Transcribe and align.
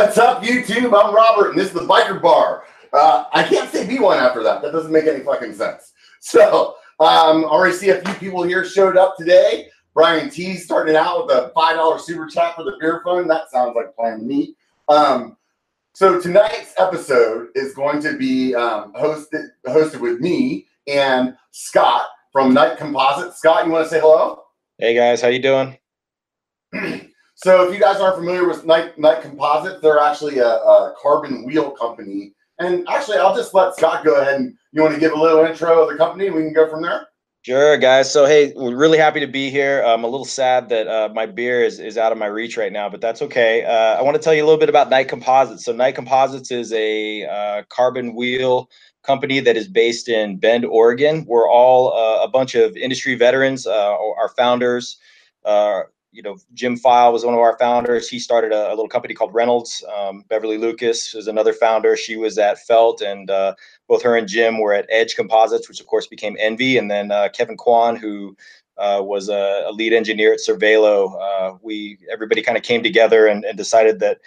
What's 0.00 0.16
up, 0.16 0.42
YouTube? 0.42 0.98
I'm 0.98 1.14
Robert, 1.14 1.50
and 1.50 1.58
this 1.58 1.66
is 1.66 1.74
the 1.74 1.80
Biker 1.80 2.22
Bar. 2.22 2.64
Uh, 2.90 3.24
I 3.34 3.42
can't 3.42 3.70
say 3.70 3.86
B1 3.86 4.16
after 4.16 4.42
that. 4.42 4.62
That 4.62 4.72
doesn't 4.72 4.90
make 4.90 5.04
any 5.04 5.22
fucking 5.22 5.52
sense. 5.52 5.92
So, 6.20 6.76
um, 7.00 7.44
already 7.44 7.74
see 7.74 7.90
a 7.90 8.00
few 8.00 8.14
people 8.14 8.42
here 8.42 8.64
showed 8.64 8.96
up 8.96 9.18
today. 9.18 9.68
Brian 9.94 10.30
T 10.30 10.56
starting 10.56 10.96
out 10.96 11.26
with 11.26 11.36
a 11.36 11.52
$5 11.54 12.00
super 12.00 12.26
chat 12.26 12.56
for 12.56 12.62
the 12.62 12.78
beer 12.80 13.02
fund. 13.04 13.28
That 13.28 13.50
sounds 13.50 13.74
like 13.76 13.94
plan 13.94 14.26
me. 14.26 14.54
Um, 14.88 15.36
so 15.92 16.18
tonight's 16.18 16.72
episode 16.78 17.48
is 17.54 17.74
going 17.74 18.00
to 18.02 18.16
be 18.16 18.54
um, 18.54 18.94
hosted 18.94 19.48
hosted 19.66 20.00
with 20.00 20.20
me 20.20 20.66
and 20.86 21.36
Scott 21.50 22.06
from 22.32 22.54
Knight 22.54 22.78
Composite. 22.78 23.34
Scott, 23.34 23.66
you 23.66 23.72
want 23.72 23.84
to 23.84 23.90
say 23.90 24.00
hello? 24.00 24.44
Hey 24.78 24.94
guys, 24.94 25.20
how 25.20 25.28
you 25.28 25.40
doing? 25.42 25.78
so 27.42 27.66
if 27.66 27.74
you 27.74 27.80
guys 27.80 28.00
aren't 28.00 28.16
familiar 28.16 28.46
with 28.46 28.66
Knight 28.66 28.98
Knight 28.98 29.22
Composite, 29.22 29.80
they're 29.82 29.98
actually 29.98 30.38
a, 30.38 30.46
a, 30.46 30.94
carbon 31.00 31.44
wheel 31.44 31.70
company. 31.70 32.32
And 32.58 32.86
actually, 32.88 33.16
I'll 33.16 33.34
just 33.34 33.54
let 33.54 33.74
Scott 33.74 34.04
go 34.04 34.20
ahead 34.20 34.34
and 34.34 34.54
you 34.72 34.82
want 34.82 34.94
to 34.94 35.00
give 35.00 35.12
a 35.12 35.20
little 35.20 35.44
intro 35.44 35.82
of 35.82 35.90
the 35.90 35.96
company, 35.96 36.26
and 36.26 36.36
we 36.36 36.42
can 36.42 36.52
go 36.52 36.68
from 36.68 36.82
there. 36.82 37.06
Sure, 37.42 37.78
guys. 37.78 38.12
So, 38.12 38.26
hey, 38.26 38.52
we're 38.54 38.76
really 38.76 38.98
happy 38.98 39.18
to 39.20 39.26
be 39.26 39.48
here. 39.48 39.82
I'm 39.82 40.04
a 40.04 40.06
little 40.06 40.26
sad 40.26 40.68
that 40.68 40.86
uh, 40.86 41.08
my 41.14 41.24
beer 41.24 41.64
is, 41.64 41.80
is 41.80 41.96
out 41.96 42.12
of 42.12 42.18
my 42.18 42.26
reach 42.26 42.58
right 42.58 42.70
now, 42.70 42.90
but 42.90 43.00
that's 43.00 43.22
okay. 43.22 43.64
Uh, 43.64 43.98
I 43.98 44.02
want 44.02 44.14
to 44.14 44.22
tell 44.22 44.34
you 44.34 44.44
a 44.44 44.46
little 44.46 44.60
bit 44.60 44.68
about 44.68 44.90
Knight 44.90 45.08
Composites. 45.08 45.64
So, 45.64 45.72
Knight 45.72 45.94
Composites 45.94 46.50
is 46.50 46.70
a 46.74 47.24
uh, 47.24 47.62
carbon 47.70 48.14
wheel 48.14 48.68
company 49.02 49.40
that 49.40 49.56
is 49.56 49.66
based 49.66 50.10
in 50.10 50.36
Bend, 50.36 50.66
Oregon. 50.66 51.24
We're 51.26 51.48
all 51.48 51.94
uh, 51.94 52.22
a 52.22 52.28
bunch 52.28 52.54
of 52.54 52.76
industry 52.76 53.14
veterans. 53.14 53.66
Uh, 53.66 53.96
our 54.18 54.28
founders, 54.36 54.98
uh, 55.46 55.84
you 56.12 56.22
know, 56.22 56.36
Jim 56.54 56.76
File 56.76 57.12
was 57.12 57.24
one 57.24 57.34
of 57.34 57.40
our 57.40 57.56
founders. 57.58 58.08
He 58.08 58.18
started 58.18 58.52
a, 58.52 58.68
a 58.68 58.74
little 58.74 58.88
company 58.88 59.14
called 59.14 59.32
Reynolds. 59.32 59.84
Um, 59.96 60.24
Beverly 60.28 60.58
Lucas 60.58 61.14
is 61.14 61.28
another 61.28 61.52
founder. 61.52 61.96
She 61.96 62.16
was 62.16 62.36
at 62.38 62.58
Felt, 62.58 63.00
and 63.00 63.30
uh, 63.30 63.54
both 63.88 64.02
her 64.02 64.16
and 64.16 64.26
Jim 64.26 64.58
were 64.58 64.72
at 64.72 64.86
Edge 64.90 65.14
Composites, 65.14 65.68
which 65.68 65.80
of 65.80 65.86
course 65.86 66.06
became 66.06 66.36
ENVE. 66.38 66.78
And 66.78 66.90
then 66.90 67.12
uh, 67.12 67.28
Kevin 67.32 67.56
Quan, 67.56 67.96
who 67.96 68.36
uh, 68.76 69.00
was 69.02 69.28
a, 69.28 69.64
a, 69.66 69.72
lead 69.72 69.92
engineer 69.92 70.32
at 70.32 70.40
Cervelo. 70.40 71.14
Uh, 71.20 71.58
we 71.62 71.98
everybody 72.10 72.42
kind 72.42 72.58
of 72.58 72.64
came 72.64 72.82
together 72.82 73.26
and, 73.26 73.44
and 73.44 73.56
decided 73.56 74.00
that 74.00 74.18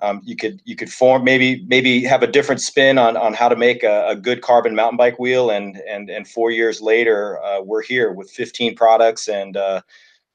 um, 0.00 0.22
you 0.24 0.34
could 0.34 0.62
you 0.64 0.76
could 0.76 0.90
form 0.90 1.24
maybe 1.24 1.64
maybe 1.66 2.02
have 2.04 2.22
a 2.22 2.26
different 2.26 2.60
spin 2.60 2.98
on 2.98 3.16
on 3.16 3.34
how 3.34 3.48
to 3.48 3.56
make 3.56 3.82
a, 3.82 4.08
a 4.08 4.16
good 4.16 4.40
carbon 4.40 4.74
mountain 4.74 4.96
bike 4.96 5.18
wheel. 5.18 5.50
And 5.50 5.76
and 5.88 6.08
and 6.08 6.26
four 6.26 6.50
years 6.50 6.80
later, 6.80 7.40
uh, 7.42 7.60
we're 7.60 7.82
here 7.82 8.12
with 8.12 8.30
15 8.30 8.74
products 8.74 9.28
and 9.28 9.56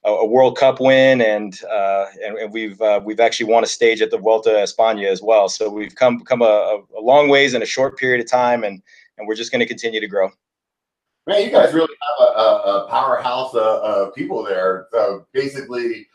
uh, 0.06 0.12
a, 0.12 0.26
World 0.26 0.58
Cup 0.58 0.80
win, 0.80 1.22
and 1.22 1.60
uh, 1.64 2.06
and, 2.26 2.38
and, 2.38 2.54
we've 2.54 2.82
uh, 2.82 3.02
we've 3.04 3.20
actually 3.20 3.52
won 3.52 3.64
a 3.64 3.68
stage 3.68 4.02
at 4.02 4.12
the 4.12 4.18
Vuelta 4.18 4.50
a 4.50 4.64
España 4.64 5.10
as 5.10 5.22
well. 5.22 5.48
So 5.50 5.70
we've 5.70 5.96
come 5.96 6.20
come 6.22 6.42
a, 6.42 6.82
a, 6.98 7.02
long 7.02 7.30
ways 7.30 7.54
in 7.54 7.62
a 7.62 7.66
short 7.66 7.98
period 7.98 8.20
of 8.20 8.30
time, 8.30 8.64
and 8.64 8.82
and 9.18 9.28
we're 9.28 9.36
just 9.36 9.52
going 9.52 9.60
to 9.62 9.66
continue 9.66 10.00
to 10.00 10.08
grow. 10.08 10.30
Man, 11.26 11.44
you 11.44 11.52
guys 11.52 11.74
really 11.74 11.88
have 12.20 12.28
a, 12.28 12.42
a 12.42 12.88
powerhouse 12.90 13.54
of, 13.56 14.14
people 14.14 14.44
there. 14.44 14.88
So 14.92 15.26
basically, 15.32 16.08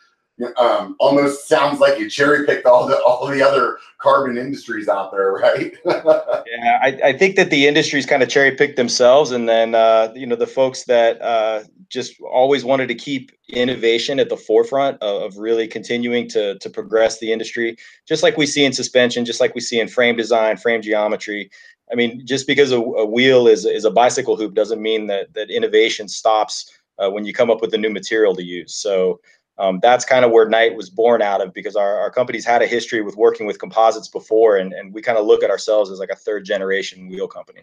um, 0.56 0.96
almost 1.00 1.48
sounds 1.48 1.80
like 1.80 1.98
you 1.98 2.08
cherry 2.08 2.46
picked 2.46 2.66
all 2.66 2.86
the 2.86 2.96
all 3.02 3.26
the 3.26 3.42
other 3.42 3.78
carbon 3.98 4.38
industries 4.38 4.88
out 4.88 5.10
there, 5.10 5.32
right? 5.32 5.76
yeah, 5.84 6.78
I, 6.82 6.98
I, 7.04 7.12
think 7.12 7.36
that 7.36 7.50
the 7.50 7.66
industries 7.66 8.06
kind 8.06 8.22
of 8.22 8.28
cherry 8.28 8.54
picked 8.54 8.76
themselves, 8.76 9.32
and 9.32 9.48
then 9.48 9.74
uh, 9.74 10.12
you 10.14 10.26
know 10.26 10.36
the 10.36 10.46
folks 10.46 10.84
that 10.84 11.20
uh, 11.20 11.64
just 11.88 12.20
always 12.20 12.64
wanted 12.64 12.86
to 12.88 12.94
keep 12.94 13.32
innovation 13.48 14.20
at 14.20 14.28
the 14.28 14.36
forefront 14.36 15.02
of, 15.02 15.22
of, 15.22 15.38
really 15.38 15.66
continuing 15.66 16.28
to 16.28 16.58
to 16.58 16.70
progress 16.70 17.18
the 17.18 17.32
industry, 17.32 17.76
just 18.06 18.22
like 18.22 18.36
we 18.36 18.46
see 18.46 18.64
in 18.64 18.72
suspension, 18.72 19.24
just 19.24 19.40
like 19.40 19.54
we 19.54 19.60
see 19.60 19.80
in 19.80 19.88
frame 19.88 20.16
design, 20.16 20.56
frame 20.56 20.82
geometry. 20.82 21.50
I 21.90 21.94
mean, 21.94 22.24
just 22.26 22.46
because 22.46 22.70
a, 22.70 22.80
a 22.80 23.06
wheel 23.06 23.48
is 23.48 23.64
is 23.64 23.84
a 23.84 23.90
bicycle 23.90 24.36
hoop 24.36 24.54
doesn't 24.54 24.80
mean 24.80 25.08
that 25.08 25.34
that 25.34 25.50
innovation 25.50 26.06
stops 26.06 26.70
uh, 26.98 27.10
when 27.10 27.24
you 27.24 27.32
come 27.32 27.50
up 27.50 27.60
with 27.60 27.74
a 27.74 27.78
new 27.78 27.90
material 27.90 28.34
to 28.36 28.44
use. 28.44 28.74
So 28.74 29.20
um, 29.58 29.80
that's 29.82 30.04
kind 30.04 30.24
of 30.24 30.30
where 30.30 30.48
Knight 30.48 30.76
was 30.76 30.88
born 30.88 31.20
out 31.20 31.40
of 31.40 31.52
because 31.52 31.76
our, 31.76 31.98
our 31.98 32.10
company's 32.10 32.44
had 32.44 32.62
a 32.62 32.66
history 32.66 33.02
with 33.02 33.16
working 33.16 33.46
with 33.46 33.58
composites 33.58 34.08
before, 34.08 34.56
and, 34.56 34.72
and 34.72 34.94
we 34.94 35.02
kind 35.02 35.18
of 35.18 35.26
look 35.26 35.42
at 35.42 35.50
ourselves 35.50 35.90
as 35.90 35.98
like 35.98 36.10
a 36.10 36.16
third 36.16 36.44
generation 36.44 37.08
wheel 37.08 37.26
company. 37.26 37.62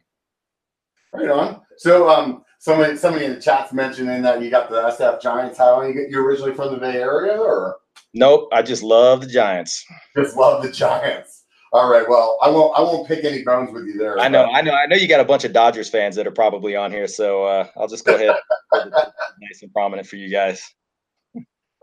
Right 1.13 1.29
on. 1.29 1.61
So, 1.78 2.09
um, 2.09 2.44
somebody 2.59 2.97
somebody 2.97 3.25
in 3.25 3.35
the 3.35 3.41
chat's 3.41 3.72
mentioning 3.72 4.22
that 4.23 4.41
you 4.41 4.50
got 4.50 4.69
the 4.69 4.81
SF 4.81 5.22
Giants. 5.22 5.57
How 5.57 5.81
you 5.84 5.94
get 5.94 6.09
you 6.09 6.19
originally 6.25 6.53
from 6.53 6.73
the 6.73 6.79
Bay 6.79 6.97
Area, 6.97 7.38
or? 7.38 7.78
Nope, 8.13 8.50
I 8.51 8.61
just 8.61 8.84
love 8.84 9.22
the 9.22 9.28
Giants. 9.28 9.85
Just 10.17 10.35
love 10.35 10.63
the 10.63 10.72
Giants. 10.72 11.44
All 11.72 11.89
right. 11.89 12.07
Well, 12.07 12.38
I 12.41 12.50
won't. 12.50 12.78
I 12.78 12.81
won't 12.81 13.07
pick 13.07 13.23
any 13.23 13.44
bones 13.44 13.72
with 13.72 13.85
you 13.85 13.97
there. 13.97 14.19
I 14.19 14.28
know. 14.28 14.45
I 14.45 14.61
know. 14.61 14.73
I 14.73 14.85
know 14.85 14.95
you 14.95 15.07
got 15.07 15.19
a 15.19 15.25
bunch 15.25 15.44
of 15.45 15.53
Dodgers 15.53 15.89
fans 15.89 16.16
that 16.16 16.28
are 16.28 16.31
probably 16.31 16.75
on 16.75 16.91
here, 16.91 17.07
so 17.07 17.44
uh, 17.45 17.67
I'll 17.78 17.88
just 17.88 18.05
go 18.05 18.16
ahead. 18.16 18.35
nice 18.73 19.61
and 19.61 19.72
prominent 19.73 20.07
for 20.07 20.16
you 20.16 20.29
guys. 20.29 20.73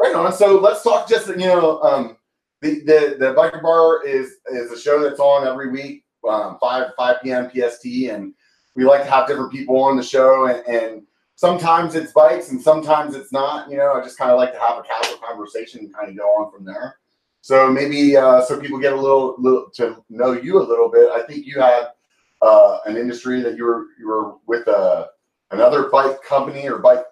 Right 0.02 0.16
on. 0.16 0.32
So 0.32 0.58
let's 0.58 0.82
talk 0.82 1.08
just 1.08 1.28
you 1.28 1.36
know 1.36 1.80
um, 1.82 2.16
the 2.60 2.80
the 2.80 3.16
the 3.20 3.34
biker 3.34 3.62
bar 3.62 4.04
is 4.04 4.38
is 4.48 4.72
a 4.72 4.78
show 4.78 5.00
that's 5.00 5.20
on 5.20 5.46
every 5.46 5.70
week 5.70 6.04
um, 6.28 6.58
five 6.60 6.90
five 6.96 7.22
p.m. 7.22 7.48
PST, 7.48 7.86
and 8.10 8.34
we 8.74 8.84
like 8.84 9.04
to 9.04 9.10
have 9.10 9.28
different 9.28 9.52
people 9.52 9.80
on 9.80 9.96
the 9.96 10.02
show, 10.02 10.46
and, 10.46 10.66
and 10.66 11.02
sometimes 11.36 11.94
it's 11.94 12.10
bikes 12.10 12.50
and 12.50 12.60
sometimes 12.60 13.14
it's 13.14 13.30
not. 13.30 13.70
You 13.70 13.76
know, 13.76 13.92
I 13.92 14.02
just 14.02 14.18
kind 14.18 14.32
of 14.32 14.38
like 14.38 14.52
to 14.52 14.58
have 14.58 14.78
a 14.78 14.82
casual 14.82 15.18
conversation 15.18 15.82
and 15.82 15.94
kind 15.94 16.08
of 16.08 16.16
go 16.16 16.24
on 16.24 16.50
from 16.50 16.64
there. 16.64 16.96
So 17.40 17.70
maybe 17.70 18.16
uh, 18.16 18.42
so 18.42 18.58
people 18.58 18.80
get 18.80 18.94
a 18.94 19.00
little, 19.00 19.36
little 19.38 19.70
to 19.74 20.02
know 20.10 20.32
you 20.32 20.60
a 20.60 20.66
little 20.66 20.88
bit. 20.88 21.10
I 21.12 21.22
think 21.22 21.46
you 21.46 21.60
had 21.60 21.90
uh, 22.40 22.78
an 22.86 22.96
industry 22.96 23.40
that 23.42 23.56
you 23.56 23.64
were 23.66 23.86
you 24.00 24.08
were 24.08 24.34
with 24.48 24.66
a 24.66 24.76
uh, 24.76 25.06
another 25.52 25.90
bike 25.90 26.20
company 26.24 26.68
or 26.68 26.78
bike 26.78 27.04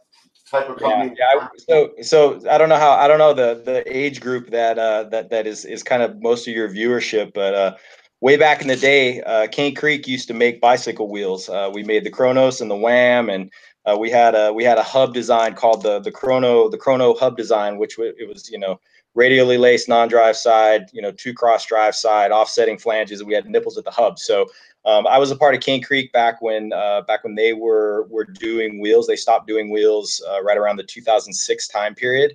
type 0.51 0.69
of 0.69 0.79
company. 0.79 1.15
Yeah, 1.19 1.35
yeah. 1.41 1.49
So, 1.69 1.93
so 2.03 2.51
I 2.51 2.59
don't 2.59 2.69
know 2.69 2.77
how 2.77 2.93
I 2.93 3.09
don't 3.09 3.19
know 3.19 3.33
the 3.33 3.63
the 3.65 3.83
age 3.87 4.21
group 4.21 4.51
that 4.51 4.79
uh, 4.79 5.05
that 5.05 5.31
that 5.31 5.47
is 5.47 5.65
is 5.65 5.83
kind 5.83 6.03
of 6.03 6.21
most 6.21 6.49
of 6.49 6.55
your 6.55 6.69
viewership, 6.69 7.33
but 7.35 7.55
uh, 7.55 7.77
way 8.21 8.37
back 8.37 8.61
in 8.61 8.69
the 8.69 8.77
day, 8.77 9.23
uh, 9.23 9.47
Cane 9.49 9.75
Creek 9.75 10.07
used 10.07 10.29
to 10.29 10.35
make 10.35 10.61
bicycle 10.61 11.09
wheels. 11.09 11.49
Uh, 11.49 11.71
we 11.73 11.83
made 11.83 12.05
the 12.05 12.11
Kronos 12.11 12.61
and 12.61 12.71
the 12.71 12.77
Wham, 12.77 13.31
and 13.31 13.51
uh, 13.87 13.97
we 13.99 14.11
had 14.11 14.35
a 14.35 14.53
we 14.53 14.65
had 14.65 14.79
a 14.79 14.83
hub 14.83 15.15
design 15.15 15.55
called 15.55 15.83
the 15.83 16.01
the 16.01 16.13
Chrono 16.13 16.69
the 16.69 16.79
Chrono 16.79 17.15
hub 17.15 17.37
design, 17.37 17.79
which 17.79 17.99
it 17.99 18.29
was 18.29 18.51
you 18.51 18.59
know 18.59 18.81
radially 19.15 19.59
laced 19.59 19.89
non-drive 19.89 20.37
side, 20.37 20.87
you 20.93 21.03
know 21.03 21.13
two 21.13 21.35
cross 21.35 21.67
drive 21.67 21.95
side, 21.95 22.31
offsetting 22.31 22.79
flanges, 22.79 23.21
and 23.21 23.29
we 23.29 23.35
had 23.35 23.47
nipples 23.47 23.79
at 23.79 23.85
the 23.85 23.91
hub. 23.91 24.19
So 24.19 24.47
um, 24.85 25.07
I 25.07 25.19
was 25.19 25.31
a 25.31 25.37
part 25.37 25.55
of 25.55 25.61
Cane 25.61 25.83
Creek 25.83 26.13
back 26.13 26.41
when 26.41 26.73
uh, 26.73 27.03
back 27.03 27.23
when 27.23 27.35
they 27.35 27.53
were 27.53 28.07
were 28.09 28.25
doing 28.25 28.81
wheels. 28.81 29.07
They 29.07 29.17
stopped 29.17 29.47
doing 29.47 29.71
wheels 29.71 30.23
uh, 30.29 30.43
right 30.43 30.57
around 30.57 30.77
the 30.77 30.85
2006 30.85 31.69
time 31.69 31.95
period, 31.95 32.35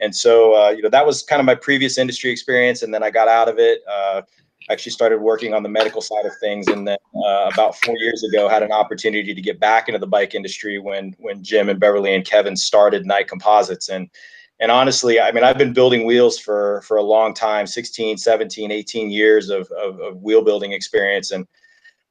and 0.00 0.14
so 0.14 0.54
uh, 0.54 0.70
you 0.70 0.82
know 0.82 0.90
that 0.90 1.06
was 1.06 1.22
kind 1.22 1.40
of 1.40 1.46
my 1.46 1.54
previous 1.54 1.96
industry 1.96 2.30
experience. 2.30 2.82
And 2.82 2.92
then 2.92 3.02
I 3.02 3.10
got 3.10 3.28
out 3.28 3.48
of 3.48 3.58
it. 3.58 3.80
Uh, 3.90 4.22
actually 4.68 4.90
started 4.90 5.20
working 5.20 5.54
on 5.54 5.62
the 5.62 5.68
medical 5.68 6.00
side 6.02 6.26
of 6.26 6.32
things, 6.40 6.66
and 6.66 6.86
then 6.88 6.98
uh, 7.24 7.50
about 7.52 7.76
four 7.76 7.96
years 7.98 8.24
ago 8.24 8.48
had 8.48 8.62
an 8.62 8.72
opportunity 8.72 9.32
to 9.32 9.40
get 9.40 9.60
back 9.60 9.88
into 9.88 9.98
the 9.98 10.06
bike 10.06 10.34
industry 10.34 10.78
when 10.78 11.14
when 11.18 11.42
Jim 11.42 11.68
and 11.70 11.80
Beverly 11.80 12.14
and 12.14 12.26
Kevin 12.26 12.56
started 12.56 13.06
Knight 13.06 13.28
Composites 13.28 13.88
and 13.88 14.10
and 14.58 14.70
honestly 14.70 15.20
i 15.20 15.30
mean 15.32 15.44
i've 15.44 15.58
been 15.58 15.74
building 15.74 16.06
wheels 16.06 16.38
for 16.38 16.80
for 16.80 16.96
a 16.96 17.02
long 17.02 17.34
time 17.34 17.66
16 17.66 18.16
17 18.16 18.70
18 18.70 19.10
years 19.10 19.50
of, 19.50 19.70
of, 19.72 20.00
of 20.00 20.22
wheel 20.22 20.42
building 20.42 20.72
experience 20.72 21.30
and 21.30 21.46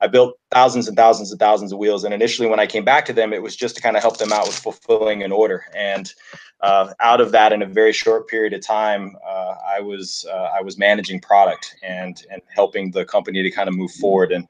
I 0.02 0.08
built 0.08 0.38
thousands 0.52 0.88
and 0.88 0.98
thousands 0.98 1.32
and 1.32 1.40
thousands 1.40 1.72
of 1.72 1.80
wheels. 1.80 2.04
And 2.04 2.14
initially, 2.14 2.48
when 2.48 2.60
I 2.60 2.68
came 2.68 2.84
back 2.84 3.06
to 3.06 3.14
them, 3.14 3.34
it 3.34 3.42
was 3.42 3.56
just 3.56 3.76
to 3.78 3.82
kind 3.82 3.96
of 3.96 4.04
help 4.04 4.18
them 4.18 4.34
out 4.34 4.46
with 4.46 4.58
fulfilling 4.58 5.24
an 5.24 5.32
order. 5.32 5.66
And 5.76 6.14
uh, 6.62 6.94
out 7.00 7.22
of 7.22 7.32
that, 7.32 7.54
in 7.54 7.62
a 7.62 7.66
very 7.66 7.94
short 7.94 8.28
period 8.28 8.54
of 8.54 8.62
time, 8.62 9.16
uh, 9.26 9.56
I 9.66 9.80
was 9.80 10.26
uh, 10.32 10.50
I 10.58 10.62
was 10.62 10.78
managing 10.78 11.22
product 11.22 11.76
and 11.84 12.26
and 12.30 12.42
helping 12.50 12.92
the 12.92 13.06
company 13.06 13.42
to 13.44 13.52
kind 13.52 13.70
of 13.70 13.76
move 13.76 13.92
forward. 13.92 14.32
And 14.32 14.48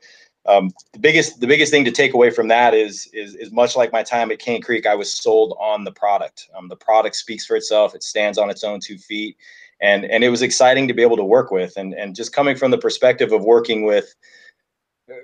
um, 0.47 0.71
the 0.93 0.99
biggest 0.99 1.39
the 1.39 1.47
biggest 1.47 1.71
thing 1.71 1.85
to 1.85 1.91
take 1.91 2.13
away 2.13 2.31
from 2.31 2.47
that 2.47 2.73
is 2.73 3.07
is 3.13 3.35
is 3.35 3.51
much 3.51 3.75
like 3.75 3.91
my 3.91 4.03
time 4.03 4.31
at 4.31 4.39
Cane 4.39 4.61
Creek, 4.61 4.85
I 4.85 4.95
was 4.95 5.11
sold 5.11 5.55
on 5.59 5.83
the 5.83 5.91
product. 5.91 6.49
Um, 6.55 6.69
the 6.69 6.75
product 6.75 7.15
speaks 7.15 7.45
for 7.45 7.55
itself. 7.55 7.93
It 7.93 8.03
stands 8.03 8.37
on 8.37 8.49
its 8.49 8.63
own 8.63 8.79
two 8.79 8.97
feet. 8.97 9.37
And, 9.81 10.05
and 10.05 10.23
it 10.23 10.29
was 10.29 10.41
exciting 10.41 10.87
to 10.87 10.93
be 10.93 11.01
able 11.01 11.17
to 11.17 11.23
work 11.23 11.51
with 11.51 11.75
and, 11.75 11.93
and 11.93 12.15
just 12.15 12.31
coming 12.31 12.55
from 12.55 12.71
the 12.71 12.77
perspective 12.77 13.33
of 13.33 13.43
working 13.43 13.83
with 13.83 14.15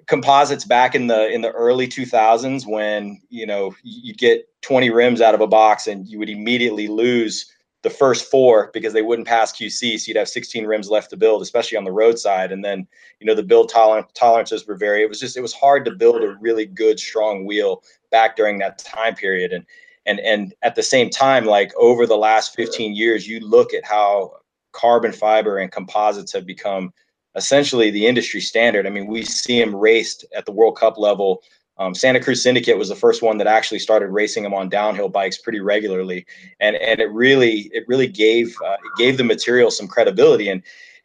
composites 0.08 0.66
back 0.66 0.94
in 0.94 1.08
the 1.08 1.30
in 1.32 1.42
the 1.42 1.52
early 1.52 1.88
2000s 1.88 2.68
when 2.68 3.20
you 3.30 3.48
know 3.48 3.74
you'd 3.84 4.18
get 4.18 4.48
20 4.62 4.90
rims 4.92 5.22
out 5.22 5.34
of 5.34 5.42
a 5.42 5.48
box 5.48 5.88
and 5.88 6.08
you 6.08 6.20
would 6.20 6.30
immediately 6.30 6.88
lose 6.88 7.52
the 7.84 7.90
first 7.90 8.30
four 8.30 8.70
because 8.74 8.94
they 8.94 9.02
wouldn't 9.02 9.28
pass 9.28 9.52
QC. 9.52 10.00
So 10.00 10.08
you'd 10.08 10.18
have 10.18 10.30
16 10.30 10.66
rims 10.66 10.90
left 10.90 11.10
to 11.10 11.18
build, 11.18 11.42
especially 11.42 11.78
on 11.78 11.84
the 11.84 11.92
roadside. 11.92 12.52
And 12.52 12.64
then, 12.64 12.88
you 13.20 13.26
know, 13.26 13.34
the 13.34 13.44
build 13.44 13.70
tolerance 13.70 14.12
tolerances 14.14 14.68
were 14.68 14.76
very, 14.76 15.02
it 15.02 15.10
was 15.10 15.20
just, 15.20 15.38
it 15.38 15.42
was 15.42 15.54
hard 15.54 15.86
to 15.86 15.92
build 15.92 16.24
a 16.24 16.36
really 16.40 16.66
good, 16.66 17.00
strong 17.00 17.46
wheel 17.46 17.84
back 18.12 18.36
during 18.36 18.60
that 18.60 18.78
time 18.78 19.16
period. 19.16 19.52
And, 19.52 19.66
and, 20.06 20.20
and 20.20 20.54
at 20.62 20.76
the 20.76 20.84
same 20.84 21.10
time, 21.10 21.46
like 21.46 21.72
over 21.76 22.06
the 22.06 22.18
last 22.18 22.56
15 22.56 22.96
years, 22.96 23.28
you 23.28 23.40
look 23.40 23.74
at 23.74 23.86
how 23.86 24.38
carbon 24.74 25.12
fiber 25.12 25.58
and 25.58 25.72
composites 25.72 26.34
have 26.34 26.46
become 26.46 26.94
essentially 27.36 27.92
the 27.92 28.08
industry 28.08 28.42
standard. 28.42 28.86
I 28.86 28.90
mean, 28.90 29.08
we 29.08 29.24
see 29.24 29.60
them 29.60 29.76
raced 29.76 30.26
at 30.36 30.46
the 30.46 30.52
World 30.52 30.78
Cup 30.78 30.98
level. 30.98 31.44
Um, 31.78 31.96
Santa 31.96 32.20
Cruz 32.20 32.44
Syndicate 32.44 32.78
was 32.78 32.90
the 32.90 32.96
first 32.96 33.22
one 33.22 33.38
that 33.38 33.48
actually 33.48 33.80
started 33.80 34.10
racing 34.10 34.44
them 34.44 34.54
on 34.54 34.70
downhill 34.70 35.10
bikes 35.10 35.38
pretty 35.38 35.62
regularly, 35.62 36.26
and 36.60 36.76
and 36.76 37.00
it 37.00 37.12
really 37.12 37.72
it 37.74 37.86
really 37.88 38.08
gave 38.08 38.56
uh, 38.66 38.74
it 38.74 38.98
gave 38.98 39.18
the 39.18 39.24
material 39.24 39.72
some 39.72 39.88
credibility 39.88 40.50
and. 40.50 40.64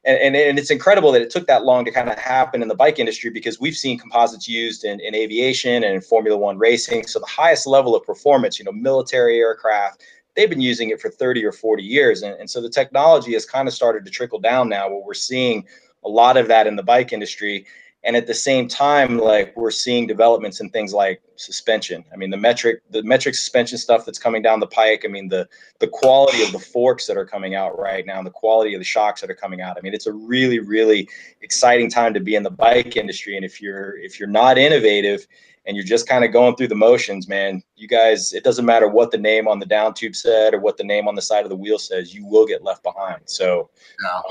And, 0.09 0.37
and, 0.37 0.57
it's 0.57 0.71
incredible 0.71 1.11
that 1.11 1.23
it 1.23 1.31
took 1.31 1.49
that 1.49 1.65
long 1.65 1.85
to 1.85 1.91
kind 1.91 2.09
of 2.09 2.17
happen 2.17 2.63
in 2.63 2.69
the 2.69 2.77
bike 2.77 3.01
industry 3.01 3.29
because 3.29 3.59
we've 3.59 3.75
seen 3.75 3.99
composites 3.99 4.47
used 4.47 4.85
in, 4.85 5.01
in 5.01 5.17
aviation 5.17 5.83
and 5.83 5.97
in 5.97 6.01
Formula 6.01 6.39
One 6.39 6.59
racing. 6.59 7.09
So 7.09 7.19
the 7.19 7.27
highest 7.27 7.67
level 7.67 7.97
of 7.97 8.05
performance, 8.05 8.57
you 8.57 8.65
know, 8.65 8.71
military 8.71 9.41
aircraft, 9.41 10.05
they've 10.37 10.49
been 10.49 10.61
using 10.61 10.91
it 10.91 11.01
for 11.01 11.11
30 11.11 11.45
or 11.45 11.51
40 11.51 11.83
years. 11.83 12.23
And, 12.23 12.39
and 12.39 12.49
so 12.49 12.61
the 12.61 12.71
technology 12.71 13.33
has 13.33 13.45
kind 13.45 13.67
of 13.67 13.75
started 13.75 14.05
to 14.05 14.11
trickle 14.13 14.39
down 14.39 14.69
now 14.69 14.89
where 14.89 15.03
we're 15.05 15.13
seeing 15.13 15.67
a 16.07 16.09
lot 16.09 16.37
of 16.37 16.49
that 16.49 16.67
in 16.67 16.77
the 16.77 16.83
bike 16.83 17.13
industry. 17.13 17.67
And 18.05 18.15
at 18.15 18.29
the 18.29 18.35
same 18.35 18.69
time 18.69 19.19
like 19.19 19.57
we're 19.57 19.73
seeing 19.73 20.07
developments 20.07 20.61
in 20.61 20.71
things 20.71 20.95
like 20.95 21.21
suspension. 21.35 22.05
I 22.13 22.17
mean 22.17 22.31
the 22.31 22.37
metric 22.37 22.83
the 22.91 23.03
metric 23.03 23.35
suspension 23.35 23.79
stuff 23.79 24.07
that's 24.07 24.19
coming 24.19 24.43
down 24.43 24.61
the 24.61 24.69
pike 24.69 25.03
i 25.05 25.09
mean 25.09 25.29
the 25.29 25.49
the 25.81 25.89
quality 25.89 26.45
of 26.45 26.53
the 26.53 26.59
forks 26.61 27.07
that 27.09 27.17
are 27.17 27.27
coming 27.27 27.57
out 27.57 27.77
right 27.77 28.07
now 28.07 28.19
and 28.19 28.27
the 28.27 28.31
quality 28.31 28.75
of 28.75 28.81
the 28.81 28.85
shocks 28.85 29.21
that 29.21 29.31
are 29.31 29.35
coming 29.35 29.61
out. 29.61 29.77
I 29.77 29.81
mean 29.81 29.93
it's 29.93 30.07
a 30.07 30.13
really 30.13 30.61
really 30.61 31.09
exciting 31.43 31.91
time 31.91 32.15
to 32.15 32.21
be 32.21 32.37
in 32.37 32.45
the 32.45 32.51
bike 32.51 32.97
industry. 32.97 33.35
And 33.35 33.45
if 33.45 33.61
you're 33.61 33.99
if 33.99 34.21
you're 34.21 34.29
not 34.29 34.57
innovative 34.57 35.27
and 35.67 35.77
you're 35.77 35.85
just 35.85 36.09
kind 36.09 36.25
of 36.25 36.33
going 36.33 36.55
through 36.57 36.69
the 36.69 36.77
motions, 36.77 37.29
man, 37.29 37.63
you 37.75 37.89
guys, 37.89 38.33
it 38.33 38.45
doesn't 38.45 38.65
matter 38.65 38.89
what 38.89 39.11
the 39.11 39.19
name 39.19 39.49
on 39.49 39.59
the 39.59 39.67
down 39.67 39.95
tube 39.95 40.15
said 40.15 40.55
or 40.55 40.61
what 40.61 40.77
the 40.77 40.85
name 40.85 41.09
on 41.09 41.15
the 41.15 41.23
side 41.23 41.45
of 41.45 41.51
the 41.51 41.57
wheel 41.57 41.79
says, 41.79 42.15
you 42.15 42.25
will 42.25 42.47
get 42.47 42.63
left 42.63 42.83
behind. 42.83 43.21
So 43.25 43.71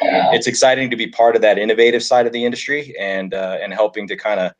yeah. 0.02 0.32
it's 0.32 0.48
exciting 0.48 0.90
to 0.90 0.96
be 0.96 1.08
part 1.08 1.36
of 1.36 1.42
that 1.42 1.58
innovative 1.58 2.04
side 2.04 2.26
of 2.26 2.34
the 2.34 2.46
industry 2.46 2.96
and 3.00 3.34
uh, 3.34 3.58
and 3.62 3.74
helping 3.74 4.08
to 4.08 4.16
kind 4.16 4.40
of 4.40 4.54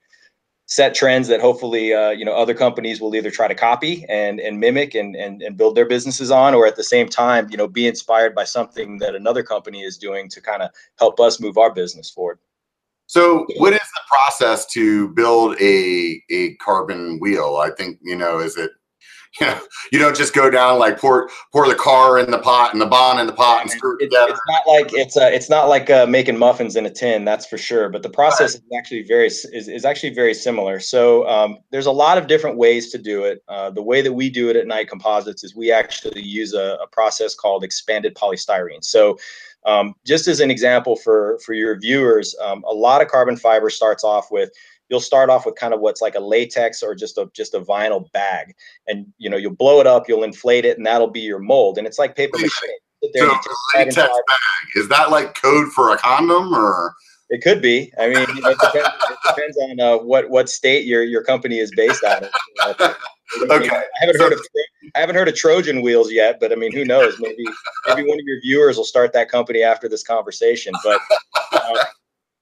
set 0.68 0.96
trends 0.96 1.28
that 1.28 1.40
hopefully 1.40 1.94
uh, 1.94 2.10
you 2.10 2.26
know 2.26 2.34
other 2.34 2.54
companies 2.54 3.00
will 3.00 3.16
either 3.16 3.30
try 3.30 3.48
to 3.48 3.56
copy 3.56 4.04
and 4.10 4.40
and 4.40 4.60
mimic 4.60 4.96
and, 4.96 5.16
and 5.16 5.42
and 5.44 5.58
build 5.58 5.76
their 5.76 5.86
businesses 5.86 6.32
on 6.32 6.56
or 6.56 6.66
at 6.66 6.76
the 6.76 6.84
same 6.84 7.08
time 7.08 7.48
you 7.52 7.58
know 7.58 7.68
be 7.68 7.88
inspired 7.88 8.34
by 8.34 8.44
something 8.44 8.98
that 8.98 9.14
another 9.16 9.44
company 9.44 9.84
is 9.84 9.98
doing 9.98 10.28
to 10.28 10.42
kind 10.42 10.64
of 10.64 10.72
help 10.98 11.20
us 11.20 11.40
move 11.40 11.58
our 11.60 11.72
business 11.72 12.10
forward 12.10 12.40
so, 13.08 13.46
what 13.58 13.74
is 13.74 13.80
the 13.80 14.02
process 14.10 14.66
to 14.68 15.10
build 15.10 15.60
a 15.62 16.22
a 16.30 16.56
carbon 16.56 17.20
wheel? 17.20 17.58
I 17.58 17.70
think 17.72 18.00
you 18.04 18.16
know, 18.16 18.40
is 18.40 18.58
it 18.58 18.72
you 19.42 19.48
know, 19.48 19.60
you 19.92 20.00
don't 20.00 20.16
just 20.16 20.34
go 20.34 20.50
down 20.50 20.80
like 20.80 20.98
pour 20.98 21.30
pour 21.52 21.68
the 21.68 21.76
car 21.76 22.18
in 22.20 22.32
the 22.32 22.40
pot 22.40 22.72
and 22.72 22.82
the 22.82 22.86
bond 22.86 23.20
in 23.20 23.28
the 23.28 23.34
pot 23.34 23.62
and 23.62 23.70
screw 23.70 23.98
it 23.98 24.06
together. 24.06 24.32
It's 24.32 24.40
not 24.48 24.68
like 24.68 24.94
it's 24.94 25.18
uh, 25.18 25.30
it's 25.32 25.50
not 25.50 25.68
like 25.68 25.90
uh, 25.90 26.06
making 26.06 26.38
muffins 26.38 26.78
in 26.78 26.86
a 26.86 26.90
tin, 26.90 27.26
that's 27.26 27.46
for 27.46 27.58
sure. 27.58 27.90
But 27.90 28.02
the 28.02 28.10
process 28.10 28.54
right. 28.54 28.62
is 28.64 28.78
actually 28.78 29.04
very 29.04 29.28
is, 29.28 29.46
is 29.68 29.84
actually 29.84 30.14
very 30.14 30.34
similar. 30.34 30.80
So 30.80 31.28
um, 31.28 31.58
there's 31.72 31.86
a 31.86 31.92
lot 31.92 32.18
of 32.18 32.28
different 32.28 32.58
ways 32.58 32.92
to 32.92 32.98
do 32.98 33.26
it. 33.26 33.44
Uh, 33.50 33.72
the 33.72 33.84
way 33.84 34.02
that 34.02 34.14
we 34.14 34.30
do 34.30 34.50
it 34.50 34.56
at 34.56 34.68
Knight 34.68 34.88
Composites 34.88 35.44
is 35.44 35.54
we 35.54 35.70
actually 35.70 36.22
use 36.22 36.54
a, 36.54 36.78
a 36.82 36.88
process 36.88 37.36
called 37.36 37.64
expanded 37.64 38.16
polystyrene. 38.16 38.84
So 38.84 39.18
um, 39.66 39.96
just 40.06 40.28
as 40.28 40.40
an 40.40 40.52
example 40.52 40.96
for 40.96 41.40
for 41.40 41.54
your 41.54 41.80
viewers, 41.80 42.36
um, 42.44 42.64
a 42.68 42.74
lot 42.74 43.02
of 43.02 43.08
carbon 43.08 43.36
fiber 43.36 43.70
starts 43.70 44.04
off 44.04 44.32
with 44.32 44.52
you'll 44.90 45.00
start 45.00 45.30
off 45.30 45.46
with 45.46 45.56
kind 45.56 45.74
of 45.74 45.80
what's 45.80 46.02
like 46.02 46.16
a 46.16 46.20
latex 46.20 46.84
or 46.84 46.94
just 46.94 47.18
a 47.18 47.30
just 47.34 47.54
a 47.54 47.60
vinyl 47.60 48.12
bag, 48.12 48.56
and 48.88 49.08
you 49.18 49.30
know 49.30 49.38
you'll 49.38 49.56
blow 49.56 49.80
it 49.80 49.88
up, 49.88 50.08
you'll 50.08 50.24
inflate 50.24 50.66
it, 50.66 50.78
and 50.78 50.86
that'll 50.86 51.10
be 51.10 51.22
your 51.22 51.40
mold, 51.40 51.78
and 51.78 51.88
it's 51.88 52.00
like 52.00 52.16
paper 52.16 52.38
mache. 52.38 52.52
So 53.14 53.40
latex 53.76 53.96
bag 53.96 54.18
is 54.76 54.88
that 54.90 55.12
like 55.12 55.40
code 55.40 55.72
for 55.74 55.94
a 55.94 55.98
condom 55.98 56.54
or? 56.54 56.94
It 57.30 57.42
could 57.42 57.62
be. 57.62 57.92
I 58.00 58.08
mean, 58.08 58.26
you 58.36 58.42
know, 58.42 58.50
it, 58.52 58.60
depends, 58.60 58.90
it 59.10 59.18
depends 59.28 59.58
on 59.58 59.80
uh, 59.80 59.98
what 59.98 60.30
what 60.30 60.48
state 60.48 60.86
your 60.86 61.04
your 61.04 61.24
company 61.24 61.58
is 61.58 61.72
based 61.76 62.04
on. 62.04 62.24
okay. 62.70 63.70
I 63.70 63.84
haven't 64.00 64.22
heard 64.22 64.34
of 64.34 64.40
I 64.96 65.00
haven't 65.00 65.16
heard 65.16 65.28
of 65.28 65.36
Trojan 65.36 65.82
wheels 65.82 66.12
yet, 66.12 66.40
but 66.40 66.52
I 66.52 66.56
mean, 66.56 66.72
who 66.72 66.86
knows? 66.86 67.16
Maybe 67.20 67.44
maybe 67.88 68.04
one 68.08 68.20
of 68.20 68.26
your 68.26 68.40
viewers 68.42 68.78
will 68.78 68.86
start 68.86 69.12
that 69.14 69.30
company 69.30 69.64
after 69.64 69.90
this 69.90 70.04
conversation. 70.04 70.74
But 70.84 71.02
uh, 71.52 71.86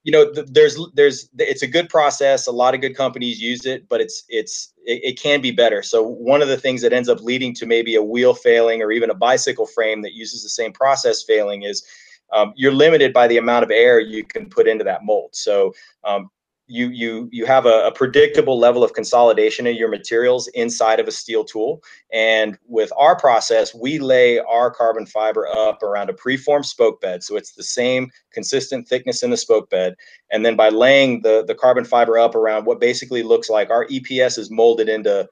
you 0.03 0.12
know, 0.12 0.31
th- 0.33 0.47
there's 0.51 0.77
there's 0.94 1.30
it's 1.39 1.62
a 1.62 1.68
good 1.68 1.88
process. 1.88 2.47
A 2.47 2.51
lot 2.51 2.75
of 2.75 2.81
good 2.81 2.95
companies 2.95 3.41
use 3.41 3.65
it, 3.65 3.88
but 3.88 4.01
it's 4.01 4.25
it's 4.27 4.74
it, 4.85 5.01
it, 5.03 5.19
can 5.19 5.39
be 5.39 5.51
better. 5.51 5.81
So 5.81 6.03
one 6.03 6.41
of 6.41 6.50
the 6.50 6.57
things 6.57 6.81
that 6.81 6.91
ends 6.91 7.07
up 7.07 7.21
leading 7.21 7.53
to 7.56 7.65
maybe 7.65 7.95
a 7.95 8.03
wheel 8.03 8.33
failing 8.33 8.81
or 8.81 8.91
even 8.91 9.09
a 9.09 9.15
bicycle 9.15 9.65
frame 9.65 10.01
that 10.01 10.13
uses 10.13 10.44
the 10.44 10.50
same 10.50 10.74
process 10.74 11.24
failing 11.24 11.63
is 11.63 11.85
um, 12.33 12.53
you're 12.56 12.74
limited 12.74 13.13
by 13.13 13.27
the 13.27 13.38
amount 13.38 13.63
of 13.63 13.71
air 13.71 14.00
you 14.00 14.24
can 14.24 14.50
put 14.50 14.68
into 14.68 14.83
that 14.83 15.03
mold. 15.03 15.30
So 15.33 15.74
um, 16.03 16.30
you 16.68 16.88
you 16.89 17.30
you 17.31 17.45
have 17.45 17.65
a, 17.65 17.88
a, 17.88 17.91
predictable 17.91 18.57
level 18.57 18.83
of 18.83 18.94
consolidation 18.94 19.68
of 19.68 19.75
your 19.75 19.89
materials 19.89 20.47
inside 20.50 21.00
of 21.00 21.07
a 21.07 21.12
steel 21.12 21.44
tool. 21.44 21.83
And 22.12 22.57
with 22.65 22.91
our 22.97 23.18
process 23.18 23.75
we 23.75 24.00
lay 24.00 24.39
our 24.39 24.71
carbon 24.71 25.06
fiber 25.06 25.47
up 25.47 25.83
around 25.83 26.09
a 26.09 26.13
preformed 26.13 26.65
spoke 26.65 27.01
bed. 27.01 27.21
So 27.21 27.35
it's 27.35 27.53
the 27.53 27.63
same 27.63 28.09
consistent 28.31 28.88
thickness 28.88 29.24
in 29.24 29.30
the 29.30 29.38
spoke 29.38 29.69
bed. 29.69 29.95
And 30.31 30.45
then 30.45 30.56
by 30.56 30.69
laying 30.69 31.21
the 31.21 31.44
the 31.45 31.56
carbon 31.56 31.85
fiber 31.85 32.18
up 32.18 32.33
around 32.33 32.65
what 32.65 32.80
basically 32.80 33.24
looks 33.24 33.50
like 33.50 33.69
our 33.69 33.85
eps 33.88 34.38
is 34.38 34.50
molded 34.50 34.88
into 34.88 35.27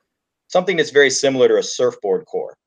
something 0.47 0.75
that's 0.75 0.91
very 0.91 1.09
similar 1.09 1.47
to 1.47 1.57
a 1.57 1.63
surfboard 1.63 2.25
core 2.25 2.57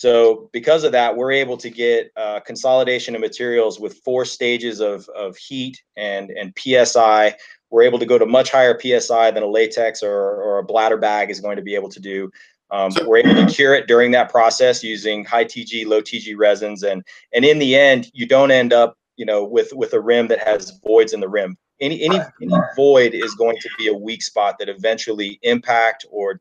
so 0.00 0.50
because 0.52 0.84
of 0.84 0.92
that, 0.92 1.16
we're 1.16 1.32
able 1.32 1.56
to 1.56 1.70
get 1.70 2.10
uh, 2.16 2.40
consolidation 2.40 3.14
of 3.14 3.20
materials 3.20 3.80
with 3.80 3.98
four 4.04 4.24
stages 4.24 4.80
of, 4.80 5.08
of 5.10 5.36
heat 5.36 5.82
and, 5.96 6.30
and 6.30 6.56
PSI 6.58 7.34
we're 7.70 7.82
able 7.82 7.98
to 7.98 8.06
go 8.06 8.18
to 8.18 8.26
much 8.26 8.50
higher 8.50 8.78
psi 8.78 9.30
than 9.30 9.42
a 9.42 9.46
latex 9.46 10.02
or, 10.02 10.12
or 10.12 10.58
a 10.58 10.64
bladder 10.64 10.96
bag 10.96 11.30
is 11.30 11.40
going 11.40 11.56
to 11.56 11.62
be 11.62 11.74
able 11.74 11.88
to 11.88 12.00
do. 12.00 12.30
Um, 12.70 12.90
we're 13.04 13.18
able 13.18 13.34
to 13.34 13.52
cure 13.52 13.74
it 13.74 13.86
during 13.86 14.10
that 14.12 14.30
process 14.30 14.82
using 14.82 15.24
high 15.24 15.44
TG, 15.44 15.86
low 15.86 16.00
TG 16.00 16.34
resins, 16.36 16.82
and 16.82 17.04
and 17.32 17.44
in 17.44 17.60
the 17.60 17.76
end, 17.76 18.10
you 18.12 18.26
don't 18.26 18.50
end 18.50 18.72
up, 18.72 18.98
you 19.16 19.24
know, 19.24 19.44
with 19.44 19.72
with 19.72 19.92
a 19.92 20.00
rim 20.00 20.26
that 20.28 20.40
has 20.40 20.80
voids 20.84 21.12
in 21.12 21.20
the 21.20 21.28
rim. 21.28 21.56
Any 21.80 22.02
any 22.02 22.18
any 22.42 22.54
void 22.74 23.14
is 23.14 23.34
going 23.34 23.58
to 23.60 23.68
be 23.78 23.86
a 23.86 23.94
weak 23.94 24.20
spot 24.20 24.58
that 24.58 24.68
eventually 24.68 25.38
impact 25.42 26.06
or 26.10 26.40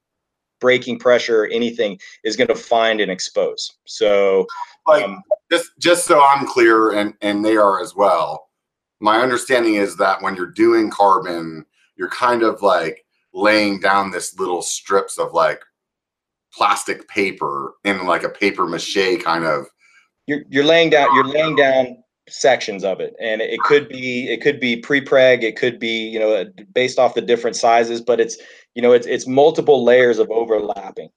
braking 0.60 1.00
pressure 1.00 1.46
anything 1.48 2.00
is 2.24 2.36
going 2.36 2.48
to 2.48 2.56
find 2.56 3.02
and 3.02 3.12
expose. 3.12 3.72
So, 3.86 4.46
like 4.88 5.04
um, 5.04 5.22
just 5.52 5.72
just 5.80 6.06
so 6.06 6.24
I'm 6.24 6.46
clear, 6.46 6.92
and 6.92 7.14
and 7.22 7.44
they 7.44 7.58
are 7.58 7.82
as 7.82 7.96
well 7.96 8.46
my 9.00 9.20
understanding 9.20 9.76
is 9.76 9.96
that 9.98 10.22
when 10.22 10.36
you're 10.36 10.48
doing 10.48 10.90
carbon, 10.90 11.66
you're 11.96 12.10
kind 12.10 12.44
of 12.44 12.62
like 12.62 13.06
laying 13.34 13.80
down 13.80 14.12
this 14.12 14.38
little 14.40 14.62
strips 14.62 15.18
of 15.18 15.34
like 15.34 15.62
plastic 16.54 17.08
paper 17.08 17.74
in 17.84 18.06
like 18.06 18.24
a 18.24 18.30
paper 18.30 18.66
mache 18.66 19.22
kind 19.22 19.44
of 19.44 19.66
you're 20.26 20.44
you're 20.50 20.64
laying 20.64 20.90
down 20.90 21.14
you're 21.14 21.28
laying 21.28 21.56
down 21.56 21.98
sections 22.28 22.84
of 22.84 23.00
it 23.00 23.16
and 23.20 23.40
it 23.40 23.60
could 23.62 23.88
be 23.88 24.28
it 24.30 24.42
could 24.42 24.60
be 24.60 24.76
pre-preg 24.76 25.44
it 25.44 25.56
could 25.56 25.80
be 25.80 26.08
you 26.08 26.20
know 26.20 26.44
based 26.74 26.98
off 26.98 27.14
the 27.14 27.22
different 27.22 27.56
sizes 27.56 28.02
but 28.02 28.20
it's 28.20 28.38
you 28.74 28.82
know 28.82 28.94
it's 28.94 29.06
it's 29.06 29.28
multiple 29.28 29.84
layers 29.84 30.18
of 30.18 30.30
overlapping 30.32 31.10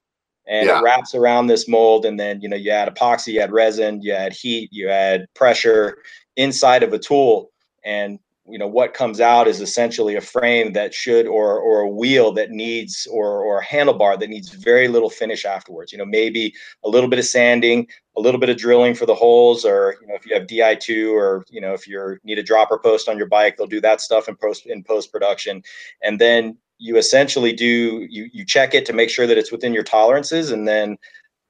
and 0.47 0.67
yeah. 0.67 0.79
it 0.79 0.83
wraps 0.83 1.15
around 1.15 1.47
this 1.47 1.67
mold 1.67 2.05
and 2.05 2.21
then 2.21 2.43
you 2.43 2.49
know 2.49 2.57
you 2.57 2.71
add 2.71 2.95
epoxy 2.95 3.29
you 3.29 3.41
add 3.41 3.53
resin 3.53 4.03
you 4.03 4.13
add 4.13 4.35
heat 4.35 4.69
you 4.71 4.91
add 4.91 5.27
pressure 5.35 5.97
inside 6.37 6.83
of 6.83 6.93
a 6.93 6.99
tool 6.99 7.51
and 7.85 8.19
you 8.51 8.59
know 8.59 8.67
what 8.67 8.95
comes 8.95 9.21
out 9.21 9.47
is 9.49 9.61
essentially 9.61 10.17
a 10.17 10.21
frame 10.21 10.73
that 10.73 10.95
should 10.95 11.27
or 11.27 11.59
or 11.59 11.81
a 11.81 11.89
wheel 11.89 12.33
that 12.33 12.51
needs 12.51 13.07
or 13.11 13.43
or 13.43 13.61
a 13.61 13.65
handlebar 13.65 14.19
that 14.19 14.29
needs 14.29 14.51
very 14.51 14.89
little 14.89 15.11
finish 15.11 15.45
afterwards. 15.45 15.93
You 15.93 15.99
know 15.99 16.07
maybe 16.07 16.55
a 16.85 16.89
little 16.89 17.09
bit 17.09 17.19
of 17.19 17.25
sanding 17.25 17.87
a 18.17 18.21
little 18.21 18.41
bit 18.41 18.49
of 18.49 18.57
drilling 18.57 18.95
for 18.95 19.07
the 19.07 19.15
holes 19.15 19.65
or 19.65 19.97
you 20.01 20.07
know 20.09 20.15
if 20.15 20.27
you 20.27 20.35
have 20.35 20.47
di2 20.47 21.13
or 21.13 21.45
you 21.51 21.61
know 21.61 21.73
if 21.73 21.87
you 21.87 22.19
need 22.25 22.39
a 22.39 22.43
dropper 22.43 22.79
post 22.79 23.09
on 23.09 23.17
your 23.17 23.29
bike 23.29 23.57
they'll 23.57 23.67
do 23.67 23.81
that 23.81 24.01
stuff 24.01 24.29
in 24.29 24.37
post 24.37 24.67
in 24.67 24.83
post 24.83 25.13
production 25.13 25.63
and 26.03 26.21
then 26.21 26.57
you 26.79 26.97
essentially 26.97 27.53
do 27.53 28.07
you 28.11 28.29
you 28.33 28.45
check 28.45 28.75
it 28.75 28.85
to 28.87 28.93
make 28.93 29.11
sure 29.11 29.27
that 29.27 29.39
it's 29.39 29.53
within 29.53 29.73
your 29.73 29.85
tolerances 29.85 30.51
and 30.51 30.67
then 30.67 30.97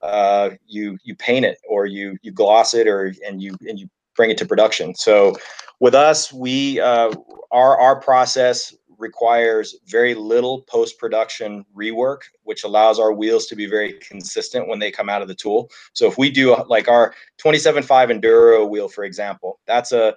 uh, 0.01 0.51
you 0.65 0.97
you 1.03 1.15
paint 1.15 1.45
it 1.45 1.57
or 1.67 1.85
you 1.85 2.17
you 2.21 2.31
gloss 2.31 2.73
it 2.73 2.87
or 2.87 3.13
and 3.25 3.41
you 3.41 3.55
and 3.67 3.79
you 3.79 3.89
bring 4.19 4.29
it 4.29 4.37
to 4.37 4.45
production. 4.45 4.93
So 4.95 5.33
with 5.79 5.95
us, 5.95 6.33
we 6.33 6.77
uh, 6.81 7.13
our 7.51 7.79
our 7.79 8.01
process 8.01 8.75
requires 8.97 9.77
very 9.85 10.13
little 10.13 10.63
post 10.63 10.99
production 10.99 11.63
rework, 11.73 12.23
which 12.43 12.65
allows 12.65 12.99
our 12.99 13.13
wheels 13.13 13.45
to 13.45 13.55
be 13.55 13.65
very 13.65 13.93
consistent 13.93 14.67
when 14.67 14.77
they 14.77 14.91
come 14.91 15.07
out 15.07 15.21
of 15.21 15.29
the 15.29 15.35
tool. 15.35 15.69
So 15.93 16.05
if 16.05 16.17
we 16.17 16.29
do 16.29 16.53
like 16.67 16.89
our 16.89 17.15
27.5 17.41 17.85
Enduro 18.11 18.69
wheel, 18.69 18.89
for 18.89 19.05
example, 19.05 19.61
that's 19.65 19.93
a 19.93 20.13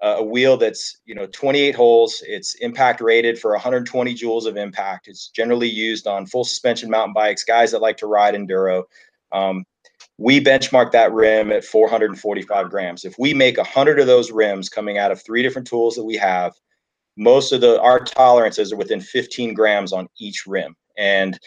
a 0.00 0.22
wheel 0.22 0.56
that's 0.56 1.00
you 1.06 1.14
know 1.14 1.26
28 1.28 1.76
holes 1.76 2.22
it's 2.26 2.54
impact 2.56 3.00
rated 3.00 3.38
for 3.38 3.52
120 3.52 4.12
joules 4.14 4.44
of 4.44 4.56
impact 4.56 5.06
it's 5.06 5.28
generally 5.28 5.70
used 5.70 6.06
on 6.08 6.26
full 6.26 6.44
suspension 6.44 6.90
mountain 6.90 7.14
bikes 7.14 7.44
guys 7.44 7.70
that 7.70 7.80
like 7.80 7.96
to 7.96 8.06
ride 8.06 8.34
enduro 8.34 8.82
um, 9.32 9.64
we 10.18 10.42
benchmark 10.42 10.92
that 10.92 11.12
rim 11.12 11.50
at 11.50 11.64
445 11.64 12.70
grams. 12.70 13.04
If 13.04 13.16
we 13.18 13.34
make 13.34 13.56
100 13.56 13.98
of 13.98 14.06
those 14.06 14.30
rims 14.30 14.68
coming 14.68 14.98
out 14.98 15.10
of 15.10 15.22
three 15.22 15.42
different 15.42 15.66
tools 15.66 15.96
that 15.96 16.04
we 16.04 16.16
have, 16.16 16.54
most 17.16 17.52
of 17.52 17.60
the 17.60 17.80
our 17.80 18.00
tolerances 18.00 18.72
are 18.72 18.76
within 18.76 19.00
15 19.00 19.54
grams 19.54 19.92
on 19.92 20.08
each 20.18 20.46
rim. 20.46 20.76
And 20.96 21.38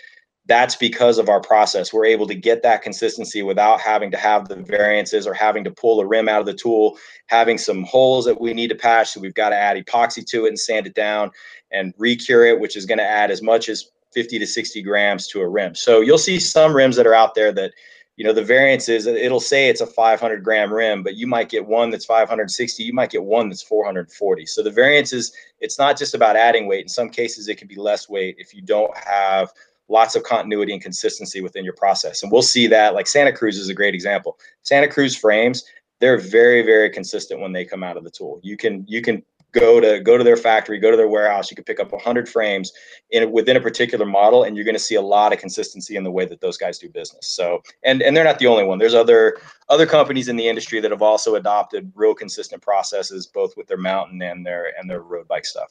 that's 0.48 0.76
because 0.76 1.18
of 1.18 1.28
our 1.28 1.42
process. 1.42 1.92
We're 1.92 2.06
able 2.06 2.28
to 2.28 2.36
get 2.36 2.64
that 2.64 2.82
consistency 2.82 3.44
without 3.44 3.82
having 3.82 4.12
to 4.12 4.18
have 4.18 4.48
the 4.48 4.56
variances 4.56 5.28
or 5.28 5.34
having 5.34 5.64
to 5.66 5.72
pull 5.72 6.00
a 6.00 6.06
rim 6.06 6.30
out 6.30 6.40
of 6.40 6.46
the 6.46 6.54
tool, 6.54 6.98
having 7.28 7.58
some 7.58 7.84
holes 7.84 8.26
that 8.26 8.40
we 8.40 8.54
need 8.54 8.70
to 8.70 8.76
patch. 8.76 9.10
So 9.10 9.20
we've 9.20 9.34
got 9.34 9.50
to 9.50 9.58
add 9.58 9.78
epoxy 9.78 10.26
to 10.28 10.46
it 10.46 10.50
and 10.50 10.60
sand 10.60 10.88
it 10.88 10.94
down 10.94 11.32
and 11.72 11.94
recure 11.98 12.46
it, 12.46 12.60
which 12.60 12.78
is 12.78 12.86
going 12.86 12.98
to 12.98 13.04
add 13.04 13.30
as 13.30 13.42
much 13.42 13.68
as 13.68 13.92
50 14.14 14.40
to 14.40 14.48
60 14.48 14.82
grams 14.84 15.28
to 15.28 15.42
a 15.42 15.48
rim. 15.48 15.76
So 15.76 16.00
you'll 16.00 16.18
see 16.18 16.40
some 16.40 16.74
rims 16.74 16.96
that 16.96 17.08
are 17.08 17.14
out 17.14 17.36
there 17.36 17.52
that, 17.52 17.74
you 18.18 18.26
know, 18.26 18.34
the 18.34 18.44
variance 18.44 18.90
is 18.90 19.06
it'll 19.06 19.40
say 19.40 19.70
it's 19.70 19.80
a 19.80 19.86
500 19.86 20.44
gram 20.44 20.74
rim, 20.74 21.04
but 21.04 21.16
you 21.16 21.28
might 21.28 21.50
get 21.50 21.66
one 21.66 21.92
that's 21.92 22.04
560. 22.06 22.84
You 22.84 22.94
might 22.94 23.12
get 23.12 23.24
one 23.24 23.48
that's 23.48 23.62
440. 23.62 24.46
So 24.48 24.64
the 24.64 24.72
variance 24.72 25.14
is, 25.14 25.32
it's 25.60 25.78
not 25.78 25.98
just 25.98 26.16
about 26.16 26.36
adding 26.36 26.68
weight. 26.68 26.82
In 26.82 26.90
some 26.90 27.10
cases, 27.10 27.48
it 27.48 27.60
can 27.60 27.68
be 27.68 27.76
less 27.76 28.10
weight 28.10 28.36
if 28.40 28.56
you 28.56 28.64
don't 28.64 28.96
have 28.98 29.54
lots 29.88 30.16
of 30.16 30.24
continuity 30.24 30.74
and 30.74 30.82
consistency 30.82 31.42
within 31.42 31.64
your 31.64 31.76
process. 31.76 32.24
And 32.24 32.32
we'll 32.32 32.42
see 32.42 32.66
that 32.68 32.96
like 32.96 33.06
Santa 33.06 33.32
Cruz 33.32 33.56
is 33.56 33.70
a 33.70 33.74
great 33.74 33.94
example. 33.94 34.40
Santa 34.64 34.88
Cruz 34.88 35.16
frames, 35.16 35.64
they're 36.00 36.18
very, 36.18 36.64
very 36.64 36.90
consistent 36.90 37.40
when 37.40 37.54
they 37.54 37.66
come 37.66 37.84
out 37.84 37.98
of 37.98 38.04
the 38.04 38.10
tool. 38.10 38.40
You 38.42 38.58
can, 38.58 38.84
you 38.88 39.04
can 39.04 39.24
go 39.60 39.80
to 39.80 40.00
go 40.00 40.18
to 40.18 40.24
their 40.24 40.38
factory, 40.38 40.80
go 40.80 40.92
to 40.92 40.98
their 40.98 41.08
warehouse. 41.08 41.50
You 41.52 41.56
can 41.56 41.64
pick 41.64 41.80
up 41.80 41.92
100 41.92 42.28
frames 42.28 42.72
in 43.12 43.32
within 43.32 43.58
a 43.58 43.62
particular 43.62 44.06
model, 44.06 44.44
and 44.44 44.56
you're 44.56 44.66
going 44.66 44.76
to 44.76 44.80
see 44.80 44.96
a 44.96 45.02
lot 45.02 45.34
of 45.34 45.40
consistency 45.40 45.96
in 45.96 46.04
the 46.04 46.12
way 46.12 46.26
that 46.26 46.42
those 46.42 46.58
guys 46.58 46.78
do 46.78 46.90
business. 46.90 47.28
So, 47.28 47.62
and 47.84 48.02
and 48.02 48.16
they're 48.16 48.24
not 48.24 48.40
the 48.40 48.48
only 48.48 48.64
one. 48.64 48.78
There's 48.78 48.96
other 48.96 49.38
other 49.70 49.86
companies 49.86 50.28
in 50.28 50.36
the 50.36 50.48
industry 50.48 50.80
that 50.82 50.92
have 50.92 51.02
also 51.02 51.36
adopted 51.36 51.92
real 51.96 52.14
consistent 52.14 52.62
processes, 52.62 53.28
both 53.28 53.56
with 53.58 53.68
their 53.68 53.78
mountain 53.78 54.22
and 54.22 54.46
their 54.46 54.74
and 54.78 54.90
their 54.90 55.02
road 55.02 55.28
bike 55.28 55.46
stuff. 55.46 55.70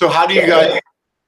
So, 0.00 0.08
how 0.08 0.26
do 0.26 0.34
you 0.34 0.46
guys 0.46 0.80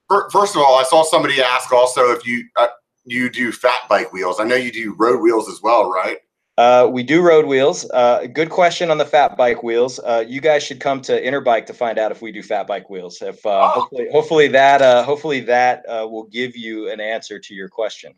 First 0.08 0.54
of 0.54 0.62
all, 0.62 0.76
I 0.76 0.84
saw 0.84 1.02
somebody 1.02 1.42
ask 1.42 1.72
also 1.72 2.12
if 2.12 2.25
you 2.25 2.46
uh, 2.56 2.68
you 3.04 3.28
do 3.28 3.50
fat 3.50 3.88
bike 3.88 4.12
wheels. 4.12 4.38
I 4.38 4.44
know 4.44 4.54
you 4.54 4.70
do 4.70 4.94
road 4.98 5.20
wheels 5.20 5.48
as 5.48 5.60
well, 5.62 5.90
right? 5.90 6.18
Uh, 6.58 6.88
we 6.90 7.02
do 7.02 7.20
road 7.20 7.44
wheels. 7.44 7.88
Uh, 7.92 8.26
good 8.26 8.48
question 8.48 8.90
on 8.90 8.96
the 8.96 9.04
fat 9.04 9.36
bike 9.36 9.62
wheels. 9.62 9.98
Uh, 9.98 10.25
you 10.26 10.40
guys 10.40 10.62
should 10.62 10.80
come 10.80 11.02
to 11.02 11.20
Interbike 11.22 11.66
to 11.66 11.75
find 11.75 11.98
out 11.98 12.10
if 12.10 12.22
we 12.22 12.32
do 12.32 12.42
fat 12.42 12.66
bike 12.66 12.88
wheels. 12.88 13.20
If 13.20 13.44
uh, 13.44 13.50
oh. 13.50 13.68
hopefully, 13.80 14.08
hopefully 14.10 14.48
that 14.48 14.80
uh, 14.80 15.02
hopefully 15.02 15.40
that 15.40 15.84
uh, 15.88 16.06
will 16.08 16.25
give 16.25 16.56
you 16.56 16.90
an 16.90 17.00
answer 17.00 17.38
to 17.38 17.54
your 17.54 17.68
question. 17.68 18.14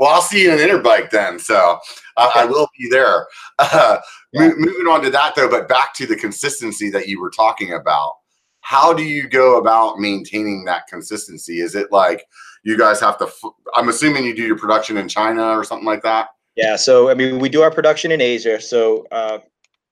Well, 0.00 0.10
I'll 0.10 0.22
see 0.22 0.42
you 0.42 0.52
in 0.52 0.58
Interbike 0.58 1.10
then. 1.10 1.38
So 1.38 1.78
okay. 2.18 2.40
I 2.40 2.44
will 2.44 2.68
be 2.78 2.88
there. 2.90 3.26
Yeah. 4.34 4.50
moving 4.58 4.86
on 4.86 5.00
to 5.04 5.10
that 5.10 5.34
though, 5.34 5.48
but 5.48 5.68
back 5.68 5.94
to 5.94 6.06
the 6.06 6.14
consistency 6.14 6.90
that 6.90 7.08
you 7.08 7.18
were 7.18 7.30
talking 7.30 7.72
about 7.72 8.12
how 8.60 8.92
do 8.92 9.02
you 9.02 9.26
go 9.26 9.56
about 9.56 9.98
maintaining 9.98 10.66
that 10.66 10.86
consistency? 10.86 11.60
Is 11.60 11.74
it 11.74 11.90
like 11.90 12.26
you 12.62 12.76
guys 12.76 13.00
have 13.00 13.16
to? 13.18 13.28
I'm 13.74 13.88
assuming 13.88 14.24
you 14.24 14.36
do 14.36 14.46
your 14.46 14.58
production 14.58 14.98
in 14.98 15.08
China 15.08 15.58
or 15.58 15.64
something 15.64 15.86
like 15.86 16.02
that. 16.02 16.28
Yeah. 16.58 16.74
So 16.74 17.08
I 17.08 17.14
mean, 17.14 17.38
we 17.38 17.48
do 17.48 17.62
our 17.62 17.70
production 17.70 18.10
in 18.10 18.20
Asia. 18.20 18.60
So 18.60 19.06
uh, 19.12 19.38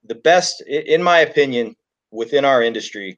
the 0.03 0.15
best, 0.15 0.61
in 0.67 1.01
my 1.01 1.19
opinion, 1.19 1.77
within 2.11 2.43
our 2.43 2.61
industry, 2.61 3.17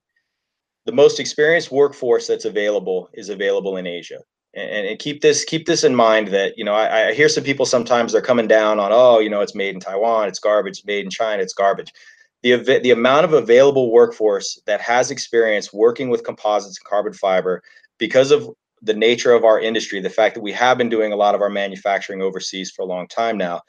the 0.86 0.92
most 0.92 1.20
experienced 1.20 1.72
workforce 1.72 2.28
that's 2.28 2.46
available 2.46 3.10
is 3.14 3.30
available 3.30 3.76
in 3.78 3.88
Asia. 3.88 4.20
And, 4.54 4.86
and 4.86 5.00
keep 5.00 5.22
this 5.22 5.44
keep 5.44 5.66
this 5.66 5.84
in 5.84 5.96
mind 5.96 6.28
that 6.28 6.58
you 6.58 6.64
know 6.64 6.76
I, 6.76 7.08
I 7.08 7.14
hear 7.14 7.30
some 7.30 7.44
people 7.44 7.66
sometimes 7.66 8.12
they're 8.12 8.22
coming 8.22 8.48
down 8.48 8.80
on 8.80 8.92
oh 8.92 9.20
you 9.20 9.30
know 9.30 9.42
it's 9.42 9.54
made 9.54 9.76
in 9.76 9.80
Taiwan 9.80 10.28
it's 10.28 10.40
garbage 10.40 10.84
made 10.86 11.06
in 11.06 11.12
China 11.12 11.44
it's 11.44 11.54
garbage 11.54 11.92
the, 12.42 12.80
the 12.82 12.90
amount 12.90 13.26
of 13.26 13.34
available 13.34 13.92
workforce 13.92 14.60
that 14.66 14.82
has 14.82 15.12
experience 15.12 15.72
working 15.72 16.10
with 16.10 16.24
composites 16.24 16.80
and 16.80 16.86
carbon 16.86 17.14
fiber 17.14 17.62
because 18.00 18.32
of 18.32 18.50
the 18.82 18.94
nature 18.94 19.34
of 19.34 19.44
our 19.44 19.60
industry, 19.60 20.00
the 20.02 20.10
fact 20.10 20.36
that 20.36 20.42
we 20.42 20.52
have 20.54 20.78
been 20.78 20.90
doing 20.90 21.12
a 21.12 21.18
lot 21.18 21.36
of 21.36 21.42
our 21.42 21.50
manufacturing 21.50 22.22
overseas 22.22 22.72
for 22.72 22.82
a 22.84 22.86
long 22.86 23.08
time 23.08 23.38
now, 23.38 23.62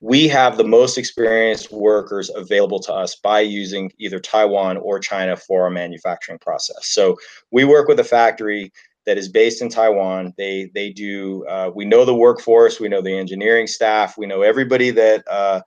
we 0.00 0.28
have 0.28 0.56
the 0.56 0.64
most 0.64 0.96
experienced 0.96 1.72
workers 1.72 2.30
available 2.34 2.78
to 2.80 2.92
us 2.92 3.16
by 3.16 3.40
using 3.40 3.90
either 3.98 4.20
Taiwan 4.20 4.76
or 4.76 5.00
China 5.00 5.36
for 5.36 5.64
our 5.64 5.70
manufacturing 5.70 6.38
process. 6.38 6.86
So 6.88 7.16
we 7.50 7.64
work 7.64 7.88
with 7.88 7.98
a 7.98 8.04
factory 8.04 8.72
that 9.06 9.18
is 9.18 9.28
based 9.28 9.62
in 9.62 9.68
Taiwan. 9.68 10.34
They 10.36 10.70
they 10.74 10.90
do. 10.90 11.44
Uh, 11.46 11.70
we 11.74 11.84
know 11.84 12.04
the 12.04 12.14
workforce. 12.14 12.78
We 12.78 12.88
know 12.88 13.00
the 13.00 13.16
engineering 13.16 13.66
staff. 13.66 14.18
We 14.18 14.26
know 14.26 14.42
everybody 14.42 14.90
that. 14.90 15.26
Uh, 15.28 15.62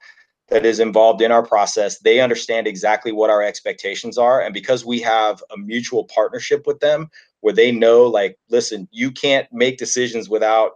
that 0.49 0.65
is 0.65 0.81
involved 0.81 1.21
in 1.21 1.31
our 1.31 1.45
process. 1.45 1.99
They 1.99 2.19
understand 2.19 2.67
exactly 2.67 3.13
what 3.13 3.29
our 3.29 3.41
expectations 3.41 4.17
are. 4.17 4.41
And 4.41 4.53
because 4.53 4.85
we 4.85 4.99
have 4.99 5.41
a 5.49 5.57
mutual 5.57 6.03
partnership 6.13 6.67
with 6.67 6.81
them 6.81 7.09
where 7.41 7.53
they 7.53 7.71
know, 7.71 8.05
like, 8.05 8.37
listen, 8.49 8.87
you 8.91 9.11
can't 9.11 9.47
make 9.51 9.77
decisions 9.77 10.29
without 10.29 10.73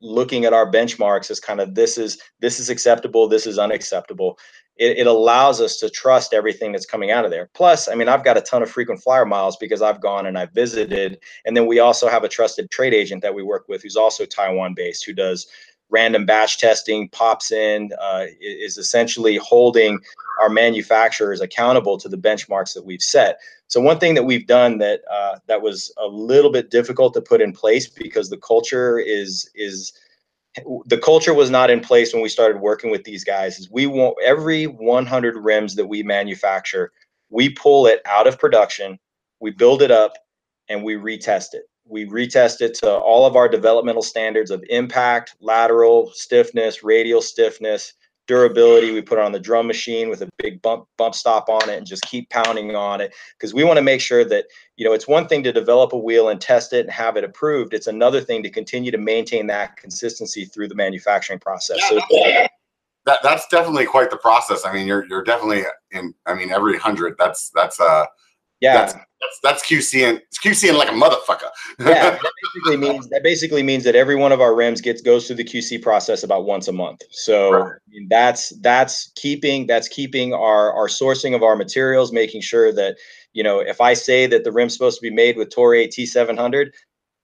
looking 0.00 0.44
at 0.44 0.52
our 0.52 0.70
benchmarks 0.70 1.30
as 1.30 1.40
kind 1.40 1.60
of 1.60 1.74
this 1.74 1.96
is 1.96 2.20
this 2.40 2.58
is 2.58 2.70
acceptable, 2.70 3.28
this 3.28 3.46
is 3.46 3.58
unacceptable. 3.58 4.38
It, 4.76 4.98
it 4.98 5.06
allows 5.06 5.60
us 5.60 5.76
to 5.78 5.90
trust 5.90 6.32
everything 6.32 6.72
that's 6.72 6.86
coming 6.86 7.10
out 7.10 7.24
of 7.24 7.30
there. 7.30 7.50
Plus, 7.54 7.88
I 7.88 7.94
mean, 7.94 8.08
I've 8.08 8.24
got 8.24 8.38
a 8.38 8.40
ton 8.40 8.62
of 8.62 8.70
frequent 8.70 9.02
flyer 9.02 9.26
miles 9.26 9.56
because 9.58 9.82
I've 9.82 10.00
gone 10.00 10.26
and 10.26 10.38
I've 10.38 10.52
visited. 10.52 11.18
And 11.44 11.56
then 11.56 11.66
we 11.66 11.78
also 11.78 12.08
have 12.08 12.24
a 12.24 12.28
trusted 12.28 12.70
trade 12.70 12.94
agent 12.94 13.22
that 13.22 13.34
we 13.34 13.42
work 13.42 13.66
with 13.68 13.82
who's 13.82 13.96
also 13.96 14.24
Taiwan 14.24 14.74
based, 14.74 15.04
who 15.04 15.12
does 15.12 15.46
random 15.92 16.24
batch 16.24 16.58
testing 16.58 17.08
pops 17.10 17.52
in 17.52 17.90
uh, 18.00 18.24
is 18.40 18.78
essentially 18.78 19.36
holding 19.36 20.00
our 20.40 20.48
manufacturers 20.48 21.40
accountable 21.40 21.98
to 21.98 22.08
the 22.08 22.16
benchmarks 22.16 22.72
that 22.74 22.84
we've 22.84 23.02
set. 23.02 23.38
So 23.72 23.80
one 23.80 23.98
thing 23.98 24.14
that 24.14 24.24
we've 24.24 24.46
done 24.46 24.76
that 24.78 25.00
uh, 25.10 25.38
that 25.46 25.62
was 25.62 25.90
a 25.96 26.06
little 26.06 26.52
bit 26.52 26.70
difficult 26.70 27.14
to 27.14 27.22
put 27.22 27.40
in 27.40 27.52
place 27.52 27.88
because 27.88 28.28
the 28.28 28.36
culture 28.36 28.98
is 28.98 29.48
is 29.54 29.92
the 30.84 30.98
culture 30.98 31.32
was 31.32 31.48
not 31.48 31.70
in 31.70 31.80
place 31.80 32.12
when 32.12 32.22
we 32.22 32.28
started 32.28 32.60
working 32.60 32.90
with 32.90 33.04
these 33.04 33.24
guys 33.24 33.58
is 33.58 33.70
we 33.70 33.86
want 33.86 34.14
every 34.22 34.66
100 34.66 35.36
rims 35.38 35.74
that 35.76 35.86
we 35.86 36.02
manufacture 36.02 36.92
we 37.30 37.48
pull 37.48 37.86
it 37.86 38.02
out 38.04 38.26
of 38.26 38.38
production 38.38 38.98
we 39.40 39.50
build 39.50 39.80
it 39.80 39.90
up 39.90 40.18
and 40.68 40.82
we 40.82 40.94
retest 40.94 41.54
it. 41.54 41.64
We 41.84 42.06
retest 42.06 42.60
it 42.60 42.74
to 42.74 42.94
all 42.94 43.26
of 43.26 43.36
our 43.36 43.48
developmental 43.48 44.02
standards 44.02 44.50
of 44.50 44.64
impact, 44.70 45.34
lateral 45.40 46.10
stiffness, 46.14 46.82
radial 46.84 47.20
stiffness, 47.20 47.92
durability. 48.26 48.92
We 48.92 49.02
put 49.02 49.18
it 49.18 49.24
on 49.24 49.32
the 49.32 49.40
drum 49.40 49.66
machine 49.66 50.08
with 50.08 50.22
a 50.22 50.28
big 50.38 50.62
bump 50.62 50.86
bump 50.96 51.14
stop 51.14 51.48
on 51.48 51.68
it 51.68 51.78
and 51.78 51.86
just 51.86 52.02
keep 52.04 52.30
pounding 52.30 52.74
on 52.76 53.00
it 53.00 53.14
because 53.38 53.52
we 53.52 53.64
want 53.64 53.76
to 53.76 53.82
make 53.82 54.00
sure 54.00 54.24
that 54.24 54.46
you 54.76 54.84
know 54.84 54.92
it's 54.92 55.08
one 55.08 55.26
thing 55.26 55.42
to 55.42 55.52
develop 55.52 55.92
a 55.92 55.98
wheel 55.98 56.28
and 56.28 56.40
test 56.40 56.72
it 56.72 56.80
and 56.80 56.90
have 56.90 57.16
it 57.16 57.24
approved. 57.24 57.74
It's 57.74 57.86
another 57.86 58.20
thing 58.20 58.42
to 58.42 58.50
continue 58.50 58.90
to 58.90 58.98
maintain 58.98 59.46
that 59.48 59.76
consistency 59.76 60.44
through 60.44 60.68
the 60.68 60.74
manufacturing 60.74 61.40
process. 61.40 61.78
Yeah, 61.80 62.00
so, 62.00 62.48
that, 63.04 63.18
that's 63.22 63.46
definitely 63.48 63.86
quite 63.86 64.10
the 64.10 64.16
process. 64.16 64.64
I 64.64 64.72
mean, 64.72 64.86
you're 64.86 65.06
you're 65.06 65.24
definitely 65.24 65.64
in. 65.90 66.14
I 66.26 66.34
mean, 66.34 66.50
every 66.50 66.78
hundred. 66.78 67.16
That's 67.18 67.50
that's 67.50 67.80
uh 67.80 68.06
yeah. 68.62 68.74
That's, 68.74 68.94
that's, 68.94 69.40
that's 69.42 69.68
QCing. 69.68 70.16
It's 70.16 70.38
QCing 70.40 70.76
like 70.76 70.88
a 70.88 70.92
motherfucker. 70.92 71.48
yeah, 71.78 72.10
that 72.10 72.20
basically 72.54 72.76
means 72.76 73.08
that 73.08 73.22
basically 73.22 73.62
means 73.62 73.84
that 73.84 73.94
every 73.94 74.16
one 74.16 74.32
of 74.32 74.40
our 74.40 74.54
rims 74.54 74.80
gets 74.80 75.00
goes 75.00 75.26
through 75.26 75.36
the 75.36 75.44
QC 75.44 75.80
process 75.80 76.22
about 76.22 76.44
once 76.44 76.68
a 76.68 76.72
month. 76.72 77.02
So 77.10 77.52
right. 77.52 77.72
I 77.72 77.90
mean, 77.90 78.08
that's 78.08 78.50
that's 78.60 79.12
keeping 79.14 79.66
that's 79.66 79.88
keeping 79.88 80.34
our 80.34 80.72
our 80.72 80.88
sourcing 80.88 81.34
of 81.34 81.42
our 81.42 81.56
materials, 81.56 82.12
making 82.12 82.40
sure 82.40 82.72
that 82.72 82.96
you 83.32 83.42
know 83.42 83.60
if 83.60 83.80
I 83.80 83.94
say 83.94 84.26
that 84.26 84.44
the 84.44 84.52
rim's 84.52 84.72
supposed 84.72 84.98
to 84.98 85.02
be 85.02 85.14
made 85.14 85.36
with 85.36 85.50
Toray 85.50 85.88
T700, 85.88 86.70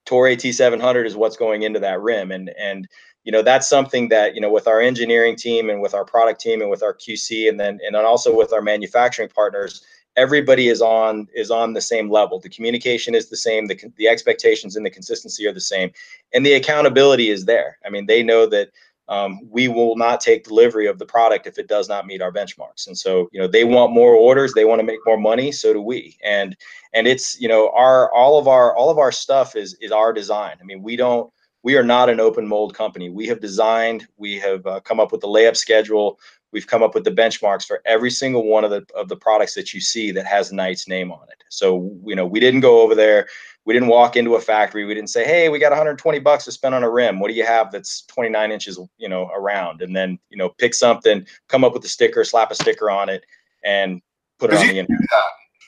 Toray 0.06 0.36
T700 0.36 1.06
is 1.06 1.16
what's 1.16 1.36
going 1.36 1.62
into 1.62 1.80
that 1.80 2.00
rim, 2.00 2.30
and 2.30 2.50
and 2.58 2.86
you 3.24 3.32
know 3.32 3.42
that's 3.42 3.68
something 3.68 4.08
that 4.08 4.34
you 4.34 4.40
know 4.40 4.50
with 4.50 4.68
our 4.68 4.80
engineering 4.80 5.36
team 5.36 5.68
and 5.68 5.82
with 5.82 5.94
our 5.94 6.04
product 6.04 6.40
team 6.40 6.60
and 6.60 6.70
with 6.70 6.82
our 6.82 6.94
QC 6.94 7.48
and 7.48 7.58
then 7.58 7.78
and 7.84 7.94
then 7.94 8.04
also 8.04 8.36
with 8.36 8.52
our 8.52 8.62
manufacturing 8.62 9.28
partners 9.28 9.84
everybody 10.18 10.68
is 10.68 10.82
on 10.82 11.28
is 11.34 11.50
on 11.50 11.72
the 11.72 11.80
same 11.80 12.10
level. 12.10 12.40
The 12.40 12.50
communication 12.50 13.14
is 13.14 13.30
the 13.30 13.36
same 13.36 13.66
the, 13.66 13.80
the 13.96 14.08
expectations 14.08 14.76
and 14.76 14.84
the 14.84 14.90
consistency 14.90 15.46
are 15.46 15.52
the 15.52 15.60
same 15.60 15.90
and 16.34 16.44
the 16.44 16.54
accountability 16.54 17.30
is 17.30 17.44
there. 17.44 17.78
I 17.86 17.90
mean 17.90 18.06
they 18.06 18.22
know 18.22 18.44
that 18.46 18.70
um, 19.08 19.40
we 19.50 19.68
will 19.68 19.96
not 19.96 20.20
take 20.20 20.44
delivery 20.44 20.86
of 20.86 20.98
the 20.98 21.06
product 21.06 21.46
if 21.46 21.58
it 21.58 21.66
does 21.66 21.88
not 21.88 22.06
meet 22.06 22.20
our 22.20 22.30
benchmarks 22.32 22.88
and 22.88 22.98
so 22.98 23.28
you 23.32 23.40
know 23.40 23.46
they 23.46 23.64
want 23.64 23.94
more 23.94 24.14
orders 24.14 24.52
they 24.52 24.66
want 24.66 24.80
to 24.80 24.86
make 24.86 25.00
more 25.06 25.16
money 25.16 25.50
so 25.50 25.72
do 25.72 25.80
we 25.80 26.18
and 26.22 26.54
and 26.92 27.06
it's 27.06 27.40
you 27.40 27.48
know 27.48 27.70
our 27.74 28.12
all 28.12 28.38
of 28.38 28.46
our 28.46 28.76
all 28.76 28.90
of 28.90 28.98
our 28.98 29.12
stuff 29.12 29.56
is 29.56 29.76
is 29.80 29.92
our 29.92 30.12
design. 30.12 30.56
I 30.60 30.64
mean 30.64 30.82
we 30.82 30.96
don't 30.96 31.32
we 31.62 31.76
are 31.76 31.84
not 31.84 32.08
an 32.08 32.20
open 32.20 32.46
mold 32.46 32.74
company. 32.74 33.08
We 33.10 33.26
have 33.26 33.40
designed 33.40 34.06
we 34.16 34.38
have 34.38 34.66
uh, 34.66 34.80
come 34.80 35.00
up 35.00 35.10
with 35.12 35.20
the 35.20 35.28
layup 35.28 35.56
schedule 35.56 36.18
we've 36.52 36.66
come 36.66 36.82
up 36.82 36.94
with 36.94 37.04
the 37.04 37.10
benchmarks 37.10 37.64
for 37.64 37.80
every 37.84 38.10
single 38.10 38.44
one 38.44 38.64
of 38.64 38.70
the 38.70 38.84
of 38.94 39.08
the 39.08 39.16
products 39.16 39.54
that 39.54 39.74
you 39.74 39.80
see 39.80 40.10
that 40.12 40.26
has 40.26 40.52
Knight's 40.52 40.88
name 40.88 41.12
on 41.12 41.22
it. 41.30 41.42
So 41.48 41.90
you 42.04 42.14
know, 42.14 42.26
we 42.26 42.40
didn't 42.40 42.60
go 42.60 42.80
over 42.80 42.94
there. 42.94 43.28
We 43.64 43.74
didn't 43.74 43.88
walk 43.88 44.16
into 44.16 44.34
a 44.34 44.40
factory. 44.40 44.84
We 44.84 44.94
didn't 44.94 45.10
say, 45.10 45.24
"Hey, 45.24 45.48
we 45.48 45.58
got 45.58 45.72
120 45.72 46.18
bucks 46.20 46.44
to 46.44 46.52
spend 46.52 46.74
on 46.74 46.84
a 46.84 46.90
rim. 46.90 47.20
What 47.20 47.28
do 47.28 47.34
you 47.34 47.44
have 47.44 47.70
that's 47.70 48.02
29 48.02 48.50
inches, 48.50 48.78
you 48.96 49.08
know, 49.08 49.30
around?" 49.34 49.82
And 49.82 49.94
then 49.94 50.18
you 50.30 50.38
know, 50.38 50.48
pick 50.48 50.74
something, 50.74 51.26
come 51.48 51.64
up 51.64 51.74
with 51.74 51.84
a 51.84 51.88
sticker, 51.88 52.24
slap 52.24 52.50
a 52.50 52.54
sticker 52.54 52.90
on 52.90 53.08
it, 53.08 53.24
and 53.64 54.00
put 54.38 54.52
it 54.52 54.56
on 54.56 54.66
the 54.68 54.78
internet. 54.78 55.08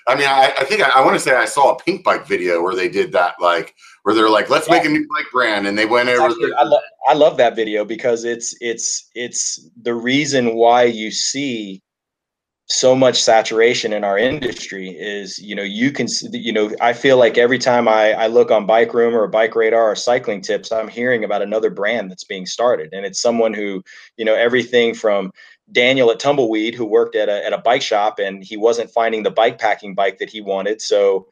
I 0.09 0.15
mean, 0.15 0.27
I, 0.27 0.53
I 0.59 0.65
think 0.65 0.83
I, 0.83 0.91
I 0.91 1.05
want 1.05 1.15
to 1.15 1.21
say 1.21 1.35
I 1.35 1.45
saw 1.45 1.75
a 1.75 1.83
Pinkbike 1.83 2.27
video 2.27 2.63
where 2.63 2.75
they 2.75 2.89
did 2.89 3.13
that, 3.13 3.35
like 3.41 3.75
where 4.03 4.15
they're 4.15 4.31
like, 4.31 4.51
"Let's 4.51 4.69
yeah. 4.69 4.75
make 4.75 4.85
a 4.85 4.89
new 4.89 5.07
bike 5.09 5.27
brand," 5.33 5.67
and 5.67 5.79
they 5.79 5.87
went 5.87 6.09
over. 6.09 6.23
Actually, 6.23 6.53
I, 6.55 6.63
lo- 6.63 6.81
I 7.09 7.15
love 7.15 7.37
that 7.37 7.57
video 7.57 7.85
because 7.85 8.25
it's 8.25 8.57
it's 8.61 9.09
it's 9.15 9.69
the 9.83 9.95
reason 9.95 10.55
why 10.55 10.85
you 10.85 11.11
see 11.11 11.83
so 12.71 12.95
much 12.95 13.21
saturation 13.21 13.93
in 13.93 14.05
our 14.05 14.17
industry 14.17 14.91
is 14.91 15.41
you 15.41 15.57
know 15.57 15.63
you 15.63 15.91
can 15.91 16.07
you 16.31 16.53
know 16.53 16.71
i 16.81 16.93
feel 16.93 17.17
like 17.17 17.37
every 17.37 17.59
time 17.59 17.89
i 17.89 18.13
i 18.13 18.29
look 18.29 18.53
on 18.53 18.65
bike 18.65 18.95
room 18.95 19.13
or 19.13 19.27
bike 19.27 19.57
radar 19.57 19.91
or 19.91 19.97
cycling 19.97 20.41
tips 20.41 20.71
i'm 20.71 20.87
hearing 20.87 21.25
about 21.25 21.43
another 21.43 21.69
brand 21.69 22.09
that's 22.09 22.23
being 22.23 22.47
started 22.47 22.89
and 22.93 23.05
it's 23.05 23.21
someone 23.21 23.53
who 23.53 23.83
you 24.17 24.25
know 24.25 24.37
everything 24.37 24.95
from 24.95 25.33
daniel 25.73 26.11
at 26.11 26.19
tumbleweed 26.19 26.75
who 26.75 26.85
worked 26.85 27.15
at 27.15 27.29
a, 27.29 27.45
at 27.45 27.53
a 27.53 27.59
bike 27.59 27.83
shop 27.83 28.19
and 28.19 28.45
he 28.45 28.57
wasn't 28.57 28.91
finding 28.91 29.23
the 29.23 29.31
bike 29.31 29.59
packing 29.59 29.95
bike 29.95 30.19
that 30.19 30.31
he 30.31 30.41
wanted 30.41 30.81
so 30.81 31.27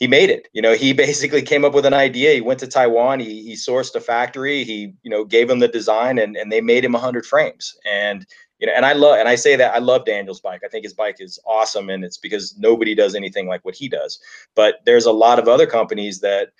he 0.00 0.08
made 0.08 0.28
it. 0.28 0.48
You 0.52 0.60
know 0.60 0.74
he 0.74 0.92
basically 1.06 1.42
came 1.42 1.64
up 1.64 1.72
with 1.72 1.86
an 1.86 1.94
idea. 1.94 2.32
He 2.34 2.40
went 2.40 2.60
to 2.60 2.66
taiwan. 2.66 3.20
He, 3.20 3.42
he 3.42 3.52
sourced 3.54 3.94
a 3.94 4.00
factory. 4.00 4.64
He 4.64 4.92
you 5.02 5.10
know 5.10 5.24
gave 5.24 5.48
him 5.48 5.60
the 5.60 5.68
design 5.68 6.18
and, 6.18 6.36
and 6.36 6.50
they 6.50 6.60
made 6.60 6.84
him 6.84 6.92
100 6.92 7.24
frames. 7.24 7.76
And 7.88 8.26
you 8.60 8.66
know, 8.66 8.72
and 8.74 8.86
I 8.86 8.92
love, 8.92 9.18
and 9.18 9.28
I 9.28 9.34
say 9.34 9.56
that 9.56 9.74
I 9.74 9.78
love 9.78 10.04
Daniel's 10.04 10.40
bike. 10.40 10.60
I 10.64 10.68
think 10.68 10.84
his 10.84 10.94
bike 10.94 11.16
is 11.18 11.38
awesome, 11.44 11.90
and 11.90 12.04
it's 12.04 12.18
because 12.18 12.56
nobody 12.56 12.94
does 12.94 13.14
anything 13.14 13.48
like 13.48 13.64
what 13.64 13.74
he 13.74 13.88
does. 13.88 14.20
But 14.54 14.76
there's 14.86 15.06
a 15.06 15.12
lot 15.12 15.38
of 15.38 15.48
other 15.48 15.66
companies 15.66 16.20
that, 16.20 16.50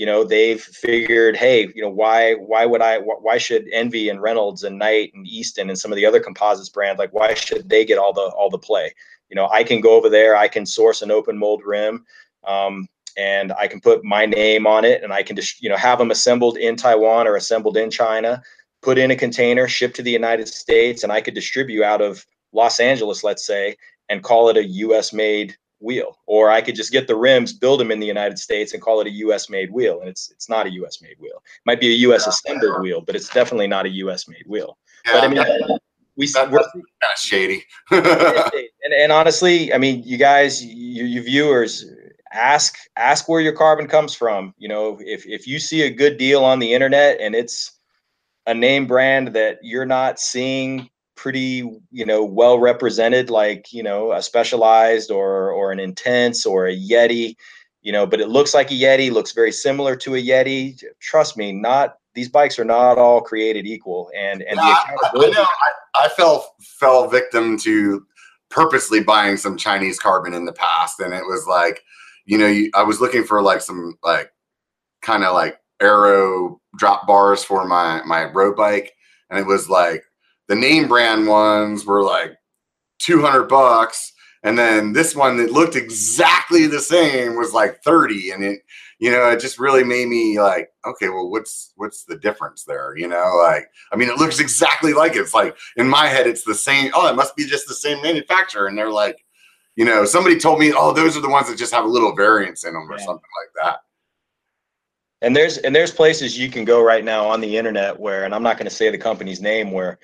you 0.00 0.06
know, 0.06 0.24
they've 0.24 0.62
figured, 0.62 1.36
hey, 1.36 1.70
you 1.74 1.82
know, 1.82 1.90
why, 1.90 2.32
why 2.32 2.64
would 2.64 2.80
I, 2.80 3.00
why 3.00 3.36
should 3.36 3.68
ENVE 3.68 4.08
and 4.08 4.22
Reynolds 4.22 4.62
and 4.62 4.78
Knight 4.78 5.12
and 5.14 5.26
Easton 5.26 5.68
and 5.68 5.78
some 5.78 5.92
of 5.92 5.96
the 5.96 6.06
other 6.06 6.20
composites 6.20 6.70
brand, 6.70 6.98
like, 6.98 7.12
why 7.12 7.34
should 7.34 7.68
they 7.68 7.84
get 7.84 7.98
all 7.98 8.14
the 8.14 8.32
all 8.38 8.48
the 8.48 8.56
play? 8.56 8.94
You 9.28 9.36
know, 9.36 9.48
I 9.50 9.62
can 9.62 9.82
go 9.82 9.94
over 9.94 10.08
there, 10.08 10.34
I 10.34 10.48
can 10.48 10.64
source 10.64 11.02
an 11.02 11.10
open 11.10 11.36
mold 11.36 11.60
rim. 11.66 12.06
Um, 12.46 12.88
and 13.18 13.52
I 13.52 13.66
can 13.66 13.80
put 13.80 14.02
my 14.02 14.24
name 14.24 14.66
on 14.66 14.86
it, 14.86 15.02
and 15.02 15.12
I 15.12 15.22
can 15.22 15.36
just 15.36 15.60
you 15.62 15.68
know 15.68 15.76
have 15.76 15.98
them 15.98 16.10
assembled 16.10 16.56
in 16.56 16.76
Taiwan 16.76 17.26
or 17.26 17.36
assembled 17.36 17.76
in 17.76 17.90
China 17.90 18.42
put 18.82 18.98
in 18.98 19.10
a 19.10 19.16
container, 19.16 19.68
ship 19.68 19.94
to 19.94 20.02
the 20.02 20.10
United 20.10 20.48
States, 20.48 21.02
and 21.02 21.12
I 21.12 21.20
could 21.20 21.34
distribute 21.34 21.84
out 21.84 22.00
of 22.00 22.24
Los 22.52 22.80
Angeles, 22.80 23.22
let's 23.22 23.46
say, 23.46 23.76
and 24.08 24.22
call 24.22 24.48
it 24.48 24.56
a 24.56 24.64
US 24.64 25.12
made 25.12 25.56
wheel. 25.80 26.18
Or 26.26 26.50
I 26.50 26.60
could 26.60 26.74
just 26.74 26.92
get 26.92 27.06
the 27.06 27.16
rims, 27.16 27.52
build 27.52 27.80
them 27.80 27.90
in 27.90 28.00
the 28.00 28.06
United 28.06 28.38
States, 28.38 28.72
and 28.72 28.82
call 28.82 29.00
it 29.00 29.06
a 29.06 29.10
US 29.10 29.48
made 29.48 29.72
wheel. 29.72 30.00
And 30.00 30.08
it's 30.08 30.30
it's 30.30 30.48
not 30.48 30.66
a 30.66 30.70
US 30.70 31.00
made 31.02 31.16
wheel. 31.18 31.36
It 31.36 31.66
might 31.66 31.80
be 31.80 31.88
a 31.88 32.08
US 32.10 32.24
yeah. 32.24 32.30
assembled 32.30 32.82
wheel, 32.82 33.00
but 33.00 33.16
it's 33.16 33.28
definitely 33.28 33.66
not 33.66 33.86
a 33.86 33.90
US 33.90 34.28
made 34.28 34.44
wheel. 34.46 34.78
Yeah, 35.06 35.12
but 35.12 35.24
I 35.24 35.28
mean 35.28 35.78
we 36.20 36.26
that, 36.26 36.50
we're 36.50 36.60
kind 36.60 36.84
of 36.84 37.18
shady. 37.18 37.64
and, 37.90 38.92
and 38.94 39.10
honestly, 39.10 39.72
I 39.72 39.78
mean, 39.78 40.02
you 40.04 40.18
guys, 40.18 40.62
you, 40.62 41.04
you 41.04 41.22
viewers, 41.22 41.86
ask 42.32 42.76
ask 42.96 43.28
where 43.28 43.40
your 43.40 43.54
carbon 43.54 43.86
comes 43.86 44.14
from. 44.14 44.54
You 44.58 44.68
know, 44.68 44.98
if 45.00 45.26
if 45.26 45.46
you 45.46 45.58
see 45.58 45.82
a 45.82 45.90
good 45.90 46.18
deal 46.18 46.44
on 46.44 46.58
the 46.58 46.74
internet 46.74 47.18
and 47.20 47.34
it's 47.34 47.72
a 48.46 48.52
name 48.52 48.86
brand 48.86 49.28
that 49.28 49.58
you're 49.62 49.86
not 49.86 50.20
seeing 50.20 50.89
pretty 51.20 51.70
you 51.90 52.06
know 52.06 52.24
well 52.24 52.58
represented 52.58 53.28
like 53.28 53.72
you 53.74 53.82
know 53.82 54.12
a 54.12 54.22
specialized 54.22 55.10
or 55.10 55.50
or 55.50 55.70
an 55.70 55.78
intense 55.78 56.46
or 56.46 56.66
a 56.66 56.74
yeti 56.74 57.36
you 57.82 57.92
know 57.92 58.06
but 58.06 58.20
it 58.20 58.30
looks 58.30 58.54
like 58.54 58.70
a 58.70 58.74
yeti 58.74 59.10
looks 59.12 59.32
very 59.32 59.52
similar 59.52 59.94
to 59.94 60.14
a 60.14 60.18
yeti. 60.22 60.82
Trust 60.98 61.36
me 61.36 61.52
not 61.52 61.98
these 62.14 62.30
bikes 62.30 62.58
are 62.58 62.64
not 62.64 62.96
all 62.96 63.20
created 63.20 63.66
equal 63.66 64.10
and 64.16 64.40
and 64.42 64.56
yeah, 64.56 64.62
I, 64.62 64.96
I, 65.14 65.28
I, 65.28 66.04
I 66.06 66.08
fell 66.08 66.54
fell 66.62 67.06
victim 67.06 67.58
to 67.58 68.06
purposely 68.48 69.00
buying 69.00 69.36
some 69.36 69.58
chinese 69.58 69.98
carbon 69.98 70.32
in 70.32 70.46
the 70.46 70.52
past 70.54 71.00
and 71.00 71.12
it 71.12 71.24
was 71.26 71.46
like 71.46 71.84
you 72.24 72.38
know 72.38 72.46
you, 72.46 72.70
i 72.74 72.82
was 72.82 73.00
looking 73.00 73.24
for 73.24 73.42
like 73.42 73.60
some 73.60 73.94
like 74.02 74.32
kind 75.02 75.22
of 75.22 75.34
like 75.34 75.60
aero 75.80 76.60
drop 76.76 77.06
bars 77.06 77.42
for 77.42 77.66
my 77.66 78.02
my 78.04 78.24
road 78.24 78.56
bike, 78.56 78.92
and 79.28 79.38
it 79.38 79.46
was 79.46 79.68
like 79.68 80.04
the 80.50 80.56
name 80.56 80.88
brand 80.88 81.28
ones 81.28 81.86
were 81.86 82.02
like 82.02 82.36
200 82.98 83.44
bucks 83.44 84.12
and 84.42 84.58
then 84.58 84.92
this 84.92 85.14
one 85.14 85.36
that 85.36 85.52
looked 85.52 85.76
exactly 85.76 86.66
the 86.66 86.80
same 86.80 87.36
was 87.36 87.52
like 87.52 87.80
30 87.84 88.32
and 88.32 88.42
it 88.42 88.60
you 88.98 89.12
know 89.12 89.30
it 89.30 89.38
just 89.38 89.60
really 89.60 89.84
made 89.84 90.08
me 90.08 90.40
like 90.40 90.68
okay 90.84 91.08
well 91.08 91.30
what's 91.30 91.72
what's 91.76 92.02
the 92.02 92.16
difference 92.16 92.64
there 92.64 92.96
you 92.96 93.06
know 93.06 93.40
like 93.44 93.68
i 93.92 93.96
mean 93.96 94.08
it 94.08 94.16
looks 94.16 94.40
exactly 94.40 94.92
like 94.92 95.14
it. 95.14 95.20
it's 95.20 95.34
like 95.34 95.56
in 95.76 95.88
my 95.88 96.08
head 96.08 96.26
it's 96.26 96.42
the 96.42 96.54
same 96.54 96.90
oh 96.94 97.08
it 97.08 97.14
must 97.14 97.36
be 97.36 97.46
just 97.46 97.68
the 97.68 97.74
same 97.74 98.02
manufacturer 98.02 98.66
and 98.66 98.76
they're 98.76 98.90
like 98.90 99.24
you 99.76 99.84
know 99.84 100.04
somebody 100.04 100.36
told 100.36 100.58
me 100.58 100.72
oh 100.74 100.92
those 100.92 101.16
are 101.16 101.22
the 101.22 101.28
ones 101.28 101.48
that 101.48 101.56
just 101.56 101.72
have 101.72 101.84
a 101.84 101.88
little 101.88 102.16
variance 102.16 102.64
in 102.64 102.72
them 102.72 102.90
or 102.90 102.98
yeah. 102.98 103.04
something 103.04 103.30
like 103.40 103.64
that 103.64 103.78
and 105.22 105.36
there's 105.36 105.58
and 105.58 105.76
there's 105.76 105.92
places 105.92 106.36
you 106.36 106.50
can 106.50 106.64
go 106.64 106.82
right 106.82 107.04
now 107.04 107.24
on 107.24 107.40
the 107.40 107.56
internet 107.56 108.00
where 108.00 108.24
and 108.24 108.34
i'm 108.34 108.42
not 108.42 108.56
going 108.56 108.68
to 108.68 108.74
say 108.74 108.90
the 108.90 108.98
company's 108.98 109.40
name 109.40 109.70
where 109.70 110.00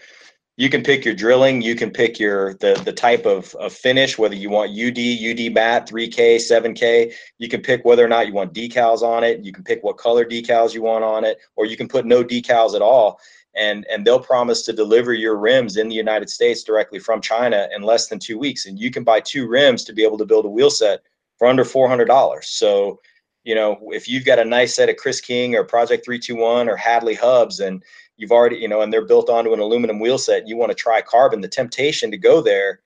you 0.57 0.71
can 0.71 0.83
pick 0.83 1.05
your 1.05 1.15
drilling 1.15 1.61
you 1.61 1.75
can 1.75 1.91
pick 1.91 2.19
your 2.19 2.55
the 2.55 2.81
the 2.85 2.93
type 2.93 3.27
of, 3.27 3.55
of 3.57 3.73
finish 3.73 4.19
whether 4.19 4.35
you 4.35 4.51
want 4.51 4.71
ud 4.71 4.99
ud 4.99 5.53
matte 5.53 5.89
3k 5.89 6.37
7k 6.37 7.13
you 7.39 7.49
can 7.49 7.61
pick 7.61 7.85
whether 7.85 8.05
or 8.05 8.09
not 8.09 8.27
you 8.27 8.33
want 8.33 8.55
decals 8.55 9.03
on 9.03 9.23
it. 9.23 9.45
You 9.45 9.53
can 9.53 9.65
pick 9.65 9.83
what 9.83 9.99
color 9.99 10.25
decals 10.25 10.75
you 10.75 10.83
want 10.83 11.05
on 11.05 11.25
it 11.25 11.39
or 11.57 11.67
you 11.67 11.77
can 11.77 11.89
put 11.89 12.07
no 12.07 12.25
decals 12.25 12.75
at 12.75 12.83
all. 12.83 13.21
And 13.55 13.87
and 13.91 14.07
they'll 14.07 14.21
promise 14.21 14.63
to 14.63 14.73
deliver 14.73 15.13
your 15.13 15.37
rims 15.37 15.77
in 15.77 15.89
the 15.89 15.95
united 15.95 16.31
states 16.31 16.63
directly 16.63 16.99
from 16.99 17.21
china 17.21 17.69
in 17.75 17.83
less 17.83 18.09
than 18.09 18.19
two 18.19 18.39
weeks. 18.39 18.67
And 18.67 18.79
you 18.79 18.91
can 18.91 19.05
buy 19.05 19.21
two 19.21 19.47
rims 19.47 19.85
to 19.85 19.93
be 19.93 20.05
able 20.05 20.19
to 20.19 20.27
build 20.27 20.47
a 20.47 20.51
wheel 20.51 20.71
set 20.71 21.01
for 21.39 21.49
under 21.49 21.65
$400 21.65 22.45
so 22.45 23.01
you 23.45 23.55
know, 23.55 23.79
if 23.93 24.09
you've 24.09 24.25
got 24.25 24.41
a 24.41 24.45
nice 24.45 24.75
set 24.75 24.89
of 24.89 24.97
Chris 24.97 25.21
King 25.21 25.55
or 25.55 25.63
Project 25.63 26.05
321 26.05 26.69
or 26.69 26.75
Hadley 26.75 27.15
hubs 27.15 27.61
and 27.61 27.81
you've 28.17 28.33
already, 28.33 28.57
you 28.57 28.69
know, 28.69 28.83
and 28.83 28.93
they're 28.93 29.05
built 29.05 29.29
onto 29.29 29.53
an 29.53 29.61
aluminum 29.61 30.01
wheel 30.01 30.19
set, 30.19 30.49
you 30.49 30.57
want 30.57 30.71
to 30.71 30.75
try 30.75 31.01
carbon, 31.01 31.41
the 31.41 31.49
temptation 31.49 32.11
to 32.11 32.17
go 32.17 32.41
there 32.41 32.81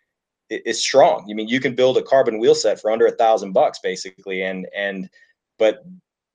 is 0.50 0.80
strong. 0.80 1.26
I 1.30 1.34
mean, 1.34 1.48
you 1.48 1.60
can 1.60 1.74
build 1.74 1.96
a 1.96 2.02
carbon 2.02 2.38
wheel 2.38 2.54
set 2.54 2.80
for 2.80 2.90
under 2.90 3.06
a 3.06 3.12
thousand 3.12 3.52
bucks 3.52 3.78
basically. 3.78 4.42
And, 4.42 4.66
and, 4.76 5.08
but 5.58 5.84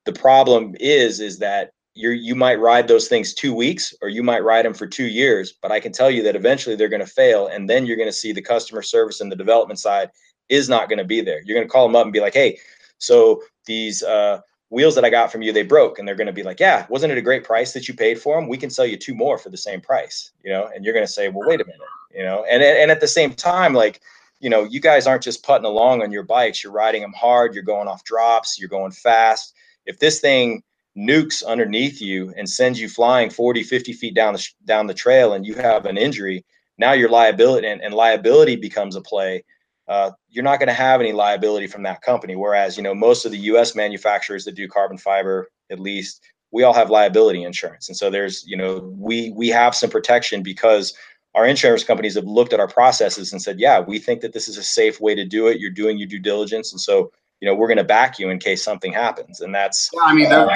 the 0.06 0.14
problem 0.14 0.76
is, 0.80 1.20
is 1.20 1.40
that 1.40 1.72
you 1.96 2.10
you 2.10 2.36
might 2.36 2.60
ride 2.60 2.88
those 2.88 3.08
things 3.08 3.34
two 3.34 3.54
weeks 3.54 3.94
or 4.02 4.10
you 4.10 4.22
might 4.22 4.44
ride 4.44 4.66
them 4.66 4.74
for 4.74 4.86
two 4.86 5.08
years, 5.08 5.54
but 5.62 5.72
I 5.72 5.80
can 5.80 5.94
tell 5.94 6.12
you 6.12 6.22
that 6.24 6.36
eventually 6.36 6.76
they're 6.76 6.90
going 6.90 7.00
to 7.00 7.08
fail. 7.08 7.48
And 7.48 7.70
then 7.70 7.86
you're 7.86 7.96
going 7.96 8.10
to 8.10 8.14
see 8.14 8.34
the 8.34 8.42
customer 8.42 8.82
service 8.82 9.22
and 9.22 9.32
the 9.32 9.36
development 9.36 9.80
side 9.80 10.10
is 10.50 10.68
not 10.68 10.90
going 10.90 11.00
to 11.00 11.06
be 11.06 11.22
there. 11.22 11.42
You're 11.44 11.56
going 11.56 11.68
to 11.68 11.72
call 11.72 11.88
them 11.88 11.96
up 11.96 12.04
and 12.04 12.14
be 12.14 12.20
like, 12.20 12.34
Hey, 12.34 12.60
so 12.98 13.42
these 13.66 14.04
uh, 14.04 14.42
wheels 14.70 14.96
that 14.96 15.06
I 15.06 15.10
got 15.10 15.32
from 15.32 15.42
you, 15.42 15.52
they 15.52 15.64
broke. 15.64 16.00
And 16.00 16.08
they're 16.08 16.16
going 16.16 16.28
to 16.28 16.34
be 16.34 16.44
like, 16.44 16.60
yeah, 16.60 16.86
wasn't 16.90 17.12
it 17.12 17.18
a 17.18 17.22
great 17.22 17.44
price 17.44 17.74
that 17.74 17.88
you 17.88 17.94
paid 17.94 18.20
for 18.20 18.40
them? 18.40 18.50
We 18.50 18.58
can 18.58 18.70
sell 18.70 18.86
you 18.86 18.98
two 18.98 19.14
more 19.14 19.38
for 19.38 19.50
the 19.50 19.58
same 19.58 19.82
price, 19.82 20.32
you 20.44 20.52
know? 20.52 20.70
And 20.74 20.84
you're 20.84 20.94
going 20.94 21.06
to 21.06 21.12
say, 21.12 21.30
well, 21.30 21.48
wait 21.48 21.62
a 21.62 21.66
minute, 21.66 21.82
you 22.14 22.24
know? 22.24 22.46
And, 22.50 22.64
and 22.64 22.92
at 22.92 23.02
the 23.02 23.08
same 23.08 23.34
time, 23.34 23.74
like, 23.74 24.02
you 24.40 24.50
know, 24.50 24.64
you 24.64 24.80
guys 24.80 25.08
aren't 25.08 25.24
just 25.24 25.44
putting 25.44 25.66
along 25.66 26.02
on 26.02 26.12
your 26.12 26.24
bikes. 26.24 26.64
You're 26.64 26.74
riding 26.74 27.02
them 27.02 27.14
hard. 27.14 27.54
You're 27.54 27.64
going 27.64 27.88
off 27.88 28.04
drops. 28.04 28.60
You're 28.60 28.70
going 28.70 28.92
fast. 28.92 29.54
If 29.86 30.00
this 30.00 30.20
thing 30.20 30.64
nukes 30.98 31.46
underneath 31.46 32.02
you 32.02 32.34
and 32.38 32.50
sends 32.50 32.80
you 32.80 32.90
flying 32.90 33.30
40, 33.30 33.64
50 33.64 33.94
feet 33.94 34.16
down 34.16 34.34
the, 34.34 34.48
down 34.66 34.88
the 34.88 34.94
trail 34.94 35.34
and 35.34 35.46
you 35.46 35.56
have 35.56 35.86
an 35.86 35.98
injury, 35.98 36.46
now 36.78 36.94
your 36.94 37.10
liability 37.10 37.68
and, 37.68 37.82
and 37.82 37.94
liability 37.94 38.56
becomes 38.56 38.96
a 38.96 39.02
play 39.02 39.44
uh, 39.88 40.12
you're 40.30 40.44
not 40.44 40.60
going 40.60 40.68
to 40.68 40.74
have 40.74 41.00
any 41.00 41.12
liability 41.12 41.68
from 41.68 41.84
that 41.84 42.02
company. 42.02 42.36
Whereas, 42.36 42.78
you 42.78 42.84
know, 42.84 42.96
most 42.96 43.26
of 43.26 43.32
the 43.32 43.38
U.S. 43.40 43.76
manufacturers 43.76 44.46
that 44.46 44.56
do 44.56 44.68
carbon 44.68 44.98
fiber, 44.98 45.50
at 45.70 45.80
least, 45.80 46.22
we 46.52 46.64
all 46.64 46.74
have 46.74 46.90
liability 46.90 47.44
insurance, 47.44 47.90
and 47.90 47.98
so 47.98 48.10
there's, 48.10 48.46
you 48.48 48.56
know, 48.56 48.94
we 48.98 49.32
we 49.32 49.50
have 49.50 49.76
some 49.76 49.90
protection 49.90 50.42
because 50.42 50.94
our 51.34 51.46
insurance 51.46 51.84
companies 51.84 52.16
have 52.16 52.26
looked 52.26 52.54
at 52.54 52.62
our 52.62 52.68
processes 52.68 53.34
and 53.34 53.42
said, 53.42 53.60
yeah, 53.60 53.80
we 53.82 54.00
think 54.00 54.22
that 54.22 54.32
this 54.32 54.48
is 54.48 54.58
a 54.58 54.64
safe 54.64 55.02
way 55.02 55.14
to 55.14 55.26
do 55.26 55.48
it. 55.48 55.60
You're 55.60 55.70
doing 55.70 55.98
your 55.98 56.08
due 56.08 56.20
diligence, 56.20 56.72
and 56.72 56.80
so 56.80 57.12
you 57.42 57.48
know 57.48 57.54
we're 57.54 57.68
going 57.68 57.78
to 57.78 57.84
back 57.84 58.18
you 58.18 58.30
in 58.30 58.40
case 58.40 58.64
something 58.64 58.94
happens, 58.94 59.42
and 59.42 59.54
that's. 59.54 59.90
Yeah, 59.94 60.04
I 60.04 60.14
mean, 60.14 60.32
uh, 60.32 60.48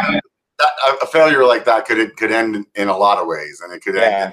that, 0.60 0.70
a 1.02 1.08
failure 1.08 1.46
like 1.46 1.66
that 1.66 1.86
could 1.86 1.98
it 1.98 2.16
could 2.16 2.32
end 2.32 2.66
in 2.76 2.88
a 2.88 2.98
lot 2.98 3.18
of 3.18 3.28
ways, 3.28 3.62
and 3.62 3.74
it 3.74 3.82
could 3.82 3.96
yeah. 3.96 4.02
end. 4.02 4.24
In, 4.26 4.32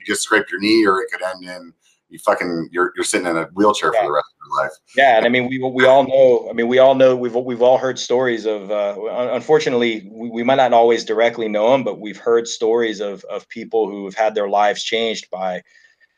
you 0.00 0.06
just 0.06 0.22
scrape 0.22 0.50
your 0.50 0.60
knee, 0.60 0.86
or 0.86 1.00
it 1.00 1.08
could 1.10 1.22
end 1.22 1.42
in 1.42 1.72
you 2.08 2.18
fucking 2.18 2.68
you're 2.72 2.92
you're 2.96 3.04
sitting 3.04 3.26
in 3.26 3.36
a 3.36 3.44
wheelchair 3.54 3.92
yeah. 3.92 4.00
for 4.00 4.06
the 4.06 4.12
rest 4.12 4.26
of 4.32 4.46
your 4.46 4.64
life. 4.64 4.72
Yeah, 4.96 5.16
and 5.16 5.26
I 5.26 5.28
mean 5.28 5.48
we 5.48 5.58
we 5.58 5.84
all 5.84 6.06
know. 6.06 6.48
I 6.50 6.52
mean 6.52 6.68
we 6.68 6.78
all 6.78 6.94
know 6.94 7.16
we've 7.16 7.34
we've 7.34 7.62
all 7.62 7.78
heard 7.78 7.98
stories 7.98 8.46
of. 8.46 8.70
Uh, 8.70 8.96
unfortunately, 9.32 10.08
we, 10.10 10.30
we 10.30 10.42
might 10.42 10.56
not 10.56 10.72
always 10.72 11.04
directly 11.04 11.48
know 11.48 11.72
them, 11.72 11.84
but 11.84 12.00
we've 12.00 12.18
heard 12.18 12.48
stories 12.48 13.00
of 13.00 13.24
of 13.24 13.48
people 13.48 13.88
who 13.88 14.04
have 14.04 14.14
had 14.14 14.34
their 14.34 14.48
lives 14.48 14.82
changed 14.82 15.28
by, 15.30 15.62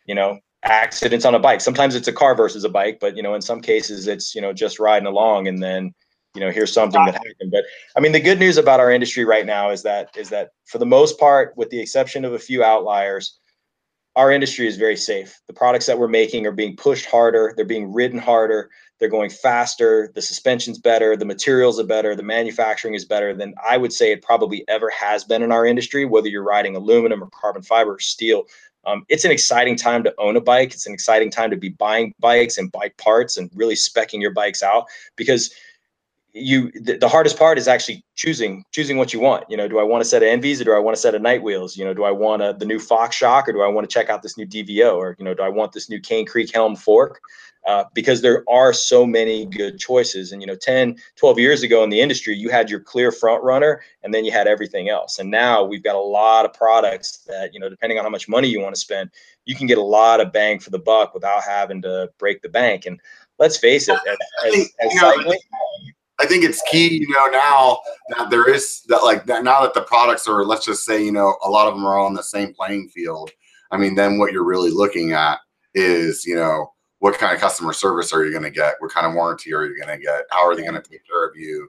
you 0.06 0.14
know, 0.14 0.38
accidents 0.62 1.24
on 1.24 1.34
a 1.34 1.38
bike. 1.38 1.60
Sometimes 1.60 1.94
it's 1.94 2.08
a 2.08 2.12
car 2.12 2.34
versus 2.34 2.64
a 2.64 2.68
bike, 2.68 2.98
but 3.00 3.16
you 3.16 3.22
know, 3.22 3.34
in 3.34 3.42
some 3.42 3.60
cases 3.60 4.06
it's, 4.06 4.34
you 4.34 4.40
know, 4.40 4.52
just 4.52 4.78
riding 4.78 5.06
along 5.06 5.48
and 5.48 5.62
then, 5.62 5.94
you 6.34 6.40
know, 6.40 6.50
here's 6.50 6.72
something 6.72 7.04
that 7.04 7.14
happened. 7.14 7.50
But 7.50 7.64
I 7.96 8.00
mean, 8.00 8.12
the 8.12 8.20
good 8.20 8.38
news 8.38 8.58
about 8.58 8.80
our 8.80 8.90
industry 8.90 9.24
right 9.24 9.46
now 9.46 9.70
is 9.70 9.82
that 9.82 10.16
is 10.16 10.28
that 10.30 10.50
for 10.66 10.78
the 10.78 10.86
most 10.86 11.18
part, 11.18 11.54
with 11.56 11.70
the 11.70 11.80
exception 11.80 12.24
of 12.24 12.34
a 12.34 12.38
few 12.38 12.62
outliers, 12.62 13.38
our 14.16 14.32
industry 14.32 14.66
is 14.66 14.76
very 14.76 14.96
safe. 14.96 15.40
The 15.46 15.52
products 15.52 15.86
that 15.86 15.98
we're 15.98 16.08
making 16.08 16.46
are 16.46 16.52
being 16.52 16.76
pushed 16.76 17.06
harder, 17.06 17.52
they're 17.56 17.64
being 17.64 17.92
ridden 17.92 18.18
harder, 18.18 18.70
they're 18.98 19.08
going 19.08 19.30
faster, 19.30 20.10
the 20.14 20.22
suspension's 20.22 20.78
better, 20.78 21.16
the 21.16 21.24
materials 21.24 21.80
are 21.80 21.86
better, 21.86 22.14
the 22.14 22.22
manufacturing 22.22 22.94
is 22.94 23.04
better 23.04 23.34
than 23.34 23.54
I 23.68 23.76
would 23.76 23.92
say 23.92 24.12
it 24.12 24.22
probably 24.22 24.64
ever 24.68 24.90
has 24.90 25.24
been 25.24 25.42
in 25.42 25.52
our 25.52 25.64
industry, 25.64 26.04
whether 26.04 26.28
you're 26.28 26.42
riding 26.42 26.76
aluminum 26.76 27.22
or 27.22 27.30
carbon 27.30 27.62
fiber 27.62 27.94
or 27.94 28.00
steel. 28.00 28.44
Um, 28.84 29.04
it's 29.08 29.24
an 29.24 29.30
exciting 29.30 29.76
time 29.76 30.02
to 30.04 30.14
own 30.18 30.36
a 30.36 30.40
bike. 30.40 30.72
It's 30.72 30.86
an 30.86 30.94
exciting 30.94 31.30
time 31.30 31.50
to 31.50 31.56
be 31.56 31.68
buying 31.68 32.14
bikes 32.18 32.58
and 32.58 32.72
bike 32.72 32.96
parts 32.96 33.36
and 33.36 33.50
really 33.54 33.74
specking 33.74 34.20
your 34.20 34.32
bikes 34.32 34.62
out 34.62 34.86
because 35.16 35.54
you 36.32 36.70
the, 36.72 36.96
the, 36.96 37.08
hardest 37.08 37.38
part 37.38 37.58
is 37.58 37.68
actually 37.68 38.04
choosing 38.14 38.64
choosing 38.72 38.96
what 38.96 39.12
you 39.12 39.20
want. 39.20 39.44
You 39.48 39.56
know 39.56 39.68
do 39.68 39.78
i 39.78 39.82
want 39.82 40.02
a 40.02 40.04
set 40.04 40.22
of 40.22 40.28
ENVEs 40.28 40.60
or 40.60 40.64
do 40.64 40.72
i 40.72 40.78
want 40.78 40.96
a 40.96 41.00
set 41.00 41.14
of 41.14 41.22
Knight 41.22 41.42
wheels? 41.42 41.76
You 41.76 41.84
know 41.84 41.94
do 41.94 42.04
i 42.04 42.10
want 42.10 42.42
a, 42.42 42.54
the 42.58 42.64
new 42.64 42.78
fox 42.78 43.16
shock 43.16 43.48
or 43.48 43.52
do 43.52 43.62
i 43.62 43.68
want 43.68 43.88
to 43.88 43.92
check 43.92 44.10
out 44.10 44.22
this 44.22 44.36
new 44.36 44.46
dvo 44.46 44.96
or 44.96 45.16
you 45.18 45.24
know 45.24 45.34
do 45.34 45.42
i 45.42 45.48
want 45.48 45.72
this 45.72 45.88
new 45.90 46.00
cane 46.00 46.26
creek 46.26 46.54
helm 46.54 46.76
fork? 46.76 47.20
Uh, 47.66 47.84
because 47.92 48.22
there 48.22 48.42
are 48.48 48.72
so 48.72 49.04
many 49.04 49.44
good 49.44 49.78
choices. 49.78 50.32
And 50.32 50.40
you 50.40 50.46
know 50.46 50.56
10 50.56 50.96
12 51.16 51.38
years 51.38 51.62
ago 51.62 51.84
in 51.84 51.90
the 51.90 52.00
industry 52.00 52.34
you 52.34 52.48
had 52.48 52.70
your 52.70 52.80
clear 52.80 53.12
front 53.12 53.42
runner 53.42 53.82
and 54.02 54.14
then 54.14 54.24
you 54.24 54.32
had 54.32 54.46
everything 54.46 54.88
else. 54.88 55.18
And 55.18 55.30
now 55.30 55.64
we've 55.64 55.82
got 55.82 55.96
a 55.96 56.00
lot 56.00 56.44
of 56.44 56.52
products 56.52 57.18
that 57.26 57.52
you 57.52 57.60
know 57.60 57.68
depending 57.68 57.98
on 57.98 58.04
how 58.04 58.10
much 58.10 58.28
money 58.28 58.48
you 58.48 58.60
want 58.60 58.74
to 58.74 58.80
spend 58.80 59.10
you 59.44 59.54
can 59.54 59.66
get 59.66 59.78
a 59.78 59.82
lot 59.82 60.20
of 60.20 60.32
bang 60.32 60.58
for 60.58 60.70
the 60.70 60.78
buck 60.78 61.12
without 61.12 61.42
having 61.42 61.82
to 61.82 62.08
break 62.18 62.40
the 62.40 62.48
bank. 62.48 62.86
And 62.86 63.00
let's 63.38 63.56
face 63.56 63.88
it 63.88 63.98
as, 64.08 64.18
as, 64.46 64.68
as 64.80 65.00
cycling, 65.00 65.38
I 66.20 66.26
think 66.26 66.44
it's 66.44 66.62
key, 66.70 66.98
you 66.98 67.08
know, 67.08 67.26
now 67.26 67.78
that 68.10 68.28
there 68.28 68.48
is 68.52 68.82
that 68.88 69.02
like 69.02 69.24
that 69.26 69.42
now 69.42 69.62
that 69.62 69.72
the 69.72 69.82
products 69.82 70.28
are, 70.28 70.44
let's 70.44 70.66
just 70.66 70.84
say, 70.84 71.02
you 71.02 71.12
know, 71.12 71.36
a 71.42 71.48
lot 71.48 71.66
of 71.66 71.74
them 71.74 71.86
are 71.86 71.98
on 71.98 72.12
the 72.12 72.22
same 72.22 72.52
playing 72.52 72.90
field. 72.90 73.30
I 73.70 73.78
mean, 73.78 73.94
then 73.94 74.18
what 74.18 74.32
you're 74.32 74.44
really 74.44 74.70
looking 74.70 75.12
at 75.12 75.38
is, 75.74 76.26
you 76.26 76.34
know, 76.34 76.72
what 76.98 77.18
kind 77.18 77.34
of 77.34 77.40
customer 77.40 77.72
service 77.72 78.12
are 78.12 78.24
you 78.24 78.32
going 78.32 78.44
to 78.44 78.50
get? 78.50 78.74
What 78.80 78.92
kind 78.92 79.06
of 79.06 79.14
warranty 79.14 79.54
are 79.54 79.64
you 79.64 79.76
going 79.82 79.96
to 79.96 80.04
get? 80.04 80.24
How 80.30 80.46
are 80.46 80.54
they 80.54 80.62
going 80.62 80.74
to 80.74 80.82
take 80.82 81.06
care 81.06 81.26
of 81.26 81.36
you 81.36 81.68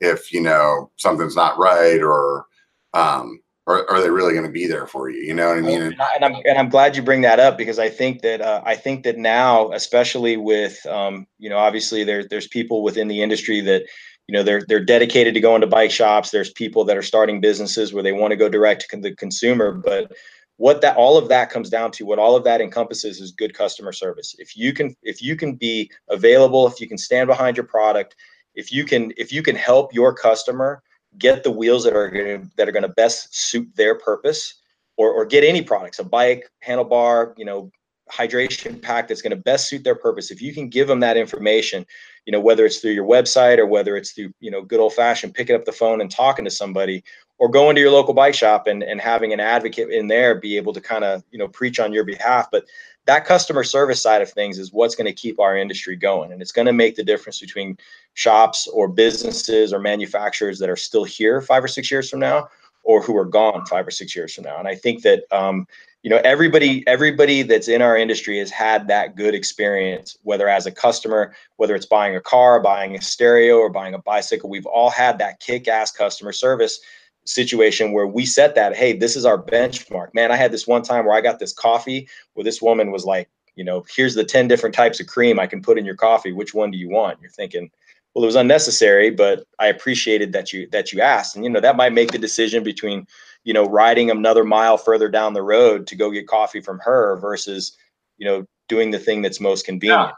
if, 0.00 0.32
you 0.32 0.40
know, 0.40 0.90
something's 0.96 1.36
not 1.36 1.58
right 1.58 2.02
or, 2.02 2.46
um, 2.94 3.40
or 3.66 3.88
are 3.90 4.00
they 4.00 4.10
really 4.10 4.32
going 4.32 4.46
to 4.46 4.50
be 4.50 4.66
there 4.66 4.86
for 4.86 5.08
you? 5.08 5.22
You 5.22 5.34
know 5.34 5.48
what 5.48 5.58
I 5.58 5.60
mean? 5.60 5.82
And, 5.82 6.24
I'm 6.24 6.34
and 6.44 6.58
I'm 6.58 6.68
glad 6.68 6.96
you 6.96 7.02
bring 7.02 7.20
that 7.22 7.38
up 7.38 7.56
because 7.56 7.78
I 7.78 7.88
think 7.88 8.22
that 8.22 8.40
uh, 8.40 8.60
I 8.64 8.74
think 8.74 9.04
that 9.04 9.18
now, 9.18 9.70
especially 9.72 10.36
with 10.36 10.84
um, 10.86 11.26
you 11.38 11.48
know, 11.48 11.58
obviously 11.58 12.02
there's 12.04 12.26
there's 12.28 12.48
people 12.48 12.82
within 12.82 13.08
the 13.08 13.22
industry 13.22 13.60
that 13.60 13.84
you 14.26 14.32
know 14.32 14.42
they're 14.42 14.62
they're 14.66 14.84
dedicated 14.84 15.34
to 15.34 15.40
going 15.40 15.60
to 15.60 15.66
bike 15.66 15.92
shops. 15.92 16.30
There's 16.30 16.50
people 16.50 16.84
that 16.84 16.96
are 16.96 17.02
starting 17.02 17.40
businesses 17.40 17.92
where 17.92 18.02
they 18.02 18.12
want 18.12 18.32
to 18.32 18.36
go 18.36 18.48
direct 18.48 18.88
to 18.90 18.96
the 18.96 19.14
consumer, 19.14 19.72
but 19.72 20.12
what 20.56 20.80
that 20.80 20.96
all 20.96 21.16
of 21.16 21.28
that 21.28 21.50
comes 21.50 21.70
down 21.70 21.90
to 21.92 22.04
what 22.04 22.18
all 22.18 22.36
of 22.36 22.44
that 22.44 22.60
encompasses 22.60 23.20
is 23.20 23.32
good 23.32 23.54
customer 23.54 23.90
service 23.90 24.36
if 24.38 24.56
you 24.56 24.72
can 24.72 24.94
if 25.02 25.22
you 25.22 25.34
can 25.34 25.54
be 25.54 25.90
available 26.10 26.66
if 26.66 26.80
you 26.80 26.86
can 26.86 26.98
stand 26.98 27.26
behind 27.26 27.56
your 27.56 27.66
product 27.66 28.14
if 28.54 28.70
you 28.70 28.84
can 28.84 29.12
if 29.16 29.32
you 29.32 29.42
can 29.42 29.56
help 29.56 29.92
your 29.94 30.14
customer 30.14 30.82
get 31.18 31.42
the 31.42 31.50
wheels 31.50 31.84
that 31.84 31.94
are 31.94 32.08
going 32.08 32.40
to 32.40 32.50
that 32.56 32.68
are 32.68 32.72
going 32.72 32.82
to 32.82 32.88
best 32.88 33.34
suit 33.34 33.68
their 33.76 33.94
purpose 33.94 34.54
or, 34.96 35.10
or 35.10 35.24
get 35.24 35.44
any 35.44 35.62
products 35.62 35.98
a 35.98 36.04
bike 36.04 36.50
handlebar 36.66 37.34
you 37.36 37.44
know 37.44 37.70
hydration 38.12 38.80
pack 38.80 39.08
that's 39.08 39.22
going 39.22 39.30
to 39.30 39.36
best 39.36 39.68
suit 39.68 39.84
their 39.84 39.94
purpose. 39.94 40.30
If 40.30 40.42
you 40.42 40.52
can 40.52 40.68
give 40.68 40.88
them 40.88 41.00
that 41.00 41.16
information 41.16 41.86
you 42.26 42.32
know 42.32 42.40
whether 42.40 42.64
it's 42.64 42.78
through 42.78 42.92
your 42.92 43.06
website 43.06 43.58
or 43.58 43.66
whether 43.66 43.96
it's 43.96 44.12
through 44.12 44.32
you 44.40 44.50
know 44.50 44.62
good 44.62 44.80
old 44.80 44.94
fashioned 44.94 45.34
picking 45.34 45.56
up 45.56 45.64
the 45.64 45.72
phone 45.72 46.00
and 46.00 46.10
talking 46.10 46.44
to 46.44 46.50
somebody 46.50 47.02
or 47.38 47.48
going 47.48 47.74
to 47.74 47.80
your 47.80 47.90
local 47.90 48.14
bike 48.14 48.34
shop 48.34 48.66
and, 48.66 48.82
and 48.82 49.00
having 49.00 49.32
an 49.32 49.40
advocate 49.40 49.90
in 49.90 50.06
there 50.06 50.38
be 50.38 50.56
able 50.56 50.72
to 50.72 50.80
kind 50.80 51.04
of 51.04 51.22
you 51.30 51.38
know 51.38 51.48
preach 51.48 51.80
on 51.80 51.92
your 51.92 52.04
behalf. 52.04 52.48
But 52.50 52.64
that 53.06 53.24
customer 53.24 53.64
service 53.64 54.00
side 54.00 54.22
of 54.22 54.30
things 54.30 54.58
is 54.58 54.72
what's 54.72 54.94
going 54.94 55.08
to 55.08 55.12
keep 55.12 55.40
our 55.40 55.56
industry 55.56 55.96
going 55.96 56.32
and 56.32 56.40
it's 56.40 56.52
going 56.52 56.66
to 56.66 56.72
make 56.72 56.94
the 56.94 57.04
difference 57.04 57.40
between 57.40 57.76
shops 58.14 58.68
or 58.68 58.86
businesses 58.86 59.72
or 59.72 59.80
manufacturers 59.80 60.58
that 60.60 60.70
are 60.70 60.76
still 60.76 61.04
here 61.04 61.40
five 61.40 61.64
or 61.64 61.68
six 61.68 61.90
years 61.90 62.08
from 62.08 62.20
now 62.20 62.48
or 62.84 63.02
who 63.02 63.16
are 63.16 63.24
gone 63.24 63.64
five 63.66 63.86
or 63.86 63.90
six 63.90 64.14
years 64.14 64.34
from 64.34 64.44
now. 64.44 64.58
And 64.58 64.68
i 64.68 64.76
think 64.76 65.02
that 65.02 65.24
um, 65.32 65.66
you 66.02 66.10
know 66.10 66.20
everybody 66.24 66.84
everybody 66.86 67.42
that's 67.42 67.68
in 67.68 67.80
our 67.80 67.96
industry 67.96 68.38
has 68.38 68.50
had 68.50 68.88
that 68.88 69.16
good 69.16 69.34
experience 69.34 70.16
whether 70.22 70.48
as 70.48 70.66
a 70.66 70.70
customer 70.70 71.34
whether 71.56 71.74
it's 71.74 71.86
buying 71.86 72.16
a 72.16 72.20
car 72.20 72.60
buying 72.60 72.96
a 72.96 73.00
stereo 73.00 73.58
or 73.58 73.70
buying 73.70 73.94
a 73.94 73.98
bicycle. 73.98 74.50
We've 74.50 74.66
all 74.66 74.90
had 74.90 75.18
that 75.18 75.40
kick-ass 75.40 75.92
customer 75.92 76.32
service 76.32 76.80
situation 77.24 77.92
where 77.92 78.06
we 78.06 78.26
set 78.26 78.56
that 78.56 78.76
hey 78.76 78.92
this 78.92 79.14
is 79.14 79.24
our 79.24 79.40
benchmark. 79.40 80.12
Man 80.12 80.32
i 80.32 80.36
had 80.36 80.52
this 80.52 80.66
one 80.66 80.82
time 80.82 81.06
where 81.06 81.16
i 81.16 81.20
got 81.20 81.38
this 81.38 81.52
coffee 81.52 82.08
where 82.34 82.44
this 82.44 82.60
woman 82.60 82.90
was 82.90 83.04
like 83.04 83.28
you 83.54 83.64
know 83.64 83.84
here's 83.94 84.14
the 84.14 84.24
10 84.24 84.48
different 84.48 84.74
types 84.74 84.98
of 84.98 85.06
cream 85.06 85.38
i 85.38 85.46
can 85.46 85.62
put 85.62 85.78
in 85.78 85.84
your 85.84 85.94
coffee. 85.94 86.32
Which 86.32 86.52
one 86.52 86.70
do 86.70 86.78
you 86.78 86.88
want? 86.88 87.20
You're 87.20 87.30
thinking 87.30 87.70
well 88.14 88.22
it 88.22 88.26
was 88.26 88.36
unnecessary 88.36 89.10
but 89.10 89.44
i 89.58 89.66
appreciated 89.66 90.32
that 90.32 90.52
you 90.52 90.68
that 90.70 90.92
you 90.92 91.00
asked 91.00 91.36
and 91.36 91.44
you 91.44 91.50
know 91.50 91.60
that 91.60 91.76
might 91.76 91.92
make 91.92 92.10
the 92.10 92.18
decision 92.18 92.62
between 92.62 93.06
you 93.44 93.52
know 93.52 93.64
riding 93.64 94.10
another 94.10 94.44
mile 94.44 94.76
further 94.76 95.08
down 95.08 95.32
the 95.32 95.42
road 95.42 95.86
to 95.86 95.96
go 95.96 96.10
get 96.10 96.26
coffee 96.26 96.60
from 96.60 96.78
her 96.78 97.16
versus 97.16 97.76
you 98.18 98.26
know 98.26 98.44
doing 98.68 98.90
the 98.90 98.98
thing 98.98 99.22
that's 99.22 99.40
most 99.40 99.64
convenient 99.64 100.10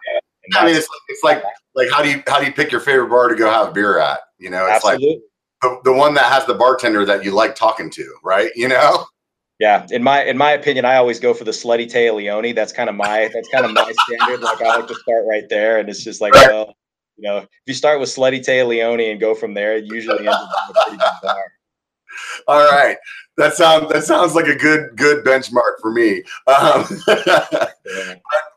yeah. 0.53 0.61
i 0.61 0.67
mean 0.67 0.77
it's, 0.77 0.89
it's 1.09 1.23
like 1.25 1.43
like 1.75 1.89
how 1.91 2.03
do 2.03 2.11
you 2.11 2.23
how 2.27 2.39
do 2.39 2.47
you 2.47 2.53
pick 2.53 2.71
your 2.71 2.81
favorite 2.81 3.09
bar 3.09 3.29
to 3.29 3.35
go 3.35 3.51
have 3.51 3.69
a 3.69 3.73
beer 3.73 3.99
at 3.99 4.21
you 4.39 4.51
know 4.51 4.67
it's 4.67 4.85
Absolutely. 4.85 5.09
like 5.09 5.21
the, 5.65 5.81
the 5.85 5.93
one 5.93 6.15
that 6.15 6.27
has 6.27 6.45
the 6.47 6.55
bartender 6.55 7.05
that 7.07 7.25
you 7.25 7.31
like 7.33 7.55
talking 7.55 7.91
to, 7.91 8.15
right? 8.23 8.51
You 8.55 8.69
know? 8.69 9.07
Yeah, 9.59 9.87
in 9.91 10.03
my 10.03 10.25
in 10.25 10.37
my 10.37 10.51
opinion, 10.51 10.85
I 10.85 10.97
always 10.97 11.21
go 11.21 11.33
for 11.33 11.45
the 11.45 11.53
slutty 11.53 11.87
Téa 11.87 12.15
Leoni. 12.15 12.53
That's 12.53 12.73
kind 12.73 12.89
of 12.89 12.97
my 12.97 13.31
that's 13.33 13.49
kind 13.49 13.65
of 13.65 13.73
my 13.73 13.91
standard. 14.05 14.41
Like 14.41 14.61
I 14.61 14.77
like 14.77 14.89
to 14.89 14.95
start 14.95 15.25
right 15.29 15.49
there, 15.49 15.79
and 15.79 15.89
it's 15.89 16.03
just 16.03 16.21
like, 16.21 16.35
well, 16.35 16.75
you 17.17 17.23
know, 17.23 17.39
if 17.39 17.49
you 17.67 17.75
start 17.75 18.01
with 18.01 18.09
slutty 18.09 18.41
Téa 18.41 18.67
Leoni 18.67 19.11
and 19.11 19.21
go 19.21 19.35
from 19.35 19.55
there, 19.55 19.77
it 19.77 19.85
usually 19.85 20.27
ends 20.27 20.31
up 20.31 20.71
a 20.71 20.73
pretty 20.73 20.99
good 20.99 21.13
bar. 21.23 21.53
All 22.49 22.71
right, 22.71 22.97
that 23.37 23.55
sounds 23.55 23.93
that 23.93 24.05
sounds 24.05 24.35
like 24.35 24.47
a 24.47 24.55
good 24.55 24.97
good 24.97 25.25
benchmark 25.25 25.81
for 25.81 25.91
me. 25.93 26.23
Um. 26.47 26.85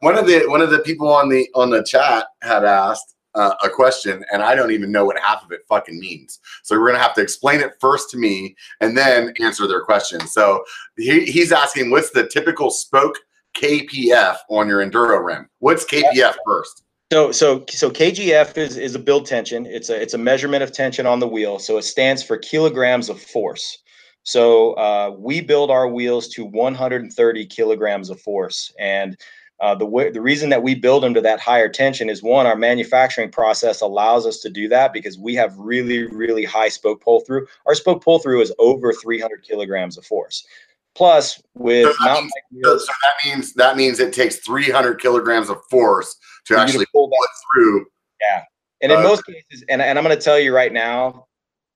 One 0.02 0.18
of 0.18 0.28
the 0.28 0.48
one 0.48 0.62
of 0.62 0.70
the 0.70 0.80
people 0.80 1.12
on 1.12 1.28
the 1.28 1.50
on 1.56 1.72
the 1.72 1.84
chat 1.84 2.28
had 2.44 2.64
asked 2.64 3.16
uh, 3.38 3.54
a 3.64 3.70
question 3.70 4.24
and 4.32 4.42
I 4.42 4.56
don't 4.56 4.72
even 4.72 4.92
know 4.92 5.06
what 5.06 5.20
half 5.20 5.44
of 5.44 5.52
it 5.52 5.62
fucking 5.68 6.00
means. 6.00 6.40
So 6.64 6.80
we're 6.80 6.88
gonna 6.88 7.04
have 7.04 7.14
to 7.16 7.22
explain 7.22 7.62
it 7.62 7.74
first 7.80 8.10
to 8.12 8.18
me 8.18 8.56
and 8.82 8.98
then 8.98 9.34
answer 9.40 9.68
their 9.68 9.84
question. 9.84 10.22
So 10.22 10.64
he, 10.98 11.26
he's 11.26 11.52
asking, 11.52 11.92
what's 11.92 12.12
the 12.12 12.28
typical 12.28 12.72
spoke 12.72 13.18
KPF 13.56 14.38
on 14.50 14.68
your 14.68 14.86
enduro 14.86 15.24
rim? 15.24 15.50
What's 15.60 15.86
KPF 15.86 16.36
first? 16.46 16.84
So 17.12 17.32
so 17.32 17.64
so 17.70 17.90
KGF 17.90 18.58
is 18.58 18.76
is 18.76 18.94
a 18.94 19.00
build 19.00 19.26
tension. 19.26 19.66
It's 19.66 19.90
a 19.90 20.02
it's 20.02 20.14
a 20.14 20.18
measurement 20.18 20.62
of 20.62 20.74
tension 20.74 21.06
on 21.06 21.20
the 21.20 21.28
wheel. 21.28 21.58
So 21.58 21.78
it 21.78 21.84
stands 21.84 22.22
for 22.22 22.38
kilograms 22.38 23.08
of 23.08 23.22
force. 23.22 23.78
So 24.24 24.74
uh, 24.74 25.16
we 25.18 25.40
build 25.40 25.72
our 25.72 25.88
wheels 25.88 26.28
to 26.30 26.44
130 26.44 27.46
kilograms 27.46 28.10
of 28.10 28.20
force, 28.20 28.74
and 28.78 29.16
uh, 29.62 29.74
the 29.74 29.86
way, 29.86 30.12
the 30.12 30.22
reason 30.22 30.50
that 30.50 30.62
we 30.62 30.76
build 30.76 31.02
them 31.02 31.14
to 31.14 31.22
that 31.22 31.40
higher 31.40 31.70
tension 31.70 32.10
is 32.10 32.22
one, 32.22 32.46
our 32.46 32.58
manufacturing 32.58 33.32
process 33.32 33.80
allows 33.80 34.28
us 34.28 34.40
to 34.40 34.50
do 34.50 34.68
that 34.68 34.92
because 34.92 35.18
we 35.18 35.34
have 35.34 35.58
really, 35.58 36.04
really 36.08 36.44
high 36.44 36.70
spoke 36.70 37.02
pull 37.02 37.22
through. 37.22 37.48
Our 37.66 37.74
spoke 37.74 38.04
pull 38.04 38.20
through 38.20 38.42
is 38.42 38.54
over 38.60 38.92
300 38.92 39.44
kilograms 39.44 39.98
of 39.98 40.06
force. 40.06 40.46
Plus, 40.98 41.40
with 41.54 41.96
so 41.96 42.06
mountain 42.06 42.24
means, 42.24 42.66
wheels, 42.66 42.88
so 42.88 42.94
that 43.04 43.30
means 43.30 43.54
that 43.54 43.78
means 43.78 44.00
it 44.00 44.14
takes 44.14 44.38
300 44.38 45.00
kilograms 45.00 45.48
of 45.48 45.60
force 45.70 46.18
to 46.48 46.58
actually 46.58 46.86
to 46.86 46.92
pull, 46.92 47.08
it 47.12 47.30
through. 47.54 47.86
Yeah, 48.20 48.42
and 48.82 48.92
in 48.92 48.98
uh, 48.98 49.04
most 49.04 49.24
cases, 49.24 49.64
and, 49.70 49.80
and 49.80 50.00
I'm 50.00 50.04
going 50.04 50.18
to 50.18 50.24
tell 50.24 50.40
you 50.40 50.56
right 50.56 50.74
now, 50.74 51.28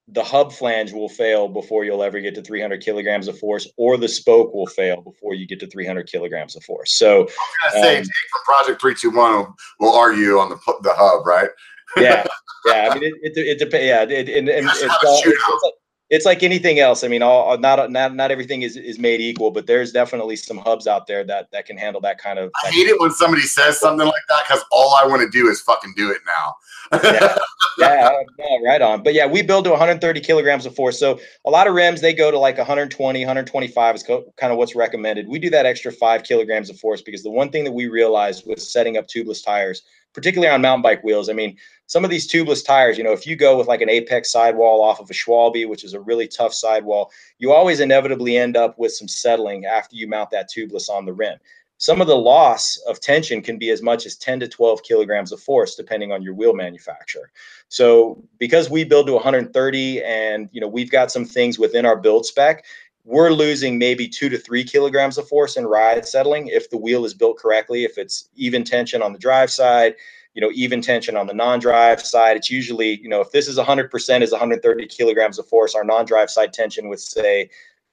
the 0.07 0.23
hub 0.23 0.51
flange 0.51 0.91
will 0.91 1.07
fail 1.07 1.47
before 1.47 1.85
you'll 1.85 2.01
ever 2.01 2.19
get 2.19 2.33
to 2.33 2.41
300 2.41 2.83
kilograms 2.83 3.27
of 3.27 3.37
force, 3.37 3.69
or 3.77 3.95
the 3.95 4.07
spoke 4.07 4.55
will 4.55 4.65
fail 4.65 5.03
before 5.03 5.35
you 5.35 5.45
get 5.45 5.59
to 5.59 5.67
300 5.67 6.07
kilograms 6.07 6.55
of 6.55 6.63
force. 6.63 6.93
So, 6.93 7.29
I 7.67 7.71
say, 7.73 7.97
um, 7.99 8.03
from 8.03 8.41
Project 8.45 8.81
321 8.81 9.53
will 9.79 9.93
argue 9.93 10.39
on 10.39 10.49
the 10.49 10.55
the 10.81 10.95
hub, 10.95 11.27
right? 11.27 11.49
yeah, 11.97 12.25
yeah. 12.65 12.89
I 12.89 12.95
mean, 12.95 13.03
it 13.03 13.37
it, 13.37 13.37
it 13.37 13.59
depends. 13.59 13.85
Yeah, 13.85 14.01
it, 14.01 14.29
and, 14.29 14.49
and 14.49 14.67
it's, 14.67 14.81
all, 14.81 15.19
it's, 15.19 15.27
it's 15.27 15.63
like 15.63 15.73
anything 16.11 16.79
else. 16.79 17.03
I 17.03 17.07
mean, 17.07 17.21
all 17.21 17.57
not 17.57 17.89
not 17.91 18.15
not 18.15 18.31
everything 18.31 18.61
is 18.63 18.75
is 18.75 18.99
made 18.99 19.21
equal, 19.21 19.51
but 19.51 19.65
there's 19.65 19.91
definitely 19.91 20.35
some 20.35 20.57
hubs 20.57 20.87
out 20.87 21.07
there 21.07 21.23
that 21.23 21.51
that 21.51 21.65
can 21.65 21.77
handle 21.77 22.01
that 22.01 22.17
kind 22.17 22.37
of. 22.37 22.51
I 22.63 22.69
hate 22.69 22.87
it 22.87 22.99
when 22.99 23.11
somebody 23.11 23.43
says 23.43 23.79
something 23.79 24.05
like 24.05 24.23
that 24.29 24.43
because 24.47 24.63
all 24.71 24.95
I 24.95 25.07
want 25.07 25.21
to 25.21 25.29
do 25.29 25.47
is 25.47 25.61
fucking 25.61 25.93
do 25.95 26.11
it 26.11 26.21
now. 26.27 26.55
yeah, 27.03 27.37
yeah, 27.77 28.57
right 28.65 28.81
on. 28.81 29.03
But 29.03 29.13
yeah, 29.13 29.25
we 29.25 29.41
build 29.41 29.63
to 29.65 29.69
130 29.71 30.19
kilograms 30.19 30.65
of 30.65 30.75
force. 30.75 30.99
So 30.99 31.19
a 31.45 31.49
lot 31.49 31.67
of 31.67 31.73
rims 31.73 32.01
they 32.01 32.13
go 32.13 32.29
to 32.29 32.37
like 32.37 32.57
120, 32.57 33.19
125 33.19 33.95
is 33.95 34.03
co- 34.03 34.25
kind 34.37 34.51
of 34.51 34.57
what's 34.57 34.75
recommended. 34.75 35.27
We 35.29 35.39
do 35.39 35.49
that 35.51 35.65
extra 35.65 35.91
five 35.91 36.23
kilograms 36.23 36.69
of 36.69 36.77
force 36.77 37.01
because 37.01 37.23
the 37.23 37.31
one 37.31 37.49
thing 37.49 37.63
that 37.63 37.71
we 37.71 37.87
realized 37.87 38.45
with 38.45 38.61
setting 38.61 38.97
up 38.97 39.07
tubeless 39.07 39.43
tires, 39.43 39.83
particularly 40.13 40.53
on 40.53 40.61
mountain 40.61 40.81
bike 40.81 41.03
wheels, 41.03 41.29
I 41.29 41.33
mean, 41.33 41.57
some 41.87 42.03
of 42.03 42.09
these 42.09 42.31
tubeless 42.31 42.65
tires, 42.65 42.97
you 42.97 43.03
know, 43.03 43.11
if 43.11 43.27
you 43.27 43.35
go 43.35 43.57
with 43.57 43.67
like 43.67 43.81
an 43.81 43.89
apex 43.89 44.31
sidewall 44.31 44.81
off 44.81 44.99
of 44.99 45.09
a 45.09 45.13
Schwalbe, 45.13 45.67
which 45.67 45.83
is 45.83 45.93
a 45.93 45.99
really 45.99 46.27
tough 46.27 46.53
sidewall, 46.53 47.11
you 47.37 47.51
always 47.51 47.79
inevitably 47.79 48.37
end 48.37 48.55
up 48.55 48.79
with 48.79 48.93
some 48.93 49.07
settling 49.07 49.65
after 49.65 49.95
you 49.95 50.07
mount 50.07 50.29
that 50.31 50.49
tubeless 50.49 50.89
on 50.89 51.05
the 51.05 51.13
rim. 51.13 51.37
Some 51.81 51.99
of 51.99 52.05
the 52.05 52.15
loss 52.15 52.77
of 52.87 52.99
tension 52.99 53.41
can 53.41 53.57
be 53.57 53.71
as 53.71 53.81
much 53.81 54.05
as 54.05 54.15
10 54.15 54.41
to 54.41 54.47
12 54.47 54.83
kilograms 54.83 55.31
of 55.31 55.41
force, 55.41 55.73
depending 55.73 56.11
on 56.11 56.21
your 56.21 56.35
wheel 56.35 56.53
manufacturer. 56.53 57.31
So 57.69 58.23
because 58.37 58.69
we 58.69 58.83
build 58.83 59.07
to 59.07 59.13
130 59.13 60.03
and, 60.03 60.47
you 60.51 60.61
know, 60.61 60.67
we've 60.67 60.91
got 60.91 61.11
some 61.11 61.25
things 61.25 61.57
within 61.57 61.87
our 61.87 61.97
build 61.97 62.27
spec, 62.27 62.65
we're 63.03 63.31
losing 63.31 63.77
maybe 63.77 64.07
two 64.07 64.29
to 64.29 64.37
three 64.37 64.63
kilograms 64.63 65.17
of 65.17 65.27
force 65.27 65.57
in 65.57 65.65
ride 65.65 66.05
settling 66.07 66.47
if 66.47 66.69
the 66.69 66.77
wheel 66.77 67.05
is 67.05 67.13
built 67.13 67.37
correctly, 67.37 67.83
if 67.83 67.97
it's 67.97 68.29
even 68.35 68.63
tension 68.63 69.01
on 69.01 69.13
the 69.13 69.19
drive 69.19 69.49
side, 69.49 69.95
you 70.33 70.41
know, 70.41 70.51
even 70.53 70.81
tension 70.81 71.17
on 71.17 71.27
the 71.27 71.33
non-drive 71.33 72.01
side. 72.01 72.37
It's 72.37 72.49
usually, 72.49 73.01
you 73.01 73.09
know, 73.09 73.21
if 73.21 73.31
this 73.31 73.47
is 73.47 73.57
100% 73.57 74.21
is 74.21 74.31
130 74.31 74.87
kilograms 74.87 75.39
of 75.39 75.47
force, 75.47 75.75
our 75.75 75.83
non-drive 75.83 76.29
side 76.29 76.53
tension 76.53 76.87
with 76.87 77.01
say 77.01 77.49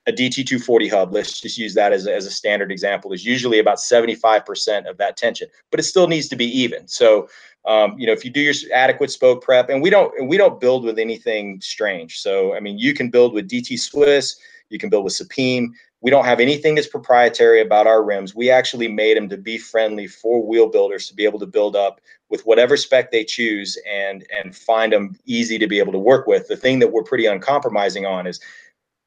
a 0.07 0.13
DT240 0.13 0.91
hub, 0.91 1.13
let's 1.13 1.41
just 1.41 1.59
use 1.59 1.75
that 1.75 1.93
as 1.93 2.07
a, 2.07 2.15
as 2.15 2.25
a 2.25 2.31
standard 2.31 2.73
example, 2.73 3.13
is 3.13 3.27
usually 3.27 3.59
about 3.59 3.77
75% 3.77 4.89
of 4.89 4.97
that 4.97 5.17
tension, 5.17 5.49
but 5.71 5.81
it 5.81 5.83
still 5.83 6.09
needs 6.09 6.29
to 6.29 6.37
be 6.37 6.47
even. 6.47 6.89
So, 6.89 7.29
um, 7.67 7.99
you 7.99 8.07
know, 8.07 8.13
if 8.13 8.25
you 8.25 8.31
do 8.31 8.41
your 8.41 8.55
adequate 8.73 9.11
spoke 9.11 9.43
prep, 9.43 9.69
and 9.69 9.83
we 9.83 9.91
don't, 9.91 10.27
we 10.27 10.39
don't 10.39 10.61
build 10.61 10.85
with 10.85 10.99
anything 10.99 11.61
strange. 11.61 12.21
So, 12.21 12.55
I 12.55 12.61
mean, 12.61 12.79
you 12.79 12.95
can 12.95 13.11
build 13.11 13.35
with 13.35 13.51
DT 13.51 13.79
Swiss, 13.79 14.41
you 14.71 14.79
can 14.79 14.91
build 14.91 15.05
with 15.05 15.15
Sapim. 15.15 15.69
We 16.01 16.11
don't 16.11 16.25
have 16.25 16.41
anything 16.41 16.75
that's 16.75 16.87
proprietary 16.87 17.61
about 17.61 17.87
our 17.87 18.05
rims. 18.05 18.35
We 18.35 18.51
actually 18.51 18.89
made 18.89 19.17
them 19.17 19.29
to 19.31 19.37
be 19.37 19.59
friendly 19.59 20.07
for 20.07 20.47
wheel 20.47 20.69
builders 20.69 21.09
to 21.09 21.15
be 21.15 21.25
able 21.25 21.41
to 21.41 21.47
build 21.47 21.75
up 21.75 22.01
with 22.31 22.43
whatever 22.43 22.77
spec 22.77 23.11
they 23.11 23.25
choose 23.25 23.77
and 23.91 24.25
and 24.31 24.55
find 24.55 24.93
them 24.93 25.19
easy 25.27 25.59
to 25.59 25.67
be 25.67 25.79
able 25.79 25.93
to 25.93 25.99
work 25.99 26.27
with. 26.27 26.49
The 26.49 26.57
thing 26.57 26.79
that 26.79 26.93
we're 26.93 27.03
pretty 27.03 27.27
uncompromising 27.27 28.07
on 28.07 28.27
is 28.27 28.41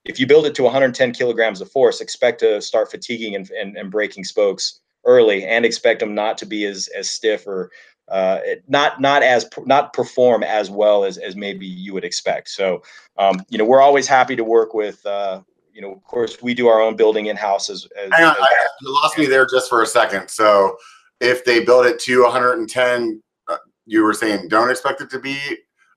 if 0.05 0.19
you 0.19 0.25
build 0.25 0.45
it 0.45 0.55
to 0.55 0.63
110 0.63 1.13
kilograms 1.13 1.61
of 1.61 1.71
force, 1.71 2.01
expect 2.01 2.39
to 2.39 2.61
start 2.61 2.89
fatiguing 2.89 3.35
and, 3.35 3.49
and, 3.51 3.77
and 3.77 3.91
breaking 3.91 4.23
spokes 4.23 4.79
early 5.05 5.45
and 5.45 5.65
expect 5.65 5.99
them 5.99 6.15
not 6.15 6.37
to 6.39 6.45
be 6.45 6.65
as, 6.65 6.87
as 6.95 7.09
stiff 7.09 7.45
or 7.47 7.71
uh, 8.07 8.39
not 8.67 8.99
not 8.99 9.23
as 9.23 9.47
not 9.65 9.93
perform 9.93 10.43
as 10.43 10.69
well 10.69 11.05
as 11.05 11.17
as 11.17 11.35
maybe 11.35 11.65
you 11.65 11.93
would 11.93 12.03
expect. 12.03 12.49
So, 12.49 12.83
um, 13.17 13.41
you 13.49 13.57
know, 13.57 13.63
we're 13.63 13.81
always 13.81 14.07
happy 14.07 14.35
to 14.35 14.43
work 14.43 14.73
with 14.73 15.05
uh, 15.05 15.41
you 15.73 15.81
know, 15.81 15.91
of 15.91 16.03
course, 16.03 16.41
we 16.41 16.53
do 16.53 16.67
our 16.67 16.81
own 16.81 16.95
building 16.95 17.27
in 17.27 17.35
house 17.35 17.69
as. 17.69 17.87
as 17.97 18.09
Hang 18.11 18.25
on, 18.25 18.31
as 18.31 18.41
I, 18.41 18.67
you 18.81 18.93
lost 18.93 19.17
me 19.17 19.25
there 19.25 19.45
just 19.45 19.69
for 19.69 19.81
a 19.81 19.87
second. 19.87 20.29
So, 20.29 20.77
if 21.19 21.45
they 21.45 21.63
build 21.63 21.85
it 21.85 21.99
to 21.99 22.23
110, 22.23 23.21
uh, 23.47 23.57
you 23.85 24.03
were 24.03 24.13
saying 24.13 24.47
don't 24.47 24.69
expect 24.69 25.01
it 25.01 25.09
to 25.11 25.19
be. 25.19 25.37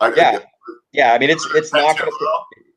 Uh, 0.00 0.12
yeah, 0.16 0.38
yeah. 0.92 1.12
I 1.12 1.18
mean, 1.18 1.30
it's 1.30 1.46
it's 1.54 1.72
not 1.72 1.98
going 1.98 2.10
to. 2.10 2.28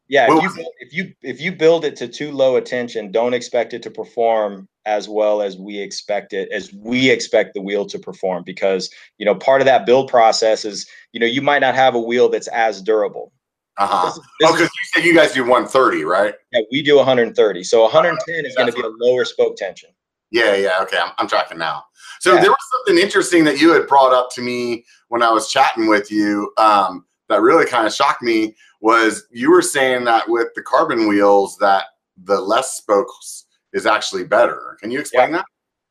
Yeah, 0.09 0.27
if 0.29 0.55
you, 0.55 0.71
if 0.79 0.93
you 0.93 1.13
if 1.21 1.41
you 1.41 1.51
build 1.51 1.83
it 1.83 1.97
to 1.97 2.07
too 2.07 2.31
low 2.31 2.55
attention, 2.55 3.11
don't 3.11 3.33
expect 3.33 3.73
it 3.73 3.83
to 3.83 3.91
perform 3.91 4.69
as 4.85 5.09
well 5.09 5.41
as 5.41 5.57
we 5.57 5.77
expect 5.77 6.31
it 6.31 6.49
as 6.49 6.73
we 6.73 7.09
expect 7.09 7.53
the 7.53 7.61
wheel 7.61 7.85
to 7.85 7.99
perform 7.99 8.41
because 8.45 8.89
you 9.17 9.25
know 9.25 9.35
part 9.35 9.59
of 9.59 9.65
that 9.65 9.85
build 9.85 10.09
process 10.09 10.63
is 10.63 10.87
you 11.11 11.19
know 11.19 11.25
you 11.25 11.41
might 11.41 11.59
not 11.59 11.75
have 11.75 11.93
a 11.93 11.99
wheel 11.99 12.29
that's 12.29 12.47
as 12.47 12.81
durable 12.81 13.33
uh-huh. 13.77 14.05
This, 14.05 14.15
this 14.15 14.49
oh, 14.49 14.53
because 14.53 14.71
you 14.73 14.86
said 14.97 15.05
you 15.05 15.15
guys 15.15 15.33
do 15.33 15.41
130, 15.41 16.03
right? 16.03 16.33
Yeah, 16.51 16.61
we 16.71 16.81
do 16.81 16.97
130. 16.97 17.63
So 17.63 17.83
110 17.83 18.45
is 18.45 18.55
going 18.55 18.71
to 18.71 18.73
be 18.73 18.81
a 18.81 18.89
lower 18.99 19.25
spoke 19.25 19.55
tension. 19.55 19.89
Yeah, 20.31 20.55
yeah. 20.55 20.79
Okay, 20.81 20.97
I'm, 20.97 21.11
I'm 21.17 21.27
tracking 21.27 21.57
now. 21.57 21.83
So 22.19 22.33
yeah. 22.33 22.41
there 22.41 22.49
was 22.49 22.57
something 22.71 23.01
interesting 23.01 23.43
that 23.45 23.61
you 23.61 23.71
had 23.71 23.87
brought 23.87 24.13
up 24.13 24.29
to 24.31 24.41
me 24.41 24.85
when 25.09 25.21
I 25.21 25.31
was 25.31 25.49
chatting 25.49 25.87
with 25.87 26.11
you 26.11 26.51
um, 26.57 27.05
that 27.29 27.41
really 27.41 27.65
kind 27.65 27.87
of 27.87 27.93
shocked 27.93 28.21
me 28.21 28.55
was 28.81 29.25
you 29.31 29.51
were 29.51 29.61
saying 29.61 30.05
that 30.05 30.27
with 30.27 30.47
the 30.55 30.61
carbon 30.61 31.07
wheels 31.07 31.57
that 31.57 31.85
the 32.23 32.39
less 32.39 32.77
spokes 32.77 33.45
is 33.73 33.85
actually 33.85 34.23
better. 34.23 34.77
Can 34.81 34.91
you 34.91 34.99
explain 34.99 35.31
yeah. 35.31 35.37
that? 35.37 35.45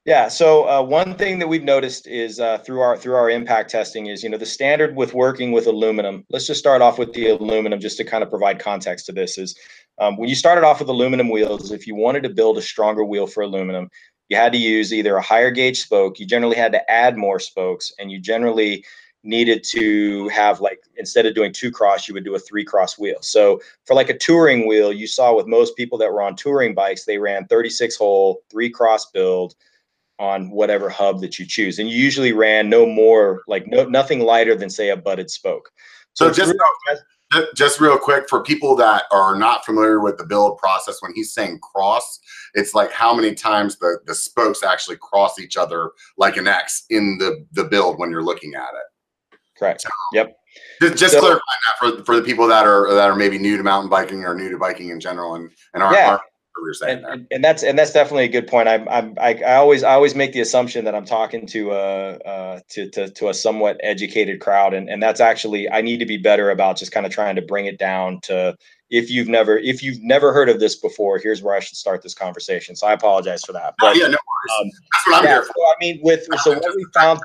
Yeah. 0.06 0.28
So 0.28 0.68
uh, 0.68 0.82
one 0.82 1.16
thing 1.16 1.40
that 1.40 1.48
we've 1.48 1.64
noticed 1.64 2.06
is 2.06 2.38
uh, 2.38 2.58
through 2.58 2.80
our 2.80 2.96
through 2.96 3.16
our 3.16 3.28
impact 3.28 3.72
testing 3.72 4.06
is 4.06 4.22
you 4.22 4.30
know 4.30 4.38
the 4.38 4.46
standard 4.46 4.94
with 4.94 5.14
working 5.14 5.50
with 5.50 5.66
aluminum. 5.66 6.24
Let's 6.30 6.46
just 6.46 6.60
start 6.60 6.80
off 6.80 6.96
with 6.96 7.12
the 7.12 7.30
aluminum 7.30 7.80
just 7.80 7.96
to 7.96 8.04
kind 8.04 8.22
of 8.22 8.30
provide 8.30 8.60
context 8.60 9.06
to 9.06 9.12
this. 9.12 9.36
Is 9.36 9.58
um, 9.98 10.16
when 10.16 10.28
you 10.28 10.36
started 10.36 10.64
off 10.64 10.78
with 10.78 10.88
aluminum 10.88 11.28
wheels, 11.28 11.72
if 11.72 11.88
you 11.88 11.96
wanted 11.96 12.22
to 12.22 12.28
build 12.28 12.56
a 12.56 12.62
stronger 12.62 13.04
wheel 13.04 13.26
for 13.26 13.42
aluminum, 13.42 13.90
you 14.28 14.36
had 14.36 14.52
to 14.52 14.58
use 14.58 14.94
either 14.94 15.16
a 15.16 15.22
higher 15.22 15.50
gauge 15.50 15.80
spoke. 15.80 16.20
You 16.20 16.26
generally 16.26 16.56
had 16.56 16.70
to 16.70 16.88
add 16.90 17.16
more 17.16 17.40
spokes, 17.40 17.92
and 17.98 18.08
you 18.08 18.20
generally 18.20 18.84
needed 19.24 19.64
to 19.64 20.28
have 20.28 20.60
like 20.60 20.78
instead 20.94 21.26
of 21.26 21.34
doing 21.34 21.52
two 21.52 21.72
cross 21.72 22.06
you 22.06 22.14
would 22.14 22.24
do 22.24 22.36
a 22.36 22.38
three 22.38 22.62
cross 22.62 22.96
wheel 22.96 23.16
so 23.22 23.60
for 23.84 23.94
like 23.94 24.08
a 24.08 24.16
touring 24.16 24.68
wheel 24.68 24.92
you 24.92 25.08
saw 25.08 25.34
with 25.34 25.48
most 25.48 25.76
people 25.76 25.98
that 25.98 26.12
were 26.12 26.22
on 26.22 26.36
touring 26.36 26.76
bikes 26.76 27.04
they 27.04 27.18
ran 27.18 27.44
36 27.48 27.96
hole 27.96 28.44
three 28.48 28.70
cross 28.70 29.10
build 29.10 29.56
on 30.18 30.50
whatever 30.50 30.88
hub 30.88 31.20
that 31.20 31.38
you 31.38 31.46
choose. 31.46 31.78
And 31.78 31.88
you 31.88 31.96
usually 31.96 32.32
ran 32.32 32.68
no 32.70 32.86
more, 32.86 33.42
like 33.46 33.66
no 33.66 33.84
nothing 33.84 34.20
lighter 34.20 34.54
than 34.54 34.70
say 34.70 34.90
a 34.90 34.96
butted 34.96 35.30
spoke. 35.30 35.70
So, 36.14 36.28
so 36.28 36.34
just 36.34 36.54
real, 37.32 37.46
just 37.54 37.80
real 37.80 37.98
quick 37.98 38.28
for 38.28 38.42
people 38.42 38.74
that 38.76 39.04
are 39.12 39.36
not 39.36 39.64
familiar 39.64 40.00
with 40.00 40.16
the 40.16 40.24
build 40.24 40.58
process, 40.58 41.02
when 41.02 41.12
he's 41.14 41.34
saying 41.34 41.58
cross, 41.60 42.18
it's 42.54 42.74
like 42.74 42.90
how 42.92 43.14
many 43.14 43.34
times 43.34 43.76
the, 43.76 43.98
the 44.06 44.14
spokes 44.14 44.62
actually 44.62 44.96
cross 44.96 45.38
each 45.38 45.56
other 45.56 45.90
like 46.16 46.36
an 46.36 46.48
X 46.48 46.84
in 46.88 47.18
the, 47.18 47.44
the 47.52 47.64
build 47.64 47.98
when 47.98 48.10
you're 48.10 48.24
looking 48.24 48.54
at 48.54 48.70
it. 48.70 49.38
Correct. 49.58 49.82
So, 49.82 49.88
yep. 50.12 50.36
Just, 50.80 50.96
just 50.96 51.14
so, 51.14 51.20
clarifying 51.20 51.42
that 51.42 51.96
for, 51.98 52.04
for 52.04 52.16
the 52.16 52.22
people 52.22 52.46
that 52.46 52.66
are 52.66 52.94
that 52.94 53.10
are 53.10 53.16
maybe 53.16 53.38
new 53.38 53.58
to 53.58 53.62
mountain 53.62 53.90
biking 53.90 54.24
or 54.24 54.34
new 54.34 54.50
to 54.50 54.56
biking 54.56 54.88
in 54.88 55.00
general 55.00 55.34
and, 55.34 55.50
and 55.74 55.82
aren't, 55.82 55.96
yeah. 55.96 56.10
aren't 56.10 56.22
we 56.62 56.68
were 56.68 56.74
saying 56.74 56.98
and, 56.98 57.06
and, 57.06 57.26
and, 57.30 57.44
that's 57.44 57.62
and 57.62 57.78
that's 57.78 57.92
definitely 57.92 58.24
a 58.24 58.28
good 58.28 58.46
point. 58.46 58.68
I'm, 58.68 58.88
I'm 58.88 59.14
I, 59.20 59.34
I, 59.46 59.54
always 59.56 59.82
I 59.82 59.92
always 59.92 60.14
make 60.14 60.32
the 60.32 60.40
assumption 60.40 60.84
that 60.84 60.94
I'm 60.94 61.04
talking 61.04 61.46
to 61.48 61.72
uh, 61.72 62.18
uh 62.24 62.60
to, 62.70 62.90
to 62.90 63.10
to 63.10 63.28
a 63.28 63.34
somewhat 63.34 63.78
educated 63.82 64.40
crowd, 64.40 64.74
and 64.74 64.88
and 64.88 65.02
that's 65.02 65.20
actually 65.20 65.70
I 65.70 65.80
need 65.80 65.98
to 65.98 66.06
be 66.06 66.16
better 66.16 66.50
about 66.50 66.76
just 66.76 66.92
kind 66.92 67.06
of 67.06 67.12
trying 67.12 67.36
to 67.36 67.42
bring 67.42 67.66
it 67.66 67.78
down 67.78 68.20
to 68.22 68.56
if 68.90 69.10
you've 69.10 69.28
never 69.28 69.58
if 69.58 69.82
you've 69.82 70.02
never 70.02 70.32
heard 70.32 70.48
of 70.48 70.60
this 70.60 70.76
before, 70.76 71.18
here's 71.18 71.42
where 71.42 71.54
I 71.54 71.60
should 71.60 71.76
start 71.76 72.02
this 72.02 72.14
conversation. 72.14 72.76
So 72.76 72.86
I 72.86 72.92
apologize 72.92 73.42
for 73.44 73.52
that. 73.52 73.74
But, 73.78 73.96
oh, 73.96 73.98
yeah, 73.98 74.06
no 74.06 74.16
worries. 74.16 74.60
Um, 74.60 74.70
that's 74.92 75.06
what 75.06 75.16
I'm 75.16 75.24
yeah, 75.24 75.30
here 75.30 75.42
for. 75.42 75.54
So, 75.56 75.62
I 75.62 75.74
mean, 75.80 76.00
with 76.02 76.26
so 76.42 76.52
what 76.52 76.76
we 76.76 76.86
found 76.94 77.20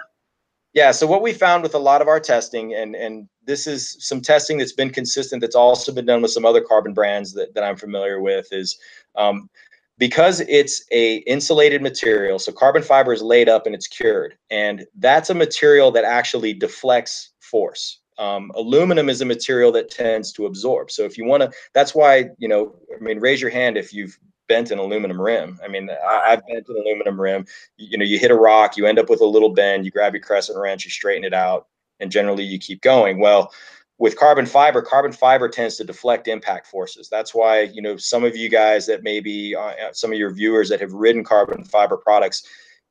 yeah. 0.73 0.91
So 0.91 1.05
what 1.05 1.21
we 1.21 1.33
found 1.33 1.63
with 1.63 1.75
a 1.75 1.79
lot 1.79 2.01
of 2.01 2.07
our 2.07 2.19
testing, 2.19 2.73
and 2.73 2.95
and 2.95 3.27
this 3.45 3.67
is 3.67 3.97
some 3.99 4.21
testing 4.21 4.57
that's 4.57 4.71
been 4.71 4.89
consistent. 4.89 5.41
That's 5.41 5.55
also 5.55 5.91
been 5.91 6.05
done 6.05 6.21
with 6.21 6.31
some 6.31 6.45
other 6.45 6.61
carbon 6.61 6.93
brands 6.93 7.33
that, 7.33 7.53
that 7.55 7.63
I'm 7.63 7.75
familiar 7.75 8.21
with. 8.21 8.47
Is 8.51 8.77
um, 9.15 9.49
because 9.97 10.41
it's 10.41 10.83
a 10.91 11.17
insulated 11.17 11.81
material. 11.81 12.39
So 12.39 12.51
carbon 12.51 12.81
fiber 12.81 13.13
is 13.13 13.21
laid 13.21 13.49
up 13.49 13.65
and 13.65 13.75
it's 13.75 13.87
cured, 13.87 14.37
and 14.49 14.85
that's 14.97 15.29
a 15.29 15.35
material 15.35 15.91
that 15.91 16.03
actually 16.03 16.53
deflects 16.53 17.31
force. 17.39 17.99
Um, 18.17 18.51
aluminum 18.55 19.09
is 19.09 19.21
a 19.21 19.25
material 19.25 19.71
that 19.73 19.89
tends 19.89 20.31
to 20.33 20.45
absorb. 20.45 20.91
So 20.91 21.03
if 21.03 21.17
you 21.17 21.25
want 21.25 21.43
to, 21.43 21.51
that's 21.73 21.95
why 21.95 22.29
you 22.37 22.47
know. 22.47 22.75
I 22.95 23.01
mean, 23.01 23.19
raise 23.19 23.41
your 23.41 23.51
hand 23.51 23.77
if 23.77 23.93
you've 23.93 24.17
bent 24.47 24.71
an 24.71 24.79
aluminum 24.79 25.19
rim. 25.19 25.57
I 25.63 25.69
mean, 25.69 25.89
I, 25.89 26.31
have 26.31 26.41
bent 26.45 26.67
an 26.67 26.75
aluminum 26.75 27.19
rim. 27.19 27.45
You, 27.77 27.87
you 27.91 27.97
know, 27.97 28.03
you 28.03 28.19
hit 28.19 28.31
a 28.31 28.35
rock, 28.35 28.75
you 28.75 28.85
end 28.85 28.99
up 28.99 29.09
with 29.09 29.21
a 29.21 29.25
little 29.25 29.53
bend. 29.53 29.85
You 29.85 29.91
grab 29.91 30.13
your 30.13 30.21
crescent 30.21 30.57
wrench, 30.57 30.83
you 30.83 30.91
straighten 30.91 31.23
it 31.23 31.33
out, 31.33 31.67
and 32.01 32.11
generally 32.11 32.43
you 32.43 32.59
keep 32.59 32.81
going. 32.81 33.19
Well, 33.19 33.53
with 34.01 34.17
carbon 34.17 34.47
fiber, 34.47 34.81
carbon 34.81 35.11
fiber 35.11 35.47
tends 35.47 35.77
to 35.77 35.83
deflect 35.83 36.27
impact 36.27 36.65
forces. 36.65 37.07
That's 37.07 37.35
why 37.35 37.61
you 37.61 37.83
know 37.83 37.97
some 37.97 38.23
of 38.23 38.35
you 38.35 38.49
guys 38.49 38.87
that 38.87 39.03
maybe 39.03 39.55
uh, 39.55 39.59
uh, 39.59 39.93
some 39.93 40.11
of 40.11 40.17
your 40.17 40.33
viewers 40.33 40.69
that 40.69 40.81
have 40.81 40.91
ridden 40.91 41.23
carbon 41.23 41.63
fiber 41.63 41.97
products, 41.97 42.43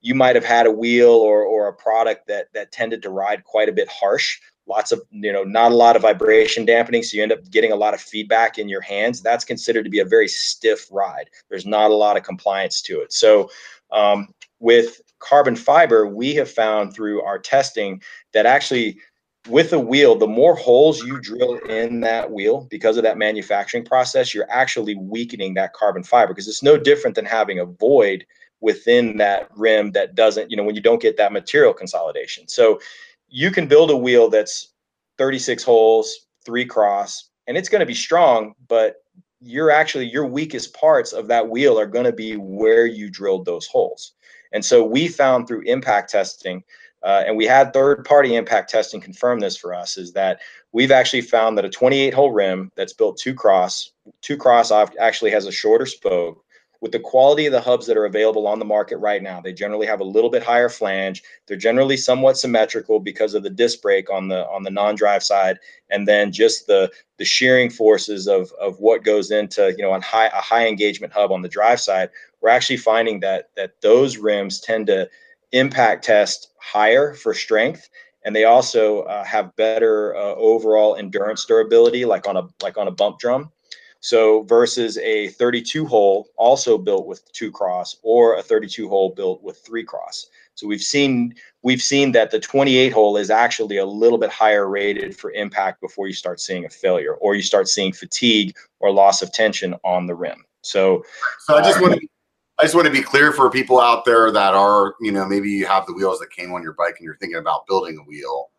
you 0.02 0.14
might 0.14 0.36
have 0.36 0.44
had 0.44 0.66
a 0.66 0.70
wheel 0.70 1.10
or 1.10 1.42
or 1.42 1.66
a 1.66 1.72
product 1.72 2.28
that 2.28 2.46
that 2.54 2.70
tended 2.70 3.02
to 3.02 3.10
ride 3.10 3.42
quite 3.42 3.68
a 3.68 3.72
bit 3.72 3.88
harsh. 3.88 4.38
Lots 4.68 4.92
of 4.92 5.02
you 5.10 5.32
know 5.32 5.42
not 5.42 5.72
a 5.72 5.74
lot 5.74 5.96
of 5.96 6.02
vibration 6.02 6.64
dampening 6.64 7.02
so 7.02 7.16
you 7.16 7.24
end 7.24 7.32
up 7.32 7.50
getting 7.50 7.72
a 7.72 7.76
lot 7.76 7.92
of 7.92 8.00
feedback 8.00 8.56
in 8.56 8.68
your 8.68 8.80
hands. 8.80 9.20
That's 9.20 9.44
considered 9.44 9.82
to 9.82 9.90
be 9.90 9.98
a 9.98 10.04
very 10.04 10.28
stiff 10.28 10.86
ride. 10.92 11.28
There's 11.48 11.66
not 11.66 11.90
a 11.90 11.94
lot 11.94 12.18
of 12.18 12.22
compliance 12.22 12.80
to 12.82 13.00
it. 13.00 13.12
So 13.12 13.50
um, 13.90 14.28
with 14.60 15.00
carbon 15.18 15.56
fiber 15.56 16.06
we 16.06 16.34
have 16.34 16.50
found 16.50 16.94
through 16.94 17.20
our 17.22 17.38
testing 17.38 18.00
that 18.32 18.46
actually 18.46 18.96
with 19.48 19.72
a 19.72 19.78
wheel, 19.78 20.16
the 20.16 20.26
more 20.26 20.54
holes 20.54 21.02
you 21.02 21.20
drill 21.20 21.54
in 21.58 22.00
that 22.00 22.30
wheel 22.30 22.66
because 22.70 22.96
of 22.96 23.02
that 23.04 23.18
manufacturing 23.18 23.84
process, 23.84 24.34
you're 24.34 24.50
actually 24.50 24.94
weakening 24.96 25.54
that 25.54 25.72
carbon 25.72 26.02
fiber 26.02 26.32
because 26.32 26.48
it's 26.48 26.62
no 26.62 26.76
different 26.76 27.16
than 27.16 27.24
having 27.24 27.58
a 27.58 27.64
void 27.64 28.26
within 28.60 29.16
that 29.16 29.48
rim 29.56 29.92
that 29.92 30.14
doesn't, 30.14 30.50
you 30.50 30.56
know, 30.56 30.62
when 30.62 30.74
you 30.74 30.82
don't 30.82 31.00
get 31.00 31.16
that 31.16 31.32
material 31.32 31.72
consolidation. 31.72 32.46
So 32.48 32.78
you 33.28 33.50
can 33.50 33.66
build 33.66 33.90
a 33.90 33.96
wheel 33.96 34.28
that's 34.28 34.74
36 35.16 35.62
holes, 35.62 36.26
three 36.44 36.66
cross, 36.66 37.30
and 37.46 37.56
it's 37.56 37.68
going 37.68 37.80
to 37.80 37.86
be 37.86 37.94
strong, 37.94 38.54
but 38.68 38.96
you're 39.40 39.70
actually 39.70 40.04
your 40.04 40.26
weakest 40.26 40.74
parts 40.74 41.12
of 41.12 41.26
that 41.28 41.48
wheel 41.48 41.80
are 41.80 41.86
going 41.86 42.04
to 42.04 42.12
be 42.12 42.36
where 42.36 42.84
you 42.84 43.08
drilled 43.08 43.46
those 43.46 43.66
holes. 43.66 44.12
And 44.52 44.62
so 44.62 44.84
we 44.84 45.08
found 45.08 45.46
through 45.46 45.62
impact 45.62 46.10
testing 46.10 46.62
uh, 47.02 47.24
and 47.26 47.36
we 47.36 47.46
had 47.46 47.72
third 47.72 48.04
party 48.04 48.34
impact 48.36 48.70
testing 48.70 49.00
confirm 49.00 49.40
this 49.40 49.56
for 49.56 49.74
us 49.74 49.96
is 49.96 50.12
that 50.12 50.40
we've 50.72 50.90
actually 50.90 51.22
found 51.22 51.56
that 51.56 51.64
a 51.64 51.70
28 51.70 52.12
hole 52.12 52.32
rim 52.32 52.70
that's 52.76 52.92
built 52.92 53.18
two 53.18 53.34
cross, 53.34 53.92
two 54.20 54.36
cross 54.36 54.70
actually 54.70 55.30
has 55.30 55.46
a 55.46 55.52
shorter 55.52 55.86
spoke. 55.86 56.44
With 56.82 56.92
the 56.92 56.98
quality 56.98 57.44
of 57.44 57.52
the 57.52 57.60
hubs 57.60 57.86
that 57.86 57.98
are 57.98 58.06
available 58.06 58.46
on 58.46 58.58
the 58.58 58.64
market 58.64 58.96
right 58.96 59.22
now, 59.22 59.38
they 59.38 59.52
generally 59.52 59.86
have 59.86 60.00
a 60.00 60.04
little 60.04 60.30
bit 60.30 60.42
higher 60.42 60.70
flange. 60.70 61.22
They're 61.46 61.58
generally 61.58 61.98
somewhat 61.98 62.38
symmetrical 62.38 63.00
because 63.00 63.34
of 63.34 63.42
the 63.42 63.50
disc 63.50 63.82
brake 63.82 64.08
on 64.08 64.28
the 64.28 64.48
on 64.48 64.62
the 64.62 64.70
non-drive 64.70 65.22
side, 65.22 65.58
and 65.90 66.08
then 66.08 66.32
just 66.32 66.66
the 66.68 66.90
the 67.18 67.24
shearing 67.26 67.68
forces 67.68 68.26
of 68.26 68.50
of 68.58 68.80
what 68.80 69.04
goes 69.04 69.30
into 69.30 69.74
you 69.76 69.82
know 69.82 69.90
on 69.90 70.00
high 70.00 70.28
a 70.28 70.40
high 70.40 70.66
engagement 70.66 71.12
hub 71.12 71.30
on 71.32 71.42
the 71.42 71.50
drive 71.50 71.80
side. 71.80 72.08
We're 72.40 72.48
actually 72.48 72.78
finding 72.78 73.20
that 73.20 73.50
that 73.56 73.82
those 73.82 74.16
rims 74.16 74.58
tend 74.58 74.86
to 74.86 75.10
impact 75.52 76.04
test 76.04 76.49
higher 76.60 77.14
for 77.14 77.34
strength 77.34 77.88
and 78.24 78.36
they 78.36 78.44
also 78.44 79.02
uh, 79.02 79.24
have 79.24 79.54
better 79.56 80.14
uh, 80.16 80.34
overall 80.34 80.96
endurance 80.96 81.44
durability 81.44 82.04
like 82.04 82.28
on 82.28 82.36
a 82.36 82.46
like 82.62 82.76
on 82.76 82.88
a 82.88 82.90
bump 82.90 83.18
drum. 83.18 83.50
So 84.02 84.42
versus 84.44 84.96
a 84.98 85.28
32 85.28 85.86
hole 85.86 86.28
also 86.36 86.78
built 86.78 87.06
with 87.06 87.30
two 87.32 87.52
cross 87.52 87.96
or 88.02 88.36
a 88.36 88.42
32 88.42 88.88
hole 88.88 89.10
built 89.10 89.42
with 89.42 89.58
three 89.58 89.84
cross. 89.84 90.26
So 90.54 90.66
we've 90.66 90.82
seen 90.82 91.34
we've 91.62 91.82
seen 91.82 92.12
that 92.12 92.30
the 92.30 92.40
28 92.40 92.90
hole 92.90 93.16
is 93.16 93.30
actually 93.30 93.76
a 93.76 93.84
little 93.84 94.18
bit 94.18 94.30
higher 94.30 94.68
rated 94.68 95.16
for 95.16 95.32
impact 95.32 95.80
before 95.80 96.06
you 96.06 96.14
start 96.14 96.40
seeing 96.40 96.64
a 96.64 96.70
failure 96.70 97.14
or 97.14 97.34
you 97.34 97.42
start 97.42 97.68
seeing 97.68 97.92
fatigue 97.92 98.54
or 98.80 98.90
loss 98.90 99.22
of 99.22 99.32
tension 99.32 99.74
on 99.84 100.06
the 100.06 100.14
rim. 100.14 100.44
So 100.62 101.02
so 101.40 101.56
i 101.56 101.62
just 101.62 101.78
uh, 101.78 101.82
want 101.82 101.94
to 101.94 102.06
I 102.60 102.64
just 102.64 102.74
want 102.74 102.86
to 102.86 102.92
be 102.92 103.00
clear 103.00 103.32
for 103.32 103.48
people 103.48 103.80
out 103.80 104.04
there 104.04 104.30
that 104.30 104.54
are, 104.54 104.94
you 105.00 105.12
know, 105.12 105.24
maybe 105.26 105.48
you 105.48 105.66
have 105.66 105.86
the 105.86 105.94
wheels 105.94 106.18
that 106.18 106.30
came 106.30 106.52
on 106.52 106.62
your 106.62 106.74
bike 106.74 106.96
and 106.98 107.04
you're 107.04 107.16
thinking 107.16 107.38
about 107.38 107.66
building 107.66 107.96
a 107.98 108.02
wheel. 108.02 108.50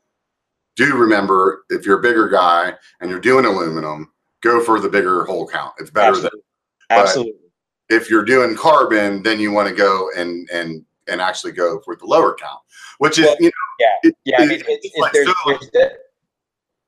Do 0.76 0.96
remember 0.96 1.66
if 1.70 1.86
you're 1.86 2.00
a 2.00 2.02
bigger 2.02 2.28
guy 2.28 2.74
and 3.00 3.12
you're 3.12 3.20
doing 3.20 3.46
aluminum, 3.46 4.12
go 4.42 4.64
for 4.64 4.80
the 4.80 4.90
bigger 4.90 5.26
hole 5.26 5.48
count. 5.48 5.74
It's 5.78 5.92
better 5.92 6.10
Absolutely. 6.10 6.40
than 6.90 7.00
Absolutely. 7.00 7.34
If 7.90 8.10
you're 8.10 8.26
doing 8.26 8.56
carbon, 8.56 9.22
then 9.22 9.40
you 9.40 9.52
want 9.52 9.70
to 9.70 9.76
go 9.76 10.10
and 10.18 10.50
and 10.50 10.84
and 11.08 11.22
actually 11.22 11.52
go 11.52 11.80
for 11.86 11.96
the 11.96 12.06
lower 12.06 12.36
count, 12.36 12.60
which 12.98 13.20
is 13.20 13.26
well, 13.26 13.36
you 13.40 13.46
know 13.46 13.52
yeah 13.80 14.10
it, 14.10 14.16
yeah. 14.26 14.42
It, 14.42 14.44
I 14.44 14.46
mean, 14.48 14.60
it's, 14.60 14.64
it's, 14.68 14.96
it's 14.96 15.12
there's, 15.14 15.70
there's, 15.74 15.92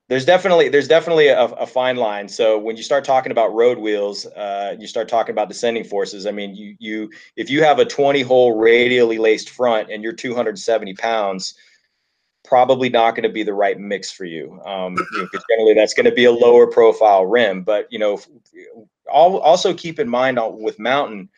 there's 0.09 0.25
definitely 0.25 0.69
there's 0.69 0.87
definitely 0.87 1.27
a, 1.27 1.45
a, 1.45 1.65
fine 1.65 1.95
line. 1.95 2.27
So 2.27 2.59
when 2.59 2.75
you 2.75 2.83
start 2.83 3.05
talking 3.05 3.31
about 3.31 3.53
road 3.53 3.77
wheels, 3.77 4.25
uh, 4.25 4.75
you 4.77 4.85
start 4.85 5.07
talking 5.07 5.31
about 5.31 5.47
descending 5.47 5.83
forces. 5.83 6.25
I 6.25 6.31
mean, 6.31 6.55
you 6.55 6.75
you 6.79 7.09
if 7.37 7.49
you 7.49 7.63
have 7.63 7.79
a 7.79 7.85
20 7.85 8.21
hole 8.21 8.57
radially 8.57 9.17
laced 9.17 9.49
front 9.49 9.89
and 9.89 10.03
you're 10.03 10.13
270 10.13 10.93
pounds, 10.95 11.55
probably 12.43 12.89
not 12.89 13.11
going 13.11 13.23
to 13.23 13.29
be 13.29 13.43
the 13.43 13.53
right 13.53 13.79
mix 13.79 14.11
for 14.11 14.25
you. 14.25 14.59
Um, 14.65 14.97
you 15.13 15.21
know, 15.21 15.39
generally 15.49 15.73
that's 15.73 15.93
going 15.93 16.05
to 16.05 16.11
be 16.11 16.25
a 16.25 16.31
lower 16.31 16.67
profile 16.67 17.25
rim. 17.25 17.63
But 17.63 17.87
you 17.89 17.99
know, 17.99 18.19
also 19.09 19.73
keep 19.73 19.99
in 19.99 20.09
mind 20.09 20.37
with 20.41 20.79
mountain 20.79 21.29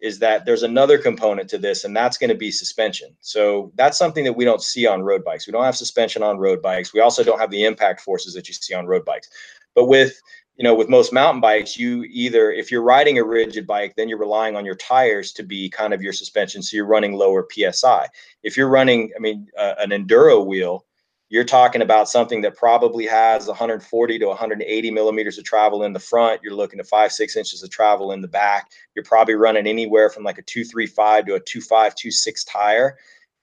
is 0.00 0.18
that 0.18 0.44
there's 0.44 0.62
another 0.62 0.98
component 0.98 1.48
to 1.50 1.58
this, 1.58 1.84
and 1.84 1.96
that's 1.96 2.18
going 2.18 2.30
to 2.30 2.36
be 2.36 2.50
suspension. 2.50 3.16
So 3.20 3.72
that's 3.74 3.96
something 3.96 4.24
that 4.24 4.36
we 4.36 4.44
don't 4.44 4.62
see 4.62 4.86
on 4.86 5.02
road 5.02 5.24
bikes. 5.24 5.46
We 5.46 5.52
don't 5.52 5.64
have 5.64 5.76
suspension 5.76 6.22
on 6.22 6.38
road 6.38 6.60
bikes. 6.60 6.92
We 6.92 7.00
also 7.00 7.22
don't 7.24 7.38
have 7.38 7.50
the 7.50 7.64
impact 7.64 8.00
forces 8.00 8.34
that 8.34 8.48
you 8.48 8.54
see 8.54 8.74
on 8.74 8.86
road 8.86 9.04
bikes. 9.04 9.28
But 9.74 9.86
with 9.86 10.20
you 10.56 10.62
know, 10.62 10.74
with 10.74 10.88
most 10.88 11.12
mountain 11.12 11.40
bikes, 11.40 11.76
you 11.76 12.04
either 12.04 12.52
if 12.52 12.70
you're 12.70 12.82
riding 12.82 13.18
a 13.18 13.24
rigid 13.24 13.66
bike, 13.66 13.94
then 13.96 14.08
you're 14.08 14.18
relying 14.18 14.54
on 14.54 14.64
your 14.64 14.76
tires 14.76 15.32
to 15.32 15.42
be 15.42 15.68
kind 15.68 15.92
of 15.92 16.00
your 16.00 16.12
suspension, 16.12 16.62
so 16.62 16.76
you're 16.76 16.86
running 16.86 17.14
lower 17.14 17.46
psi. 17.50 18.06
If 18.42 18.56
you're 18.56 18.68
running, 18.68 19.10
I 19.16 19.18
mean, 19.18 19.48
uh, 19.58 19.74
an 19.78 19.90
enduro 19.90 20.46
wheel, 20.46 20.84
you're 21.34 21.42
talking 21.42 21.82
about 21.82 22.08
something 22.08 22.42
that 22.42 22.54
probably 22.54 23.04
has 23.06 23.48
140 23.48 24.18
to 24.20 24.26
180 24.26 24.90
millimeters 24.92 25.36
of 25.36 25.42
travel 25.42 25.82
in 25.82 25.92
the 25.92 25.98
front. 25.98 26.40
You're 26.44 26.54
looking 26.54 26.78
at 26.78 26.86
five, 26.86 27.10
six 27.10 27.34
inches 27.34 27.60
of 27.60 27.70
travel 27.70 28.12
in 28.12 28.20
the 28.20 28.28
back. 28.28 28.70
You're 28.94 29.04
probably 29.04 29.34
running 29.34 29.66
anywhere 29.66 30.10
from 30.10 30.22
like 30.22 30.38
a 30.38 30.42
235 30.42 31.26
to 31.26 31.34
a 31.34 31.40
2526 31.40 32.44
tire. 32.44 32.98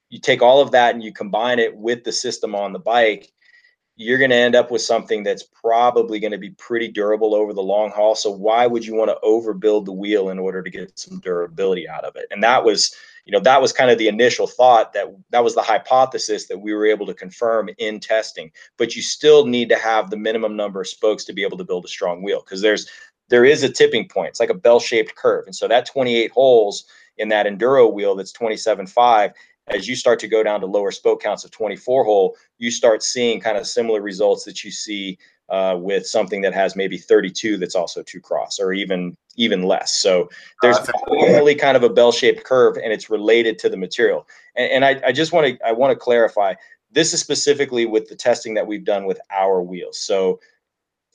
You 0.08 0.18
take 0.18 0.40
all 0.40 0.62
of 0.62 0.70
that 0.70 0.94
and 0.94 1.04
you 1.04 1.12
combine 1.12 1.58
it 1.58 1.76
with 1.76 2.02
the 2.02 2.12
system 2.12 2.54
on 2.54 2.72
the 2.72 2.78
bike, 2.78 3.30
you're 3.96 4.16
going 4.16 4.30
to 4.30 4.36
end 4.36 4.54
up 4.54 4.70
with 4.70 4.80
something 4.80 5.22
that's 5.22 5.42
probably 5.42 6.18
going 6.18 6.32
to 6.32 6.38
be 6.38 6.52
pretty 6.52 6.88
durable 6.88 7.34
over 7.34 7.52
the 7.52 7.60
long 7.60 7.90
haul. 7.90 8.14
So 8.14 8.30
why 8.30 8.66
would 8.66 8.86
you 8.86 8.94
want 8.94 9.10
to 9.10 9.18
overbuild 9.22 9.84
the 9.84 9.92
wheel 9.92 10.30
in 10.30 10.38
order 10.38 10.62
to 10.62 10.70
get 10.70 10.98
some 10.98 11.20
durability 11.20 11.86
out 11.86 12.04
of 12.04 12.16
it? 12.16 12.24
And 12.30 12.42
that 12.42 12.64
was 12.64 12.96
you 13.24 13.32
know 13.32 13.40
that 13.40 13.62
was 13.62 13.72
kind 13.72 13.90
of 13.90 13.98
the 13.98 14.08
initial 14.08 14.46
thought 14.46 14.92
that 14.92 15.06
that 15.30 15.44
was 15.44 15.54
the 15.54 15.62
hypothesis 15.62 16.46
that 16.48 16.58
we 16.58 16.74
were 16.74 16.86
able 16.86 17.06
to 17.06 17.14
confirm 17.14 17.70
in 17.78 18.00
testing. 18.00 18.50
But 18.78 18.96
you 18.96 19.02
still 19.02 19.46
need 19.46 19.68
to 19.68 19.76
have 19.76 20.10
the 20.10 20.16
minimum 20.16 20.56
number 20.56 20.80
of 20.80 20.88
spokes 20.88 21.24
to 21.26 21.32
be 21.32 21.44
able 21.44 21.58
to 21.58 21.64
build 21.64 21.84
a 21.84 21.88
strong 21.88 22.22
wheel 22.22 22.40
because 22.40 22.60
there's 22.60 22.88
there 23.28 23.44
is 23.44 23.62
a 23.62 23.68
tipping 23.68 24.08
point. 24.08 24.30
It's 24.30 24.40
like 24.40 24.50
a 24.50 24.54
bell-shaped 24.54 25.14
curve. 25.14 25.46
And 25.46 25.56
so 25.56 25.66
that 25.68 25.86
28 25.86 26.32
holes 26.32 26.84
in 27.16 27.28
that 27.28 27.46
enduro 27.46 27.92
wheel 27.92 28.14
that's 28.14 28.32
27.5 28.32 29.32
as 29.68 29.86
you 29.86 29.94
start 29.94 30.18
to 30.18 30.28
go 30.28 30.42
down 30.42 30.60
to 30.60 30.66
lower 30.66 30.90
spoke 30.90 31.22
counts 31.22 31.44
of 31.44 31.50
24 31.50 32.04
hole 32.04 32.36
you 32.58 32.70
start 32.70 33.02
seeing 33.02 33.40
kind 33.40 33.56
of 33.56 33.66
similar 33.66 34.00
results 34.00 34.44
that 34.44 34.64
you 34.64 34.70
see 34.70 35.18
uh, 35.48 35.76
with 35.78 36.06
something 36.06 36.40
that 36.42 36.54
has 36.54 36.76
maybe 36.76 36.96
32 36.96 37.58
that's 37.58 37.74
also 37.74 38.02
two 38.02 38.20
cross 38.20 38.58
or 38.58 38.72
even 38.72 39.16
even 39.36 39.62
less. 39.62 39.94
So 39.94 40.28
there's 40.60 40.76
uh, 40.76 40.86
definitely 41.08 41.54
kind 41.54 41.76
of 41.76 41.82
a 41.82 41.88
bell-shaped 41.88 42.44
curve 42.44 42.76
and 42.76 42.92
it's 42.92 43.08
related 43.08 43.58
to 43.60 43.68
the 43.68 43.76
material. 43.76 44.26
And, 44.56 44.70
and 44.70 44.84
I, 44.84 45.08
I 45.08 45.12
just 45.12 45.32
want 45.32 45.46
to 45.46 45.66
I 45.66 45.72
want 45.72 45.90
to 45.90 45.96
clarify 45.96 46.54
this 46.90 47.14
is 47.14 47.20
specifically 47.20 47.86
with 47.86 48.08
the 48.08 48.16
testing 48.16 48.54
that 48.54 48.66
we've 48.66 48.84
done 48.84 49.06
with 49.06 49.20
our 49.30 49.62
wheels. 49.62 49.98
So 49.98 50.40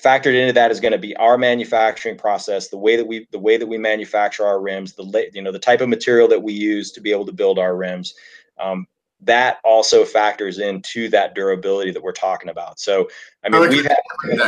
factored 0.04 0.40
into 0.40 0.54
that 0.54 0.72
is 0.72 0.80
going 0.80 0.92
to 0.92 0.98
be 0.98 1.16
our 1.16 1.38
manufacturing 1.38 2.18
process, 2.18 2.68
the 2.68 2.78
way 2.78 2.96
that 2.96 3.08
we 3.08 3.28
the 3.32 3.40
way 3.40 3.58
that 3.58 3.68
we 3.68 3.78
manufacture 3.78 4.46
our 4.46 4.60
rims, 4.60 4.94
the 4.94 5.30
you 5.34 5.42
know 5.42 5.52
the 5.52 5.60
type 5.60 5.82
of 5.82 5.90
material 5.90 6.28
that 6.28 6.44
we 6.44 6.54
use 6.54 6.92
to 6.92 7.02
be 7.02 7.12
able 7.12 7.26
to 7.26 7.32
build 7.32 7.60
our 7.60 7.76
rims. 7.76 8.14
Um, 8.60 8.88
that 9.22 9.58
also 9.64 10.06
factors 10.06 10.60
into 10.60 11.10
that 11.10 11.34
durability 11.34 11.92
that 11.92 12.04
we're 12.04 12.12
talking 12.12 12.50
about. 12.50 12.80
So, 12.80 13.10
I 13.44 13.50
mean, 13.50 13.62
we've 13.70 13.84
had. 13.84 13.98
So 14.38 14.44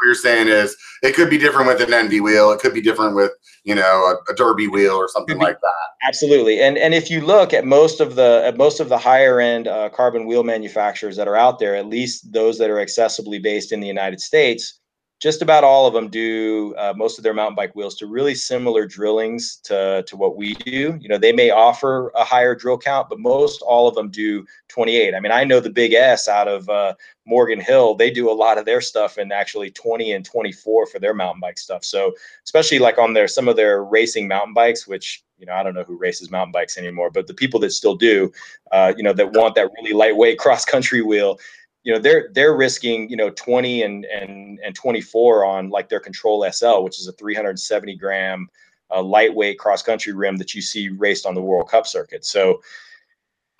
what 0.00 0.06
you're 0.06 0.14
saying 0.14 0.48
is 0.48 0.76
it 1.02 1.14
could 1.14 1.30
be 1.30 1.38
different 1.38 1.66
with 1.66 1.80
an 1.80 1.92
ENVE 1.92 2.22
wheel. 2.22 2.52
It 2.52 2.60
could 2.60 2.74
be 2.74 2.80
different 2.80 3.14
with 3.14 3.32
you 3.64 3.74
know 3.74 3.82
a, 4.28 4.32
a 4.32 4.34
Derby 4.34 4.68
wheel 4.68 4.94
or 4.94 5.08
something 5.08 5.38
be, 5.38 5.44
like 5.44 5.60
that. 5.60 6.06
Absolutely, 6.06 6.60
and 6.60 6.76
and 6.78 6.94
if 6.94 7.10
you 7.10 7.20
look 7.20 7.52
at 7.52 7.64
most 7.64 8.00
of 8.00 8.16
the 8.16 8.42
at 8.44 8.56
most 8.56 8.80
of 8.80 8.88
the 8.88 8.98
higher 8.98 9.40
end 9.40 9.68
uh, 9.68 9.88
carbon 9.90 10.26
wheel 10.26 10.42
manufacturers 10.42 11.16
that 11.16 11.28
are 11.28 11.36
out 11.36 11.58
there, 11.58 11.74
at 11.74 11.86
least 11.86 12.32
those 12.32 12.58
that 12.58 12.70
are 12.70 12.76
accessibly 12.76 13.42
based 13.42 13.72
in 13.72 13.80
the 13.80 13.86
United 13.86 14.20
States, 14.20 14.80
just 15.20 15.42
about 15.42 15.64
all 15.64 15.86
of 15.86 15.92
them 15.92 16.08
do 16.08 16.74
uh, 16.78 16.94
most 16.96 17.18
of 17.18 17.22
their 17.22 17.34
mountain 17.34 17.54
bike 17.54 17.76
wheels 17.76 17.94
to 17.94 18.06
really 18.06 18.34
similar 18.34 18.86
drillings 18.86 19.56
to, 19.56 20.02
to 20.06 20.16
what 20.16 20.34
we 20.34 20.54
do. 20.54 20.98
You 20.98 21.08
know, 21.10 21.18
they 21.18 21.32
may 21.32 21.50
offer 21.50 22.10
a 22.16 22.24
higher 22.24 22.54
drill 22.54 22.78
count, 22.78 23.10
but 23.10 23.20
most 23.20 23.60
all 23.60 23.86
of 23.86 23.94
them 23.94 24.08
do 24.10 24.46
28. 24.68 25.14
I 25.14 25.20
mean, 25.20 25.30
I 25.30 25.44
know 25.44 25.60
the 25.60 25.68
Big 25.68 25.92
S 25.92 26.26
out 26.26 26.48
of 26.48 26.66
uh, 26.70 26.94
Morgan 27.26 27.60
Hill, 27.60 27.94
they 27.94 28.10
do 28.10 28.30
a 28.30 28.32
lot 28.32 28.56
of 28.56 28.64
their 28.64 28.80
stuff 28.80 29.18
in 29.18 29.30
actually 29.30 29.70
20 29.70 30.12
and 30.12 30.24
24 30.24 30.86
for 30.86 30.98
their 30.98 31.12
mountain 31.12 31.40
bike 31.40 31.58
stuff. 31.58 31.84
So, 31.84 32.14
especially 32.44 32.78
like 32.78 32.96
on 32.96 33.12
their 33.12 33.28
some 33.28 33.46
of 33.46 33.56
their 33.56 33.84
racing 33.84 34.26
mountain 34.26 34.54
bikes, 34.54 34.88
which 34.88 35.22
you 35.40 35.46
know, 35.46 35.54
I 35.54 35.62
don't 35.62 35.74
know 35.74 35.84
who 35.84 35.96
races 35.96 36.30
mountain 36.30 36.52
bikes 36.52 36.76
anymore, 36.76 37.10
but 37.10 37.26
the 37.26 37.34
people 37.34 37.58
that 37.60 37.72
still 37.72 37.96
do, 37.96 38.30
uh, 38.72 38.92
you 38.96 39.02
know, 39.02 39.14
that 39.14 39.32
want 39.32 39.54
that 39.54 39.70
really 39.78 39.94
lightweight 39.94 40.38
cross 40.38 40.64
country 40.64 41.00
wheel, 41.00 41.38
you 41.82 41.92
know 41.92 41.98
they're 41.98 42.28
they're 42.32 42.56
risking 42.56 43.08
you 43.08 43.16
know 43.16 43.30
20 43.30 43.82
and 43.82 44.04
and 44.04 44.58
and 44.62 44.74
24 44.74 45.44
on 45.44 45.70
like 45.70 45.88
their 45.88 46.00
control 46.00 46.46
sl 46.52 46.82
which 46.82 46.98
is 46.98 47.08
a 47.08 47.12
370 47.12 47.96
gram 47.96 48.48
uh, 48.90 49.02
lightweight 49.02 49.58
cross 49.58 49.82
country 49.82 50.12
rim 50.12 50.36
that 50.36 50.54
you 50.54 50.62
see 50.62 50.88
raced 50.88 51.26
on 51.26 51.34
the 51.34 51.42
world 51.42 51.68
cup 51.68 51.86
circuit. 51.86 52.24
So 52.24 52.62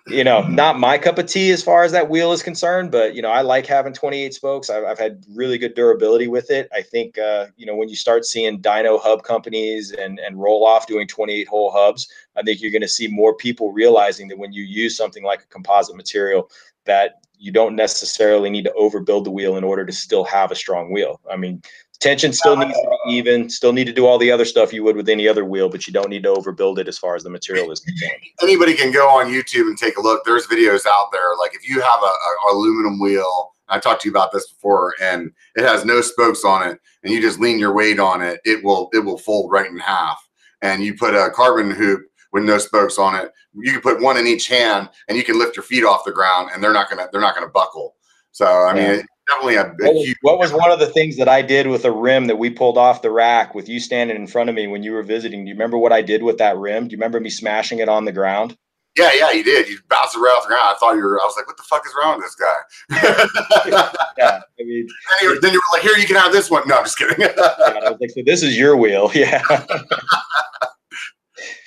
you 0.06 0.24
know 0.24 0.40
not 0.40 0.80
my 0.80 0.96
cup 0.96 1.18
of 1.18 1.26
tea 1.26 1.50
as 1.50 1.62
far 1.62 1.84
as 1.84 1.92
that 1.92 2.08
wheel 2.08 2.32
is 2.32 2.42
concerned 2.42 2.90
but 2.90 3.14
you 3.14 3.20
know 3.20 3.28
i 3.28 3.42
like 3.42 3.66
having 3.66 3.92
28 3.92 4.32
spokes. 4.32 4.70
I've, 4.70 4.82
I've 4.82 4.98
had 4.98 5.22
really 5.34 5.58
good 5.58 5.74
durability 5.74 6.26
with 6.26 6.50
it. 6.50 6.70
I 6.72 6.80
think 6.80 7.18
uh, 7.18 7.48
you 7.58 7.66
know 7.66 7.76
when 7.76 7.90
you 7.90 7.96
start 7.96 8.24
seeing 8.24 8.62
dyno 8.62 8.98
hub 8.98 9.22
companies 9.24 9.92
and 9.92 10.18
and 10.18 10.36
Roval 10.36 10.84
doing 10.86 11.06
28 11.06 11.46
hole 11.46 11.70
hubs 11.70 12.08
i 12.36 12.42
think 12.42 12.62
you're 12.62 12.72
going 12.72 12.80
to 12.80 12.88
see 12.88 13.08
more 13.08 13.36
people 13.36 13.72
realizing 13.72 14.26
that 14.28 14.38
when 14.38 14.52
you 14.52 14.64
use 14.64 14.96
something 14.96 15.22
like 15.22 15.42
a 15.42 15.46
composite 15.46 15.96
material 15.96 16.50
that 16.86 17.20
you 17.40 17.50
don't 17.50 17.74
necessarily 17.74 18.50
need 18.50 18.64
to 18.64 18.74
overbuild 18.78 19.24
the 19.24 19.30
wheel 19.30 19.56
in 19.56 19.64
order 19.64 19.84
to 19.84 19.92
still 19.92 20.24
have 20.24 20.52
a 20.52 20.54
strong 20.54 20.92
wheel. 20.92 21.20
I 21.30 21.36
mean, 21.36 21.62
tension 21.98 22.34
still 22.34 22.52
uh, 22.52 22.64
needs 22.64 22.74
to 22.74 22.98
be 23.06 23.12
even, 23.14 23.48
still 23.48 23.72
need 23.72 23.86
to 23.86 23.92
do 23.92 24.06
all 24.06 24.18
the 24.18 24.30
other 24.30 24.44
stuff 24.44 24.72
you 24.74 24.84
would 24.84 24.94
with 24.94 25.08
any 25.08 25.26
other 25.26 25.44
wheel, 25.44 25.70
but 25.70 25.86
you 25.86 25.92
don't 25.92 26.10
need 26.10 26.22
to 26.24 26.28
overbuild 26.28 26.78
it 26.78 26.86
as 26.86 26.98
far 26.98 27.16
as 27.16 27.22
the 27.22 27.30
material 27.30 27.70
is 27.70 27.80
concerned. 27.80 28.12
Anybody 28.42 28.74
can 28.74 28.92
go 28.92 29.08
on 29.08 29.26
YouTube 29.26 29.68
and 29.68 29.78
take 29.78 29.96
a 29.96 30.02
look. 30.02 30.22
There's 30.24 30.46
videos 30.46 30.84
out 30.86 31.08
there. 31.12 31.34
Like 31.38 31.54
if 31.54 31.66
you 31.66 31.80
have 31.80 32.02
a, 32.02 32.06
a 32.06 32.52
aluminum 32.52 33.00
wheel, 33.00 33.54
I 33.70 33.78
talked 33.78 34.02
to 34.02 34.08
you 34.08 34.12
about 34.12 34.32
this 34.32 34.50
before, 34.50 34.94
and 35.00 35.30
it 35.56 35.64
has 35.64 35.84
no 35.84 36.00
spokes 36.00 36.44
on 36.44 36.68
it, 36.68 36.78
and 37.04 37.12
you 37.12 37.22
just 37.22 37.40
lean 37.40 37.58
your 37.58 37.72
weight 37.72 38.00
on 38.00 38.20
it, 38.20 38.40
it 38.44 38.64
will 38.64 38.90
it 38.92 38.98
will 38.98 39.18
fold 39.18 39.52
right 39.52 39.70
in 39.70 39.78
half. 39.78 40.20
And 40.60 40.82
you 40.82 40.94
put 40.94 41.14
a 41.14 41.30
carbon 41.30 41.70
hoop 41.70 42.02
with 42.32 42.44
no 42.44 42.58
spokes 42.58 42.98
on 42.98 43.14
it. 43.14 43.32
You 43.54 43.72
can 43.72 43.80
put 43.80 44.00
one 44.00 44.16
in 44.16 44.26
each 44.26 44.48
hand, 44.48 44.88
and 45.08 45.16
you 45.16 45.24
can 45.24 45.38
lift 45.38 45.56
your 45.56 45.62
feet 45.64 45.84
off 45.84 46.04
the 46.04 46.12
ground, 46.12 46.50
and 46.52 46.62
they're 46.62 46.72
not 46.72 46.88
gonna 46.88 47.08
they're 47.12 47.20
not 47.20 47.34
gonna 47.34 47.48
buckle. 47.48 47.96
So 48.32 48.46
I 48.46 48.74
mean, 48.74 48.84
yeah. 48.84 49.02
definitely 49.28 49.56
a, 49.56 49.64
a 49.64 49.74
what, 49.78 49.94
was, 49.94 50.14
what 50.22 50.38
was 50.38 50.52
one 50.52 50.70
of 50.70 50.78
the 50.78 50.86
things 50.86 51.16
that 51.16 51.28
I 51.28 51.42
did 51.42 51.66
with 51.66 51.84
a 51.84 51.90
rim 51.90 52.26
that 52.26 52.36
we 52.36 52.50
pulled 52.50 52.78
off 52.78 53.02
the 53.02 53.10
rack 53.10 53.54
with 53.54 53.68
you 53.68 53.80
standing 53.80 54.16
in 54.16 54.26
front 54.26 54.48
of 54.48 54.54
me 54.54 54.66
when 54.66 54.82
you 54.82 54.92
were 54.92 55.02
visiting? 55.02 55.44
Do 55.44 55.48
you 55.48 55.54
remember 55.54 55.78
what 55.78 55.92
I 55.92 56.02
did 56.02 56.22
with 56.22 56.38
that 56.38 56.56
rim? 56.56 56.88
Do 56.88 56.92
you 56.92 56.98
remember 56.98 57.20
me 57.20 57.30
smashing 57.30 57.80
it 57.80 57.88
on 57.88 58.04
the 58.04 58.12
ground? 58.12 58.56
Yeah, 58.98 59.10
yeah, 59.16 59.30
you 59.30 59.44
did. 59.44 59.68
You 59.68 59.78
bounced 59.88 60.16
it 60.16 60.18
right 60.18 60.34
off 60.36 60.44
the 60.44 60.48
ground. 60.48 60.62
I 60.64 60.74
thought 60.78 60.94
you 60.94 61.02
were. 61.02 61.20
I 61.20 61.24
was 61.24 61.34
like, 61.36 61.46
"What 61.46 61.56
the 61.56 61.62
fuck 61.62 61.86
is 61.86 61.92
wrong 61.96 62.18
with 62.18 62.26
this 62.26 62.34
guy?" 62.34 63.68
yeah, 64.18 64.40
I 64.58 64.62
mean, 64.62 64.86
then 65.20 65.22
you, 65.22 65.28
were, 65.28 65.40
then 65.40 65.52
you, 65.52 65.58
were, 65.58 65.76
like, 65.76 65.82
"Here, 65.82 65.96
you 65.96 66.06
can 66.06 66.16
have 66.16 66.32
this 66.32 66.50
one." 66.50 66.66
No, 66.66 66.76
I'm 66.76 66.84
just 66.84 66.98
kidding. 66.98 67.16
yeah, 67.20 67.32
I 67.36 67.90
was 67.90 67.98
like, 68.00 68.10
"So 68.10 68.22
this 68.26 68.42
is 68.42 68.58
your 68.58 68.76
wheel?" 68.76 69.10
Yeah. 69.14 69.42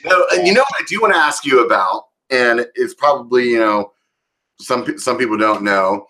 No, 0.05 0.25
and 0.33 0.47
you 0.47 0.53
know 0.53 0.61
what 0.61 0.81
I 0.81 0.85
do 0.87 1.01
want 1.01 1.13
to 1.13 1.19
ask 1.19 1.45
you 1.45 1.65
about, 1.65 2.05
and 2.29 2.65
it's 2.75 2.93
probably 2.93 3.49
you 3.49 3.59
know 3.59 3.91
some 4.59 4.97
some 4.97 5.17
people 5.17 5.37
don't 5.37 5.63
know 5.63 6.05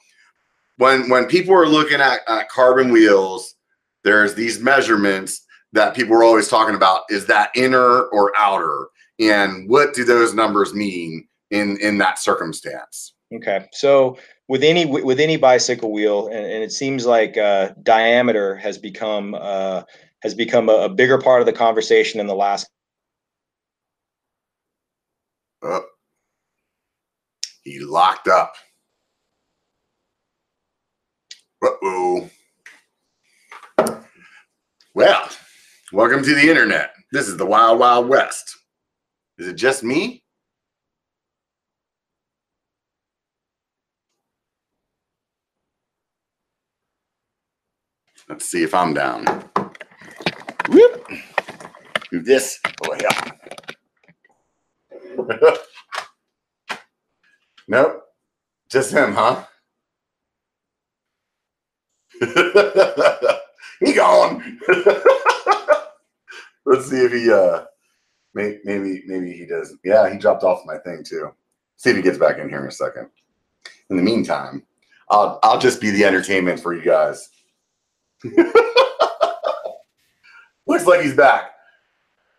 when 0.77 1.09
when 1.09 1.25
people 1.25 1.53
are 1.53 1.67
looking 1.67 2.01
at, 2.01 2.19
at 2.27 2.49
carbon 2.49 2.91
wheels, 2.91 3.55
there's 4.03 4.35
these 4.35 4.59
measurements 4.59 5.45
that 5.71 5.95
people 5.95 6.15
are 6.15 6.23
always 6.23 6.47
talking 6.47 6.75
about. 6.75 7.03
Is 7.09 7.25
that 7.27 7.51
inner 7.55 8.03
or 8.03 8.31
outer? 8.37 8.87
and 9.19 9.69
what 9.69 9.93
do 9.93 10.03
those 10.03 10.33
numbers 10.33 10.73
mean 10.73 11.27
in 11.51 11.77
in 11.81 11.97
that 11.97 12.19
circumstance 12.19 13.13
okay 13.33 13.65
so 13.71 14.17
with 14.47 14.63
any 14.63 14.85
with 14.85 15.19
any 15.19 15.37
bicycle 15.37 15.91
wheel 15.91 16.27
and, 16.27 16.45
and 16.45 16.63
it 16.63 16.71
seems 16.71 17.05
like 17.05 17.37
uh, 17.37 17.69
diameter 17.83 18.55
has 18.55 18.77
become 18.77 19.35
uh, 19.35 19.83
has 20.21 20.33
become 20.33 20.69
a, 20.69 20.73
a, 20.73 20.89
bigger 20.89 21.17
part 21.17 21.41
of 21.41 21.45
the 21.45 21.53
conversation 21.53 22.19
in 22.19 22.27
the 22.27 22.35
last 22.35 22.67
oh. 25.63 25.85
he 27.63 27.79
locked 27.79 28.27
up 28.27 28.53
uh-oh 31.63 32.29
well 34.95 35.29
welcome 35.91 36.23
to 36.23 36.35
the 36.35 36.49
internet 36.49 36.91
this 37.11 37.27
is 37.27 37.37
the 37.37 37.45
wild 37.45 37.79
wild 37.79 38.07
west 38.07 38.57
is 39.37 39.47
it 39.47 39.55
just 39.55 39.83
me? 39.83 40.23
Let's 48.29 48.45
see 48.49 48.63
if 48.63 48.73
I'm 48.73 48.93
down. 48.93 49.25
Whoop. 50.69 51.07
Do 52.11 52.21
this. 52.21 52.59
Oh, 52.85 52.95
yeah. 53.01 53.31
nope. 57.67 58.03
Just 58.69 58.91
him, 58.91 59.13
huh? 59.13 59.43
he 63.79 63.93
gone. 63.93 64.59
Let's 66.65 66.89
see 66.89 66.97
if 66.97 67.11
he 67.11 67.31
uh 67.31 67.65
Maybe, 68.33 68.59
maybe, 68.63 69.03
maybe 69.05 69.31
he 69.33 69.45
does. 69.45 69.75
Yeah, 69.83 70.11
he 70.11 70.17
dropped 70.17 70.43
off 70.43 70.65
my 70.65 70.77
thing 70.77 71.03
too. 71.03 71.31
See 71.77 71.91
if 71.91 71.95
he 71.95 72.01
gets 72.01 72.17
back 72.17 72.39
in 72.39 72.49
here 72.49 72.61
in 72.61 72.67
a 72.67 72.71
second. 72.71 73.09
In 73.89 73.97
the 73.97 74.01
meantime, 74.01 74.63
I'll 75.09 75.39
I'll 75.43 75.59
just 75.59 75.79
be 75.79 75.91
the 75.91 76.03
entertainment 76.05 76.59
for 76.59 76.73
you 76.73 76.81
guys. 76.81 77.29
Looks 80.65 80.87
like 80.87 81.01
he's 81.01 81.15
back. 81.15 81.51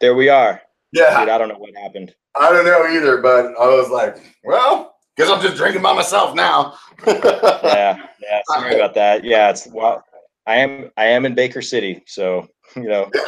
There 0.00 0.16
we 0.16 0.28
are. 0.28 0.60
Yeah. 0.94 1.20
Dude, 1.20 1.28
I 1.28 1.38
don't 1.38 1.48
know 1.48 1.58
what 1.58 1.74
happened. 1.76 2.14
I 2.36 2.52
don't 2.52 2.64
know 2.64 2.86
either, 2.86 3.20
but 3.20 3.46
I 3.60 3.66
was 3.66 3.90
like, 3.90 4.16
well, 4.44 4.94
guess 5.16 5.28
I'm 5.28 5.42
just 5.42 5.56
drinking 5.56 5.82
by 5.82 5.92
myself 5.92 6.36
now. 6.36 6.74
yeah, 7.06 7.98
yeah. 8.22 8.40
Sorry 8.46 8.76
about 8.76 8.94
that. 8.94 9.24
Yeah, 9.24 9.50
it's 9.50 9.66
well, 9.66 10.04
I 10.46 10.56
am 10.56 10.90
I 10.96 11.06
am 11.06 11.26
in 11.26 11.34
Baker 11.34 11.62
City, 11.62 12.02
so 12.06 12.48
you 12.76 12.84
know. 12.84 13.10
Yeah. 13.12 13.22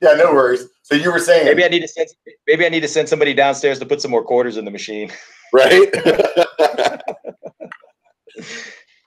Yeah, 0.00 0.12
no 0.12 0.32
worries. 0.32 0.64
So 0.82 0.94
you 0.94 1.10
were 1.10 1.18
saying 1.18 1.46
maybe 1.46 1.64
I 1.64 1.68
need 1.68 1.80
to 1.80 1.88
send 1.88 2.08
maybe 2.46 2.64
I 2.64 2.68
need 2.68 2.82
to 2.82 2.88
send 2.88 3.08
somebody 3.08 3.34
downstairs 3.34 3.80
to 3.80 3.86
put 3.86 4.00
some 4.00 4.12
more 4.12 4.22
quarters 4.22 4.56
in 4.56 4.64
the 4.64 4.70
machine. 4.70 5.10
Right. 5.50 5.88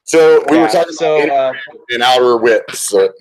so 0.05 0.43
we 0.49 0.57
yeah, 0.57 0.63
were 0.63 0.67
talking 0.69 0.93
so, 0.93 1.23
about 1.23 1.55
uh, 1.55 2.03
outer 2.03 2.37
width. 2.37 2.75
So. 2.75 3.11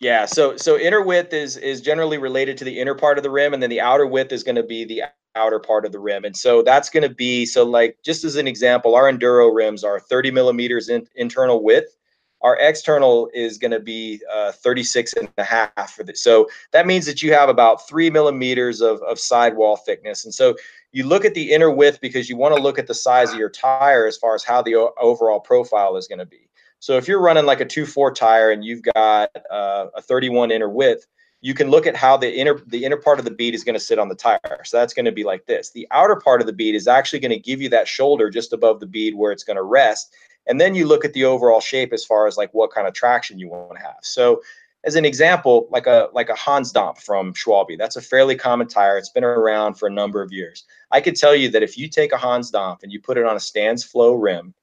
Yeah, 0.00 0.24
so 0.24 0.56
so 0.56 0.78
inner 0.78 1.02
width 1.02 1.34
is 1.34 1.58
is 1.58 1.82
generally 1.82 2.16
related 2.16 2.56
to 2.58 2.64
the 2.64 2.80
inner 2.80 2.94
part 2.94 3.18
of 3.18 3.22
the 3.22 3.30
rim, 3.30 3.52
and 3.52 3.62
then 3.62 3.68
the 3.68 3.82
outer 3.82 4.06
width 4.06 4.32
is 4.32 4.42
going 4.42 4.56
to 4.56 4.62
be 4.62 4.84
the 4.84 5.02
outer 5.36 5.60
part 5.60 5.84
of 5.84 5.92
the 5.92 5.98
rim, 5.98 6.24
and 6.24 6.34
so 6.34 6.62
that's 6.62 6.88
going 6.88 7.02
to 7.02 7.14
be 7.14 7.44
so 7.44 7.64
like 7.64 7.98
just 8.02 8.24
as 8.24 8.36
an 8.36 8.48
example, 8.48 8.94
our 8.94 9.12
enduro 9.12 9.54
rims 9.54 9.84
are 9.84 10.00
30 10.00 10.30
millimeters 10.30 10.88
in, 10.88 11.06
internal 11.16 11.62
width, 11.62 11.98
our 12.42 12.56
external 12.56 13.28
is 13.34 13.58
going 13.58 13.70
to 13.70 13.80
be 13.80 14.20
uh, 14.32 14.52
36 14.52 15.12
and 15.14 15.28
a 15.36 15.44
half 15.44 15.92
for 15.92 16.02
this. 16.02 16.22
So 16.22 16.48
that 16.72 16.86
means 16.86 17.04
that 17.06 17.22
you 17.22 17.34
have 17.34 17.48
about 17.48 17.86
three 17.86 18.08
millimeters 18.08 18.80
of, 18.80 19.02
of 19.02 19.18
sidewall 19.18 19.76
thickness. 19.76 20.24
And 20.24 20.32
so 20.32 20.56
you 20.92 21.06
look 21.06 21.24
at 21.24 21.34
the 21.34 21.52
inner 21.52 21.70
width 21.70 22.00
because 22.00 22.30
you 22.30 22.36
want 22.36 22.56
to 22.56 22.62
look 22.62 22.78
at 22.78 22.86
the 22.86 22.94
size 22.94 23.32
of 23.32 23.38
your 23.38 23.50
tire 23.50 24.06
as 24.06 24.16
far 24.16 24.34
as 24.34 24.42
how 24.42 24.62
the 24.62 24.74
overall 24.98 25.40
profile 25.40 25.96
is 25.96 26.08
going 26.08 26.18
to 26.18 26.26
be. 26.26 26.48
So 26.80 26.96
if 26.96 27.06
you're 27.06 27.20
running 27.20 27.46
like 27.46 27.60
a 27.60 27.66
2-4 27.66 28.14
tire 28.14 28.50
and 28.50 28.64
you've 28.64 28.82
got 28.82 29.30
uh, 29.50 29.86
a 29.94 30.02
31 30.02 30.50
inner 30.50 30.68
width, 30.68 31.06
you 31.42 31.54
can 31.54 31.70
look 31.70 31.86
at 31.86 31.96
how 31.96 32.18
the 32.18 32.30
inner 32.30 32.60
the 32.66 32.84
inner 32.84 32.98
part 32.98 33.18
of 33.18 33.24
the 33.24 33.30
bead 33.30 33.54
is 33.54 33.64
going 33.64 33.74
to 33.74 33.80
sit 33.80 33.98
on 33.98 34.08
the 34.08 34.14
tire. 34.14 34.62
So 34.64 34.76
that's 34.76 34.92
going 34.92 35.06
to 35.06 35.12
be 35.12 35.24
like 35.24 35.46
this. 35.46 35.70
The 35.70 35.86
outer 35.90 36.16
part 36.16 36.42
of 36.42 36.46
the 36.46 36.52
bead 36.52 36.74
is 36.74 36.86
actually 36.86 37.20
going 37.20 37.30
to 37.30 37.38
give 37.38 37.62
you 37.62 37.70
that 37.70 37.88
shoulder 37.88 38.28
just 38.28 38.52
above 38.52 38.80
the 38.80 38.86
bead 38.86 39.14
where 39.14 39.32
it's 39.32 39.44
going 39.44 39.56
to 39.56 39.62
rest 39.62 40.12
and 40.46 40.60
then 40.60 40.74
you 40.74 40.86
look 40.86 41.04
at 41.04 41.12
the 41.12 41.24
overall 41.24 41.60
shape 41.60 41.92
as 41.92 42.04
far 42.04 42.26
as 42.26 42.36
like 42.36 42.52
what 42.52 42.72
kind 42.72 42.86
of 42.86 42.94
traction 42.94 43.38
you 43.38 43.48
want 43.48 43.76
to 43.76 43.82
have 43.82 43.98
so 44.02 44.42
as 44.84 44.94
an 44.94 45.04
example 45.04 45.68
like 45.70 45.86
a 45.86 46.08
like 46.12 46.28
a 46.28 46.34
Hansdampf 46.34 46.98
from 46.98 47.32
Schwalbe 47.34 47.78
that's 47.78 47.96
a 47.96 48.02
fairly 48.02 48.36
common 48.36 48.66
tire 48.66 48.98
it's 48.98 49.10
been 49.10 49.24
around 49.24 49.74
for 49.74 49.86
a 49.86 49.92
number 49.92 50.22
of 50.22 50.32
years 50.32 50.64
i 50.90 51.00
could 51.00 51.16
tell 51.16 51.34
you 51.34 51.48
that 51.50 51.62
if 51.62 51.76
you 51.76 51.88
take 51.88 52.12
a 52.12 52.16
Hansdampf 52.16 52.82
and 52.82 52.92
you 52.92 53.00
put 53.00 53.18
it 53.18 53.24
on 53.24 53.36
a 53.36 53.40
Stan's-Flow 53.40 54.14
rim 54.14 54.54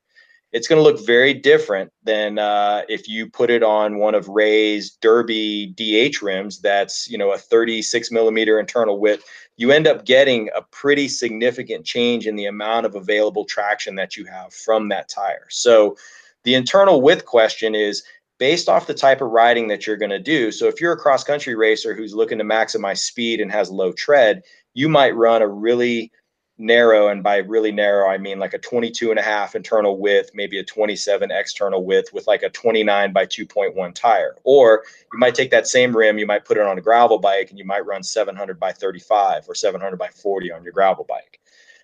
it's 0.53 0.67
going 0.67 0.79
to 0.79 0.83
look 0.83 1.05
very 1.05 1.33
different 1.33 1.91
than 2.03 2.39
uh, 2.39 2.83
if 2.87 3.07
you 3.07 3.29
put 3.29 3.49
it 3.49 3.63
on 3.63 3.97
one 3.97 4.15
of 4.15 4.29
Ray's 4.29 4.91
Derby 5.01 5.67
DH 5.75 6.21
rims. 6.21 6.61
That's 6.61 7.09
you 7.09 7.17
know 7.17 7.31
a 7.31 7.37
36 7.37 8.11
millimeter 8.11 8.59
internal 8.59 8.99
width. 8.99 9.23
You 9.57 9.71
end 9.71 9.87
up 9.87 10.05
getting 10.05 10.49
a 10.55 10.61
pretty 10.61 11.09
significant 11.09 11.85
change 11.85 12.27
in 12.27 12.35
the 12.35 12.45
amount 12.45 12.85
of 12.85 12.95
available 12.95 13.45
traction 13.45 13.95
that 13.95 14.15
you 14.15 14.25
have 14.25 14.53
from 14.53 14.89
that 14.89 15.09
tire. 15.09 15.47
So 15.49 15.97
the 16.43 16.55
internal 16.55 17.01
width 17.01 17.25
question 17.25 17.75
is 17.75 18.03
based 18.39 18.69
off 18.69 18.87
the 18.87 18.93
type 18.93 19.19
of 19.21 19.31
riding 19.31 19.67
that 19.67 19.85
you're 19.85 19.97
going 19.97 20.11
to 20.11 20.19
do. 20.19 20.51
So 20.51 20.67
if 20.67 20.79
you're 20.79 20.93
a 20.93 20.97
cross 20.97 21.23
country 21.23 21.55
racer 21.55 21.95
who's 21.95 22.13
looking 22.13 22.37
to 22.37 22.43
maximize 22.43 22.99
speed 22.99 23.41
and 23.41 23.51
has 23.51 23.71
low 23.71 23.91
tread, 23.91 24.43
you 24.73 24.87
might 24.87 25.15
run 25.15 25.41
a 25.41 25.47
really 25.47 26.11
narrow 26.58 27.10
and 27.10 27.22
by 27.22 27.38
really 27.38 27.72
narrow 27.72 28.10
i 28.10 28.18
mean 28.18 28.39
like 28.39 28.53
a 28.53 28.58
22 28.58 29.12
and 29.12 29.20
a 29.20 29.24
half 29.24 29.53
internal 29.53 29.99
width 29.99 30.32
maybe 30.34 30.58
a 30.58 30.64
27 30.64 31.30
external 31.32 31.86
width 31.86 32.12
with 32.14 32.26
like 32.26 32.41
a 32.41 32.49
29 32.49 33.14
by 33.14 33.26
2.1 33.26 33.93
tire. 33.93 34.36
Or 34.43 34.84
you 35.14 35.20
might 35.20 35.36
take 35.36 35.51
that 35.51 35.68
same 35.68 35.95
rim 35.95 36.18
you 36.18 36.26
might 36.26 36.45
put 36.45 36.58
it 36.58 36.64
on 36.64 36.78
a 36.78 36.82
gravel 36.82 37.20
bike 37.20 37.51
and 37.51 37.60
you 37.60 37.66
might 37.66 37.86
run 37.86 38.01
700 38.01 38.60
by 38.60 38.72
35 38.72 39.47
or 39.47 39.53
700 39.53 39.97
by 39.97 40.08
40 40.08 40.51
on 40.51 40.64
your 40.64 40.74
gravel 40.74 41.05
bike. 41.08 41.39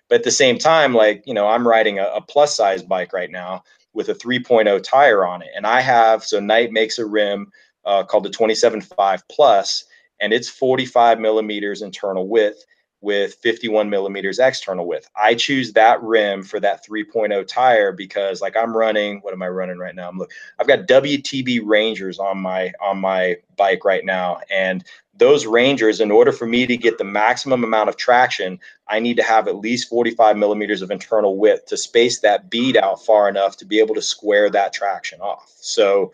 But 0.08 0.16
at 0.16 0.24
the 0.24 0.32
same 0.32 0.58
time 0.58 0.92
like 0.92 1.22
you 1.24 1.34
know 1.34 1.46
i'm 1.46 1.66
riding 1.66 2.00
a, 2.00 2.06
a 2.06 2.20
plus 2.20 2.56
size 2.56 2.82
bike 2.82 3.12
right 3.12 3.30
now 3.30 3.62
with 3.92 4.08
a 4.08 4.14
3.0 4.14 4.82
tire 4.82 5.24
on 5.24 5.42
it. 5.42 5.50
And 5.54 5.68
i 5.68 5.80
have 5.80 6.24
so 6.24 6.40
Knight 6.40 6.72
makes 6.72 6.98
a 6.98 7.06
rim 7.06 7.52
uh, 7.84 8.02
called 8.02 8.24
the 8.24 8.30
27.5 8.30 9.22
plus 9.30 9.84
and 10.20 10.32
it's 10.32 10.48
45 10.48 11.20
millimeters 11.20 11.82
internal 11.82 12.26
width 12.26 12.64
with 13.04 13.34
51 13.34 13.88
millimeters 13.90 14.38
external 14.38 14.86
width. 14.86 15.08
I 15.14 15.34
choose 15.34 15.74
that 15.74 16.02
rim 16.02 16.42
for 16.42 16.58
that 16.60 16.84
3.0 16.84 17.46
tire 17.46 17.92
because 17.92 18.40
like 18.40 18.56
I'm 18.56 18.76
running, 18.76 19.20
what 19.20 19.34
am 19.34 19.42
I 19.42 19.48
running 19.48 19.78
right 19.78 19.94
now? 19.94 20.08
I'm 20.08 20.18
look, 20.18 20.32
I've 20.58 20.66
got 20.66 20.88
WTB 20.88 21.60
Rangers 21.64 22.18
on 22.18 22.38
my 22.38 22.72
on 22.80 22.98
my 22.98 23.36
bike 23.56 23.84
right 23.84 24.04
now. 24.04 24.40
And 24.50 24.82
those 25.16 25.46
Rangers, 25.46 26.00
in 26.00 26.10
order 26.10 26.32
for 26.32 26.46
me 26.46 26.66
to 26.66 26.76
get 26.76 26.98
the 26.98 27.04
maximum 27.04 27.62
amount 27.62 27.88
of 27.88 27.96
traction, 27.96 28.58
I 28.88 28.98
need 28.98 29.16
to 29.18 29.22
have 29.22 29.46
at 29.46 29.56
least 29.56 29.88
45 29.88 30.36
millimeters 30.36 30.82
of 30.82 30.90
internal 30.90 31.36
width 31.36 31.66
to 31.66 31.76
space 31.76 32.20
that 32.20 32.50
bead 32.50 32.76
out 32.76 33.04
far 33.04 33.28
enough 33.28 33.56
to 33.58 33.64
be 33.64 33.78
able 33.78 33.94
to 33.94 34.02
square 34.02 34.50
that 34.50 34.72
traction 34.72 35.20
off. 35.20 35.52
So 35.60 36.12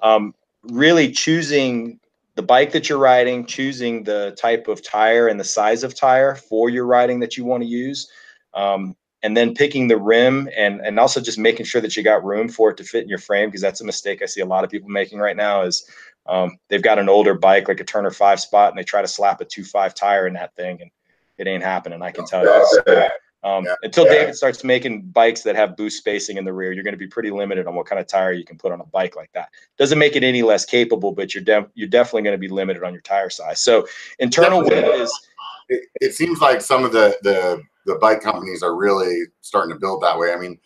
um, 0.00 0.34
really 0.64 1.10
choosing 1.10 1.98
the 2.34 2.42
bike 2.42 2.72
that 2.72 2.88
you're 2.88 2.98
riding, 2.98 3.44
choosing 3.44 4.04
the 4.04 4.34
type 4.38 4.68
of 4.68 4.82
tire 4.82 5.28
and 5.28 5.38
the 5.38 5.44
size 5.44 5.84
of 5.84 5.94
tire 5.94 6.34
for 6.34 6.70
your 6.70 6.86
riding 6.86 7.20
that 7.20 7.36
you 7.36 7.44
want 7.44 7.62
to 7.62 7.68
use, 7.68 8.10
um, 8.54 8.96
and 9.22 9.36
then 9.36 9.54
picking 9.54 9.86
the 9.86 9.96
rim 9.96 10.48
and 10.56 10.80
and 10.80 10.98
also 10.98 11.20
just 11.20 11.38
making 11.38 11.66
sure 11.66 11.80
that 11.80 11.96
you 11.96 12.02
got 12.02 12.24
room 12.24 12.48
for 12.48 12.70
it 12.70 12.76
to 12.76 12.84
fit 12.84 13.02
in 13.02 13.08
your 13.08 13.18
frame 13.18 13.48
because 13.48 13.60
that's 13.60 13.80
a 13.80 13.84
mistake 13.84 14.20
I 14.22 14.26
see 14.26 14.40
a 14.40 14.46
lot 14.46 14.64
of 14.64 14.70
people 14.70 14.88
making 14.88 15.18
right 15.18 15.36
now 15.36 15.62
is 15.62 15.88
um, 16.26 16.58
they've 16.68 16.82
got 16.82 16.98
an 16.98 17.08
older 17.08 17.34
bike 17.34 17.68
like 17.68 17.80
a 17.80 17.84
Turner 17.84 18.10
five 18.10 18.40
spot 18.40 18.70
and 18.70 18.78
they 18.78 18.84
try 18.84 19.02
to 19.02 19.08
slap 19.08 19.40
a 19.40 19.44
two 19.44 19.64
five 19.64 19.94
tire 19.94 20.26
in 20.26 20.34
that 20.34 20.54
thing 20.56 20.80
and 20.80 20.90
it 21.38 21.46
ain't 21.46 21.62
happening. 21.62 22.02
I 22.02 22.10
can 22.10 22.26
tell 22.26 22.44
you. 22.44 22.66
So, 22.86 23.08
um, 23.44 23.64
yeah. 23.64 23.74
Until 23.82 24.06
yeah. 24.06 24.12
David 24.12 24.36
starts 24.36 24.62
making 24.62 25.02
bikes 25.02 25.42
that 25.42 25.56
have 25.56 25.76
boost 25.76 25.98
spacing 25.98 26.36
in 26.36 26.44
the 26.44 26.52
rear, 26.52 26.72
you're 26.72 26.84
going 26.84 26.94
to 26.94 26.98
be 26.98 27.08
pretty 27.08 27.30
limited 27.30 27.66
on 27.66 27.74
what 27.74 27.86
kind 27.86 28.00
of 28.00 28.06
tire 28.06 28.32
you 28.32 28.44
can 28.44 28.56
put 28.56 28.70
on 28.70 28.80
a 28.80 28.86
bike 28.86 29.16
like 29.16 29.32
that. 29.32 29.48
Doesn't 29.78 29.98
make 29.98 30.14
it 30.14 30.22
any 30.22 30.42
less 30.42 30.64
capable, 30.64 31.12
but 31.12 31.34
you're 31.34 31.42
de- 31.42 31.68
you're 31.74 31.88
definitely 31.88 32.22
going 32.22 32.34
to 32.34 32.38
be 32.38 32.48
limited 32.48 32.84
on 32.84 32.92
your 32.92 33.02
tire 33.02 33.30
size. 33.30 33.60
So 33.60 33.86
internal 34.18 34.62
width 34.62 35.00
is. 35.00 35.28
It, 35.68 35.84
it 36.00 36.14
seems 36.14 36.40
like 36.40 36.60
some 36.60 36.84
of 36.84 36.92
the 36.92 37.16
the 37.22 37.62
the 37.86 37.96
bike 37.96 38.20
companies 38.20 38.62
are 38.62 38.76
really 38.76 39.22
starting 39.40 39.74
to 39.74 39.80
build 39.80 40.02
that 40.02 40.18
way. 40.18 40.32
I 40.32 40.36
mean, 40.36 40.58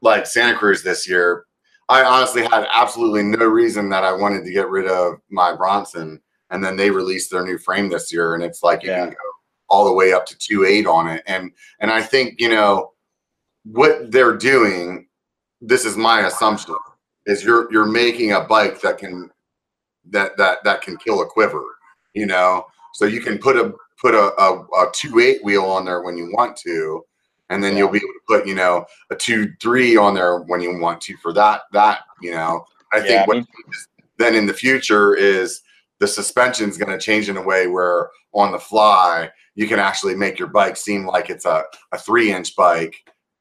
like 0.00 0.26
Santa 0.26 0.56
Cruz 0.56 0.82
this 0.82 1.08
year, 1.08 1.44
I 1.88 2.02
honestly 2.02 2.42
had 2.42 2.66
absolutely 2.72 3.22
no 3.22 3.46
reason 3.46 3.88
that 3.90 4.02
I 4.02 4.12
wanted 4.12 4.44
to 4.44 4.52
get 4.52 4.68
rid 4.68 4.88
of 4.88 5.20
my 5.30 5.54
Bronson, 5.54 6.20
and 6.50 6.64
then 6.64 6.76
they 6.76 6.90
released 6.90 7.30
their 7.30 7.44
new 7.44 7.58
frame 7.58 7.88
this 7.88 8.12
year, 8.12 8.34
and 8.34 8.42
it's 8.42 8.64
like 8.64 8.82
you 8.82 8.90
yeah. 8.90 9.04
can 9.04 9.10
go 9.10 9.25
all 9.68 9.84
the 9.84 9.92
way 9.92 10.12
up 10.12 10.26
to 10.26 10.38
two 10.38 10.64
eight 10.64 10.86
on 10.86 11.08
it. 11.08 11.22
And 11.26 11.52
and 11.80 11.90
I 11.90 12.02
think 12.02 12.40
you 12.40 12.48
know 12.48 12.92
what 13.64 14.10
they're 14.10 14.36
doing. 14.36 15.06
This 15.60 15.84
is 15.84 15.96
my 15.96 16.26
assumption 16.26 16.76
is 17.26 17.44
you're 17.44 17.70
you're 17.72 17.86
making 17.86 18.32
a 18.32 18.40
bike 18.40 18.80
that 18.80 18.98
can 18.98 19.30
that 20.10 20.36
that 20.36 20.58
that 20.64 20.82
can 20.82 20.96
kill 20.96 21.22
a 21.22 21.26
quiver. 21.26 21.64
You 22.14 22.26
know, 22.26 22.66
so 22.94 23.04
you 23.04 23.20
can 23.20 23.38
put 23.38 23.56
a 23.56 23.74
put 24.00 24.14
a, 24.14 24.32
a, 24.40 24.64
a 24.64 24.90
two 24.92 25.18
eight 25.18 25.44
wheel 25.44 25.64
on 25.64 25.84
there 25.84 26.02
when 26.02 26.16
you 26.16 26.30
want 26.32 26.56
to, 26.58 27.04
and 27.50 27.62
then 27.62 27.76
you'll 27.76 27.90
be 27.90 27.98
able 27.98 28.08
to 28.08 28.20
put 28.26 28.46
you 28.46 28.54
know 28.54 28.86
a 29.10 29.16
two 29.16 29.52
three 29.60 29.96
on 29.96 30.14
there 30.14 30.40
when 30.40 30.60
you 30.60 30.78
want 30.78 31.00
to 31.02 31.16
for 31.18 31.32
that 31.32 31.62
that 31.72 32.00
you 32.22 32.30
know. 32.30 32.64
I 32.92 32.98
yeah, 32.98 33.02
think 33.02 33.26
what 33.26 33.36
I 33.36 33.40
mean, 33.40 33.46
then 34.18 34.34
in 34.34 34.46
the 34.46 34.54
future 34.54 35.14
is 35.14 35.60
the 36.00 36.08
suspension 36.08 36.68
is 36.68 36.76
going 36.76 36.90
to 36.90 37.02
change 37.02 37.28
in 37.28 37.36
a 37.36 37.42
way 37.42 37.66
where 37.66 38.10
on 38.34 38.52
the 38.52 38.58
fly 38.58 39.30
you 39.54 39.66
can 39.66 39.78
actually 39.78 40.14
make 40.14 40.38
your 40.38 40.48
bike 40.48 40.76
seem 40.76 41.06
like 41.06 41.30
it's 41.30 41.46
a, 41.46 41.64
a 41.92 41.98
three 41.98 42.32
inch 42.32 42.54
bike. 42.56 42.96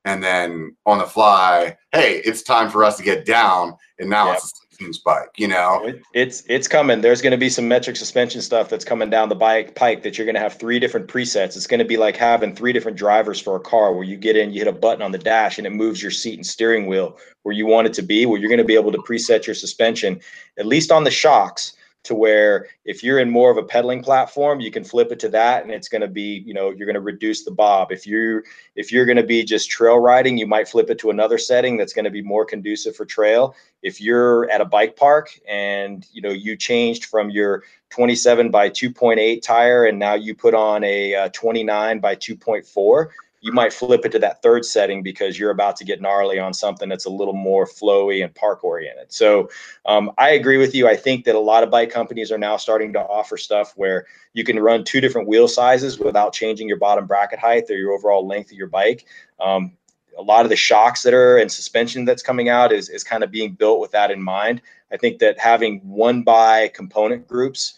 And 0.05 0.23
then 0.23 0.75
on 0.85 0.99
the 0.99 1.05
fly 1.05 1.75
hey 1.91 2.21
it's 2.23 2.43
time 2.43 2.69
for 2.69 2.83
us 2.83 2.95
to 2.97 3.03
get 3.03 3.25
down 3.25 3.75
and 3.97 4.07
now 4.07 4.27
yep. 4.27 4.35
it's 4.35 4.45
a 4.45 4.47
six 4.47 4.85
inch 4.85 5.03
bike 5.03 5.29
you 5.35 5.47
know? 5.47 5.83
It, 5.83 6.03
it's 6.13 6.43
it's 6.47 6.67
coming. 6.67 7.01
There's 7.01 7.23
going 7.23 7.31
to 7.31 7.39
be 7.39 7.49
some 7.49 7.67
metric 7.67 7.95
suspension 7.95 8.39
stuff 8.41 8.69
that's 8.69 8.85
coming 8.85 9.09
down 9.09 9.29
the 9.29 9.35
bike 9.35 9.73
pike 9.73 10.03
that 10.03 10.15
you're 10.15 10.25
going 10.25 10.35
to 10.35 10.41
have 10.41 10.59
three 10.59 10.77
different 10.77 11.07
presets. 11.07 11.57
It's 11.57 11.65
going 11.65 11.79
to 11.79 11.85
be 11.85 11.97
like 11.97 12.15
having 12.15 12.55
three 12.55 12.71
different 12.71 12.99
drivers 12.99 13.39
for 13.41 13.55
a 13.55 13.59
car 13.59 13.93
where 13.93 14.03
you 14.03 14.15
get 14.15 14.37
in 14.37 14.53
you 14.53 14.59
hit 14.59 14.67
a 14.67 14.71
button 14.71 15.01
on 15.01 15.11
the 15.11 15.17
dash 15.17 15.57
and 15.57 15.65
it 15.65 15.71
moves 15.71 16.03
your 16.03 16.11
seat 16.11 16.35
and 16.35 16.45
steering 16.45 16.85
wheel 16.85 17.17
where 17.41 17.55
you 17.55 17.65
want 17.65 17.87
it 17.87 17.93
to 17.93 18.03
be 18.03 18.27
where 18.27 18.39
you're 18.39 18.47
going 18.49 18.59
to 18.59 18.63
be 18.63 18.75
able 18.75 18.91
to 18.91 18.99
preset 18.99 19.47
your 19.47 19.55
suspension 19.55 20.19
at 20.59 20.67
least 20.67 20.91
on 20.91 21.03
the 21.03 21.09
shocks 21.09 21.75
to 22.05 22.15
where 22.15 22.67
if 22.85 23.03
you're 23.03 23.19
in 23.19 23.29
more 23.29 23.51
of 23.51 23.57
a 23.57 23.63
pedaling 23.63 24.01
platform 24.01 24.59
you 24.59 24.71
can 24.71 24.83
flip 24.83 25.11
it 25.11 25.19
to 25.19 25.29
that 25.29 25.63
and 25.63 25.71
it's 25.71 25.87
going 25.87 26.01
to 26.01 26.07
be 26.07 26.43
you 26.45 26.53
know 26.53 26.69
you're 26.71 26.85
going 26.85 26.95
to 26.95 27.01
reduce 27.01 27.43
the 27.43 27.51
bob. 27.51 27.91
If 27.91 28.07
you're 28.07 28.43
if 28.75 28.91
you're 28.91 29.05
going 29.05 29.17
to 29.17 29.23
be 29.23 29.43
just 29.43 29.69
trail 29.69 29.99
riding 29.99 30.37
you 30.37 30.47
might 30.47 30.67
flip 30.67 30.89
it 30.89 30.99
to 30.99 31.09
another 31.09 31.37
setting 31.37 31.77
that's 31.77 31.93
going 31.93 32.05
to 32.05 32.11
be 32.11 32.21
more 32.21 32.45
conducive 32.45 32.95
for 32.95 33.05
trail. 33.05 33.55
If 33.81 34.01
you're 34.01 34.49
at 34.49 34.61
a 34.61 34.65
bike 34.65 34.95
park 34.95 35.29
and 35.47 36.05
you 36.11 36.21
know 36.21 36.31
you 36.31 36.55
changed 36.55 37.05
from 37.05 37.29
your 37.29 37.63
27 37.89 38.51
by 38.51 38.69
2.8 38.69 39.41
tire 39.41 39.85
and 39.85 39.97
now 39.97 40.15
you 40.15 40.35
put 40.35 40.53
on 40.53 40.83
a 40.83 41.15
uh, 41.15 41.29
29 41.29 41.99
by 41.99 42.15
2.4 42.15 43.07
you 43.45 43.51
might 43.51 43.71
flip 43.71 44.03
it 44.03 44.11
to 44.11 44.17
that 44.17 44.41
third 44.41 44.65
setting 44.65 45.03
because 45.03 45.37
you're 45.37 45.51
about 45.51 45.75
to 45.75 45.85
get 45.85 46.01
gnarly 46.01 46.39
on 46.39 46.51
something 46.51 46.89
that's 46.89 47.05
a 47.05 47.11
little 47.11 47.35
more 47.35 47.67
flowy 47.67 48.23
and 48.23 48.33
park 48.33 48.63
oriented. 48.63 49.13
So 49.13 49.51
um, 49.85 50.11
I 50.17 50.31
agree 50.31 50.57
with 50.57 50.73
you. 50.73 50.87
I 50.87 50.95
think 50.95 51.25
that 51.25 51.35
a 51.35 51.39
lot 51.39 51.61
of 51.61 51.69
bike 51.69 51.91
companies 51.91 52.31
are 52.31 52.39
now 52.39 52.57
starting 52.57 52.91
to 52.93 52.99
offer 53.01 53.37
stuff 53.37 53.73
where 53.75 54.07
you 54.33 54.43
can 54.43 54.59
run 54.59 54.83
two 54.83 54.99
different 54.99 55.27
wheel 55.27 55.47
sizes 55.47 55.99
without 55.99 56.33
changing 56.33 56.67
your 56.67 56.79
bottom 56.79 57.05
bracket 57.05 57.37
height 57.37 57.69
or 57.69 57.77
your 57.77 57.91
overall 57.91 58.25
length 58.25 58.51
of 58.51 58.57
your 58.57 58.65
bike. 58.65 59.05
Um, 59.39 59.73
a 60.17 60.23
lot 60.23 60.43
of 60.43 60.49
the 60.49 60.55
shocks 60.55 61.03
that 61.03 61.13
are 61.13 61.37
and 61.37 61.51
suspension 61.51 62.03
that's 62.03 62.23
coming 62.23 62.49
out 62.49 62.71
is, 62.71 62.89
is 62.89 63.03
kind 63.03 63.23
of 63.23 63.29
being 63.29 63.53
built 63.53 63.79
with 63.79 63.91
that 63.91 64.09
in 64.09 64.23
mind. 64.23 64.59
I 64.91 64.97
think 64.97 65.19
that 65.19 65.39
having 65.39 65.81
one 65.81 66.23
by 66.23 66.69
component 66.69 67.27
groups 67.27 67.75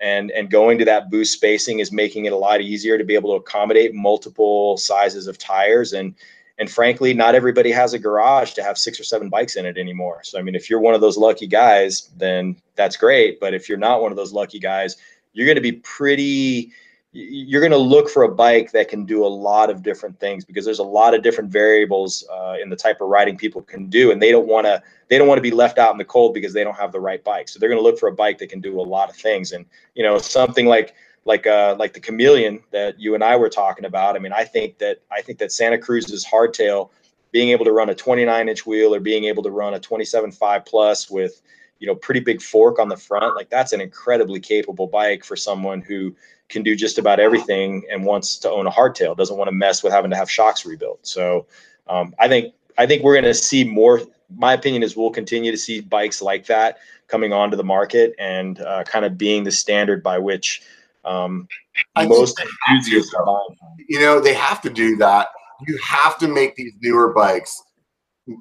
and 0.00 0.30
and 0.30 0.50
going 0.50 0.78
to 0.78 0.84
that 0.84 1.10
boost 1.10 1.32
spacing 1.32 1.80
is 1.80 1.92
making 1.92 2.24
it 2.24 2.32
a 2.32 2.36
lot 2.36 2.60
easier 2.60 2.98
to 2.98 3.04
be 3.04 3.14
able 3.14 3.30
to 3.30 3.36
accommodate 3.36 3.94
multiple 3.94 4.76
sizes 4.76 5.26
of 5.26 5.38
tires. 5.38 5.92
And 5.92 6.14
and 6.60 6.70
frankly 6.70 7.14
not 7.14 7.34
everybody 7.36 7.70
has 7.70 7.94
a 7.94 7.98
garage 7.98 8.52
to 8.52 8.62
have 8.62 8.76
six 8.76 8.98
or 8.98 9.04
seven 9.04 9.28
bikes 9.28 9.56
in 9.56 9.64
it 9.64 9.78
anymore. 9.78 10.20
So 10.24 10.38
i 10.38 10.42
mean 10.42 10.54
if 10.54 10.68
you're 10.68 10.80
one 10.80 10.94
of 10.94 11.00
those 11.00 11.16
lucky 11.16 11.46
guys 11.46 12.10
then 12.16 12.56
that's 12.74 12.96
great. 12.96 13.40
But 13.40 13.54
if 13.54 13.68
you're 13.68 13.78
not 13.78 14.02
one 14.02 14.12
of 14.12 14.16
those 14.16 14.32
lucky 14.32 14.58
guys 14.58 14.96
you're 15.32 15.46
going 15.46 15.56
to 15.56 15.62
be 15.62 15.72
pretty 15.72 16.72
you're 17.18 17.60
going 17.60 17.72
to 17.72 17.78
look 17.78 18.08
for 18.08 18.22
a 18.22 18.28
bike 18.28 18.70
that 18.72 18.88
can 18.88 19.04
do 19.04 19.24
a 19.24 19.26
lot 19.26 19.70
of 19.70 19.82
different 19.82 20.18
things 20.20 20.44
because 20.44 20.64
there's 20.64 20.78
a 20.78 20.84
lot 20.84 21.14
of 21.14 21.22
different 21.22 21.50
variables 21.50 22.24
uh, 22.30 22.54
in 22.62 22.68
the 22.68 22.76
type 22.76 23.00
of 23.00 23.08
riding 23.08 23.36
people 23.36 23.60
can 23.60 23.86
do 23.86 24.12
and 24.12 24.22
they 24.22 24.30
don't 24.30 24.46
want 24.46 24.66
to 24.66 24.80
they 25.08 25.18
don't 25.18 25.26
want 25.26 25.38
to 25.38 25.42
be 25.42 25.50
left 25.50 25.78
out 25.78 25.90
in 25.90 25.98
the 25.98 26.04
cold 26.04 26.32
because 26.34 26.52
they 26.52 26.62
don't 26.62 26.76
have 26.76 26.92
the 26.92 27.00
right 27.00 27.24
bike. 27.24 27.48
So 27.48 27.58
they're 27.58 27.68
going 27.68 27.80
to 27.80 27.82
look 27.82 27.98
for 27.98 28.08
a 28.08 28.14
bike 28.14 28.38
that 28.38 28.50
can 28.50 28.60
do 28.60 28.80
a 28.80 28.82
lot 28.82 29.08
of 29.08 29.16
things. 29.16 29.52
And 29.52 29.64
you 29.94 30.02
know 30.02 30.18
something 30.18 30.66
like 30.66 30.94
like 31.24 31.46
uh 31.46 31.74
like 31.78 31.92
the 31.92 32.00
chameleon 32.00 32.60
that 32.70 32.98
you 32.98 33.14
and 33.14 33.22
i 33.24 33.36
were 33.36 33.48
talking 33.48 33.84
about 33.84 34.16
i 34.16 34.18
mean 34.18 34.32
i 34.32 34.44
think 34.44 34.78
that 34.78 35.02
i 35.10 35.20
think 35.20 35.38
that 35.38 35.52
santa 35.52 35.76
cruz's 35.76 36.24
hardtail 36.24 36.90
being 37.32 37.50
able 37.50 37.64
to 37.64 37.72
run 37.72 37.90
a 37.90 37.94
29 37.94 38.48
inch 38.48 38.64
wheel 38.64 38.94
or 38.94 39.00
being 39.00 39.24
able 39.24 39.42
to 39.42 39.50
run 39.50 39.74
a 39.74 39.80
27.5 39.80 40.64
plus 40.64 41.10
with 41.10 41.42
you 41.80 41.86
know 41.86 41.94
pretty 41.94 42.20
big 42.20 42.40
fork 42.40 42.78
on 42.78 42.88
the 42.88 42.96
front 42.96 43.36
like 43.36 43.50
that's 43.50 43.72
an 43.72 43.80
incredibly 43.80 44.40
capable 44.40 44.86
bike 44.86 45.24
for 45.24 45.36
someone 45.36 45.80
who 45.80 46.14
can 46.48 46.62
do 46.62 46.74
just 46.74 46.98
about 46.98 47.20
everything 47.20 47.84
and 47.90 48.04
wants 48.04 48.38
to 48.38 48.50
own 48.50 48.66
a 48.66 48.70
hardtail 48.70 49.16
doesn't 49.16 49.36
want 49.36 49.48
to 49.48 49.52
mess 49.52 49.82
with 49.82 49.92
having 49.92 50.10
to 50.10 50.16
have 50.16 50.30
shocks 50.30 50.64
rebuilt 50.64 50.98
so 51.02 51.46
um, 51.88 52.14
i 52.18 52.28
think 52.28 52.54
i 52.78 52.86
think 52.86 53.02
we're 53.02 53.14
going 53.14 53.24
to 53.24 53.34
see 53.34 53.64
more 53.64 54.00
my 54.36 54.52
opinion 54.52 54.82
is 54.82 54.96
we'll 54.96 55.10
continue 55.10 55.50
to 55.50 55.56
see 55.56 55.80
bikes 55.80 56.20
like 56.20 56.46
that 56.46 56.78
coming 57.06 57.32
onto 57.32 57.56
the 57.56 57.64
market 57.64 58.14
and 58.18 58.60
uh, 58.60 58.84
kind 58.84 59.04
of 59.04 59.16
being 59.16 59.44
the 59.44 59.50
standard 59.50 60.02
by 60.02 60.18
which 60.18 60.62
um, 61.04 61.48
most 61.96 62.40
enthusiasts 62.68 63.14
are 63.14 63.24
buying. 63.24 63.56
You 63.88 64.00
know, 64.00 64.20
they 64.20 64.34
have 64.34 64.60
to 64.62 64.70
do 64.70 64.96
that. 64.96 65.28
You 65.66 65.78
have 65.82 66.18
to 66.18 66.28
make 66.28 66.54
these 66.54 66.74
newer 66.80 67.12
bikes 67.12 67.62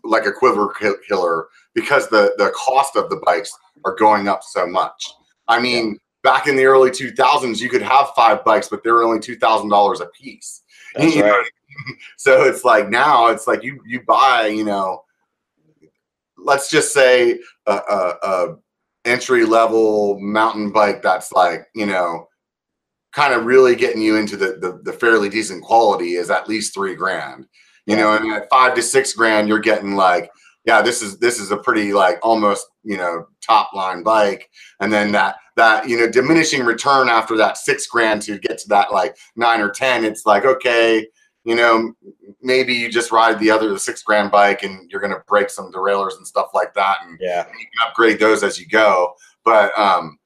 like 0.04 0.26
a 0.26 0.32
quiver 0.32 0.74
killer 1.08 1.48
because 1.74 2.10
the 2.10 2.34
the 2.38 2.52
cost 2.56 2.96
of 2.96 3.10
the 3.10 3.22
bikes 3.26 3.58
are 3.86 3.96
going 3.96 4.28
up 4.28 4.44
so 4.44 4.68
much. 4.68 5.12
I 5.48 5.60
mean. 5.60 5.98
Back 6.28 6.46
in 6.46 6.58
the 6.58 6.66
early 6.66 6.90
2000s, 6.90 7.62
you 7.62 7.70
could 7.70 7.82
have 7.82 8.10
five 8.14 8.44
bikes, 8.44 8.68
but 8.68 8.84
they 8.84 8.92
were 8.92 9.02
only 9.02 9.22
two 9.22 9.38
thousand 9.38 9.70
dollars 9.70 10.02
a 10.02 10.08
piece. 10.08 10.62
That's 10.94 11.16
right. 11.16 11.46
so 12.18 12.44
it's 12.44 12.66
like 12.66 12.90
now 12.90 13.28
it's 13.28 13.48
like 13.48 13.64
you 13.64 13.82
you 13.86 14.02
buy 14.02 14.48
you 14.48 14.66
know, 14.66 15.06
let's 16.38 16.70
just 16.70 16.92
say 16.92 17.40
a, 17.66 17.72
a, 17.72 18.16
a 18.24 18.56
entry 19.06 19.46
level 19.46 20.20
mountain 20.20 20.70
bike 20.70 21.02
that's 21.02 21.32
like 21.32 21.68
you 21.74 21.86
know 21.86 22.28
kind 23.14 23.34
of 23.34 23.46
really 23.46 23.74
getting 23.74 24.02
you 24.02 24.18
into 24.18 24.36
the, 24.36 24.58
the, 24.60 24.82
the 24.84 24.92
fairly 24.92 25.30
decent 25.30 25.64
quality 25.64 26.16
is 26.16 26.30
at 26.30 26.50
least 26.50 26.74
three 26.74 26.94
grand 26.94 27.48
you 27.86 27.96
know 27.96 28.16
and 28.16 28.32
at 28.34 28.50
five 28.50 28.76
to 28.76 28.82
six 28.82 29.14
grand 29.14 29.48
you're 29.48 29.60
getting 29.60 29.96
like 29.96 30.30
yeah, 30.68 30.82
this 30.82 31.02
is 31.02 31.18
this 31.20 31.40
is 31.40 31.50
a 31.50 31.58
pretty 31.58 31.94
like 31.94 32.20
almost 32.22 32.68
you 32.84 32.98
know 32.98 33.26
top 33.42 33.74
line 33.74 34.04
bike, 34.04 34.50
and 34.82 34.92
then 34.92 35.12
that 35.14 35.38
that 35.56 35.88
you 35.88 35.98
know 35.98 36.10
diminishing 36.10 36.64
return 36.66 37.08
after 37.10 37.38
that 37.38 37.58
six 37.58 37.88
grand 37.88 38.22
to 38.24 38.38
get 38.38 38.58
to 38.60 38.68
that 38.68 38.92
like 38.92 39.16
nine 39.38 39.62
or 39.62 39.70
ten. 39.70 40.04
It's 40.04 40.26
like 40.26 40.44
okay, 40.46 41.08
you 41.46 41.56
know 41.56 41.94
maybe 42.42 42.74
you 42.74 42.92
just 42.92 43.12
ride 43.12 43.40
the 43.40 43.50
other 43.50 43.70
the 43.70 43.80
six 43.80 44.04
grand 44.04 44.30
bike 44.30 44.62
and 44.64 44.92
you're 44.92 45.02
gonna 45.02 45.24
break 45.28 45.50
some 45.50 45.72
derailleurs 45.72 46.16
and 46.18 46.28
stuff 46.28 46.50
like 46.54 46.74
that, 46.74 46.98
and 47.04 47.18
yeah, 47.22 47.48
you 47.48 47.66
can 47.66 47.88
upgrade 47.88 48.20
those 48.20 48.44
as 48.44 48.60
you 48.60 48.68
go. 48.68 49.14
But 49.46 49.72
um, 49.80 50.20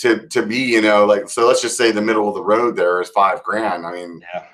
to 0.00 0.26
to 0.28 0.44
be, 0.44 0.58
you 0.58 0.82
know, 0.82 1.06
like 1.06 1.30
so 1.30 1.46
let's 1.46 1.62
just 1.62 1.78
say 1.78 1.92
the 1.92 2.02
middle 2.02 2.28
of 2.28 2.34
the 2.34 2.44
road 2.44 2.76
there 2.76 3.00
is 3.00 3.08
five 3.08 3.42
grand. 3.42 3.86
I 3.86 3.92
mean, 3.92 4.20
Yeah. 4.34 4.44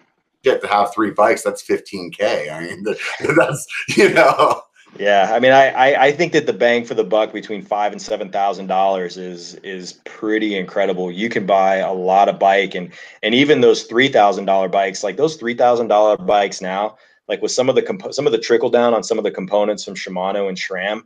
get 0.45 0.61
to 0.61 0.69
have 0.69 0.95
three 0.95 1.11
bikes, 1.11 1.43
that's 1.43 1.63
15k. 1.65 2.53
I 2.53 2.61
mean, 2.61 2.85
that's 3.37 3.67
you 3.97 4.11
know, 4.15 4.63
Yeah, 4.99 5.31
I 5.35 5.41
mean, 5.41 5.53
I, 5.53 5.71
I 5.71 6.05
I 6.07 6.13
think 6.13 6.33
that 6.35 6.45
the 6.45 6.53
bang 6.53 6.85
for 6.85 6.93
the 6.95 7.05
buck 7.05 7.33
between 7.33 7.63
five 7.63 7.93
and 7.93 8.03
seven 8.03 8.31
thousand 8.31 8.67
dollars 8.67 9.17
is 9.17 9.55
is 9.57 9.95
pretty 10.05 10.55
incredible. 10.57 11.11
You 11.11 11.31
can 11.31 11.47
buy 11.47 11.77
a 11.77 11.93
lot 11.95 12.29
of 12.29 12.39
bike, 12.39 12.75
and 12.75 12.93
and 13.23 13.35
even 13.35 13.63
those 13.63 13.85
three 13.85 14.09
thousand 14.09 14.45
dollar 14.45 14.69
bikes, 14.69 15.03
like 15.03 15.17
those 15.17 15.37
three 15.37 15.55
thousand 15.55 15.89
dollar 15.89 16.19
bikes 16.19 16.61
now, 16.61 16.99
like 17.27 17.41
with 17.41 17.53
some 17.53 17.71
of 17.71 17.75
the 17.75 17.83
compo- 17.83 18.11
some 18.11 18.27
of 18.27 18.33
the 18.33 18.39
trickle 18.39 18.69
down 18.69 18.93
on 18.93 19.03
some 19.03 19.17
of 19.17 19.25
the 19.25 19.31
components 19.31 19.83
from 19.85 19.95
Shimano 19.95 20.49
and 20.49 20.59
SRAM. 20.59 21.03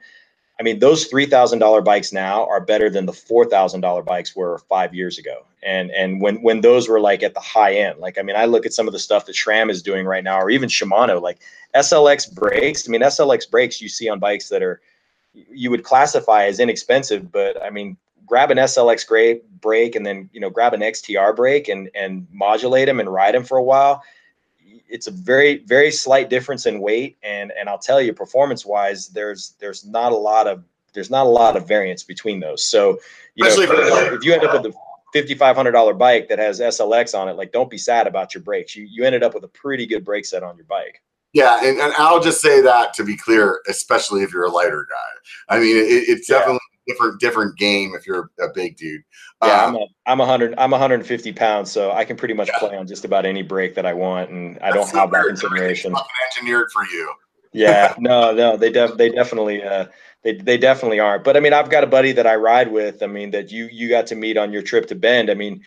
I 0.59 0.63
mean, 0.63 0.79
those 0.79 1.07
three 1.07 1.27
thousand 1.27 1.59
dollar 1.59 1.83
bikes 1.83 2.13
now 2.13 2.47
are 2.47 2.61
better 2.61 2.89
than 2.89 3.07
the 3.07 3.13
four 3.13 3.45
thousand 3.45 3.83
dollar 3.83 4.03
bikes 4.03 4.35
were 4.35 4.59
five 4.69 4.95
years 4.95 5.19
ago. 5.19 5.45
And 5.63 5.91
and 5.91 6.21
when 6.21 6.43
when 6.43 6.63
those 6.63 6.89
were 6.89 7.01
like 7.01 7.23
at 7.23 7.35
the 7.35 7.41
high 7.41 7.75
end, 7.75 7.99
like 7.99 8.19
I 8.19 8.23
mean, 8.23 8.37
I 8.37 8.47
look 8.47 8.65
at 8.65 8.73
some 8.73 8.87
of 8.87 8.93
the 8.93 8.99
stuff 8.99 9.27
that 9.27 9.37
SRAM 9.37 9.71
is 9.71 9.83
doing 9.83 10.07
right 10.07 10.25
now, 10.25 10.41
or 10.41 10.51
even 10.51 10.69
Shimano, 10.69 11.21
like 11.21 11.39
SLX 11.75 12.33
brakes. 12.33 12.89
I 12.89 12.91
mean, 12.91 13.03
SLX 13.03 13.51
brakes 13.51 13.81
you 13.83 13.89
see 13.89 14.09
on 14.09 14.19
bikes 14.19 14.49
that 14.49 14.63
are 14.63 14.81
you 15.35 15.71
would 15.71 15.85
classify 15.85 16.45
as 16.45 16.59
inexpensive, 16.59 17.31
but 17.31 17.63
I 17.63 17.69
mean, 17.69 17.99
grab 18.25 18.51
an 18.51 18.59
SLX 18.59 19.07
brake 19.61 19.95
and 19.95 20.07
then 20.07 20.29
you 20.33 20.41
know 20.41 20.51
grab 20.51 20.73
an 20.75 20.81
XTR 20.81 21.35
brake 21.35 21.69
and 21.69 21.91
and 21.95 22.27
modulate 22.33 22.87
them 22.87 23.01
and 23.01 23.13
ride 23.13 23.35
them 23.35 23.45
for 23.45 23.59
a 23.59 23.63
while. 23.63 24.03
It's 24.89 25.07
a 25.07 25.11
very 25.11 25.59
very 25.59 25.91
slight 25.91 26.31
difference 26.31 26.67
in 26.67 26.81
weight, 26.81 27.17
and 27.23 27.53
and 27.59 27.69
I'll 27.69 27.79
tell 27.79 28.01
you, 28.01 28.13
performance 28.13 28.65
wise, 28.67 29.09
there's 29.09 29.55
there's 29.59 29.85
not 29.85 30.13
a 30.13 30.17
lot 30.17 30.47
of 30.47 30.63
there's 30.95 31.11
not 31.11 31.27
a 31.27 31.29
lot 31.29 31.57
of 31.57 31.67
variance 31.69 32.03
between 32.03 32.41
those. 32.41 32.65
So 32.65 32.99
you 33.35 33.45
know, 33.45 33.49
Especially 33.51 33.67
for- 33.67 34.15
if 34.15 34.25
you 34.25 34.33
end 34.33 34.45
up 34.45 34.53
with 34.63 34.73
a 34.73 34.77
fifty-five 35.13 35.57
hundred 35.57 35.73
dollar 35.73 35.95
bike 35.95 36.29
that 36.29 36.39
has 36.39 36.61
SLX 36.61 37.19
on 37.19 37.29
it, 37.29 37.33
like 37.35 37.53
don't 37.53 37.71
be 37.71 37.79
sad 37.79 38.07
about 38.07 38.35
your 38.35 38.43
brakes. 38.43 38.75
You 38.77 38.87
you 38.89 39.05
ended 39.05 39.23
up 39.23 39.35
with 39.35 39.45
a 39.45 39.49
pretty 39.49 39.87
good 39.87 40.05
brake 40.05 40.25
set 40.27 40.43
on 40.43 40.57
your 40.57 40.67
bike. 40.67 41.03
yeah, 41.33 41.61
and, 41.63 41.79
and 41.79 41.93
I'll 41.99 42.21
just 42.21 42.41
say 42.41 42.61
that 42.63 42.95
to 42.95 43.05
be 43.05 43.17
clear, 43.17 43.61
especially 43.69 44.23
if 44.23 44.33
you're 44.33 44.45
a 44.47 44.51
lighter 44.51 44.87
guy. 44.89 45.55
I 45.57 45.59
mean, 45.61 45.77
it, 45.77 45.83
it's 46.09 46.29
Yeah. 46.29 46.39
definitely 46.39 46.61
different 46.87 47.21
different 47.21 47.57
game 47.59 47.95
if 47.95 48.07
you're 48.07 48.31
a 48.41 48.49
big 48.55 48.77
dude. 48.77 49.03
Yeah, 49.43 49.65
Um, 49.67 49.69
I'm 49.69 49.75
a, 49.77 49.87
I'm 50.07 50.19
100 50.19 50.55
I'm 50.59 50.71
150 50.71 51.33
pounds, 51.33 51.71
so 51.71 51.93
I 51.93 52.05
can 52.05 52.17
pretty 52.17 52.35
much 52.35 52.49
Yeah. 52.49 52.59
play 52.59 52.77
on 52.77 52.87
just 52.87 53.05
about 53.05 53.27
any 53.27 53.43
break 53.43 53.75
that 53.75 53.87
I 53.87 53.95
want, 53.95 54.31
and 54.31 54.59
I 54.61 54.71
don't 54.73 54.89
have 54.93 55.11
that 55.11 55.25
consideration. 55.27 55.95
engineered 56.37 56.69
for 56.73 56.85
you. 56.85 57.13
Yeah, 57.53 57.95
no, 57.99 58.33
no, 58.33 58.57
they 58.57 58.71
def- 58.71 58.97
they 58.97 59.09
definitely 59.11 59.63
uh 59.63 59.87
they 60.23 60.35
they 60.35 60.59
definitely 60.59 61.01
aren't. 61.01 61.25
But 61.25 61.37
I 61.37 61.41
mean, 61.41 61.53
I've 61.53 61.71
got 61.71 61.85
a 61.85 61.87
buddy 61.87 62.13
that 62.13 62.27
I 62.27 62.37
ride 62.37 62.71
with. 62.71 63.03
I 63.03 63.07
mean, 63.07 63.31
that 63.33 63.51
you 63.51 63.69
you 63.71 63.89
got 63.89 64.07
to 64.09 64.15
meet 64.15 64.37
on 64.37 64.53
your 64.53 64.63
trip 64.63 64.87
to 64.87 64.95
Bend. 64.95 65.31
I 65.31 65.35
mean, 65.35 65.63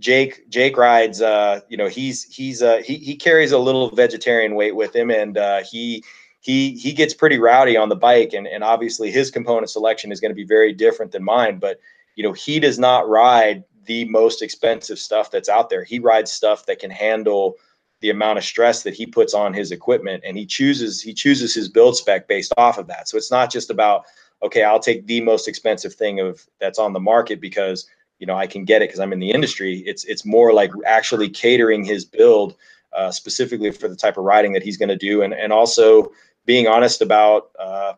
Jake 0.00 0.48
Jake 0.50 0.76
rides. 0.76 1.22
Uh, 1.22 1.60
you 1.68 1.76
know, 1.76 1.88
he's 1.88 2.24
he's 2.24 2.62
uh 2.62 2.82
he 2.84 2.96
he 2.96 3.16
carries 3.16 3.52
a 3.52 3.58
little 3.58 3.90
vegetarian 3.90 4.54
weight 4.54 4.74
with 4.74 4.94
him, 4.94 5.10
and 5.10 5.38
uh, 5.38 5.62
he 5.70 6.02
he 6.44 6.72
he 6.72 6.92
gets 6.92 7.14
pretty 7.14 7.38
rowdy 7.38 7.74
on 7.74 7.88
the 7.88 7.96
bike, 7.96 8.34
and 8.34 8.46
and 8.46 8.62
obviously 8.62 9.10
his 9.10 9.30
component 9.30 9.70
selection 9.70 10.12
is 10.12 10.20
going 10.20 10.30
to 10.30 10.36
be 10.36 10.44
very 10.44 10.74
different 10.74 11.10
than 11.10 11.24
mine. 11.24 11.58
But 11.58 11.80
you 12.16 12.22
know, 12.22 12.32
he 12.32 12.60
does 12.60 12.78
not 12.78 13.08
ride 13.08 13.64
the 13.86 14.04
most 14.04 14.42
expensive 14.42 14.98
stuff 14.98 15.30
that's 15.30 15.48
out 15.48 15.70
there. 15.70 15.84
He 15.84 15.98
rides 15.98 16.30
stuff 16.30 16.66
that 16.66 16.80
can 16.80 16.90
handle 16.90 17.56
the 18.00 18.10
amount 18.10 18.36
of 18.36 18.44
stress 18.44 18.82
that 18.82 18.92
he 18.92 19.06
puts 19.06 19.32
on 19.32 19.54
his 19.54 19.72
equipment 19.72 20.22
and 20.26 20.36
he 20.36 20.44
chooses 20.44 21.00
he 21.00 21.14
chooses 21.14 21.54
his 21.54 21.70
build 21.70 21.96
spec 21.96 22.28
based 22.28 22.52
off 22.58 22.76
of 22.76 22.86
that 22.86 23.08
so 23.08 23.16
it's 23.16 23.30
not 23.30 23.50
just 23.50 23.70
about 23.70 24.04
okay 24.42 24.62
i'll 24.62 24.78
take 24.78 25.06
the 25.06 25.22
most 25.22 25.48
expensive 25.48 25.94
thing 25.94 26.20
of 26.20 26.46
that's 26.60 26.78
on 26.78 26.92
the 26.92 27.00
market 27.00 27.40
because 27.40 27.88
you 28.18 28.26
know 28.26 28.36
i 28.36 28.46
can 28.46 28.66
get 28.66 28.82
it 28.82 28.90
because 28.90 29.00
i'm 29.00 29.14
in 29.14 29.20
the 29.20 29.30
industry 29.30 29.78
it's 29.86 30.04
it's 30.04 30.26
more 30.26 30.52
like 30.52 30.70
actually 30.84 31.30
catering 31.30 31.82
his 31.82 32.04
build 32.04 32.54
uh, 32.92 33.10
specifically 33.10 33.70
for 33.70 33.88
the 33.88 33.96
type 33.96 34.18
of 34.18 34.24
riding 34.24 34.52
that 34.52 34.62
he's 34.62 34.76
going 34.76 34.90
to 34.90 34.96
do 34.96 35.22
and 35.22 35.32
and 35.32 35.50
also 35.50 36.12
being 36.46 36.66
honest 36.66 37.02
about 37.02 37.50
uh, 37.58 37.94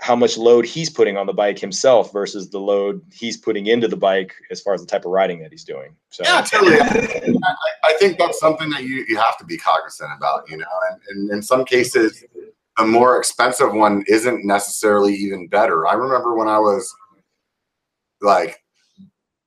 how 0.00 0.14
much 0.14 0.36
load 0.36 0.66
he's 0.66 0.90
putting 0.90 1.16
on 1.16 1.26
the 1.26 1.32
bike 1.32 1.58
himself 1.58 2.12
versus 2.12 2.50
the 2.50 2.58
load 2.58 3.00
he's 3.12 3.36
putting 3.36 3.66
into 3.66 3.88
the 3.88 3.96
bike 3.96 4.34
as 4.50 4.60
far 4.60 4.74
as 4.74 4.80
the 4.80 4.86
type 4.86 5.04
of 5.04 5.10
riding 5.10 5.40
that 5.40 5.50
he's 5.50 5.64
doing 5.64 5.94
so 6.10 6.24
Yeah, 6.24 6.42
totally. 6.42 6.78
I, 6.80 7.54
I 7.84 7.94
think 7.98 8.18
that's 8.18 8.38
something 8.38 8.68
that 8.70 8.82
you, 8.82 9.04
you 9.08 9.16
have 9.16 9.38
to 9.38 9.44
be 9.44 9.56
cognizant 9.56 10.10
about, 10.16 10.48
you 10.50 10.56
know, 10.56 10.66
and, 10.90 11.00
and 11.08 11.30
in 11.30 11.42
some 11.42 11.64
cases, 11.64 12.24
a 12.78 12.84
more 12.84 13.18
expensive 13.18 13.72
one 13.72 14.04
isn't 14.08 14.44
necessarily 14.44 15.14
even 15.14 15.46
better. 15.48 15.86
I 15.86 15.94
remember 15.94 16.34
when 16.34 16.48
I 16.48 16.58
was 16.58 16.94
like 18.20 18.62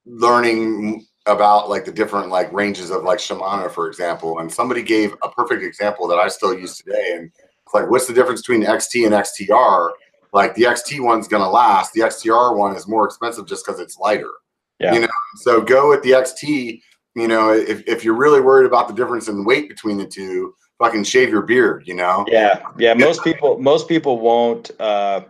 learning 0.05 1.05
about 1.25 1.69
like 1.69 1.83
the 1.83 1.91
different 1.91 2.29
like 2.29 2.51
ranges 2.53 2.89
of 2.89 3.03
like 3.03 3.19
Shimano, 3.19 3.69
for 3.69 3.87
example, 3.87 4.39
and 4.39 4.51
somebody 4.51 4.81
gave 4.81 5.13
a 5.23 5.29
perfect 5.29 5.63
example 5.63 6.07
that 6.07 6.17
I 6.17 6.29
still 6.29 6.57
use 6.57 6.77
today. 6.77 7.13
And 7.15 7.31
it's 7.67 7.73
like, 7.73 7.89
what's 7.89 8.07
the 8.07 8.13
difference 8.13 8.41
between 8.41 8.63
XT 8.63 9.05
and 9.05 9.13
XTR? 9.13 9.89
Like 10.31 10.55
the 10.55 10.63
XT 10.63 11.01
one's 11.01 11.27
gonna 11.27 11.49
last. 11.49 11.91
The 11.91 11.99
XTR 11.99 12.55
one 12.55 12.73
is 12.77 12.87
more 12.87 13.05
expensive 13.05 13.45
just 13.45 13.65
because 13.65 13.81
it's 13.81 13.97
lighter. 13.97 14.31
Yeah. 14.79 14.93
You 14.93 15.01
know, 15.01 15.07
so 15.35 15.61
go 15.61 15.89
with 15.89 16.01
the 16.01 16.11
XT. 16.11 16.81
You 17.15 17.27
know, 17.27 17.51
if, 17.51 17.85
if 17.85 18.05
you're 18.05 18.15
really 18.15 18.39
worried 18.39 18.67
about 18.67 18.87
the 18.87 18.93
difference 18.93 19.27
in 19.27 19.43
weight 19.43 19.67
between 19.67 19.97
the 19.97 20.05
two, 20.05 20.53
fucking 20.79 21.03
shave 21.03 21.29
your 21.29 21.41
beard. 21.41 21.83
You 21.85 21.95
know. 21.95 22.25
Yeah, 22.29 22.61
yeah. 22.77 22.93
Most 22.93 23.21
people, 23.23 23.59
most 23.59 23.89
people 23.89 24.19
won't. 24.19 24.71
Uh, 24.79 25.21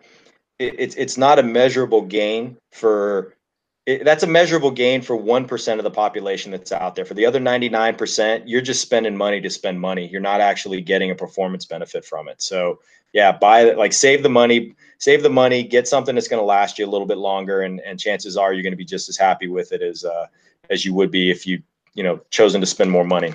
it, 0.60 0.76
it's 0.78 0.96
it's 0.96 1.18
not 1.18 1.40
a 1.40 1.44
measurable 1.44 2.04
gain 2.04 2.58
for. 2.72 3.34
It, 3.88 4.04
that's 4.04 4.22
a 4.24 4.28
measurable 4.28 4.70
gain 4.70 5.02
for 5.02 5.16
one 5.16 5.48
percent 5.48 5.80
of 5.80 5.86
the 5.86 5.92
population 5.92 6.52
that's 6.52 6.74
out 6.74 6.94
there. 6.94 7.06
For 7.06 7.14
the 7.14 7.26
other 7.26 7.40
ninety 7.40 7.70
nine 7.70 7.96
percent, 7.96 8.46
you're 8.46 8.62
just 8.62 8.82
spending 8.82 9.16
money 9.16 9.40
to 9.40 9.50
spend 9.50 9.80
money. 9.80 10.08
You're 10.08 10.20
not 10.20 10.42
actually 10.42 10.82
getting 10.82 11.10
a 11.10 11.16
performance 11.16 11.66
benefit 11.66 12.04
from 12.04 12.28
it. 12.28 12.42
So 12.42 12.82
yeah, 13.14 13.32
buy. 13.32 13.72
Like 13.72 13.94
save 13.94 14.24
the 14.24 14.30
money, 14.30 14.76
save 14.98 15.24
the 15.24 15.30
money, 15.30 15.64
get 15.64 15.88
something 15.88 16.16
that's 16.16 16.28
going 16.28 16.42
to 16.42 16.46
last 16.46 16.78
you 16.78 16.86
a 16.86 16.92
little 16.92 17.08
bit 17.08 17.18
longer, 17.18 17.62
and 17.62 17.80
and 17.80 17.98
chances 17.98 18.36
are 18.36 18.52
you're 18.52 18.62
going 18.62 18.74
to 18.74 18.78
be 18.78 18.84
just 18.84 19.08
as 19.08 19.16
happy 19.16 19.48
with 19.48 19.72
it 19.72 19.82
as 19.82 20.04
uh, 20.04 20.28
as 20.70 20.84
you 20.84 20.94
would 20.94 21.10
be 21.10 21.32
if 21.32 21.48
you 21.48 21.64
you 21.94 22.04
know 22.04 22.20
chosen 22.30 22.60
to 22.60 22.68
spend 22.68 22.92
more 22.92 23.06
money. 23.06 23.34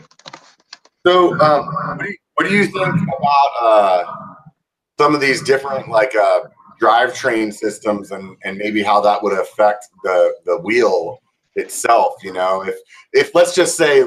So, 1.06 1.32
um, 1.40 1.66
what, 1.66 1.98
do 1.98 2.06
you, 2.06 2.16
what 2.34 2.48
do 2.48 2.54
you 2.54 2.66
think 2.66 2.94
about 3.08 3.50
uh, 3.60 4.04
some 5.00 5.14
of 5.14 5.22
these 5.22 5.42
different 5.42 5.88
like 5.88 6.14
uh, 6.14 6.40
drivetrain 6.82 7.52
systems 7.52 8.10
and 8.10 8.36
and 8.44 8.58
maybe 8.58 8.82
how 8.82 9.00
that 9.00 9.22
would 9.22 9.38
affect 9.38 9.86
the 10.02 10.34
the 10.44 10.58
wheel 10.58 11.18
itself? 11.54 12.14
You 12.22 12.32
know, 12.32 12.62
if 12.62 12.76
if 13.12 13.34
let's 13.34 13.54
just 13.54 13.76
say, 13.76 14.04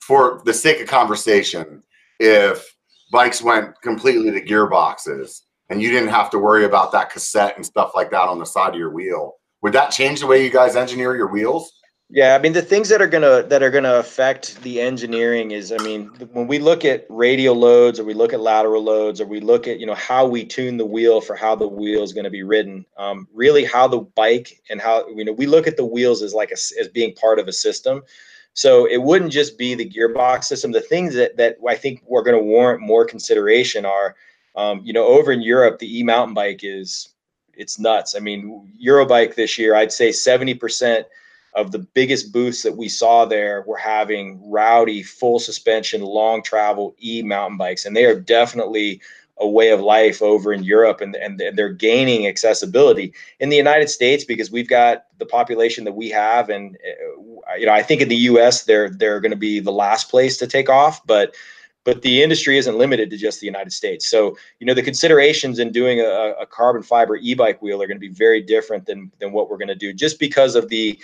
for 0.00 0.42
the 0.44 0.54
sake 0.54 0.80
of 0.80 0.88
conversation, 0.88 1.82
if 2.18 2.76
bikes 3.12 3.42
went 3.42 3.80
completely 3.82 4.30
to 4.32 4.40
gearboxes 4.40 5.42
and 5.68 5.80
you 5.80 5.90
didn't 5.90 6.08
have 6.08 6.30
to 6.30 6.38
worry 6.38 6.64
about 6.64 6.92
that 6.92 7.10
cassette 7.10 7.56
and 7.56 7.64
stuff 7.64 7.92
like 7.94 8.10
that 8.10 8.28
on 8.28 8.38
the 8.38 8.46
side 8.46 8.74
of 8.74 8.78
your 8.78 8.90
wheel, 8.90 9.34
would 9.62 9.72
that 9.74 9.90
change 9.90 10.20
the 10.20 10.26
way 10.26 10.42
you 10.44 10.50
guys 10.50 10.76
engineer 10.76 11.16
your 11.16 11.30
wheels? 11.30 11.72
Yeah, 12.14 12.34
I 12.34 12.38
mean 12.38 12.52
the 12.52 12.60
things 12.60 12.90
that 12.90 13.00
are 13.00 13.06
gonna 13.06 13.42
that 13.44 13.62
are 13.62 13.70
gonna 13.70 13.94
affect 13.94 14.60
the 14.62 14.82
engineering 14.82 15.52
is, 15.52 15.72
I 15.72 15.78
mean, 15.78 16.08
when 16.32 16.46
we 16.46 16.58
look 16.58 16.84
at 16.84 17.06
radial 17.08 17.54
loads 17.54 17.98
or 17.98 18.04
we 18.04 18.12
look 18.12 18.34
at 18.34 18.40
lateral 18.40 18.84
loads 18.84 19.18
or 19.18 19.24
we 19.24 19.40
look 19.40 19.66
at 19.66 19.80
you 19.80 19.86
know 19.86 19.94
how 19.94 20.26
we 20.26 20.44
tune 20.44 20.76
the 20.76 20.84
wheel 20.84 21.22
for 21.22 21.34
how 21.34 21.54
the 21.54 21.66
wheel 21.66 22.02
is 22.02 22.12
going 22.12 22.24
to 22.24 22.30
be 22.30 22.42
ridden, 22.42 22.84
um, 22.98 23.26
really 23.32 23.64
how 23.64 23.88
the 23.88 24.00
bike 24.00 24.60
and 24.68 24.78
how 24.78 25.08
you 25.08 25.24
know 25.24 25.32
we 25.32 25.46
look 25.46 25.66
at 25.66 25.78
the 25.78 25.86
wheels 25.86 26.20
as 26.20 26.34
like 26.34 26.50
a, 26.50 26.58
as 26.78 26.86
being 26.92 27.14
part 27.14 27.38
of 27.38 27.48
a 27.48 27.52
system. 27.52 28.02
So 28.52 28.84
it 28.84 28.98
wouldn't 28.98 29.32
just 29.32 29.56
be 29.56 29.74
the 29.74 29.88
gearbox 29.88 30.44
system. 30.44 30.70
The 30.70 30.82
things 30.82 31.14
that 31.14 31.38
that 31.38 31.56
I 31.66 31.76
think 31.76 32.02
we're 32.06 32.24
going 32.24 32.36
to 32.36 32.44
warrant 32.44 32.82
more 32.82 33.06
consideration 33.06 33.86
are, 33.86 34.16
um, 34.54 34.82
you 34.84 34.92
know, 34.92 35.06
over 35.06 35.32
in 35.32 35.40
Europe, 35.40 35.78
the 35.78 35.98
e 35.98 36.02
mountain 36.02 36.34
bike 36.34 36.60
is 36.62 37.08
it's 37.54 37.78
nuts. 37.78 38.14
I 38.14 38.18
mean, 38.18 38.70
Eurobike 38.84 39.34
this 39.34 39.56
year, 39.56 39.74
I'd 39.74 39.92
say 39.92 40.12
seventy 40.12 40.52
percent 40.52 41.06
of 41.54 41.72
the 41.72 41.78
biggest 41.78 42.32
booths 42.32 42.62
that 42.62 42.76
we 42.76 42.88
saw 42.88 43.24
there 43.24 43.62
were 43.66 43.76
having 43.76 44.40
rowdy, 44.50 45.02
full 45.02 45.38
suspension, 45.38 46.00
long 46.00 46.42
travel 46.42 46.94
e 47.02 47.22
mountain 47.22 47.58
bikes, 47.58 47.84
and 47.84 47.96
they 47.96 48.04
are 48.04 48.18
definitely 48.18 49.00
a 49.38 49.48
way 49.48 49.70
of 49.70 49.80
life 49.80 50.22
over 50.22 50.52
in 50.52 50.62
Europe, 50.62 51.00
and, 51.00 51.16
and 51.16 51.40
they're 51.56 51.72
gaining 51.72 52.26
accessibility 52.26 53.12
in 53.40 53.48
the 53.48 53.56
United 53.56 53.88
States 53.88 54.24
because 54.24 54.50
we've 54.50 54.68
got 54.68 55.06
the 55.18 55.26
population 55.26 55.84
that 55.84 55.92
we 55.92 56.08
have, 56.10 56.48
and 56.48 56.76
uh, 56.76 57.54
you 57.54 57.66
know 57.66 57.72
I 57.72 57.82
think 57.82 58.00
in 58.00 58.08
the 58.08 58.16
U.S. 58.16 58.64
they're 58.64 58.90
they're 58.90 59.20
going 59.20 59.32
to 59.32 59.36
be 59.36 59.60
the 59.60 59.72
last 59.72 60.10
place 60.10 60.36
to 60.38 60.46
take 60.46 60.68
off, 60.68 61.04
but 61.06 61.34
but 61.84 62.02
the 62.02 62.22
industry 62.22 62.58
isn't 62.58 62.78
limited 62.78 63.10
to 63.10 63.16
just 63.16 63.40
the 63.40 63.46
United 63.46 63.72
States. 63.72 64.08
So, 64.08 64.36
you 64.60 64.66
know, 64.68 64.74
the 64.74 64.82
considerations 64.82 65.58
in 65.58 65.72
doing 65.72 65.98
a, 65.98 66.34
a 66.40 66.46
carbon 66.46 66.84
fiber 66.84 67.16
e-bike 67.16 67.60
wheel 67.60 67.82
are 67.82 67.88
going 67.88 67.96
to 67.96 68.00
be 68.00 68.08
very 68.08 68.40
different 68.40 68.86
than 68.86 69.10
than 69.18 69.32
what 69.32 69.50
we're 69.50 69.58
going 69.58 69.68
to 69.68 69.74
do, 69.74 69.92
just 69.92 70.18
because 70.18 70.54
of 70.54 70.68
the 70.68 70.98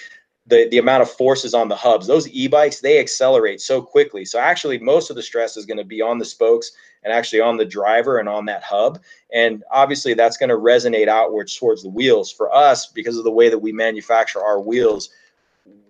the 0.48 0.68
the 0.70 0.78
amount 0.78 1.02
of 1.02 1.10
forces 1.10 1.54
on 1.54 1.68
the 1.68 1.76
hubs. 1.76 2.06
Those 2.06 2.28
e-bikes 2.28 2.80
they 2.80 2.98
accelerate 2.98 3.60
so 3.60 3.80
quickly. 3.80 4.24
So 4.24 4.38
actually, 4.38 4.78
most 4.78 5.10
of 5.10 5.16
the 5.16 5.22
stress 5.22 5.56
is 5.56 5.66
going 5.66 5.78
to 5.78 5.84
be 5.84 6.02
on 6.02 6.18
the 6.18 6.24
spokes 6.24 6.72
and 7.04 7.12
actually 7.12 7.40
on 7.40 7.56
the 7.56 7.64
driver 7.64 8.18
and 8.18 8.28
on 8.28 8.46
that 8.46 8.62
hub. 8.62 9.00
And 9.32 9.62
obviously, 9.70 10.14
that's 10.14 10.36
going 10.36 10.48
to 10.48 10.56
resonate 10.56 11.08
outwards 11.08 11.56
towards 11.56 11.82
the 11.82 11.90
wheels. 11.90 12.32
For 12.32 12.52
us, 12.54 12.86
because 12.86 13.16
of 13.16 13.24
the 13.24 13.30
way 13.30 13.48
that 13.48 13.58
we 13.58 13.72
manufacture 13.72 14.42
our 14.42 14.60
wheels, 14.60 15.10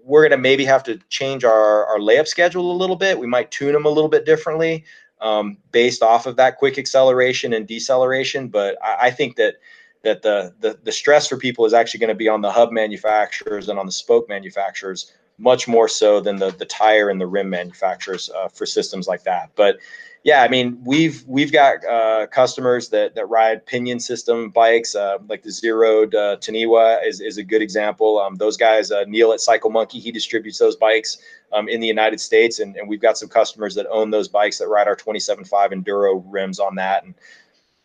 we're 0.05 0.23
going 0.23 0.39
to 0.39 0.43
maybe 0.43 0.65
have 0.65 0.83
to 0.85 0.99
change 1.09 1.45
our 1.45 1.87
our 1.87 1.99
layup 1.99 2.27
schedule 2.27 2.73
a 2.73 2.77
little 2.77 2.97
bit. 2.97 3.19
We 3.19 3.27
might 3.27 3.51
tune 3.51 3.73
them 3.73 3.87
a 3.87 3.91
little 3.91 4.11
bit 4.11 4.27
differently 4.27 4.85
um, 5.21 5.57
based 5.73 6.03
off 6.03 6.27
of 6.27 6.37
that 6.37 6.59
quick 6.59 6.79
acceleration 6.79 7.53
and 7.53 7.67
deceleration. 7.67 8.49
But 8.49 8.77
I, 8.83 9.07
I 9.07 9.11
think 9.11 9.37
that 9.37 9.57
that 10.03 10.23
the, 10.23 10.55
the 10.61 10.79
the 10.85 10.93
stress 10.93 11.29
for 11.29 11.37
people 11.37 11.65
is 11.65 11.75
actually 11.75 12.01
going 12.01 12.09
to 12.09 12.15
be 12.15 12.29
on 12.29 12.41
the 12.41 12.51
hub 12.51 12.73
manufacturers 12.73 13.69
and 13.69 13.79
on 13.79 13.87
the 13.87 13.93
spoke 13.93 14.29
manufacturers 14.29 15.13
much 15.39 15.69
more 15.69 15.89
so 15.89 16.21
than 16.21 16.37
the 16.37 16.51
the 16.53 16.65
tire 16.65 17.11
and 17.11 17.21
the 17.21 17.27
rim 17.27 17.49
manufacturers 17.49 18.31
uh, 18.31 18.49
for 18.49 18.67
systems 18.67 19.07
like 19.07 19.23
that. 19.25 19.51
But 19.55 19.79
yeah, 20.25 20.43
I 20.43 20.49
mean 20.49 20.81
we've 20.85 21.25
we've 21.27 21.53
got 21.53 21.85
uh, 21.85 22.27
customers 22.27 22.89
that 22.91 23.15
that 23.15 23.27
ride 23.27 23.65
pinion 23.67 24.01
system 24.01 24.51
bikes 24.51 24.95
uh, 24.95 25.19
like 25.29 25.43
the 25.43 25.51
Zerode 25.51 26.15
uh, 26.15 26.37
Taniwha 26.39 27.07
is, 27.07 27.21
is 27.21 27.39
a 27.39 27.45
good 27.45 27.63
example. 27.63 28.19
Um, 28.19 28.35
those 28.35 28.57
guys, 28.57 28.91
uh, 28.91 29.05
Neil 29.07 29.33
at 29.33 29.41
Cycle 29.41 29.71
Monkey, 29.71 30.01
he 30.01 30.11
distributes 30.11 30.59
those 30.59 30.77
bikes 30.77 31.19
um, 31.53 31.69
in 31.69 31.81
the 31.81 31.87
United 31.87 32.21
States, 32.21 32.59
and, 32.59 32.77
and 32.77 32.89
we've 32.89 33.01
got 33.01 33.17
some 33.17 33.29
customers 33.29 33.75
that 33.77 33.87
own 33.91 34.11
those 34.11 34.29
bikes 34.29 34.59
that 34.59 34.69
ride 34.69 34.89
our 34.89 34.97
27.5 34.97 35.49
Enduro 35.73 36.23
rims 36.27 36.59
on 36.59 36.75
that, 36.75 37.05
and 37.05 37.15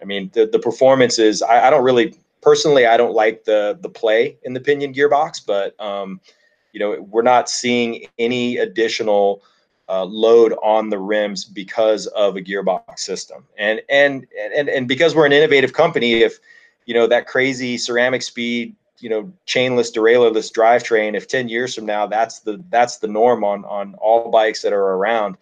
I 0.01 0.05
mean, 0.05 0.29
the, 0.33 0.45
the 0.45 0.59
performance 0.59 1.19
is, 1.19 1.41
I, 1.41 1.67
I, 1.67 1.69
don't 1.69 1.83
really, 1.83 2.15
personally, 2.41 2.85
I 2.85 2.97
don't 2.97 3.13
like 3.13 3.45
the, 3.45 3.77
the 3.81 3.89
play 3.89 4.37
in 4.43 4.53
the 4.53 4.59
pinion 4.59 4.93
gearbox, 4.93 5.45
but, 5.45 5.79
um, 5.79 6.19
you 6.73 6.79
know, 6.79 7.01
we're 7.01 7.21
not 7.21 7.49
seeing 7.49 8.05
any 8.17 8.57
additional 8.57 9.43
uh, 9.89 10.03
load 10.03 10.53
on 10.63 10.89
the 10.89 10.97
rims 10.97 11.45
because 11.45 12.07
of 12.07 12.35
a 12.35 12.41
gearbox 12.41 12.99
system. 12.99 13.45
And, 13.57 13.81
and, 13.89 14.25
and, 14.55 14.69
and 14.69 14.87
because 14.87 15.15
we're 15.15 15.25
an 15.25 15.33
innovative 15.33 15.73
company, 15.73 16.23
if, 16.23 16.39
you 16.85 16.93
know, 16.93 17.07
that 17.07 17.27
crazy 17.27 17.77
CeramicSpeed, 17.77 18.73
you 18.99 19.09
know, 19.09 19.31
chainless 19.45 19.93
derailleur-less 19.93 20.51
drivetrain, 20.51 21.15
if 21.15 21.27
10 21.27 21.49
years 21.49 21.75
from 21.75 21.85
now, 21.85 22.07
that's 22.07 22.39
the, 22.39 22.63
that's 22.69 22.97
the 22.97 23.07
norm 23.07 23.43
on, 23.43 23.65
on 23.65 23.95
all 23.95 24.31
bikes 24.31 24.61
that 24.61 24.73
are 24.73 24.93
around, 24.95 25.37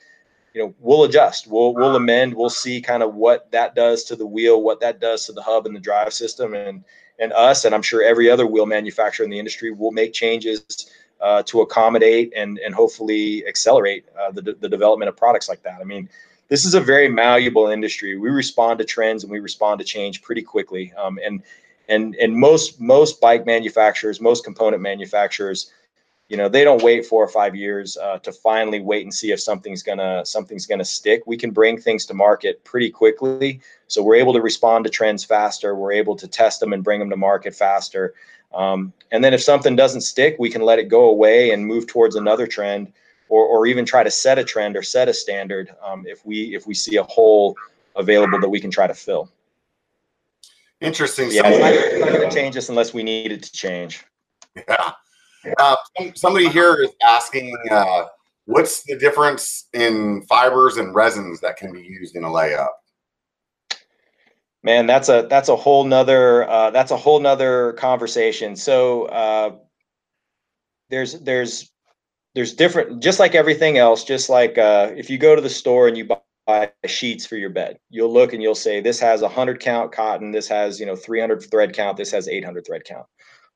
you 0.54 0.62
know 0.62 0.74
we'll 0.80 1.04
adjust. 1.04 1.48
We'll 1.48 1.74
we'll 1.74 1.96
amend. 1.96 2.34
We'll 2.34 2.50
see 2.50 2.82
kind 2.82 3.04
of 3.04 3.16
what 3.16 3.52
that 3.52 3.76
does 3.76 4.04
to 4.06 4.16
the 4.16 4.26
wheel 4.26 4.62
what 4.62 4.80
that 4.82 5.00
does 5.00 5.26
to 5.26 5.34
the 5.34 5.42
hub 5.42 5.66
and 5.66 5.76
the 5.76 5.80
drive 5.80 6.14
system 6.14 6.54
and 6.54 6.84
and 7.20 7.32
us 7.34 7.66
and 7.66 7.76
i'm 7.76 7.84
sure 7.84 8.04
every 8.04 8.30
other 8.30 8.48
wheel 8.48 8.66
manufacturer 8.66 9.24
in 9.24 9.30
the 9.30 9.38
industry 9.38 9.72
will 9.72 9.92
make 9.92 10.12
changes 10.12 10.92
uh, 11.22 11.44
to 11.44 11.62
accommodate 11.62 12.34
and 12.36 12.58
and 12.60 12.74
hopefully 12.74 13.46
accelerate 13.48 14.06
uh, 14.20 14.32
the, 14.32 14.42
the 14.60 14.68
development 14.68 15.08
of 15.08 15.16
products 15.16 15.48
like 15.48 15.62
that. 15.64 15.80
I 15.80 15.84
mean 15.84 16.10
this 16.50 16.66
is 16.66 16.74
a 16.74 16.82
very 16.82 17.08
malleable 17.08 17.68
industry. 17.68 18.18
We 18.18 18.30
respond 18.30 18.80
to 18.80 18.86
trends 18.86 19.24
and 19.24 19.32
we 19.32 19.40
respond 19.40 19.80
to 19.80 19.86
change 19.86 20.22
pretty 20.22 20.42
quickly. 20.42 20.92
Um, 20.98 21.18
and 21.24 21.42
and 21.88 22.16
and 22.16 22.36
most 22.36 22.82
most 22.82 23.22
bike 23.22 23.46
manufacturers 23.46 24.20
most 24.20 24.44
component 24.44 24.82
manufacturers 24.82 25.72
you 26.32 26.38
know 26.38 26.48
they 26.48 26.64
don't 26.64 26.82
wait 26.82 27.06
four 27.06 27.22
or 27.22 27.28
five 27.28 27.58
years 27.58 27.98
uh, 27.98 28.18
to 28.20 28.32
finally 28.32 28.80
wait 28.80 29.04
and 29.04 29.14
see 29.14 29.34
if 29.34 29.42
something's 29.42 29.84
gonna 29.84 30.26
something's 30.26 30.66
gonna 30.66 30.86
stick. 30.86 31.24
We 31.28 31.36
can 31.36 31.52
bring 31.52 31.78
things 31.78 32.06
to 32.06 32.14
market 32.14 32.64
pretty 32.64 32.90
quickly. 32.90 33.60
So 33.88 34.02
we're 34.02 34.16
able 34.16 34.32
to 34.32 34.40
respond 34.40 34.86
to 34.86 34.90
trends 34.90 35.26
faster. 35.26 35.76
We're 35.76 35.92
able 35.92 36.16
to 36.16 36.30
test 36.30 36.62
them 36.62 36.72
and 36.72 36.86
bring 36.86 37.00
them 37.00 37.10
to 37.10 37.18
market 37.18 37.54
faster. 37.54 38.14
Um, 38.54 38.94
and 39.12 39.22
then 39.22 39.34
if 39.34 39.44
something 39.44 39.76
doesn't 39.76 40.02
stick 40.02 40.38
we 40.40 40.50
can 40.50 40.62
let 40.62 40.80
it 40.80 40.88
go 40.88 41.10
away 41.10 41.52
and 41.52 41.66
move 41.66 41.86
towards 41.86 42.16
another 42.16 42.48
trend 42.48 42.94
or, 43.28 43.46
or 43.46 43.68
even 43.68 43.84
try 43.84 44.02
to 44.02 44.12
set 44.12 44.40
a 44.40 44.44
trend 44.46 44.78
or 44.78 44.84
set 44.84 45.10
a 45.10 45.14
standard 45.14 45.76
um, 45.84 46.06
if 46.08 46.26
we 46.26 46.56
if 46.56 46.66
we 46.66 46.74
see 46.74 46.96
a 46.96 47.04
hole 47.04 47.58
available 47.98 48.40
that 48.40 48.50
we 48.50 48.62
can 48.62 48.72
try 48.72 48.88
to 48.88 48.94
fill. 48.94 49.30
Interesting. 50.80 51.30
Yeah 51.30 51.42
so, 51.42 51.50
it's 51.50 52.00
not, 52.00 52.10
not 52.10 52.18
going 52.18 52.30
to 52.30 52.34
change 52.34 52.56
us 52.56 52.70
unless 52.70 52.94
we 52.94 53.04
need 53.04 53.34
it 53.34 53.44
to 53.44 53.52
change. 53.52 54.06
Yeah 54.56 54.94
uh, 55.60 55.76
somebody 56.16 56.50
here 56.50 56.82
is 56.82 56.92
asking, 57.04 57.58
uh, 57.70 58.06
what's 58.46 58.84
the 58.84 58.98
difference 58.98 59.68
in 59.74 60.24
fibers 60.24 60.78
and 60.78 60.94
resins 60.94 61.40
that 61.42 61.58
can 61.58 61.72
be 61.72 61.82
used 61.82 62.16
in 62.16 62.24
a 62.24 62.28
layup? 62.28 62.70
Man, 64.64 64.86
that's 64.86 65.10
a 65.10 65.26
that's 65.28 65.50
a 65.50 65.56
whole 65.56 65.84
nother 65.84 66.48
uh, 66.48 66.70
that's 66.70 66.92
a 66.92 66.98
whole 66.98 67.20
nother 67.20 67.74
conversation. 67.74 68.56
So 68.56 69.06
uh, 69.06 69.56
there's 70.90 71.20
there's 71.22 71.72
there's 72.36 72.54
different 72.54 73.02
just 73.02 73.20
like 73.20 73.34
everything 73.34 73.80
else. 73.80 74.04
Just 74.04 74.30
like 74.30 74.60
uh, 74.60 74.92
if 74.96 75.10
you 75.10 75.18
go 75.18 75.36
to 75.36 75.42
the 75.42 75.50
store 75.50 75.88
and 75.88 75.98
you 75.98 76.08
buy 76.46 76.72
sheets 76.86 77.26
for 77.26 77.38
your 77.38 77.50
bed, 77.50 77.80
you'll 77.90 78.14
look 78.14 78.34
and 78.34 78.44
you'll 78.44 78.54
say 78.54 78.82
this 78.82 79.00
has 79.00 79.24
hundred 79.24 79.60
count 79.60 79.92
cotton, 79.92 80.32
this 80.32 80.48
has 80.48 80.80
you 80.80 80.86
know 80.86 80.96
300 80.96 81.50
thread 81.50 81.74
count, 81.74 81.98
this 81.98 82.12
has 82.12 82.28
800 82.28 82.66
thread 82.66 82.84
count. 82.86 83.08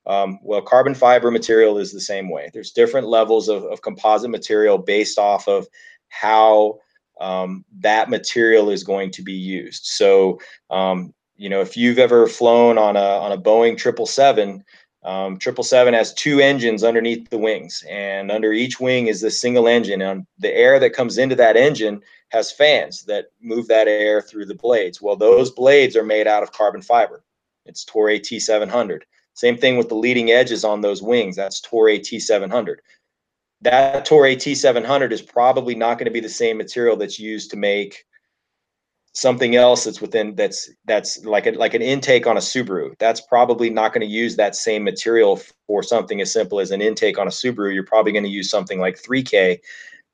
Um, 0.08 0.39
well, 0.43 0.62
carbon 0.62 0.93
fiber 0.93 1.32
material 1.32 1.78
is 1.78 1.91
the 1.91 1.99
same 1.99 2.30
way. 2.30 2.49
There's 2.53 2.72
different 2.72 3.08
levels 3.08 3.49
of, 3.49 3.64
of 3.66 3.82
composite 3.82 4.30
material 4.30 4.78
based 4.78 5.18
off 5.18 5.47
of 5.47 5.68
how 6.10 6.80
um, 7.20 7.66
that 7.80 8.10
material 8.10 8.70
is 8.70 8.84
going 8.84 9.12
to 9.12 9.24
be 9.24 9.34
used. 9.34 9.86
So, 9.86 10.39
um, 10.70 11.14
you 11.36 11.49
know, 11.49 11.62
if 11.62 11.76
you've 11.76 11.99
ever 11.99 12.28
flown 12.28 12.78
on 12.78 12.95
a 12.95 12.99
on 12.99 13.32
a 13.32 13.38
Boeing 13.38 13.78
triple 13.78 14.06
seven, 14.06 14.64
um, 15.03 15.38
triple 15.38 15.64
seven 15.64 15.93
has 15.93 16.14
two 16.14 16.39
engines 16.39 16.84
underneath 16.84 17.30
the 17.30 17.38
wings, 17.38 17.84
and 17.89 18.32
under 18.32 18.53
each 18.53 18.80
wing 18.80 19.08
is 19.08 19.22
this 19.22 19.41
single 19.41 19.68
engine. 19.68 20.01
And 20.01 20.26
the 20.39 20.53
air 20.53 20.80
that 20.80 20.93
comes 20.93 21.18
into 21.18 21.36
that 21.36 21.58
engine 21.58 22.01
has 22.30 22.51
fans 22.51 23.03
that 23.03 23.28
move 23.41 23.68
that 23.68 23.88
air 23.88 24.22
through 24.22 24.45
the 24.45 24.56
blades. 24.56 25.01
Well, 25.01 25.16
those 25.16 25.51
blades 25.51 25.95
are 25.95 26.03
made 26.03 26.28
out 26.28 26.43
of 26.43 26.51
carbon 26.51 26.82
fiber. 26.82 27.24
It's 27.66 27.86
Toray 27.86 28.20
T700. 28.20 29.01
Same 29.36 29.58
thing 29.58 29.78
with 29.78 29.90
the 29.90 29.96
leading 29.96 30.32
edges 30.32 30.64
on 30.64 30.82
those 30.82 31.04
wings. 31.04 31.36
That's 31.36 31.62
Toray 31.62 32.00
T700. 32.00 32.78
That 33.62 34.08
Toray 34.08 34.38
T700 34.38 35.12
is 35.12 35.22
probably 35.22 35.76
not 35.76 35.98
going 35.98 36.06
to 36.06 36.12
be 36.12 36.20
the 36.22 36.30
same 36.30 36.58
material 36.58 36.98
that's 36.98 37.20
used 37.20 37.52
to 37.52 37.58
make 37.58 38.06
something 39.14 39.56
else 39.56 39.86
that's 39.86 40.02
within 40.02 40.36
that's 40.36 40.70
that's 40.86 41.24
like 41.24 41.48
a, 41.48 41.52
like 41.52 41.74
an 41.74 41.82
intake 41.82 42.28
on 42.28 42.38
a 42.38 42.42
Subaru. 42.42 42.98
That's 42.98 43.22
probably 43.22 43.70
not 43.70 43.94
going 43.94 44.08
to 44.08 44.14
use 44.14 44.36
that 44.38 44.56
same 44.56 44.84
material 44.84 45.42
for 45.68 45.84
something 45.84 46.22
as 46.22 46.32
simple 46.32 46.60
as 46.60 46.72
an 46.72 46.82
intake 46.82 47.18
on 47.18 47.28
a 47.28 47.32
Subaru. 47.32 47.74
You're 47.74 47.86
probably 47.86 48.12
going 48.14 48.26
to 48.26 48.30
use 48.30 48.50
something 48.50 48.80
like 48.80 49.02
3K 49.02 49.60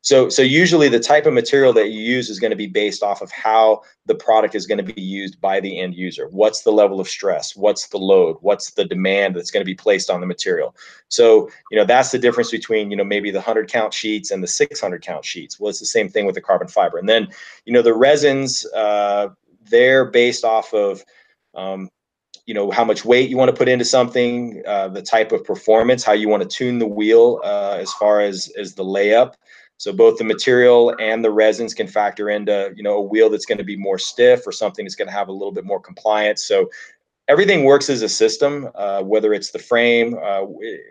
so, 0.02 0.30
so 0.30 0.42
usually 0.42 0.90
the 0.90 1.00
type 1.00 1.28
of 1.28 1.34
material 1.34 1.74
that 1.74 1.90
you 1.90 2.02
use 2.02 2.30
is 2.30 2.40
going 2.40 2.50
to 2.50 2.58
be 2.58 2.66
based 2.66 3.04
off 3.04 3.22
of 3.22 3.32
how 3.32 3.84
the 4.08 4.16
product 4.16 4.56
is 4.56 4.66
going 4.66 4.84
to 4.84 4.94
be 4.94 5.02
used 5.02 5.40
by 5.40 5.60
the 5.60 5.80
end 5.80 5.94
user. 5.96 6.28
What's 6.32 6.64
the 6.64 6.72
level 6.72 7.00
of 7.00 7.08
stress? 7.08 7.56
What's 7.56 7.88
the 7.88 8.00
load? 8.00 8.38
What's 8.42 8.72
the 8.72 8.84
demand 8.84 9.36
that's 9.36 9.52
going 9.52 9.62
to 9.62 9.66
be 9.66 9.76
placed 9.76 10.10
on 10.10 10.20
the 10.20 10.26
material? 10.26 10.76
So, 11.10 11.52
you 11.70 11.78
know, 11.78 11.86
that's 11.86 12.10
the 12.10 12.18
difference 12.18 12.50
between, 12.50 12.90
you 12.90 12.98
know, 12.98 13.04
maybe 13.04 13.30
the 13.30 13.38
100 13.38 13.70
count 13.70 13.94
sheets 13.94 14.32
and 14.32 14.42
the 14.42 14.48
600 14.48 15.04
count 15.04 15.24
sheets. 15.24 15.60
Well, 15.60 15.70
it's 15.70 15.80
the 15.80 15.86
same 15.86 16.10
thing 16.10 16.26
with 16.26 16.36
the 16.36 16.42
carbon 16.42 16.68
fiber. 16.68 16.98
And 16.98 17.08
then, 17.08 17.28
you 17.66 17.74
know, 17.74 17.84
the 17.84 17.94
resins, 17.94 18.66
uh, 18.76 19.30
they're 19.70 20.06
based 20.06 20.44
off 20.44 20.74
of, 20.74 21.06
um, 21.54 21.90
you 22.48 22.56
know 22.56 22.72
how 22.72 22.84
much 22.84 23.06
weight 23.06 23.30
you 23.30 23.38
want 23.38 23.50
to 23.50 23.56
put 23.56 23.70
into 23.70 23.86
something 23.86 24.64
uh, 24.68 24.88
the 24.88 25.02
type 25.02 25.32
of 25.32 25.44
performance 25.46 26.04
how 26.04 26.12
you 26.12 26.28
want 26.28 26.42
to 26.42 26.50
tune 26.50 26.80
the 26.80 26.88
wheel 26.88 27.40
uh, 27.44 27.78
as 27.80 27.94
far 27.94 28.20
as 28.20 28.52
as 28.58 28.74
the 28.74 28.84
layup 28.84 29.36
so 29.82 29.92
both 29.92 30.20
the 30.20 30.24
material 30.24 30.96
and 31.00 31.26
the 31.26 31.32
resins 31.32 31.74
can 31.74 31.88
factor 31.88 32.30
into, 32.30 32.72
you 32.76 32.84
know, 32.84 32.98
a 32.98 33.02
wheel 33.02 33.32
that's 33.32 33.48
going 33.48 33.58
to 33.58 33.64
be 33.64 33.76
more 33.76 33.98
stiff 33.98 34.46
or 34.46 34.52
something 34.52 34.86
that's 34.86 34.94
going 34.94 35.08
to 35.08 35.12
have 35.12 35.28
a 35.28 35.32
little 35.32 35.52
bit 35.52 35.66
more 35.66 35.80
compliance. 35.80 36.44
So 36.44 36.70
everything 37.28 37.64
works 37.64 37.90
as 37.90 38.04
a 38.04 38.08
system, 38.08 38.70
uh, 38.76 39.02
whether 39.02 39.34
it's 39.34 39.50
the 39.50 39.58
frame, 39.58 40.20
uh, 40.24 40.42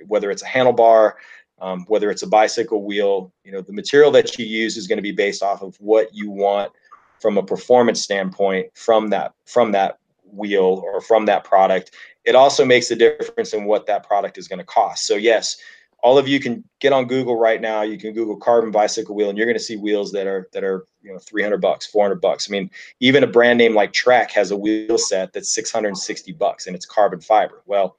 whether 0.09 0.33
it's 0.33 0.43
a 0.43 0.47
handlebar, 0.47 1.13
um, 1.61 1.85
whether 1.87 2.11
it's 2.11 2.25
a 2.25 2.27
bicycle 2.27 2.83
wheel, 2.83 3.33
you 3.45 3.53
know, 3.53 3.61
the 3.61 3.73
material 3.73 4.11
that 4.11 4.37
you 4.37 4.45
use 4.45 4.77
is 4.77 4.89
going 4.89 4.99
to 4.99 5.03
be 5.03 5.13
based 5.13 5.45
off 5.45 5.63
of 5.63 5.77
what 5.77 6.13
you 6.13 6.29
want 6.29 6.73
from 7.21 7.39
a 7.39 7.45
performance 7.45 8.03
standpoint 8.03 8.67
from 8.75 9.07
that 9.11 9.35
from 9.47 9.71
that 9.71 10.01
wheel 10.33 10.83
or 10.85 11.01
from 11.01 11.27
that 11.27 11.45
product. 11.45 11.93
It 12.25 12.35
also 12.35 12.65
makes 12.65 12.91
a 12.91 12.97
difference 12.97 13.55
in 13.55 13.67
what 13.67 13.87
that 13.87 14.03
product 14.03 14.37
is 14.37 14.49
going 14.49 14.59
to 14.59 14.65
cost. 14.65 15.07
So 15.07 15.15
yes, 15.15 15.59
all 16.03 16.19
of 16.19 16.29
you 16.29 16.41
can 16.41 16.65
get 16.81 16.93
on 16.93 17.07
Google 17.07 17.37
right 17.37 17.61
now. 17.61 17.83
You 17.83 17.99
can 17.99 18.13
Google 18.13 18.37
carbon 18.37 18.71
bicycle 18.71 19.15
wheel, 19.15 19.29
and 19.29 19.37
you're 19.37 19.47
going 19.47 19.59
to 19.59 19.63
see 19.63 19.77
wheels 19.77 20.13
that 20.13 20.27
are 20.27 20.49
that 20.53 20.65
are 20.65 20.87
you 21.03 21.13
know 21.13 21.19
300 21.19 21.59
bucks, 21.59 21.87
400 21.87 22.21
bucks. 22.21 22.49
I 22.49 22.53
mean, 22.53 22.71
even 23.01 23.25
a 23.25 23.27
brand 23.27 23.59
name 23.59 23.75
like 23.75 23.93
Trek 23.93 24.31
has 24.33 24.51
a 24.51 24.57
wheel 24.57 24.99
set 24.99 25.33
that's 25.33 25.51
660 25.51 26.33
bucks, 26.33 26.67
and 26.67 26.77
it's 26.77 26.87
carbon 26.87 27.21
fiber. 27.21 27.63
Well, 27.67 27.97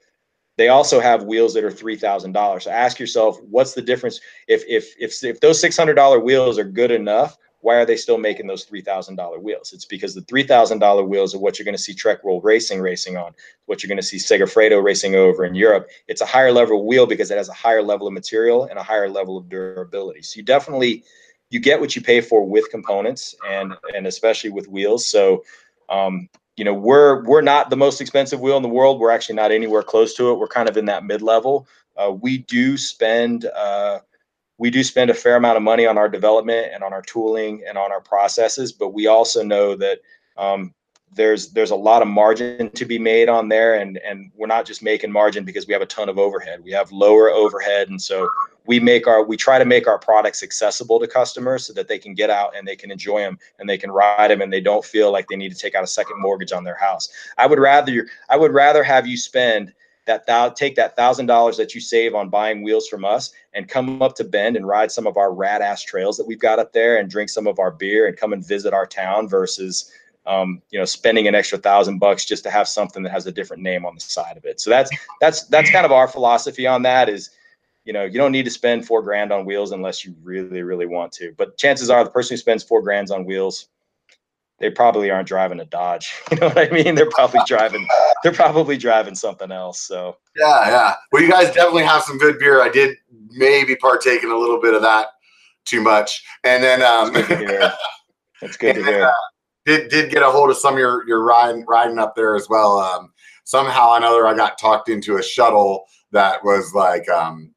they 0.57 0.67
also 0.67 0.99
have 0.99 1.23
wheels 1.23 1.53
that 1.53 1.63
are 1.63 1.71
three 1.71 1.95
thousand 1.95 2.33
dollars. 2.33 2.65
So 2.65 2.71
ask 2.71 2.99
yourself, 2.99 3.41
what's 3.49 3.73
the 3.73 3.81
difference? 3.81 4.19
If 4.47 4.63
if 4.67 4.93
if 4.99 5.23
if 5.23 5.39
those 5.39 5.59
six 5.59 5.77
hundred 5.77 5.95
dollar 5.95 6.19
wheels 6.19 6.59
are 6.59 6.63
good 6.63 6.91
enough, 6.91 7.37
why 7.61 7.75
are 7.75 7.85
they 7.85 7.95
still 7.95 8.17
making 8.17 8.47
those 8.47 8.65
$3,000 8.65 9.41
wheels? 9.41 9.71
It's 9.71 9.85
because 9.85 10.15
the 10.15 10.21
$3,000 10.21 11.07
wheels 11.07 11.33
are 11.33 11.39
what 11.39 11.57
you're 11.57 11.65
going 11.65 11.77
to 11.77 11.81
see 11.81 11.93
Trek 11.93 12.19
Roll 12.23 12.41
Racing 12.41 12.81
racing 12.81 13.17
on, 13.17 13.33
what 13.65 13.81
you're 13.81 13.87
going 13.87 13.97
to 13.97 14.03
see 14.03 14.17
Segafredo 14.17 14.83
racing 14.83 15.15
over 15.15 15.45
in 15.45 15.55
Europe. 15.55 15.87
It's 16.07 16.21
a 16.21 16.25
higher 16.25 16.51
level 16.51 16.85
wheel 16.85 17.05
because 17.05 17.31
it 17.31 17.37
has 17.37 17.49
a 17.49 17.53
higher 17.53 17.83
level 17.83 18.07
of 18.07 18.13
material 18.13 18.65
and 18.65 18.77
a 18.77 18.83
higher 18.83 19.09
level 19.09 19.37
of 19.37 19.47
durability. 19.47 20.23
So 20.23 20.37
you 20.37 20.43
definitely 20.43 21.03
you 21.51 21.59
get 21.59 21.79
what 21.79 21.95
you 21.95 22.01
pay 22.01 22.21
for 22.21 22.43
with 22.47 22.69
components 22.71 23.35
and 23.47 23.73
and 23.93 24.07
especially 24.07 24.49
with 24.49 24.67
wheels. 24.67 25.05
So 25.05 25.43
um, 25.89 26.29
you 26.57 26.65
know 26.65 26.73
we're 26.73 27.23
we're 27.25 27.41
not 27.41 27.69
the 27.69 27.77
most 27.77 28.01
expensive 28.01 28.39
wheel 28.39 28.57
in 28.57 28.63
the 28.63 28.69
world. 28.69 28.99
We're 28.99 29.11
actually 29.11 29.35
not 29.35 29.51
anywhere 29.51 29.83
close 29.83 30.15
to 30.15 30.31
it. 30.31 30.39
We're 30.39 30.47
kind 30.47 30.69
of 30.69 30.77
in 30.77 30.85
that 30.85 31.05
mid 31.05 31.21
level. 31.21 31.67
Uh, 31.97 32.11
we 32.11 32.39
do 32.39 32.77
spend 32.77 33.45
uh, 33.45 33.99
we 34.61 34.69
do 34.69 34.83
spend 34.83 35.09
a 35.09 35.15
fair 35.15 35.37
amount 35.37 35.57
of 35.57 35.63
money 35.63 35.87
on 35.87 35.97
our 35.97 36.07
development 36.07 36.67
and 36.71 36.83
on 36.83 36.93
our 36.93 37.01
tooling 37.01 37.63
and 37.67 37.79
on 37.79 37.91
our 37.91 37.99
processes, 37.99 38.71
but 38.71 38.89
we 38.89 39.07
also 39.07 39.41
know 39.41 39.75
that 39.75 40.01
um, 40.37 40.71
there's 41.15 41.49
there's 41.49 41.71
a 41.71 41.75
lot 41.75 42.03
of 42.03 42.07
margin 42.07 42.69
to 42.69 42.85
be 42.85 42.99
made 42.99 43.27
on 43.27 43.49
there, 43.49 43.79
and 43.79 43.97
and 43.97 44.31
we're 44.35 44.45
not 44.45 44.67
just 44.67 44.83
making 44.83 45.11
margin 45.11 45.43
because 45.43 45.65
we 45.65 45.73
have 45.73 45.81
a 45.81 45.87
ton 45.87 46.09
of 46.09 46.19
overhead. 46.19 46.63
We 46.63 46.69
have 46.73 46.91
lower 46.91 47.31
overhead, 47.31 47.89
and 47.89 47.99
so 47.99 48.29
we 48.67 48.79
make 48.79 49.07
our 49.07 49.23
we 49.23 49.35
try 49.35 49.57
to 49.57 49.65
make 49.65 49.87
our 49.87 49.97
products 49.97 50.43
accessible 50.43 50.99
to 50.99 51.07
customers 51.07 51.65
so 51.65 51.73
that 51.73 51.87
they 51.87 51.97
can 51.97 52.13
get 52.13 52.29
out 52.29 52.55
and 52.55 52.67
they 52.67 52.75
can 52.75 52.91
enjoy 52.91 53.21
them 53.21 53.39
and 53.57 53.67
they 53.67 53.79
can 53.79 53.89
ride 53.89 54.29
them 54.29 54.41
and 54.41 54.53
they 54.53 54.61
don't 54.61 54.85
feel 54.85 55.11
like 55.11 55.25
they 55.27 55.35
need 55.35 55.51
to 55.51 55.57
take 55.57 55.73
out 55.73 55.83
a 55.83 55.87
second 55.87 56.21
mortgage 56.21 56.51
on 56.51 56.63
their 56.63 56.77
house. 56.77 57.09
I 57.39 57.47
would 57.47 57.59
rather 57.59 58.05
I 58.29 58.37
would 58.37 58.53
rather 58.53 58.83
have 58.83 59.07
you 59.07 59.17
spend 59.17 59.73
that 60.05 60.25
thou 60.25 60.49
take 60.49 60.75
that 60.75 60.95
thousand 60.95 61.27
dollars 61.27 61.57
that 61.57 61.75
you 61.75 61.81
save 61.81 62.15
on 62.15 62.29
buying 62.29 62.63
wheels 62.63 62.87
from 62.87 63.05
us 63.05 63.31
and 63.53 63.67
come 63.67 64.01
up 64.01 64.15
to 64.15 64.23
Bend 64.23 64.55
and 64.55 64.67
ride 64.67 64.91
some 64.91 65.05
of 65.05 65.17
our 65.17 65.33
rad 65.33 65.61
ass 65.61 65.83
trails 65.83 66.17
that 66.17 66.27
we've 66.27 66.39
got 66.39 66.59
up 66.59 66.73
there 66.73 66.97
and 66.97 67.09
drink 67.09 67.29
some 67.29 67.47
of 67.47 67.59
our 67.59 67.71
beer 67.71 68.07
and 68.07 68.17
come 68.17 68.33
and 68.33 68.45
visit 68.45 68.73
our 68.73 68.85
town 68.85 69.27
versus 69.27 69.91
um, 70.25 70.61
you 70.69 70.79
know 70.79 70.85
spending 70.85 71.27
an 71.27 71.35
extra 71.35 71.57
thousand 71.57 71.99
bucks 71.99 72.25
just 72.25 72.43
to 72.43 72.51
have 72.51 72.67
something 72.67 73.03
that 73.03 73.11
has 73.11 73.27
a 73.27 73.31
different 73.31 73.63
name 73.63 73.85
on 73.85 73.95
the 73.95 74.01
side 74.01 74.37
of 74.37 74.45
it. 74.45 74.59
So 74.59 74.69
that's 74.69 74.91
that's 75.19 75.43
that's 75.45 75.71
kind 75.71 75.85
of 75.85 75.91
our 75.91 76.07
philosophy 76.07 76.67
on 76.67 76.83
that 76.83 77.09
is 77.09 77.31
you 77.85 77.93
know 77.93 78.03
you 78.03 78.17
don't 78.17 78.31
need 78.31 78.45
to 78.45 78.51
spend 78.51 78.85
four 78.85 79.01
grand 79.01 79.31
on 79.31 79.45
wheels 79.45 79.71
unless 79.71 80.05
you 80.05 80.15
really 80.23 80.61
really 80.61 80.85
want 80.85 81.11
to. 81.13 81.33
But 81.37 81.57
chances 81.57 81.89
are 81.89 82.03
the 82.03 82.09
person 82.09 82.33
who 82.33 82.37
spends 82.37 82.63
four 82.63 82.81
grands 82.81 83.11
on 83.11 83.25
wheels 83.25 83.67
they 84.61 84.69
probably 84.69 85.09
aren't 85.09 85.27
driving 85.27 85.59
a 85.59 85.65
Dodge. 85.65 86.13
You 86.31 86.37
know 86.37 86.47
what 86.47 86.57
I 86.57 86.69
mean? 86.69 86.95
They're 86.95 87.09
probably 87.09 87.41
driving. 87.47 87.85
They're 88.23 88.31
probably 88.31 88.77
driving 88.77 89.15
something 89.15 89.51
else. 89.51 89.81
So 89.81 90.17
yeah, 90.37 90.69
yeah. 90.69 90.95
Well, 91.11 91.21
you 91.21 91.29
guys 91.29 91.47
definitely 91.47 91.83
have 91.83 92.03
some 92.03 92.17
good 92.17 92.39
beer. 92.39 92.61
I 92.61 92.69
did 92.69 92.95
maybe 93.31 93.75
partake 93.75 94.23
in 94.23 94.31
a 94.31 94.37
little 94.37 94.61
bit 94.61 94.73
of 94.73 94.81
that 94.83 95.07
too 95.65 95.81
much, 95.81 96.23
and 96.43 96.63
then 96.63 96.81
um, 96.81 97.11
That's 97.11 97.27
good 97.27 97.39
to 97.39 97.47
hear. 97.47 97.73
That's 98.41 98.57
good 98.57 98.75
to 98.75 98.83
hear. 98.83 99.03
Uh, 99.05 99.11
did 99.65 99.89
did 99.89 100.11
get 100.11 100.23
a 100.23 100.29
hold 100.29 100.49
of 100.49 100.57
some 100.57 100.75
of 100.75 100.79
your 100.79 101.07
your 101.07 101.23
riding 101.23 101.65
riding 101.67 101.99
up 101.99 102.15
there 102.15 102.35
as 102.35 102.47
well. 102.47 102.79
Um, 102.79 103.11
somehow 103.43 103.91
or 103.91 103.97
another, 103.97 104.27
I 104.27 104.35
got 104.35 104.57
talked 104.57 104.89
into 104.89 105.17
a 105.17 105.23
shuttle 105.23 105.85
that 106.11 106.43
was 106.43 106.73
like 106.73 107.09
um 107.09 107.51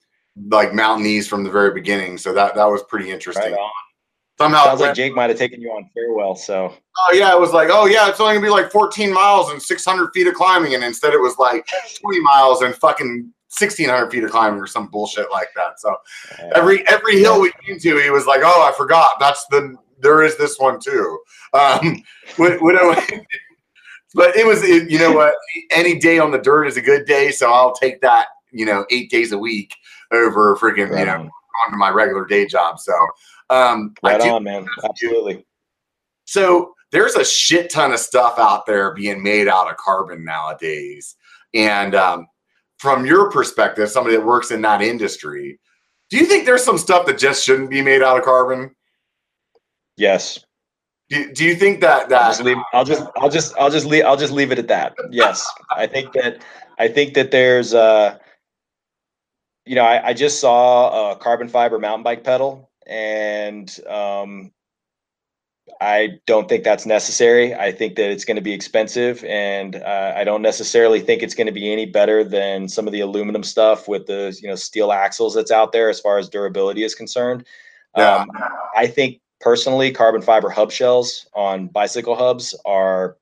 like 0.51 0.71
Mountainese 0.71 1.29
from 1.29 1.45
the 1.45 1.51
very 1.51 1.73
beginning. 1.73 2.19
So 2.19 2.33
that 2.33 2.55
that 2.57 2.65
was 2.65 2.83
pretty 2.89 3.11
interesting. 3.11 3.53
Right 3.53 3.71
Somehow 4.37 4.65
sounds 4.65 4.81
like 4.81 4.95
Jake 4.95 5.15
might 5.15 5.31
have 5.31 5.39
taken 5.39 5.61
you 5.61 5.71
on 5.71 5.89
farewell. 5.95 6.35
So 6.35 6.75
oh 6.99 7.15
yeah, 7.15 7.33
it 7.33 7.39
was 7.39 7.53
like 7.53 7.69
oh 7.71 7.87
yeah, 7.87 8.09
it's 8.09 8.21
only 8.21 8.35
gonna 8.35 8.47
be 8.47 8.51
like 8.51 8.71
14 8.71 9.13
miles 9.13 9.51
and 9.51 9.63
600 9.63 10.11
feet 10.13 10.27
of 10.27 10.35
climbing, 10.35 10.75
and 10.75 10.83
instead 10.83 11.15
it 11.15 11.21
was 11.21 11.39
like 11.39 11.67
20 12.01 12.21
miles 12.21 12.63
and 12.63 12.75
fucking 12.75 13.33
1600 13.57 14.11
feet 14.11 14.25
of 14.25 14.31
climbing 14.31 14.61
or 14.61 14.67
some 14.67 14.89
bullshit 14.89 15.31
like 15.31 15.49
that. 15.55 15.79
So 15.79 15.95
every 16.55 16.87
every 16.89 17.21
hill 17.21 17.41
we 17.41 17.53
came 17.65 17.79
to, 17.79 17.99
he 17.99 18.11
was 18.11 18.27
like, 18.27 18.41
oh, 18.43 18.69
I 18.69 18.77
forgot. 18.77 19.13
That's 19.21 19.47
the 19.47 19.77
there 20.01 20.23
is 20.23 20.37
this 20.37 20.59
one 20.59 20.81
too. 20.81 21.19
Um, 21.53 22.03
what, 22.37 22.61
what 22.61 23.13
but 24.15 24.37
it 24.37 24.47
was 24.47 24.63
it, 24.63 24.91
you 24.91 24.99
know 24.99 25.13
what 25.13 25.35
any 25.71 25.99
day 25.99 26.19
on 26.19 26.31
the 26.31 26.39
dirt 26.39 26.67
is 26.67 26.77
a 26.77 26.83
good 26.83 27.05
day, 27.05 27.31
so 27.31 27.53
I'll 27.53 27.75
take 27.75 28.01
that 28.01 28.27
you 28.51 28.65
know 28.67 28.85
eight 28.91 29.11
days 29.11 29.33
a 29.33 29.39
week 29.39 29.75
over 30.13 30.57
freaking 30.57 30.91
right. 30.91 31.01
you 31.01 31.07
know 31.07 31.31
on 31.65 31.73
to 31.73 31.77
my 31.77 31.91
regular 31.91 32.25
day 32.25 32.47
job. 32.47 32.79
So 32.79 32.93
um, 33.51 33.95
right 34.03 34.21
on, 34.21 34.45
man. 34.45 34.67
Absolutely. 34.85 35.45
So 36.27 36.75
there's 36.91 37.15
a 37.17 37.25
shit 37.25 37.71
ton 37.71 37.93
of 37.93 37.99
stuff 37.99 38.39
out 38.39 38.67
there 38.67 38.95
being 38.95 39.23
made 39.23 39.49
out 39.49 39.71
of 39.71 39.77
carbon 39.77 40.25
nowadays. 40.25 41.17
And 41.53 41.95
um, 41.95 42.27
from 42.79 43.07
your 43.07 43.31
perspective, 43.31 43.89
somebody 43.91 44.17
that 44.17 44.25
works 44.25 44.51
in 44.51 44.63
that 44.63 44.83
industry, 44.83 45.59
do 46.11 46.17
you 46.17 46.27
think 46.27 46.47
there's 46.47 46.65
some 46.65 46.79
stuff 46.79 47.07
that 47.07 47.19
just 47.19 47.45
shouldn't 47.45 47.71
be 47.71 47.83
made 47.83 48.03
out 48.03 48.19
of 48.19 48.25
carbon? 48.25 48.75
Yes. 49.97 50.45
Do, 51.11 51.33
do 51.33 51.45
you 51.45 51.55
think 51.55 51.81
that 51.81 52.09
that 52.09 52.23
I'll 52.23 52.31
just, 52.31 52.43
leave, 52.43 52.57
I'll 52.73 52.85
just 52.85 53.07
I'll 53.17 53.31
just 53.31 53.57
I'll 53.59 53.71
just 53.71 53.87
leave 53.87 54.05
I'll 54.05 54.17
just 54.17 54.33
leave 54.33 54.53
it 54.53 54.59
at 54.59 54.69
that. 54.69 54.95
Yes, 55.11 55.47
I 55.71 55.87
think 55.87 56.13
that 56.15 56.43
I 56.79 56.89
think 56.89 57.15
that 57.15 57.31
there's 57.31 57.75
uh 57.75 58.17
you 59.67 59.75
know 59.75 59.85
I, 59.85 60.09
I 60.09 60.13
just 60.13 60.41
saw 60.41 61.13
a 61.13 61.17
carbon 61.17 61.49
fiber 61.49 61.79
mountain 61.79 62.03
bike 62.03 62.25
pedal 62.25 62.71
and 62.87 63.75
um, 63.89 64.53
I 65.81 66.19
don't 66.27 66.49
think 66.49 66.65
that's 66.65 66.87
necessary. 66.87 67.55
I 67.55 67.73
think 67.73 67.97
that 67.97 68.11
it's 68.11 68.25
going 68.25 68.37
to 68.37 68.43
be 68.43 68.53
expensive, 68.53 69.25
and 69.25 69.77
uh, 69.77 70.13
I 70.17 70.25
don't 70.25 70.43
necessarily 70.43 71.01
think 71.01 71.23
it's 71.23 71.35
going 71.35 71.47
to 71.47 71.53
be 71.53 71.73
any 71.73 71.87
better 71.87 72.23
than 72.23 72.69
some 72.69 72.87
of 72.87 72.93
the 72.93 73.01
aluminum 73.01 73.43
stuff 73.43 73.89
with 73.89 74.07
the 74.07 74.37
you 74.43 74.49
know 74.49 74.55
steel 74.55 74.93
axles 74.93 75.35
that's 75.35 75.51
out 75.51 75.73
there 75.73 75.89
as 75.89 76.01
far 76.01 76.19
as 76.19 76.29
durability 76.29 76.85
is 76.85 76.95
concerned. 76.95 77.45
Yeah. 77.97 78.17
Um, 78.17 78.31
I 78.77 78.87
think 78.87 79.21
personally, 79.41 79.91
carbon 79.91 80.23
fiber 80.23 80.51
hub 80.51 80.71
shells 80.71 81.27
on 81.35 81.69
bicycle 81.69 82.17
hubs 82.17 82.55
are 82.65 83.17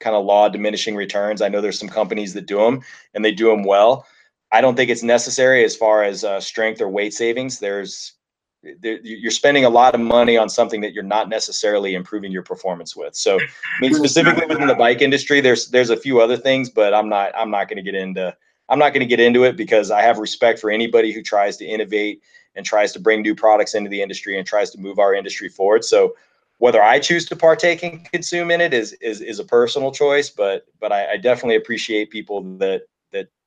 kind 0.00 0.16
of 0.16 0.24
law 0.24 0.48
diminishing 0.48 0.96
returns. 0.96 1.42
I 1.42 1.48
know 1.48 1.60
there's 1.60 1.78
some 1.78 1.88
companies 1.88 2.34
that 2.34 2.46
do 2.46 2.58
them, 2.58 2.82
and 3.14 3.24
they 3.24 3.32
do 3.32 3.48
them 3.48 3.64
well. 3.64 4.06
I 4.52 4.60
don't 4.60 4.76
think 4.76 4.90
it's 4.90 5.02
necessary 5.02 5.64
as 5.64 5.76
far 5.76 6.02
as 6.02 6.24
uh, 6.24 6.40
strength 6.40 6.80
or 6.80 6.88
weight 6.88 7.14
savings. 7.14 7.58
There's 7.58 8.14
you're 8.62 9.30
spending 9.30 9.64
a 9.64 9.70
lot 9.70 9.94
of 9.94 10.00
money 10.00 10.36
on 10.36 10.50
something 10.50 10.82
that 10.82 10.92
you're 10.92 11.02
not 11.02 11.30
necessarily 11.30 11.94
improving 11.94 12.30
your 12.30 12.42
performance 12.42 12.94
with. 12.94 13.14
So, 13.16 13.38
I 13.38 13.80
mean, 13.80 13.94
specifically 13.94 14.44
within 14.46 14.66
the 14.66 14.74
bike 14.74 15.00
industry, 15.00 15.40
there's 15.40 15.68
there's 15.68 15.88
a 15.88 15.96
few 15.96 16.20
other 16.20 16.36
things, 16.36 16.68
but 16.68 16.92
I'm 16.92 17.08
not 17.08 17.32
I'm 17.34 17.50
not 17.50 17.68
going 17.68 17.78
to 17.78 17.82
get 17.82 17.94
into 17.94 18.36
I'm 18.68 18.78
not 18.78 18.90
going 18.90 19.00
to 19.00 19.06
get 19.06 19.20
into 19.20 19.44
it 19.44 19.56
because 19.56 19.90
I 19.90 20.02
have 20.02 20.18
respect 20.18 20.58
for 20.58 20.70
anybody 20.70 21.12
who 21.12 21.22
tries 21.22 21.56
to 21.58 21.64
innovate 21.64 22.22
and 22.54 22.66
tries 22.66 22.92
to 22.92 23.00
bring 23.00 23.22
new 23.22 23.34
products 23.34 23.74
into 23.74 23.88
the 23.88 24.02
industry 24.02 24.36
and 24.36 24.46
tries 24.46 24.70
to 24.70 24.78
move 24.78 24.98
our 24.98 25.14
industry 25.14 25.48
forward. 25.48 25.84
So, 25.84 26.14
whether 26.58 26.82
I 26.82 26.98
choose 26.98 27.24
to 27.26 27.36
partake 27.36 27.82
and 27.82 28.04
consume 28.12 28.50
in 28.50 28.60
it 28.60 28.74
is 28.74 28.92
is 28.94 29.22
is 29.22 29.38
a 29.38 29.44
personal 29.44 29.90
choice, 29.90 30.28
but 30.28 30.66
but 30.78 30.92
I, 30.92 31.12
I 31.12 31.16
definitely 31.16 31.56
appreciate 31.56 32.10
people 32.10 32.42
that 32.58 32.82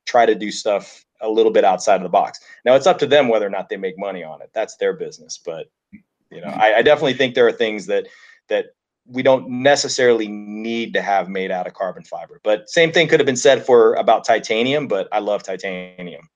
try 0.06 0.26
to 0.26 0.36
do 0.36 0.52
stuff 0.52 1.06
a 1.22 1.30
little 1.30 1.52
bit 1.52 1.64
outside 1.64 1.96
of 1.96 2.04
the 2.04 2.10
box. 2.10 2.40
Now 2.66 2.76
it's 2.76 2.88
up 2.88 3.00
to 3.00 3.08
them 3.08 3.28
whether 3.28 3.48
or 3.48 3.50
not 3.50 3.70
they 3.70 3.78
make 3.78 3.98
money 3.98 4.24
on 4.24 4.42
it. 4.42 4.50
That's 4.54 4.76
their 4.78 4.94
business. 4.94 5.40
But 5.44 5.68
you 6.30 6.42
know, 6.42 6.48
I, 6.48 6.78
I 6.78 6.82
definitely 6.82 7.14
think 7.14 7.36
there 7.36 7.48
are 7.48 7.54
things 7.54 7.86
that 7.88 8.08
that 8.50 8.68
we 9.06 9.22
don't 9.22 9.50
necessarily 9.50 10.28
need 10.28 10.94
to 10.94 11.02
have 11.02 11.28
made 11.30 11.52
out 11.52 11.68
of 11.68 11.74
carbon 11.74 12.04
fiber. 12.04 12.40
But 12.44 12.70
same 12.70 12.92
thing 12.92 13.08
could 13.08 13.20
have 13.20 13.28
been 13.28 13.36
said 13.36 13.66
for 13.66 13.96
about 13.96 14.26
titanium, 14.26 14.88
but 14.88 15.08
I 15.12 15.20
love 15.20 15.44
titanium. 15.44 16.30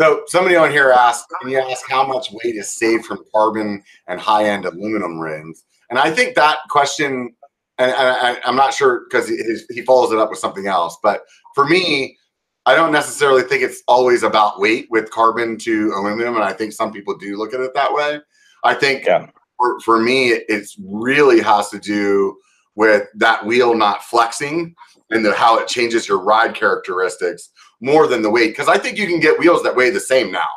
So 0.00 0.24
somebody 0.26 0.56
on 0.56 0.70
here 0.70 0.90
asked, 0.90 1.26
can 1.40 1.50
you 1.50 1.58
ask 1.58 1.88
how 1.88 2.06
much 2.06 2.28
weight 2.32 2.56
is 2.56 2.74
saved 2.74 3.06
from 3.06 3.24
carbon 3.32 3.82
and 4.08 4.20
high-end 4.20 4.64
aluminum 4.64 5.18
rims? 5.18 5.64
And 5.88 5.98
I 5.98 6.10
think 6.10 6.34
that 6.34 6.58
question, 6.68 7.34
and, 7.78 7.92
I, 7.92 8.36
am 8.44 8.56
not 8.56 8.74
sure 8.74 9.04
because 9.08 9.28
he, 9.28 9.38
he 9.70 9.82
follows 9.82 10.12
it 10.12 10.18
up 10.18 10.30
with 10.30 10.40
something 10.40 10.66
else, 10.66 10.98
but 11.02 11.22
for 11.54 11.64
me, 11.64 12.18
I 12.66 12.74
don't 12.74 12.92
necessarily 12.92 13.42
think 13.42 13.62
it's 13.62 13.82
always 13.86 14.22
about 14.22 14.58
weight 14.58 14.86
with 14.90 15.10
carbon 15.10 15.58
to 15.58 15.92
aluminum, 15.92 16.34
and 16.34 16.44
I 16.44 16.52
think 16.52 16.72
some 16.72 16.92
people 16.92 17.16
do 17.16 17.36
look 17.36 17.52
at 17.52 17.60
it 17.60 17.74
that 17.74 17.92
way. 17.92 18.20
I 18.62 18.74
think 18.74 19.04
yeah. 19.04 19.28
for, 19.58 19.78
for 19.80 20.00
me, 20.00 20.28
it 20.30 20.68
really 20.82 21.40
has 21.40 21.68
to 21.70 21.78
do 21.78 22.38
with 22.74 23.06
that 23.16 23.44
wheel 23.44 23.74
not 23.74 24.02
flexing 24.02 24.74
and 25.10 25.24
the, 25.24 25.34
how 25.34 25.58
it 25.58 25.68
changes 25.68 26.08
your 26.08 26.20
ride 26.20 26.54
characteristics 26.54 27.50
more 27.80 28.06
than 28.06 28.22
the 28.22 28.30
weight. 28.30 28.48
Because 28.48 28.68
I 28.68 28.78
think 28.78 28.96
you 28.96 29.06
can 29.06 29.20
get 29.20 29.38
wheels 29.38 29.62
that 29.62 29.76
weigh 29.76 29.90
the 29.90 30.00
same 30.00 30.32
now, 30.32 30.48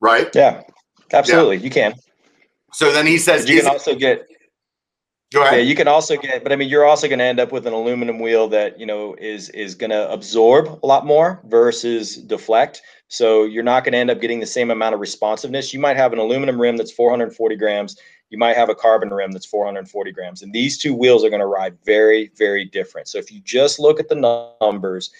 right? 0.00 0.28
Yeah, 0.34 0.62
absolutely, 1.12 1.58
yeah. 1.58 1.62
you 1.62 1.70
can. 1.70 1.94
So 2.72 2.92
then 2.92 3.06
he 3.06 3.18
says 3.18 3.48
you 3.48 3.60
can 3.60 3.70
also 3.70 3.94
get 3.94 4.26
Go 5.32 5.42
ahead. 5.42 5.58
Yeah, 5.58 5.64
you 5.64 5.74
can 5.74 5.88
also 5.88 6.16
get, 6.16 6.44
but 6.44 6.52
I 6.52 6.56
mean, 6.56 6.68
you're 6.68 6.84
also 6.84 7.08
going 7.08 7.18
to 7.18 7.24
end 7.24 7.40
up 7.40 7.50
with 7.50 7.66
an 7.66 7.72
aluminum 7.72 8.20
wheel 8.20 8.46
that 8.48 8.78
you 8.78 8.86
know 8.86 9.16
is 9.18 9.48
is 9.50 9.74
going 9.74 9.90
to 9.90 10.10
absorb 10.10 10.78
a 10.82 10.86
lot 10.86 11.04
more 11.04 11.42
versus 11.46 12.16
deflect. 12.16 12.80
So 13.08 13.44
you're 13.44 13.64
not 13.64 13.82
going 13.82 13.92
to 13.92 13.98
end 13.98 14.10
up 14.10 14.20
getting 14.20 14.38
the 14.38 14.46
same 14.46 14.70
amount 14.70 14.94
of 14.94 15.00
responsiveness. 15.00 15.74
You 15.74 15.80
might 15.80 15.96
have 15.96 16.12
an 16.12 16.20
aluminum 16.20 16.60
rim 16.60 16.76
that's 16.76 16.92
440 16.92 17.56
grams. 17.56 17.96
You 18.30 18.38
might 18.38 18.56
have 18.56 18.68
a 18.68 18.74
carbon 18.74 19.10
rim 19.10 19.32
that's 19.32 19.46
440 19.46 20.12
grams, 20.12 20.42
and 20.42 20.52
these 20.52 20.78
two 20.78 20.94
wheels 20.94 21.24
are 21.24 21.30
going 21.30 21.40
to 21.40 21.46
ride 21.46 21.76
very, 21.84 22.30
very 22.36 22.64
different. 22.64 23.08
So 23.08 23.18
if 23.18 23.32
you 23.32 23.40
just 23.40 23.80
look 23.80 23.98
at 23.98 24.08
the 24.08 24.54
numbers 24.60 25.10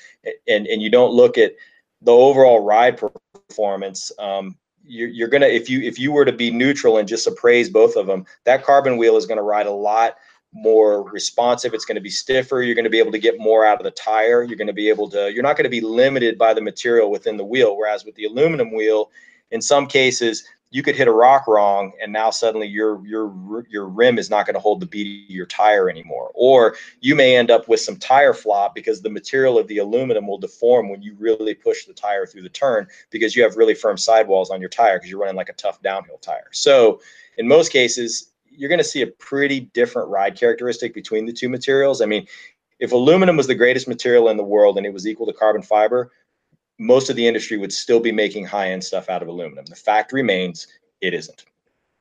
and 0.47 0.69
and 0.69 0.81
you 0.81 0.91
don't 0.91 1.15
look 1.15 1.37
at 1.37 1.55
the 2.03 2.13
overall 2.13 2.61
ride 2.61 2.97
performance, 3.49 4.13
um, 4.21 4.57
you're, 4.87 5.09
you're 5.09 5.29
gonna 5.29 5.47
if 5.47 5.69
you 5.69 5.81
if 5.83 5.99
you 5.99 6.13
were 6.13 6.25
to 6.25 6.33
be 6.33 6.51
neutral 6.51 6.99
and 6.99 7.09
just 7.09 7.27
appraise 7.27 7.69
both 7.69 7.97
of 7.97 8.07
them, 8.07 8.25
that 8.45 8.65
carbon 8.65 8.97
wheel 8.97 9.17
is 9.17 9.27
going 9.27 9.39
to 9.39 9.43
ride 9.43 9.67
a 9.67 9.71
lot 9.73 10.17
more 10.53 11.03
responsive. 11.11 11.75
It's 11.75 11.85
going 11.85 11.97
to 11.97 12.01
be 12.01 12.11
stiffer. 12.11 12.63
You're 12.63 12.75
going 12.75 12.85
to 12.85 12.91
be 12.91 12.99
able 12.99 13.13
to 13.13 13.19
get 13.19 13.39
more 13.39 13.65
out 13.65 13.79
of 13.79 13.85
the 13.85 13.91
tire. 13.91 14.43
You're 14.43 14.57
going 14.57 14.67
to 14.67 14.73
be 14.73 14.89
able 14.89 15.09
to. 15.11 15.33
You're 15.33 15.43
not 15.43 15.57
going 15.57 15.65
to 15.65 15.71
be 15.71 15.81
limited 15.81 16.39
by 16.39 16.55
the 16.55 16.61
material 16.61 17.11
within 17.11 17.37
the 17.37 17.45
wheel. 17.45 17.77
Whereas 17.77 18.05
with 18.05 18.15
the 18.15 18.25
aluminum 18.25 18.75
wheel, 18.75 19.11
in 19.51 19.61
some 19.61 19.87
cases, 19.87 20.45
you 20.71 20.83
could 20.83 20.97
hit 20.97 21.09
a 21.09 21.13
rock 21.13 21.47
wrong 21.47 21.93
and 22.03 22.13
now 22.13 22.31
suddenly 22.31 22.67
your 22.67 23.05
your 23.07 23.65
your 23.69 23.87
rim 23.87 24.19
is 24.19 24.31
not 24.31 24.47
going 24.47 24.55
to 24.55 24.61
hold 24.61 24.81
the 24.81 24.87
beat 24.87 25.25
of 25.25 25.31
your 25.31 25.47
tire 25.47 25.89
anymore. 25.89 26.31
Or 26.35 26.77
you 27.01 27.15
may 27.15 27.37
end 27.37 27.51
up 27.51 27.69
with 27.69 27.81
some 27.81 27.97
tire 27.97 28.35
flop 28.35 28.75
because 28.75 29.01
the 29.01 29.11
material 29.11 29.59
of 29.59 29.69
the 29.69 29.79
aluminum 29.79 30.27
will 30.27 30.39
deform 30.39 30.89
when 30.89 31.03
you 31.03 31.15
really 31.19 31.55
push 31.55 31.85
the 31.85 31.93
tire 31.93 32.27
through 32.27 32.43
the 32.43 32.49
turn 32.49 32.89
because 33.11 33.37
you 33.37 33.43
have 33.43 33.57
really 33.57 33.75
firm 33.75 33.97
sidewalls 33.97 34.51
on 34.51 34.61
your 34.61 34.69
tire 34.69 34.99
because 34.99 35.11
you're 35.11 35.21
running 35.21 35.37
like 35.37 35.49
a 35.49 35.55
tough 35.55 35.81
downhill 35.83 36.19
tire. 36.19 36.49
So 36.53 37.01
in 37.39 37.47
most 37.47 37.71
cases 37.73 38.33
you're 38.51 38.69
going 38.71 38.79
to 38.79 38.85
see 38.85 39.03
a 39.03 39.07
pretty 39.07 39.61
different 39.61 40.09
ride 40.09 40.35
characteristic 40.35 40.95
between 40.95 41.27
the 41.27 41.33
two 41.33 41.49
materials. 41.49 42.03
I 42.03 42.07
mean 42.07 42.27
if 42.79 42.93
aluminum 42.93 43.37
was 43.37 43.47
the 43.47 43.55
greatest 43.55 43.89
material 43.89 44.29
in 44.29 44.37
the 44.37 44.45
world 44.45 44.77
and 44.77 44.87
it 44.87 44.93
was 44.93 45.07
equal 45.07 45.27
to 45.27 45.33
carbon 45.33 45.63
fiber 45.63 46.11
most 46.79 47.11
of 47.11 47.17
the 47.17 47.27
industry 47.27 47.57
would 47.57 47.73
still 47.73 48.01
be 48.01 48.13
making 48.13 48.45
high 48.47 48.71
end 48.71 48.85
stuff 48.85 49.09
out 49.09 49.23
of 49.23 49.29
aluminum. 49.29 49.65
The 49.65 49.77
fact 49.77 50.13
remains, 50.13 50.67
it 51.01 51.15
isn't. 51.15 51.45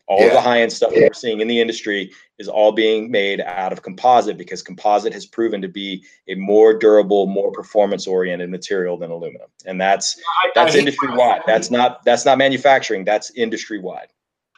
All 0.07 0.19
yeah. 0.19 0.27
of 0.27 0.33
the 0.33 0.41
high 0.41 0.61
end 0.61 0.71
stuff 0.71 0.91
yeah. 0.93 1.07
we're 1.07 1.13
seeing 1.13 1.41
in 1.41 1.47
the 1.47 1.59
industry 1.59 2.11
is 2.37 2.47
all 2.47 2.71
being 2.71 3.09
made 3.09 3.41
out 3.41 3.73
of 3.73 3.81
composite 3.81 4.37
because 4.37 4.61
composite 4.61 5.13
has 5.13 5.25
proven 5.25 5.61
to 5.63 5.67
be 5.67 6.03
a 6.27 6.35
more 6.35 6.77
durable, 6.77 7.25
more 7.25 7.51
performance 7.51 8.05
oriented 8.05 8.51
material 8.51 8.97
than 8.97 9.09
aluminum. 9.09 9.47
And 9.65 9.81
that's 9.81 10.21
that's 10.53 10.75
industry 10.75 11.09
wide. 11.11 11.41
That's 11.47 11.71
not 11.71 12.03
that's 12.05 12.23
not 12.23 12.37
manufacturing, 12.37 13.03
that's 13.03 13.31
industry 13.31 13.79
wide. 13.79 14.09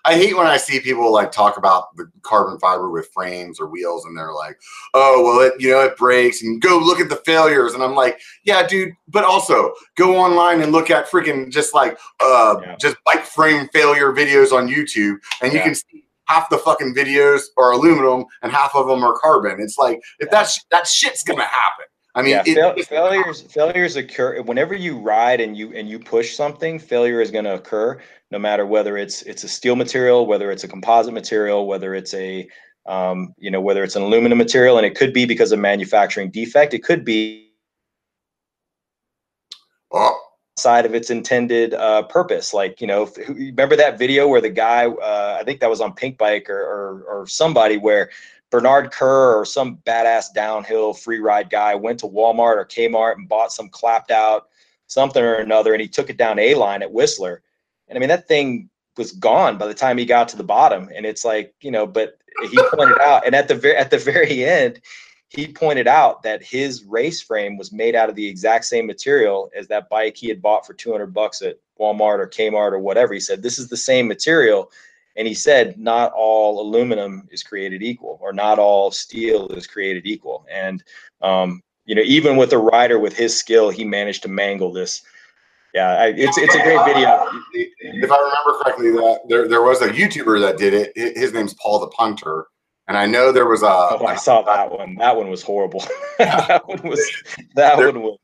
I 0.08 0.14
hate 0.14 0.38
when 0.38 0.48
I 0.48 0.56
see 0.56 0.80
people 0.80 1.12
like 1.12 1.34
talk 1.34 1.58
about 1.58 1.94
the 1.98 2.10
carbon 2.22 2.58
fiber 2.60 2.90
with 2.90 3.10
frames 3.14 3.60
or 3.60 3.68
wheels, 3.68 4.06
and 4.06 4.18
they're 4.18 4.34
like, 4.34 4.58
"Oh, 4.94 5.22
well, 5.22 5.42
it 5.42 5.60
you 5.60 5.70
know 5.70 5.82
it 5.82 5.98
breaks," 5.98 6.42
and 6.42 6.62
go 6.62 6.78
look 6.78 7.02
at 7.02 7.10
the 7.10 7.22
failures. 7.26 7.74
And 7.74 7.84
I'm 7.84 7.94
like, 7.94 8.22
"Yeah, 8.46 8.66
dude," 8.66 8.94
but 9.10 9.26
also 9.26 9.74
go 9.96 10.16
online 10.16 10.62
and 10.62 10.72
look 10.72 10.90
at 10.90 11.12
freaking 11.12 11.52
just 11.52 11.74
like 11.74 12.00
uh 12.22 12.56
yeah. 12.62 12.76
just 12.80 12.96
bike 13.06 13.26
frame 13.26 13.68
failure 13.74 14.14
videos 14.14 14.54
on 14.54 14.70
YouTube, 14.70 15.18
and 15.42 15.52
you 15.52 15.60
yeah. 15.60 15.66
can 15.66 15.76
see 15.76 16.06
half 16.28 16.50
the 16.50 16.58
fucking 16.58 16.96
videos 16.96 17.42
are 17.58 17.72
aluminum 17.72 18.26
and 18.44 18.52
half 18.52 18.76
of 18.76 18.88
them 18.88 19.04
are 19.04 19.18
carbon. 19.20 19.60
It's 19.60 19.78
like 19.78 20.00
if 20.20 20.28
yeah. 20.32 20.40
that 20.40 20.50
sh- 20.50 20.66
that 20.72 20.88
shit's 20.88 21.24
gonna 21.24 21.44
happen. 21.44 21.86
I 22.18 22.24
mean, 22.24 22.32
yeah, 22.32 22.74
it, 22.76 22.86
failures 22.88 23.42
failures 23.44 23.96
occur 23.96 24.42
whenever 24.42 24.74
you 24.74 24.98
ride 24.98 25.40
and 25.40 25.56
you 25.56 25.72
and 25.74 25.88
you 25.88 26.00
push 26.00 26.36
something. 26.36 26.80
Failure 26.80 27.22
is 27.22 27.30
going 27.30 27.46
to 27.46 27.54
occur 27.54 28.02
no 28.32 28.40
matter 28.40 28.66
whether 28.66 28.98
it's 28.98 29.22
it's 29.22 29.44
a 29.44 29.48
steel 29.48 29.76
material, 29.76 30.26
whether 30.26 30.50
it's 30.50 30.64
a 30.64 30.68
composite 30.68 31.14
material, 31.14 31.68
whether 31.68 31.94
it's 31.94 32.16
a 32.16 32.48
um, 32.88 33.36
you 33.38 33.52
know 33.52 33.62
whether 33.62 33.84
it's 33.84 33.96
an 33.96 34.02
aluminum 34.02 34.40
material, 34.40 34.78
and 34.78 34.86
it 34.86 34.96
could 34.96 35.14
be 35.14 35.26
because 35.26 35.52
of 35.52 35.60
manufacturing 35.60 36.32
defect. 36.32 36.74
It 36.74 36.84
could 36.84 37.06
be 37.06 37.52
oh. 39.92 40.20
side 40.58 40.88
of 40.88 40.96
its 40.96 41.12
intended 41.12 41.76
uh, 41.76 42.02
purpose. 42.02 42.52
Like 42.52 42.82
you 42.82 42.88
know, 42.88 43.08
remember 43.28 43.76
that 43.76 44.00
video 44.00 44.28
where 44.28 44.42
the 44.42 44.50
guy 44.50 44.88
uh, 44.88 45.38
I 45.40 45.44
think 45.44 45.60
that 45.60 45.70
was 45.70 45.82
on 45.82 45.94
Pinkbike 45.94 46.50
or, 46.50 46.60
or 46.60 47.04
or 47.04 47.28
somebody 47.28 47.78
where 47.78 48.10
Bernard 48.50 48.92
Kerr 48.92 49.40
or 49.40 49.46
some 49.46 49.78
badass 49.86 50.34
downhill 50.34 50.94
free 50.94 51.20
ride 51.20 51.50
guy 51.50 51.76
went 51.76 52.00
to 52.00 52.08
Walmart 52.08 52.58
or 52.58 52.66
Kmart 52.66 53.16
and 53.16 53.28
bought 53.28 53.52
some 53.52 53.70
clapped 53.70 54.12
out 54.12 54.48
something 54.88 55.22
or 55.22 55.36
another, 55.36 55.74
and 55.74 55.82
he 55.82 55.88
took 55.88 56.10
it 56.10 56.18
down 56.18 56.40
a 56.40 56.56
line 56.56 56.82
at 56.82 56.92
Whistler 56.92 57.42
and 57.88 57.98
I 57.98 58.00
mean, 58.00 58.10
that 58.10 58.28
thing 58.28 58.70
was 58.98 59.12
gone 59.14 59.58
by 59.58 59.68
the 59.68 59.74
time 59.74 59.98
he 59.98 60.06
got 60.06 60.28
to 60.30 60.38
the 60.38 60.44
bottom. 60.44 60.90
And 60.94 61.06
it's 61.06 61.24
like, 61.24 61.54
you 61.62 61.72
know, 61.72 61.88
but 61.88 62.18
he 62.50 62.58
pointed 62.74 63.00
out, 63.00 63.26
and 63.26 63.36
at 63.36 63.48
the 63.48 63.56
very 63.56 63.76
at 63.76 63.90
the 63.90 63.98
very 63.98 64.44
end, 64.46 64.82
he 65.30 65.52
pointed 65.52 65.88
out 65.88 66.24
that 66.24 66.44
his 66.44 66.84
race 66.86 67.22
frame 67.22 67.58
was 67.58 67.72
made 67.72 67.96
out 67.96 68.10
of 68.10 68.16
the 68.16 68.28
exact 68.28 68.66
same 68.66 68.86
material 68.86 69.50
as 69.56 69.68
that 69.68 69.90
bike 69.90 70.16
he 70.16 70.28
had 70.28 70.42
bought 70.42 70.66
for 70.66 70.74
200 70.74 71.08
bucks 71.08 71.42
at 71.42 71.60
Walmart 71.80 72.20
or 72.20 72.28
Kmart 72.28 72.72
or 72.72 72.80
whatever. 72.80 73.14
He 73.14 73.20
said, 73.20 73.42
This 73.42 73.60
is 73.60 73.70
the 73.70 73.78
same 73.78 74.08
material. 74.08 74.72
And 75.18 75.28
he 75.28 75.34
said, 75.34 75.78
Not 75.78 76.14
all 76.14 76.62
aluminum 76.62 77.28
is 77.32 77.44
created 77.44 77.84
equal, 77.84 78.18
or 78.22 78.32
not 78.32 78.60
all 78.60 78.92
steel 78.92 79.48
is 79.50 79.68
created 79.68 80.06
equal. 80.06 80.46
And, 80.50 80.84
um, 81.22 81.62
you 81.86 81.96
know, 81.96 82.04
even 82.04 82.38
with 82.38 82.54
a 82.54 82.58
rider 82.58 83.00
with 83.00 83.16
his 83.16 83.38
skill, 83.38 83.70
he 83.70 83.84
managed 83.84 84.22
to 84.24 84.30
mangle 84.30 84.72
this 84.72 85.04
yeah, 85.78 85.90
I, 85.90 86.08
it's 86.08 86.38
it's 86.40 86.56
a 86.56 86.64
great 86.64 86.84
video. 86.86 87.28
If 87.54 88.12
I 88.12 88.18
remember 88.18 88.64
correctly, 88.64 88.92
that 88.92 89.20
there 89.28 89.48
there 89.48 89.62
was 89.62 89.82
a 89.82 89.90
YouTuber 89.90 90.42
that 90.42 90.58
did 90.58 90.74
it. 90.74 90.92
His 90.96 91.34
name's 91.34 91.54
Paul 91.54 91.80
the 91.80 91.88
Punter, 91.88 92.48
and 92.88 92.98
I 92.98 93.06
know 93.06 93.32
there 93.32 93.48
was 93.48 93.62
a. 93.62 93.68
Oh, 93.68 94.06
I 94.08 94.16
saw 94.16 94.42
that 94.42 94.72
one. 94.72 94.96
That 94.96 95.16
one 95.16 95.30
was 95.30 95.44
horrible. 95.44 95.84
that 96.18 96.68
one 96.68 96.82
was. 96.82 97.24
That 97.56 97.78
there, 97.78 97.92
one 97.92 98.02
was. 98.02 98.18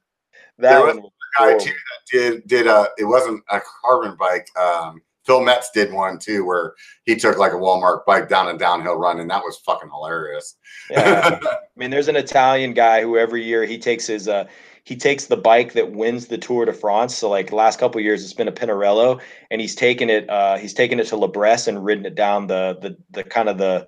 That 0.58 0.80
one 0.80 1.02
was. 1.04 1.12
A 1.40 1.44
guy 1.44 1.58
too 1.58 1.70
that 1.70 2.12
did 2.12 2.48
did 2.48 2.68
a. 2.68 2.88
It 2.98 3.06
wasn't 3.06 3.44
a 3.52 3.60
carbon 3.84 4.16
bike. 4.18 4.48
Um, 4.58 5.02
Phil 5.26 5.40
Kmetz 5.40 5.66
did 5.74 5.94
one 5.94 6.20
too, 6.20 6.46
where 6.46 6.74
he 7.06 7.16
took 7.16 7.38
like 7.38 7.54
a 7.54 7.58
Walmart 7.58 8.06
bike 8.06 8.30
down 8.30 8.54
a 8.54 8.58
downhill 8.58 8.96
run, 8.96 9.20
and 9.20 9.30
that 9.30 9.44
was 9.44 9.58
fucking 9.66 9.90
hilarious. 9.90 10.56
yeah, 10.90 11.40
I 11.44 11.58
mean, 11.78 11.92
there's 11.92 12.08
an 12.08 12.16
Italian 12.16 12.74
guy 12.74 13.02
who 13.02 13.18
every 13.18 13.44
year 13.44 13.66
he 13.66 13.78
takes 13.78 14.08
his 14.08 14.28
uh 14.28 14.46
he 14.86 14.98
takes 14.98 15.28
the 15.28 15.38
bike 15.38 15.74
that 15.74 15.94
wins 15.94 16.28
the 16.28 16.38
Tour 16.38 16.66
de 16.66 16.74
France. 16.74 17.16
So 17.16 17.30
like 17.30 17.52
last 17.52 17.80
couple 17.80 18.02
years, 18.02 18.24
it's 18.24 18.34
been 18.34 18.50
a 18.50 18.52
Pinarello, 18.52 19.22
and 19.50 19.62
he's 19.62 19.76
taken 19.76 20.10
it. 20.10 20.30
Uh, 20.30 20.58
he's 20.58 20.74
taken 20.74 21.00
it 21.00 21.08
to 21.08 21.16
La 21.16 21.28
Bresse 21.28 21.68
and 21.68 21.84
ridden 21.84 22.06
it 22.06 22.16
down 22.16 22.48
the 22.48 22.78
the 22.82 22.98
the 23.12 23.24
kind 23.24 23.50
of 23.50 23.58
the. 23.58 23.88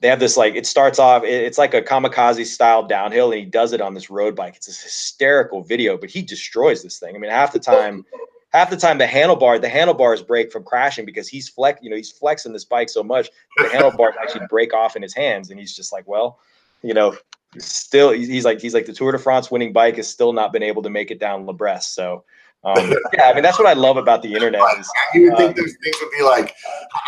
They 0.00 0.08
have 0.08 0.20
this 0.20 0.36
like 0.36 0.54
it 0.54 0.66
starts 0.66 0.98
off. 0.98 1.24
It's 1.24 1.58
like 1.58 1.74
a 1.74 1.82
kamikaze 1.82 2.44
style 2.46 2.86
downhill, 2.86 3.32
and 3.32 3.40
he 3.40 3.46
does 3.46 3.72
it 3.72 3.80
on 3.80 3.94
this 3.94 4.10
road 4.10 4.36
bike. 4.36 4.56
It's 4.56 4.66
this 4.66 4.82
hysterical 4.82 5.64
video, 5.64 5.96
but 5.96 6.10
he 6.10 6.22
destroys 6.22 6.82
this 6.82 6.98
thing. 6.98 7.16
I 7.16 7.18
mean, 7.18 7.30
half 7.30 7.52
the 7.52 7.58
time. 7.58 8.04
Half 8.50 8.70
the 8.70 8.76
time 8.76 8.98
the 8.98 9.06
handlebar 9.06 9.60
the 9.60 9.68
handlebars 9.68 10.22
break 10.22 10.50
from 10.50 10.64
crashing 10.64 11.04
because 11.04 11.28
he's 11.28 11.48
flex 11.48 11.80
you 11.82 11.90
know 11.90 11.96
he's 11.96 12.10
flexing 12.10 12.52
this 12.52 12.64
bike 12.64 12.88
so 12.88 13.02
much 13.02 13.28
the 13.56 13.68
handlebars 13.72 14.14
actually 14.20 14.46
break 14.48 14.72
off 14.72 14.96
in 14.96 15.02
his 15.02 15.14
hands 15.14 15.50
and 15.50 15.60
he's 15.60 15.74
just 15.74 15.92
like 15.92 16.06
well 16.06 16.38
you 16.82 16.94
know 16.94 17.16
still 17.56 18.10
he's 18.12 18.44
like 18.44 18.60
he's 18.60 18.74
like 18.74 18.86
the 18.86 18.92
Tour 18.92 19.12
de 19.12 19.18
France 19.18 19.50
winning 19.50 19.72
bike 19.72 19.96
has 19.96 20.08
still 20.08 20.32
not 20.32 20.52
been 20.52 20.62
able 20.62 20.82
to 20.82 20.90
make 20.90 21.10
it 21.10 21.18
down 21.18 21.46
La 21.46 21.52
Bresse. 21.52 21.86
So 21.86 22.24
um, 22.64 22.92
yeah, 23.14 23.24
I 23.24 23.34
mean 23.34 23.42
that's 23.42 23.58
what 23.58 23.68
I 23.68 23.72
love 23.72 23.96
about 23.96 24.22
the 24.22 24.34
internet. 24.34 24.60
Is, 24.78 24.90
you 25.14 25.30
would 25.30 25.36
think 25.36 25.50
uh, 25.52 25.62
those 25.62 25.74
things 25.82 25.96
would 26.02 26.10
be 26.16 26.22
like, 26.22 26.54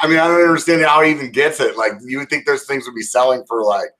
I 0.01 0.07
mean 0.09 0.19
I 0.19 0.27
don't 0.27 0.43
understand 0.43 0.83
how 0.83 1.03
he 1.03 1.11
even 1.11 1.31
gets 1.31 1.61
it. 1.61 1.77
Like 1.77 1.93
you 2.05 2.19
would 2.19 2.31
think 2.31 2.47
those 2.47 2.65
things 2.65 2.87
would 2.87 2.95
be 2.95 3.03
selling 3.03 3.45
for 3.47 3.63
like 3.65 3.91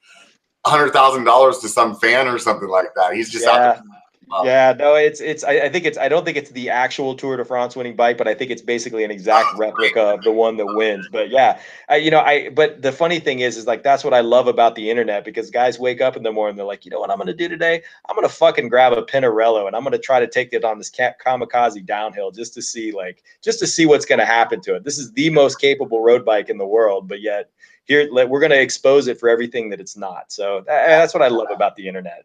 hundred 0.65 0.93
thousand 0.93 1.25
dollars 1.25 1.59
to 1.59 1.69
some 1.69 1.97
fan 1.97 2.29
or 2.29 2.39
something 2.39 2.69
like 2.69 2.95
that. 2.97 3.15
He's 3.15 3.31
just 3.31 3.45
yeah. 3.45 3.51
out 3.51 3.75
there 3.77 4.00
yeah, 4.45 4.75
no, 4.79 4.95
it's 4.95 5.21
it's. 5.21 5.43
I, 5.45 5.53
I, 5.61 5.69
think 5.69 5.85
it's. 5.85 5.99
I 5.99 6.09
don't 6.09 6.25
think 6.25 6.37
it's 6.37 6.51
the 6.51 6.71
actual 6.71 7.15
Tour 7.15 7.37
de 7.37 7.45
France 7.45 7.75
winning 7.75 7.97
bike, 7.97 8.17
but 8.17 8.29
I 8.29 8.35
think 8.35 8.51
it's 8.51 8.63
basically 8.63 9.05
an 9.05 9.11
exact 9.11 9.49
oh, 9.55 9.59
replica 9.59 10.01
of 10.01 10.23
the 10.23 10.33
one 10.33 10.57
that 10.59 10.67
wins. 10.67 11.09
But 11.11 11.31
yeah, 11.31 11.61
I, 11.89 11.97
you 11.97 12.11
know, 12.11 12.21
I. 12.21 12.51
But 12.51 12.83
the 12.83 12.93
funny 12.93 13.19
thing 13.19 13.41
is, 13.41 13.57
is 13.57 13.67
like 13.67 13.83
that's 13.83 14.05
what 14.05 14.15
I 14.15 14.21
love 14.21 14.47
about 14.47 14.75
the 14.75 14.91
internet 14.91 15.25
because 15.25 15.51
guys 15.51 15.79
wake 15.79 16.01
up 16.01 16.17
in 16.17 16.23
the 16.23 16.33
morning, 16.33 16.57
they're 16.57 16.67
like, 16.67 16.85
you 16.85 16.91
know 16.91 17.01
what 17.01 17.11
I'm 17.11 17.19
gonna 17.19 17.35
do 17.35 17.49
today? 17.49 17.83
I'm 18.09 18.15
gonna 18.15 18.29
fucking 18.29 18.69
grab 18.69 18.93
a 18.93 19.03
Pinarello 19.03 19.67
and 19.67 19.75
I'm 19.75 19.83
gonna 19.83 19.99
try 19.99 20.21
to 20.21 20.29
take 20.29 20.53
it 20.53 20.65
on 20.65 20.79
this 20.79 20.91
kamikaze 20.91 21.85
downhill 21.85 22.31
just 22.31 22.55
to 22.55 22.63
see 22.63 22.93
like 22.93 23.23
just 23.43 23.59
to 23.61 23.67
see 23.67 23.87
what's 23.87 24.07
gonna 24.07 24.27
happen 24.27 24.61
to 24.63 24.77
it. 24.77 24.85
This 24.85 24.99
is 24.99 25.13
the 25.13 25.31
most 25.31 25.61
capable 25.61 26.03
road 26.03 26.25
bike 26.25 26.49
in 26.49 26.59
the 26.59 26.67
world, 26.67 27.09
but 27.09 27.21
yet 27.21 27.51
here 27.85 28.09
we're 28.13 28.41
gonna 28.41 28.55
expose 28.55 29.09
it 29.09 29.19
for 29.19 29.29
everything 29.29 29.71
that 29.71 29.81
it's 29.81 29.97
not. 29.97 30.31
So 30.31 30.63
that's 30.67 31.15
what 31.15 31.23
I 31.23 31.29
love 31.29 31.49
about 31.51 31.75
the 31.77 31.89
internet. 31.89 32.25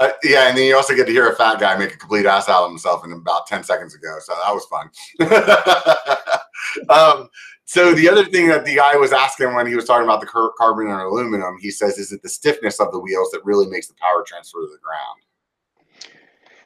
Uh, 0.00 0.08
yeah, 0.24 0.48
and 0.48 0.56
then 0.56 0.64
you 0.64 0.74
also 0.74 0.96
get 0.96 1.06
to 1.06 1.12
hear 1.12 1.30
a 1.30 1.36
fat 1.36 1.60
guy 1.60 1.76
make 1.76 1.92
a 1.92 1.96
complete 1.96 2.24
ass 2.24 2.48
out 2.48 2.64
of 2.64 2.70
himself 2.70 3.04
in 3.04 3.12
about 3.12 3.46
10 3.46 3.62
seconds 3.62 3.94
ago. 3.94 4.16
So 4.20 4.32
that 4.32 4.54
was 4.54 4.64
fun. 4.64 4.90
um, 6.88 7.28
so 7.66 7.92
the 7.92 8.08
other 8.08 8.24
thing 8.24 8.48
that 8.48 8.64
the 8.64 8.76
guy 8.76 8.96
was 8.96 9.12
asking 9.12 9.54
when 9.54 9.66
he 9.66 9.76
was 9.76 9.84
talking 9.84 10.04
about 10.04 10.20
the 10.20 10.52
carbon 10.58 10.90
and 10.90 11.00
aluminum, 11.00 11.58
he 11.60 11.70
says, 11.70 11.98
is 11.98 12.12
it 12.12 12.22
the 12.22 12.30
stiffness 12.30 12.80
of 12.80 12.90
the 12.92 12.98
wheels 12.98 13.30
that 13.30 13.44
really 13.44 13.66
makes 13.66 13.88
the 13.88 13.94
power 13.94 14.24
transfer 14.26 14.62
to 14.62 14.66
the 14.66 14.78
ground? 14.82 15.20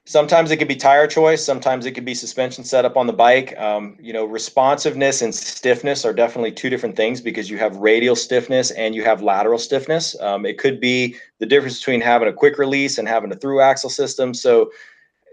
Sometimes 0.07 0.51
it 0.51 0.59
could 0.59 0.69
be 0.69 0.77
tire 0.77 1.07
choice. 1.07 1.43
Sometimes 1.43 1.87
it 1.87 1.93
could 1.93 2.05
be 2.05 2.15
suspension 2.15 2.63
setup 2.63 2.95
on 2.99 3.07
the 3.07 3.13
bike. 3.13 3.57
Um, 3.59 3.97
you 3.99 4.13
know, 4.13 4.27
responsiveness 4.27 5.23
and 5.23 5.35
stiffness 5.35 6.05
are 6.05 6.13
definitely 6.13 6.53
two 6.53 6.69
different 6.69 6.95
things 6.95 7.23
because 7.23 7.49
you 7.49 7.57
have 7.57 7.77
radial 7.77 8.15
stiffness 8.15 8.71
and 8.73 8.95
you 8.95 9.03
have 9.03 9.23
lateral 9.23 9.59
stiffness. 9.59 10.19
Um, 10.21 10.45
it 10.45 10.59
could 10.59 10.79
be 10.79 11.17
the 11.39 11.47
difference 11.47 11.79
between 11.79 12.03
having 12.03 12.29
a 12.29 12.35
quick 12.35 12.59
release 12.59 12.99
and 12.99 13.09
having 13.09 13.33
a 13.33 13.35
through 13.35 13.63
axle 13.63 13.89
system. 13.89 14.35
So, 14.35 14.71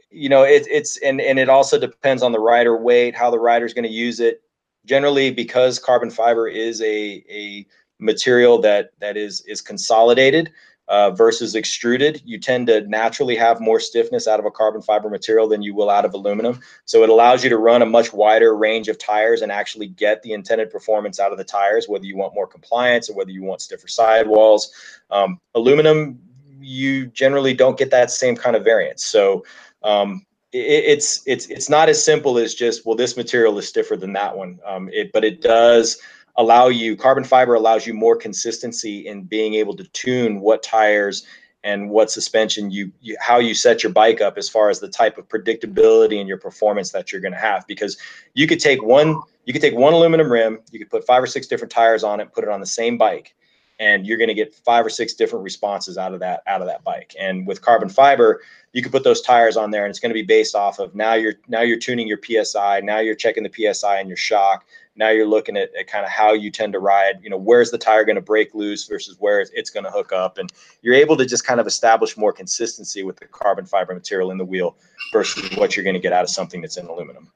you 0.10 0.30
know, 0.30 0.44
it, 0.44 0.66
it's 0.70 0.98
and 1.00 1.20
and 1.20 1.38
it 1.38 1.50
also 1.50 1.78
depends 1.78 2.24
on 2.24 2.32
the 2.32 2.40
rider 2.40 2.78
weight, 2.78 3.14
how 3.14 3.30
the 3.30 3.40
rider's 3.40 3.74
going 3.74 3.84
to 3.84 3.90
use 3.90 4.22
it. 4.22 4.42
Generally, 4.86 5.32
because 5.32 5.80
carbon 5.80 6.10
fiber 6.10 6.48
is 6.48 6.82
a 6.82 7.24
a 7.30 7.66
material 8.00 8.58
that 8.62 8.92
that 9.00 9.18
is 9.18 9.42
is 9.42 9.60
consolidated 9.62 10.50
uh, 10.92 11.10
versus 11.10 11.56
extruded, 11.56 12.22
you 12.26 12.38
tend 12.38 12.68
to 12.68 12.82
naturally 12.82 13.38
have 13.38 13.62
more 13.62 13.80
stiffness 13.80 14.28
out 14.28 14.42
of 14.42 14.46
a 14.46 14.52
carbon 14.52 14.82
fiber 14.82 15.10
material 15.10 15.48
than 15.48 15.62
you 15.62 15.74
will 15.74 15.90
out 15.90 16.04
of 16.04 16.14
aluminum. 16.14 16.60
So 16.84 17.02
it 17.02 17.10
allows 17.10 17.46
you 17.46 17.50
to 17.50 17.58
run 17.58 17.82
a 17.82 17.86
much 17.86 18.12
wider 18.12 18.58
range 18.58 18.90
of 18.90 18.98
tires 18.98 19.42
and 19.42 19.54
actually 19.54 19.88
get 19.88 20.22
the 20.22 20.34
intended 20.34 20.70
performance 20.70 21.18
out 21.18 21.32
of 21.32 21.38
the 21.38 21.46
tires, 21.46 21.88
whether 21.88 22.04
you 22.04 22.18
want 22.18 22.36
more 22.36 22.46
compliance 22.46 23.10
or 23.10 23.16
whether 23.16 23.32
you 23.32 23.42
want 23.42 23.62
stiffer 23.62 23.88
sidewalls. 23.88 24.74
Um, 25.10 25.40
aluminum, 25.56 26.20
you 26.60 27.08
generally 27.08 27.54
don't 27.54 27.78
get 27.78 27.90
that 27.92 28.12
same 28.12 28.36
kind 28.36 28.58
of 28.58 28.66
variance. 28.66 29.06
So 29.06 29.46
um, 29.84 30.26
it, 30.52 30.58
it's 30.58 31.24
it's 31.26 31.46
it's 31.46 31.70
not 31.70 31.88
as 31.88 32.04
simple 32.04 32.38
as 32.38 32.54
just 32.54 32.86
well, 32.86 32.98
this 32.98 33.16
material 33.16 33.58
is 33.58 33.66
stiffer 33.66 33.96
than 33.96 34.12
that 34.14 34.36
one. 34.36 34.60
Um, 34.66 34.90
it, 34.92 35.14
but 35.14 35.24
it 35.24 35.42
does 35.42 36.02
allow 36.38 36.68
you 36.68 36.96
carbon 36.96 37.24
fiber 37.24 37.54
allows 37.56 37.86
you 37.86 37.94
more 37.94 38.16
consistency 38.16 39.08
in 39.08 39.24
being 39.24 39.54
able 39.56 39.76
to 39.76 39.84
tune 39.86 40.40
what 40.40 40.64
tires 40.64 41.26
and 41.64 41.90
what 41.90 42.10
suspension 42.10 42.72
you, 42.72 42.92
you, 43.02 43.16
how 43.20 43.38
you 43.38 43.54
set 43.54 43.84
your 43.84 43.92
bike 43.92 44.20
up 44.20 44.38
as 44.38 44.50
far 44.50 44.70
as 44.70 44.80
the 44.80 44.88
type 44.88 45.18
of 45.18 45.28
predictability 45.28 46.20
and 46.20 46.28
your 46.28 46.38
performance 46.38 46.92
that 46.92 47.12
you're 47.12 47.22
going 47.22 47.34
to 47.34 47.40
have. 47.40 47.66
Because 47.68 47.98
you 48.34 48.48
could 48.48 48.60
take 48.60 48.82
one 48.84 49.20
you 49.46 49.54
could 49.54 49.62
take 49.62 49.76
one 49.76 49.94
aluminum 49.94 50.32
rim 50.32 50.60
you 50.72 50.80
could 50.80 50.90
put 50.90 51.06
five 51.06 51.22
or 51.22 51.28
six 51.28 51.48
different 51.48 51.72
tires 51.72 52.04
on 52.04 52.20
it 52.20 52.32
put 52.32 52.44
it 52.44 52.50
on 52.50 52.60
the 52.60 52.66
same 52.66 52.98
bike 52.98 53.36
and 53.80 54.06
you're 54.06 54.18
going 54.18 54.28
to 54.28 54.36
get 54.36 54.54
five 54.54 54.86
or 54.86 54.90
six 54.90 55.16
different 55.16 55.44
responses 55.44 55.98
out 55.98 56.14
of 56.14 56.20
that 56.20 56.44
out 56.48 56.62
of 56.62 56.68
that 56.68 56.84
bike. 56.84 57.16
And 57.20 57.46
with 57.48 57.62
carbon 57.62 57.90
fiber 57.90 58.42
you 58.74 58.82
can 58.82 58.92
put 58.92 59.04
those 59.04 59.22
tires 59.22 59.58
on 59.58 59.72
there 59.72 59.84
and 59.84 59.90
it's 59.90 60.00
going 60.00 60.12
to 60.12 60.14
be 60.14 60.24
based 60.24 60.56
off 60.56 60.80
of 60.80 60.96
now 60.96 61.14
you're 61.14 61.36
now 61.48 61.62
you're 61.62 61.80
tuning 61.80 62.08
your 62.08 62.20
psi 62.24 62.80
now 62.82 63.00
you're 63.00 63.16
checking 63.16 63.44
the 63.44 63.74
psi 63.74 64.00
and 64.00 64.08
your 64.08 64.18
shock 64.18 64.66
now 64.96 65.10
you're 65.10 65.28
looking 65.28 65.58
at, 65.58 65.74
at 65.76 65.88
kind 65.88 66.06
of 66.06 66.12
how 66.12 66.34
you 66.34 66.52
tend 66.52 66.74
to 66.74 66.80
ride 66.80 67.20
you 67.22 67.30
know 67.30 67.38
where's 67.38 67.72
the 67.72 67.78
tire 67.78 68.06
going 68.06 68.16
to 68.16 68.22
break 68.22 68.54
loose 68.54 68.88
versus 68.88 69.16
where 69.20 69.42
it's 69.42 69.70
going 69.70 69.84
to 69.84 69.92
hook 69.92 70.12
up. 70.12 70.38
And 70.38 70.52
you're 70.82 70.96
able 70.96 71.18
to 71.18 71.26
just 71.26 71.46
kind 71.46 71.60
of 71.60 71.68
establish 71.68 72.18
more 72.18 72.34
consistency 72.34 73.04
with 73.04 73.18
the 73.18 73.26
carbon 73.26 73.66
fiber 73.66 73.94
material 73.94 74.32
in 74.32 74.38
the 74.38 74.46
wheel 74.46 74.78
versus 75.12 75.56
what 75.58 75.76
you're 75.76 75.84
going 75.84 75.96
to 75.96 76.00
get 76.00 76.14
out 76.14 76.24
of 76.24 76.30
something 76.30 76.62
that's 76.62 76.78
in 76.78 76.86
aluminum. 76.88 77.32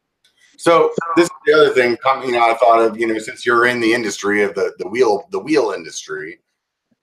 So 0.57 0.91
this 1.15 1.25
is 1.25 1.31
the 1.45 1.53
other 1.53 1.69
thing 1.69 1.97
coming 1.97 2.29
you 2.29 2.35
know, 2.35 2.49
i 2.49 2.55
thought 2.55 2.81
of 2.81 2.97
you 2.97 3.07
know 3.07 3.17
since 3.19 3.45
you're 3.45 3.65
in 3.65 3.79
the 3.79 3.93
industry 3.93 4.43
of 4.43 4.55
the 4.55 4.73
the 4.79 4.87
wheel 4.87 5.27
the 5.31 5.39
wheel 5.39 5.71
industry 5.71 6.39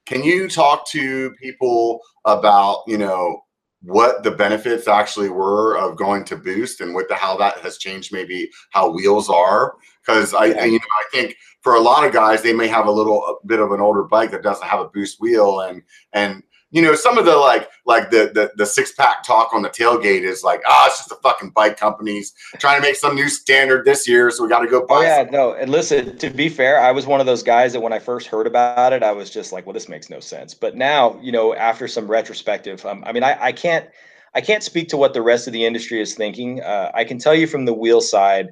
can 0.07 0.23
you 0.25 0.49
talk 0.49 0.89
to 0.89 1.31
people 1.33 2.01
about 2.25 2.83
you 2.87 2.99
know 2.99 3.42
what 3.83 4.23
the 4.23 4.31
benefits 4.31 4.87
actually 4.87 5.29
were 5.29 5.77
of 5.77 5.97
going 5.97 6.25
to 6.25 6.37
boost 6.37 6.81
and 6.81 6.95
what 6.95 7.09
the 7.09 7.15
how 7.15 7.37
that 7.37 7.59
has 7.59 7.79
changed 7.79 8.13
maybe 8.13 8.51
how 8.71 8.91
wheels 8.91 9.29
are. 9.29 9.75
Because 10.05 10.35
I, 10.35 10.47
I, 10.47 10.65
you 10.65 10.73
know 10.73 10.79
i 10.79 11.05
think 11.13 11.37
for 11.61 11.77
a 11.77 11.81
lot 11.81 12.05
of 12.05 12.13
guys 12.13 12.43
they 12.43 12.53
may 12.53 12.67
have 12.67 12.87
a 12.87 12.91
little 12.91 13.25
a 13.25 13.47
bit 13.47 13.61
of 13.61 13.71
an 13.71 13.81
older 13.81 14.03
bike 14.03 14.31
that 14.33 14.43
doesn't 14.43 14.67
have 14.67 14.81
a 14.81 14.89
boost 14.89 15.21
wheel 15.21 15.61
and 15.61 15.83
and 16.13 16.43
you 16.73 16.81
know, 16.81 16.95
some 16.95 17.19
of 17.19 17.27
the 17.27 17.37
like 17.37 17.69
like 17.85 18.11
the 18.11 18.31
the, 18.35 18.51
the 18.57 18.65
six 18.65 18.93
pack 18.93 19.23
talk 19.23 19.53
on 19.53 19.61
the 19.61 19.69
tailgate 19.69 20.23
is 20.23 20.43
like, 20.43 20.63
ah, 20.67 20.83
oh, 20.83 20.87
it's 20.89 20.99
just 20.99 21.11
the 21.11 21.17
fucking 21.17 21.51
bike 21.51 21.77
companies 21.77 22.33
trying 22.59 22.81
to 22.81 22.83
make 22.83 22.97
some 22.97 23.15
new 23.15 23.29
standard 23.29 23.85
this 23.85 24.09
year, 24.09 24.31
so 24.31 24.43
we 24.43 24.49
got 24.49 24.61
to 24.61 24.67
go 24.67 24.85
buy. 24.87 24.97
Oh 24.97 25.03
yeah, 25.03 25.29
no, 25.31 25.53
and 25.53 25.71
listen, 25.71 26.17
to 26.17 26.31
be 26.31 26.49
fair, 26.49 26.81
I 26.81 26.91
was 26.91 27.07
one 27.07 27.21
of 27.21 27.27
those 27.27 27.43
guys 27.43 27.75
that 27.75 27.81
when 27.81 27.93
I 27.93 27.99
first 27.99 28.27
heard 28.27 28.47
about 28.47 28.95
it, 28.95 29.03
I 29.03 29.13
was 29.13 29.29
just 29.29 29.53
like, 29.53 29.67
well, 29.67 29.75
this 29.75 29.89
makes 29.89 30.09
no 30.09 30.19
sense. 30.19 30.55
But 30.55 30.75
now, 30.75 31.21
you 31.21 31.31
know, 31.31 31.55
after 31.55 31.87
some 31.87 32.09
retrospective, 32.09 32.85
um, 32.87 33.05
I 33.07 33.13
mean, 33.13 33.23
I, 33.23 33.37
I 33.39 33.53
can't 33.53 33.87
I 34.35 34.41
can't 34.41 34.63
speak 34.63 34.89
to 34.89 34.97
what 34.97 35.13
the 35.13 35.23
rest 35.23 35.47
of 35.47 35.53
the 35.53 35.67
industry 35.67 36.01
is 36.01 36.15
thinking. 36.15 36.63
Uh, 36.63 36.91
I 36.95 37.05
can 37.05 37.19
tell 37.19 37.35
you 37.35 37.47
from 37.47 37.67
the 37.67 37.75
wheel 37.75 38.01
side 38.01 38.49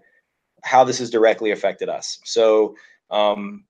how 0.62 0.84
this 0.84 0.98
has 0.98 1.10
directly 1.10 1.50
affected 1.50 1.88
us. 1.88 2.20
So. 2.24 2.76
Um, 3.10 3.64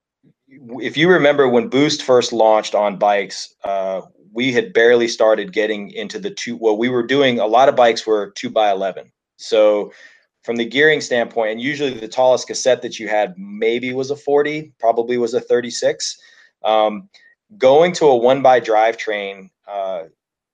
if 0.80 0.96
you 0.96 1.08
remember 1.08 1.48
when 1.48 1.68
Boost 1.68 2.02
first 2.02 2.32
launched 2.32 2.74
on 2.74 2.98
bikes, 2.98 3.54
uh, 3.62 4.02
we 4.32 4.52
had 4.52 4.72
barely 4.72 5.08
started 5.08 5.52
getting 5.52 5.90
into 5.90 6.18
the 6.18 6.30
two. 6.30 6.56
Well, 6.56 6.76
we 6.76 6.88
were 6.88 7.02
doing 7.02 7.40
a 7.40 7.46
lot 7.46 7.68
of 7.68 7.76
bikes 7.76 8.06
were 8.06 8.30
two 8.36 8.50
by 8.50 8.70
11. 8.70 9.10
So 9.36 9.92
from 10.42 10.56
the 10.56 10.64
gearing 10.64 11.00
standpoint, 11.00 11.52
and 11.52 11.60
usually 11.60 11.94
the 11.94 12.08
tallest 12.08 12.46
cassette 12.46 12.82
that 12.82 12.98
you 12.98 13.08
had 13.08 13.34
maybe 13.36 13.92
was 13.92 14.10
a 14.10 14.16
40, 14.16 14.72
probably 14.78 15.18
was 15.18 15.34
a 15.34 15.40
36. 15.40 16.18
Um, 16.64 17.08
going 17.58 17.92
to 17.94 18.06
a 18.06 18.16
one 18.16 18.42
by 18.42 18.60
drivetrain 18.60 19.50
uh, 19.66 20.04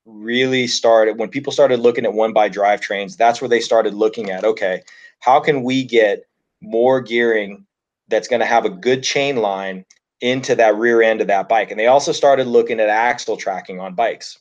really 0.05 0.66
started 0.66 1.18
when 1.18 1.29
people 1.29 1.53
started 1.53 1.81
looking 1.81 2.05
at 2.05 2.12
one 2.12 2.33
by 2.33 2.49
drivetrains. 2.49 3.16
That's 3.16 3.41
where 3.41 3.49
they 3.49 3.61
started 3.61 3.95
looking 3.95 4.31
at 4.31 4.45
okay, 4.45 4.83
how 5.20 5.41
can 5.41 5.62
we 5.62 5.85
get 5.85 6.24
more 6.61 7.01
gearing 7.01 7.66
that's 8.09 8.29
going 8.29 8.41
to 8.41 8.47
have 8.47 8.64
a 8.64 8.70
good 8.70 9.03
chain 9.03 9.37
line 9.37 9.85
into 10.21 10.55
that 10.55 10.77
rear 10.77 11.03
end 11.03 11.21
of 11.21 11.27
that 11.27 11.49
bike. 11.49 11.71
And 11.71 11.79
they 11.79 11.87
also 11.87 12.12
started 12.12 12.47
looking 12.47 12.81
at 12.81 12.89
axle 12.89 13.37
tracking 13.37 13.81
on 13.81 13.95
bikes 13.95 14.39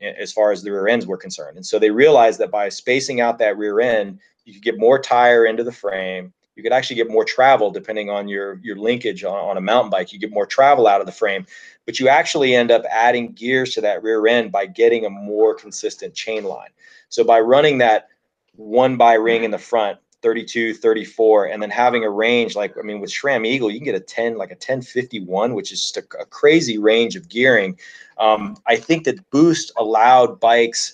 as 0.00 0.32
far 0.32 0.52
as 0.52 0.62
the 0.62 0.70
rear 0.70 0.88
ends 0.88 1.06
were 1.06 1.16
concerned. 1.16 1.56
And 1.56 1.66
so 1.66 1.78
they 1.78 1.90
realized 1.90 2.38
that 2.40 2.50
by 2.50 2.68
spacing 2.68 3.20
out 3.20 3.38
that 3.38 3.58
rear 3.58 3.80
end, 3.80 4.20
you 4.44 4.54
could 4.54 4.62
get 4.62 4.78
more 4.78 4.98
tire 4.98 5.44
into 5.44 5.64
the 5.64 5.72
frame. 5.72 6.32
You 6.56 6.62
could 6.62 6.72
actually 6.72 6.96
get 6.96 7.10
more 7.10 7.24
travel 7.24 7.70
depending 7.70 8.10
on 8.10 8.26
your, 8.28 8.58
your 8.62 8.76
linkage 8.76 9.22
on, 9.22 9.34
on 9.34 9.56
a 9.56 9.60
mountain 9.60 9.90
bike. 9.90 10.12
You 10.12 10.18
get 10.18 10.32
more 10.32 10.46
travel 10.46 10.86
out 10.86 11.00
of 11.00 11.06
the 11.06 11.12
frame, 11.12 11.46
but 11.84 12.00
you 12.00 12.08
actually 12.08 12.54
end 12.54 12.70
up 12.70 12.82
adding 12.90 13.32
gears 13.32 13.74
to 13.74 13.80
that 13.82 14.02
rear 14.02 14.26
end 14.26 14.50
by 14.50 14.66
getting 14.66 15.04
a 15.04 15.10
more 15.10 15.54
consistent 15.54 16.14
chain 16.14 16.44
line. 16.44 16.70
So 17.08 17.22
by 17.22 17.40
running 17.40 17.78
that 17.78 18.08
one 18.56 18.96
by 18.96 19.14
ring 19.14 19.44
in 19.44 19.50
the 19.50 19.58
front, 19.58 19.98
32, 20.22 20.74
34, 20.74 21.46
and 21.46 21.62
then 21.62 21.70
having 21.70 22.04
a 22.04 22.10
range 22.10 22.56
like 22.56 22.76
I 22.78 22.82
mean 22.82 23.00
with 23.00 23.10
SRAM 23.10 23.46
Eagle, 23.46 23.70
you 23.70 23.78
can 23.78 23.84
get 23.84 23.94
a 23.94 24.00
10 24.00 24.36
like 24.36 24.50
a 24.50 24.54
1051, 24.54 25.54
which 25.54 25.72
is 25.72 25.80
just 25.80 25.96
a, 25.96 26.20
a 26.20 26.26
crazy 26.26 26.78
range 26.78 27.16
of 27.16 27.28
gearing. 27.28 27.78
Um, 28.18 28.56
I 28.66 28.76
think 28.76 29.04
that 29.04 29.30
Boost 29.30 29.72
allowed 29.76 30.40
bikes, 30.40 30.92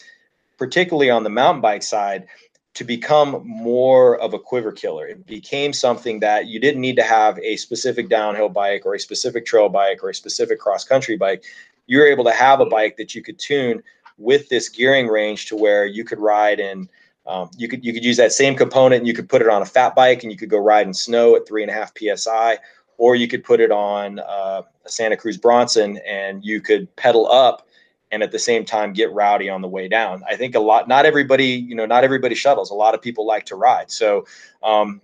particularly 0.58 1.10
on 1.10 1.24
the 1.24 1.30
mountain 1.30 1.62
bike 1.62 1.82
side, 1.82 2.26
to 2.74 2.84
become 2.84 3.42
more 3.46 4.18
of 4.18 4.34
a 4.34 4.38
quiver 4.38 4.72
killer. 4.72 5.06
It 5.06 5.26
became 5.26 5.72
something 5.72 6.20
that 6.20 6.48
you 6.48 6.58
didn't 6.58 6.80
need 6.80 6.96
to 6.96 7.04
have 7.04 7.38
a 7.38 7.56
specific 7.56 8.08
downhill 8.08 8.48
bike 8.48 8.84
or 8.84 8.94
a 8.94 9.00
specific 9.00 9.46
trail 9.46 9.68
bike 9.68 10.02
or 10.02 10.10
a 10.10 10.14
specific 10.14 10.58
cross 10.58 10.84
country 10.84 11.16
bike. 11.16 11.44
You 11.86 11.98
were 11.98 12.06
able 12.06 12.24
to 12.24 12.32
have 12.32 12.60
a 12.60 12.66
bike 12.66 12.96
that 12.96 13.14
you 13.14 13.22
could 13.22 13.38
tune 13.38 13.82
with 14.18 14.48
this 14.48 14.68
gearing 14.68 15.06
range 15.06 15.46
to 15.46 15.56
where 15.56 15.86
you 15.86 16.04
could 16.04 16.18
ride 16.18 16.60
in 16.60 16.88
um, 17.26 17.50
you 17.56 17.68
could 17.68 17.84
you 17.84 17.92
could 17.92 18.04
use 18.04 18.16
that 18.18 18.32
same 18.32 18.54
component 18.54 19.00
and 19.00 19.08
you 19.08 19.14
could 19.14 19.28
put 19.28 19.42
it 19.42 19.48
on 19.48 19.62
a 19.62 19.66
fat 19.66 19.94
bike 19.94 20.22
and 20.22 20.32
you 20.32 20.38
could 20.38 20.50
go 20.50 20.58
ride 20.58 20.86
in 20.86 20.94
snow 20.94 21.36
at 21.36 21.46
three 21.46 21.62
and 21.62 21.70
a 21.70 21.74
half 21.74 21.92
psi, 21.96 22.58
or 22.98 23.16
you 23.16 23.28
could 23.28 23.42
put 23.42 23.60
it 23.60 23.70
on 23.70 24.18
uh, 24.18 24.62
a 24.84 24.88
Santa 24.88 25.16
Cruz 25.16 25.36
Bronson 25.36 25.98
and 26.06 26.44
you 26.44 26.60
could 26.60 26.94
pedal 26.96 27.30
up 27.30 27.66
and 28.10 28.22
at 28.22 28.30
the 28.30 28.38
same 28.38 28.64
time 28.64 28.92
get 28.92 29.12
rowdy 29.12 29.48
on 29.48 29.60
the 29.60 29.68
way 29.68 29.88
down. 29.88 30.22
I 30.28 30.36
think 30.36 30.54
a 30.54 30.60
lot, 30.60 30.86
not 30.86 31.04
everybody, 31.04 31.46
you 31.46 31.74
know, 31.74 31.86
not 31.86 32.04
everybody 32.04 32.34
shuttles. 32.34 32.70
A 32.70 32.74
lot 32.74 32.94
of 32.94 33.02
people 33.02 33.26
like 33.26 33.44
to 33.46 33.56
ride. 33.56 33.90
So 33.90 34.26
um, 34.62 35.00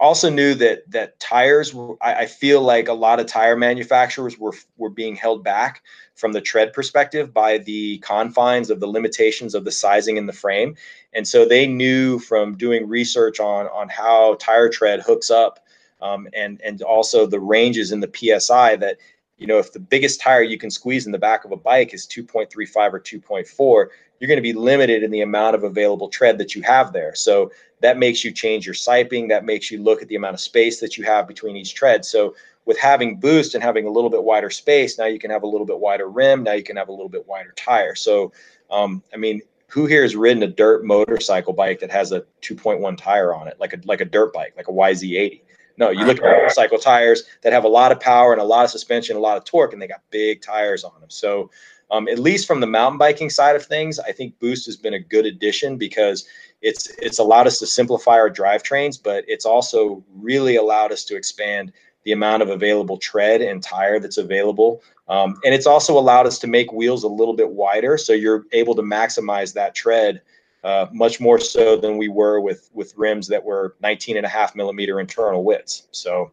also 0.00 0.30
knew 0.30 0.54
that 0.54 0.90
that 0.90 1.18
tires 1.20 1.74
I, 2.00 2.14
I, 2.14 2.26
feel 2.26 2.62
like 2.62 2.88
a 2.88 2.92
lot 2.92 3.20
of 3.20 3.26
tire 3.26 3.56
manufacturers 3.56 4.38
were 4.38 4.52
were 4.76 4.90
being 4.90 5.14
held 5.14 5.44
back 5.44 5.82
from 6.14 6.32
the 6.32 6.40
tread 6.40 6.72
perspective 6.72 7.32
by 7.32 7.58
the 7.58 7.98
confines 7.98 8.70
of 8.70 8.80
the 8.80 8.86
limitations 8.86 9.54
of 9.54 9.64
the 9.64 9.70
sizing 9.70 10.16
in 10.16 10.26
the 10.26 10.32
frame 10.32 10.76
and 11.14 11.26
so 11.26 11.46
they 11.46 11.66
knew 11.66 12.18
from 12.18 12.56
doing 12.56 12.88
research 12.88 13.40
on 13.40 13.66
on 13.66 13.88
how 13.88 14.36
tire 14.40 14.68
tread 14.68 15.00
hooks 15.00 15.30
up 15.30 15.64
um, 16.02 16.28
and 16.34 16.60
and 16.62 16.82
also 16.82 17.26
the 17.26 17.40
ranges 17.40 17.92
in 17.92 18.00
the 18.00 18.38
psi 18.40 18.76
that 18.76 18.98
you 19.38 19.46
know 19.46 19.58
if 19.58 19.72
the 19.72 19.80
biggest 19.80 20.20
tire 20.20 20.42
you 20.42 20.58
can 20.58 20.70
squeeze 20.70 21.06
in 21.06 21.12
the 21.12 21.18
back 21.18 21.44
of 21.44 21.52
a 21.52 21.56
bike 21.56 21.94
is 21.94 22.06
2.35 22.06 22.92
or 22.92 23.00
2.4 23.00 23.88
you're 24.24 24.28
going 24.28 24.38
to 24.38 24.42
be 24.42 24.52
limited 24.52 25.02
in 25.02 25.10
the 25.10 25.22
amount 25.22 25.54
of 25.54 25.64
available 25.64 26.08
tread 26.08 26.38
that 26.38 26.54
you 26.54 26.62
have 26.62 26.92
there. 26.92 27.14
So 27.14 27.52
that 27.80 27.98
makes 27.98 28.24
you 28.24 28.32
change 28.32 28.64
your 28.64 28.74
siping 28.74 29.28
that 29.28 29.44
makes 29.44 29.70
you 29.70 29.82
look 29.82 30.02
at 30.02 30.08
the 30.08 30.16
amount 30.16 30.34
of 30.34 30.40
space 30.40 30.80
that 30.80 30.96
you 30.96 31.04
have 31.04 31.28
between 31.28 31.56
each 31.56 31.74
tread. 31.74 32.04
So 32.04 32.34
with 32.64 32.78
having 32.78 33.20
boost 33.20 33.54
and 33.54 33.62
having 33.62 33.86
a 33.86 33.90
little 33.90 34.08
bit 34.08 34.24
wider 34.24 34.48
space 34.50 34.98
now 34.98 35.06
you 35.06 35.18
can 35.18 35.30
have 35.30 35.42
a 35.42 35.46
little 35.46 35.66
bit 35.66 35.78
wider 35.78 36.08
rim 36.08 36.42
now 36.42 36.52
you 36.52 36.62
can 36.62 36.76
have 36.76 36.88
a 36.88 36.92
little 36.92 37.08
bit 37.08 37.26
wider 37.26 37.52
tire. 37.56 37.94
So 37.94 38.32
um, 38.70 39.02
i 39.12 39.16
mean 39.16 39.42
who 39.74 39.86
here 39.86 40.02
has 40.02 40.16
ridden 40.16 40.42
a 40.42 40.46
dirt 40.46 40.84
motorcycle 40.84 41.52
bike 41.52 41.80
that 41.80 41.90
has 41.90 42.12
a 42.12 42.20
2.1 42.42 42.96
tire 42.96 43.34
on 43.34 43.48
it? 43.48 43.58
Like 43.60 43.72
a 43.72 43.80
like 43.84 44.00
a 44.00 44.04
dirt 44.04 44.32
bike 44.32 44.54
like 44.56 44.68
a 44.68 44.72
yz80 44.72 45.42
no 45.76 45.90
you 45.90 46.04
look 46.04 46.18
at 46.18 46.22
motorcycle 46.22 46.78
tires 46.78 47.24
that 47.42 47.52
have 47.52 47.64
a 47.64 47.68
lot 47.68 47.92
of 47.92 48.00
power 48.00 48.32
and 48.32 48.40
a 48.40 48.44
lot 48.44 48.64
of 48.64 48.70
suspension 48.70 49.16
a 49.16 49.20
lot 49.20 49.36
of 49.36 49.44
torque 49.44 49.72
and 49.72 49.82
they 49.82 49.88
got 49.88 50.02
big 50.10 50.40
tires 50.40 50.84
on 50.84 51.00
them. 51.00 51.10
So 51.10 51.50
um, 51.90 52.08
at 52.08 52.18
least 52.18 52.46
from 52.46 52.60
the 52.60 52.66
mountain 52.66 52.98
biking 52.98 53.28
side 53.28 53.56
of 53.56 53.66
things 53.66 53.98
i 53.98 54.10
think 54.10 54.38
boost 54.38 54.64
has 54.66 54.76
been 54.76 54.94
a 54.94 54.98
good 54.98 55.26
addition 55.26 55.76
because 55.76 56.26
it's 56.64 56.88
it's 56.98 57.18
allowed 57.18 57.46
us 57.46 57.58
to 57.58 57.66
simplify 57.66 58.12
our 58.12 58.30
drivetrains, 58.30 59.00
but 59.00 59.22
it's 59.28 59.44
also 59.44 60.02
really 60.16 60.56
allowed 60.56 60.92
us 60.92 61.04
to 61.04 61.14
expand 61.14 61.72
the 62.04 62.12
amount 62.12 62.42
of 62.42 62.48
available 62.48 62.96
tread 62.96 63.42
and 63.42 63.62
tire 63.62 64.00
that's 64.00 64.16
available. 64.16 64.82
Um, 65.08 65.36
and 65.44 65.54
it's 65.54 65.66
also 65.66 65.98
allowed 65.98 66.26
us 66.26 66.38
to 66.40 66.46
make 66.46 66.72
wheels 66.72 67.04
a 67.04 67.08
little 67.08 67.34
bit 67.34 67.50
wider, 67.50 67.98
so 67.98 68.12
you're 68.12 68.44
able 68.52 68.74
to 68.74 68.82
maximize 68.82 69.52
that 69.54 69.74
tread 69.74 70.22
uh, 70.64 70.86
much 70.92 71.20
more 71.20 71.38
so 71.38 71.76
than 71.76 71.98
we 71.98 72.08
were 72.08 72.40
with 72.40 72.70
with 72.72 72.94
rims 72.96 73.28
that 73.28 73.44
were 73.44 73.76
19 73.82 74.16
and 74.16 74.24
a 74.24 74.28
half 74.28 74.56
millimeter 74.56 74.98
internal 74.98 75.44
widths. 75.44 75.88
So 75.90 76.32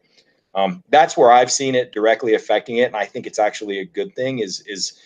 um, 0.56 0.84
that's 0.90 1.18
where 1.18 1.32
I've 1.32 1.52
seen 1.52 1.76
it 1.76 1.92
directly 1.92 2.34
affecting 2.34 2.78
it, 2.78 2.84
and 2.84 2.96
I 2.96 3.06
think 3.06 3.28
it's 3.28 3.40
actually 3.40 3.80
a 3.80 3.86
good 3.86 4.16
thing. 4.16 4.40
Is 4.40 4.62
is 4.68 5.00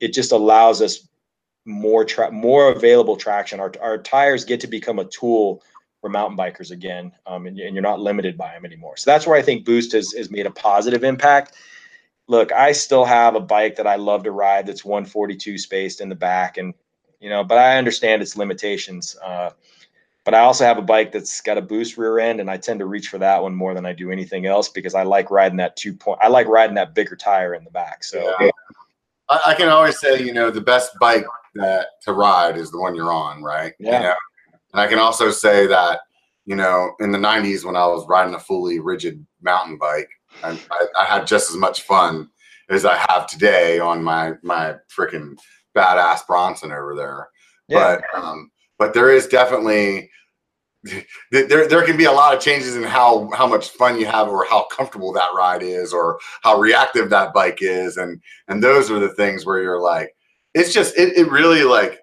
it 0.00 0.12
just 0.12 0.32
allows 0.32 0.82
us 0.82 1.06
more 1.64 2.04
tra- 2.04 2.32
more 2.32 2.72
available 2.72 3.16
traction. 3.16 3.60
Our, 3.60 3.72
our 3.80 3.98
tires 3.98 4.44
get 4.44 4.60
to 4.60 4.66
become 4.66 4.98
a 4.98 5.04
tool 5.04 5.62
for 6.00 6.10
mountain 6.10 6.36
bikers 6.36 6.72
again, 6.72 7.12
um, 7.26 7.46
and, 7.46 7.58
and, 7.60 7.74
you're 7.76 7.82
not 7.82 8.00
limited 8.00 8.36
by 8.36 8.52
them 8.52 8.64
anymore. 8.64 8.96
So 8.96 9.08
that's 9.08 9.24
where 9.24 9.38
I 9.38 9.42
think 9.42 9.64
Boost 9.64 9.92
has, 9.92 10.12
has 10.14 10.32
made 10.32 10.46
a 10.46 10.50
positive 10.50 11.04
impact. 11.04 11.54
Look, 12.32 12.50
I 12.50 12.72
still 12.72 13.04
have 13.04 13.34
a 13.34 13.40
bike 13.40 13.76
that 13.76 13.86
I 13.86 13.96
love 13.96 14.22
to 14.24 14.30
ride 14.30 14.66
that's 14.66 14.86
142 14.86 15.58
spaced 15.58 16.00
in 16.00 16.08
the 16.08 16.14
back, 16.14 16.56
and 16.56 16.72
you 17.20 17.28
know, 17.28 17.44
but 17.44 17.58
I 17.58 17.76
understand 17.76 18.22
its 18.22 18.38
limitations. 18.38 19.14
Uh, 19.22 19.50
but 20.24 20.32
I 20.32 20.38
also 20.38 20.64
have 20.64 20.78
a 20.78 20.82
bike 20.82 21.12
that's 21.12 21.42
got 21.42 21.58
a 21.58 21.60
boost 21.60 21.98
rear 21.98 22.18
end, 22.20 22.40
and 22.40 22.50
I 22.50 22.56
tend 22.56 22.78
to 22.78 22.86
reach 22.86 23.08
for 23.08 23.18
that 23.18 23.42
one 23.42 23.54
more 23.54 23.74
than 23.74 23.84
I 23.84 23.92
do 23.92 24.10
anything 24.10 24.46
else 24.46 24.70
because 24.70 24.94
I 24.94 25.02
like 25.02 25.30
riding 25.30 25.58
that 25.58 25.76
two 25.76 25.92
point. 25.92 26.20
I 26.22 26.28
like 26.28 26.46
riding 26.46 26.74
that 26.76 26.94
bigger 26.94 27.16
tire 27.16 27.54
in 27.54 27.64
the 27.64 27.70
back. 27.70 28.02
So 28.02 28.34
yeah. 28.40 28.48
I, 29.28 29.40
I, 29.48 29.54
can 29.54 29.68
always 29.68 30.00
say, 30.00 30.22
you 30.22 30.32
know, 30.32 30.50
the 30.50 30.62
best 30.62 30.98
bike 30.98 31.26
that 31.56 31.88
to 32.04 32.14
ride 32.14 32.56
is 32.56 32.70
the 32.70 32.80
one 32.80 32.94
you're 32.94 33.12
on, 33.12 33.42
right? 33.42 33.74
Yeah. 33.78 33.98
You 33.98 34.02
know? 34.04 34.14
And 34.72 34.80
I 34.80 34.86
can 34.86 34.98
also 34.98 35.30
say 35.30 35.66
that, 35.66 36.00
you 36.46 36.56
know, 36.56 36.92
in 37.00 37.10
the 37.10 37.18
90s 37.18 37.62
when 37.62 37.76
I 37.76 37.86
was 37.86 38.06
riding 38.08 38.34
a 38.34 38.40
fully 38.40 38.78
rigid 38.78 39.22
mountain 39.42 39.76
bike, 39.76 40.08
I, 40.42 40.58
I, 40.98 41.04
had 41.04 41.26
just 41.26 41.50
as 41.50 41.56
much 41.56 41.82
fun 41.82 42.28
as 42.68 42.84
I 42.84 42.96
have 43.08 43.26
today 43.26 43.78
on 43.78 44.02
my 44.02 44.34
my 44.42 44.76
freaking 44.96 45.36
badass 45.76 46.26
Bronson 46.26 46.72
over 46.72 46.94
there. 46.94 47.28
Yeah. 47.68 48.00
But 48.12 48.22
um, 48.22 48.50
but 48.78 48.94
there 48.94 49.10
is 49.10 49.26
definitely 49.26 50.10
there 51.30 51.68
there 51.68 51.84
can 51.84 51.96
be 51.96 52.06
a 52.06 52.12
lot 52.12 52.34
of 52.34 52.42
changes 52.42 52.76
in 52.76 52.82
how 52.82 53.30
how 53.34 53.46
much 53.46 53.68
fun 53.68 53.98
you 53.98 54.06
have 54.06 54.28
or 54.28 54.44
how 54.44 54.64
comfortable 54.64 55.12
that 55.12 55.30
ride 55.34 55.62
is 55.62 55.92
or 55.92 56.18
how 56.42 56.58
reactive 56.58 57.08
that 57.10 57.32
bike 57.32 57.58
is 57.60 57.96
and 57.96 58.20
and 58.48 58.62
those 58.62 58.90
are 58.90 58.98
the 58.98 59.14
things 59.14 59.46
where 59.46 59.62
you're 59.62 59.80
like 59.80 60.12
it's 60.54 60.74
just 60.74 60.96
it, 60.98 61.16
it 61.16 61.30
really 61.30 61.62
like 61.62 62.02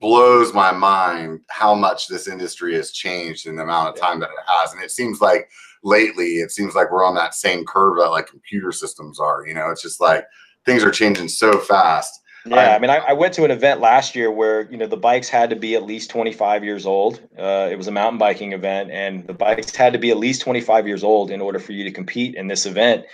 blows 0.00 0.54
my 0.54 0.72
mind 0.72 1.40
how 1.48 1.74
much 1.74 2.08
this 2.08 2.28
industry 2.28 2.74
has 2.74 2.92
changed 2.92 3.46
in 3.46 3.56
the 3.56 3.62
amount 3.62 3.88
of 3.88 4.00
time 4.00 4.20
that 4.20 4.30
it 4.30 4.44
has. 4.46 4.72
And 4.72 4.82
it 4.82 4.90
seems 4.90 5.20
like 5.20 5.48
lately, 5.84 6.36
it 6.36 6.50
seems 6.50 6.74
like 6.74 6.90
we're 6.90 7.04
on 7.04 7.14
that 7.14 7.34
same 7.34 7.64
curve 7.64 7.96
that 7.98 8.10
like 8.10 8.26
computer 8.26 8.72
systems 8.72 9.18
are. 9.20 9.46
You 9.46 9.54
know, 9.54 9.70
it's 9.70 9.82
just 9.82 10.00
like 10.00 10.24
things 10.64 10.84
are 10.84 10.90
changing 10.90 11.28
so 11.28 11.58
fast. 11.58 12.20
Yeah, 12.46 12.74
I 12.74 12.78
mean, 12.78 12.88
I, 12.88 12.98
I, 12.98 13.12
went 13.12 13.34
to 13.34 13.44
an 13.44 13.50
event 13.50 13.80
last 13.80 14.14
year 14.14 14.30
where 14.30 14.70
you 14.70 14.78
know 14.78 14.86
the 14.86 14.96
bikes 14.96 15.28
had 15.28 15.50
to 15.50 15.56
be 15.56 15.74
at 15.74 15.82
least 15.82 16.08
25 16.08 16.64
years 16.64 16.86
old. 16.86 17.20
Uh, 17.38 17.68
it 17.70 17.76
was 17.76 17.88
a 17.88 17.90
mountain 17.90 18.16
biking 18.16 18.52
event, 18.52 18.90
and 18.90 19.26
the 19.26 19.34
bikes 19.34 19.74
had 19.74 19.92
to 19.92 19.98
be 19.98 20.10
at 20.10 20.16
least 20.16 20.40
25 20.42 20.86
years 20.86 21.04
old 21.04 21.30
in 21.30 21.42
order 21.42 21.58
for 21.58 21.72
you 21.72 21.84
to 21.84 21.90
compete 21.90 22.36
in 22.36 22.46
this 22.46 22.64
event 22.64 23.04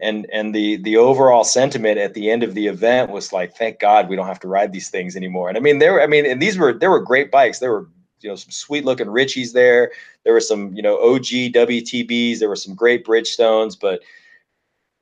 and 0.00 0.26
and 0.32 0.54
the 0.54 0.76
the 0.78 0.96
overall 0.96 1.44
sentiment 1.44 1.98
at 1.98 2.14
the 2.14 2.30
end 2.30 2.42
of 2.42 2.54
the 2.54 2.66
event 2.66 3.10
was 3.10 3.32
like 3.32 3.56
thank 3.56 3.78
god 3.78 4.08
we 4.08 4.16
don't 4.16 4.26
have 4.26 4.40
to 4.40 4.48
ride 4.48 4.72
these 4.72 4.90
things 4.90 5.14
anymore 5.14 5.48
and 5.48 5.56
i 5.56 5.60
mean 5.60 5.78
there 5.78 6.02
i 6.02 6.06
mean 6.06 6.26
and 6.26 6.42
these 6.42 6.58
were 6.58 6.72
there 6.72 6.90
were 6.90 7.00
great 7.00 7.30
bikes 7.30 7.60
there 7.60 7.72
were 7.72 7.88
you 8.24 8.30
know 8.30 8.36
some 8.36 8.50
sweet 8.50 8.84
looking 8.84 9.06
Ritcheys 9.06 9.52
there. 9.52 9.92
There 10.24 10.32
were 10.32 10.40
some 10.40 10.74
you 10.74 10.82
know 10.82 10.96
og 10.96 11.20
wtbs 11.20 12.38
there 12.38 12.48
were 12.48 12.56
some 12.56 12.74
great 12.74 13.04
bridgestones 13.04 13.78
but 13.78 14.02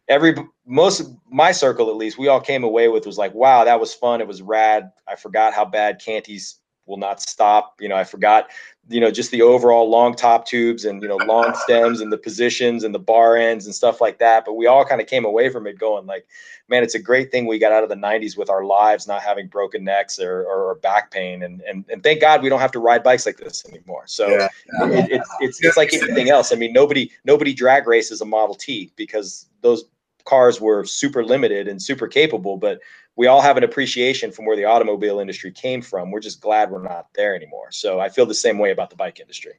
every 0.08 0.34
most 0.66 1.00
of 1.00 1.16
my 1.30 1.52
circle 1.52 1.88
at 1.88 1.96
least 1.96 2.18
we 2.18 2.28
all 2.28 2.40
came 2.40 2.64
away 2.64 2.88
with 2.88 3.06
was 3.06 3.18
like 3.18 3.32
wow 3.32 3.64
that 3.64 3.80
was 3.80 3.94
fun. 3.94 4.20
It 4.20 4.26
was 4.26 4.42
rad. 4.42 4.90
I 5.06 5.14
forgot 5.14 5.54
how 5.54 5.64
bad 5.64 6.00
canty's 6.04 6.56
will 6.92 6.98
not 6.98 7.22
stop. 7.22 7.80
You 7.80 7.88
know, 7.88 7.96
I 7.96 8.04
forgot, 8.04 8.50
you 8.90 9.00
know, 9.00 9.10
just 9.10 9.30
the 9.30 9.40
overall 9.40 9.88
long 9.88 10.14
top 10.14 10.46
tubes 10.46 10.84
and, 10.84 11.02
you 11.02 11.08
know, 11.08 11.16
long 11.16 11.54
stems 11.54 12.02
and 12.02 12.12
the 12.12 12.18
positions 12.18 12.84
and 12.84 12.94
the 12.94 12.98
bar 12.98 13.34
ends 13.34 13.64
and 13.64 13.74
stuff 13.74 14.02
like 14.02 14.18
that. 14.18 14.44
But 14.44 14.54
we 14.54 14.66
all 14.66 14.84
kind 14.84 15.00
of 15.00 15.06
came 15.06 15.24
away 15.24 15.48
from 15.48 15.66
it 15.66 15.78
going 15.78 16.04
like, 16.06 16.26
man, 16.68 16.82
it's 16.82 16.94
a 16.94 16.98
great 16.98 17.32
thing 17.32 17.46
we 17.46 17.58
got 17.58 17.72
out 17.72 17.82
of 17.82 17.88
the 17.88 17.96
90s 17.96 18.36
with 18.36 18.50
our 18.50 18.62
lives 18.62 19.08
not 19.08 19.22
having 19.22 19.48
broken 19.48 19.82
necks 19.82 20.18
or, 20.18 20.44
or 20.44 20.74
back 20.82 21.10
pain. 21.10 21.42
And, 21.42 21.62
and, 21.62 21.86
and 21.88 22.02
thank 22.02 22.20
God 22.20 22.42
we 22.42 22.50
don't 22.50 22.60
have 22.60 22.72
to 22.72 22.78
ride 22.78 23.02
bikes 23.02 23.24
like 23.24 23.38
this 23.38 23.64
anymore. 23.66 24.02
So 24.06 24.28
yeah. 24.28 24.48
it, 24.82 25.12
it's, 25.12 25.30
it's, 25.40 25.64
it's 25.64 25.76
like 25.78 25.94
anything 25.94 26.28
else. 26.28 26.52
I 26.52 26.56
mean, 26.56 26.74
nobody, 26.74 27.10
nobody 27.24 27.54
drag 27.54 27.86
races 27.86 28.20
a 28.20 28.26
Model 28.26 28.54
T 28.54 28.92
because 28.96 29.48
those 29.62 29.84
cars 30.24 30.60
were 30.60 30.84
super 30.84 31.24
limited 31.24 31.68
and 31.68 31.80
super 31.80 32.06
capable, 32.06 32.58
but 32.58 32.80
we 33.16 33.26
all 33.26 33.42
have 33.42 33.56
an 33.56 33.64
appreciation 33.64 34.32
from 34.32 34.46
where 34.46 34.56
the 34.56 34.64
automobile 34.64 35.20
industry 35.20 35.52
came 35.52 35.82
from. 35.82 36.10
We're 36.10 36.20
just 36.20 36.40
glad 36.40 36.70
we're 36.70 36.82
not 36.82 37.08
there 37.14 37.34
anymore. 37.34 37.70
So 37.70 38.00
I 38.00 38.08
feel 38.08 38.26
the 38.26 38.34
same 38.34 38.58
way 38.58 38.70
about 38.70 38.90
the 38.90 38.96
bike 38.96 39.20
industry. 39.20 39.54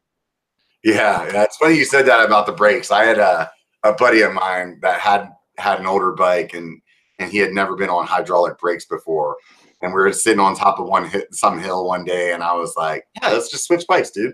Yeah, 0.84 1.24
it's 1.44 1.58
funny 1.58 1.78
you 1.78 1.86
said 1.86 2.06
that 2.08 2.26
about 2.26 2.46
the 2.46 2.52
brakes. 2.52 2.92
I 2.92 3.06
had 3.06 3.20
a, 3.20 3.50
a 3.84 3.94
buddy 3.94 4.22
of 4.22 4.34
mine 4.34 4.80
that 4.82 5.00
had 5.00 5.30
had 5.58 5.80
an 5.80 5.86
older 5.86 6.12
bike 6.12 6.54
and 6.54 6.82
and 7.20 7.32
he 7.32 7.38
had 7.38 7.52
never 7.54 7.76
been 7.76 7.90
on 7.90 8.08
hydraulic 8.08 8.58
brakes 8.58 8.86
before. 8.86 9.38
And 9.82 9.94
we 9.94 10.00
were 10.00 10.12
sitting 10.14 10.40
on 10.40 10.56
top 10.56 10.80
of 10.80 10.88
one 10.88 11.08
hit, 11.08 11.34
some 11.34 11.60
hill 11.60 11.86
one 11.86 12.06
day, 12.06 12.34
and 12.34 12.42
I 12.42 12.54
was 12.54 12.74
like, 12.76 13.06
"Yeah, 13.22 13.30
let's 13.30 13.52
just 13.52 13.66
switch 13.66 13.86
bikes, 13.88 14.12
dude." 14.12 14.34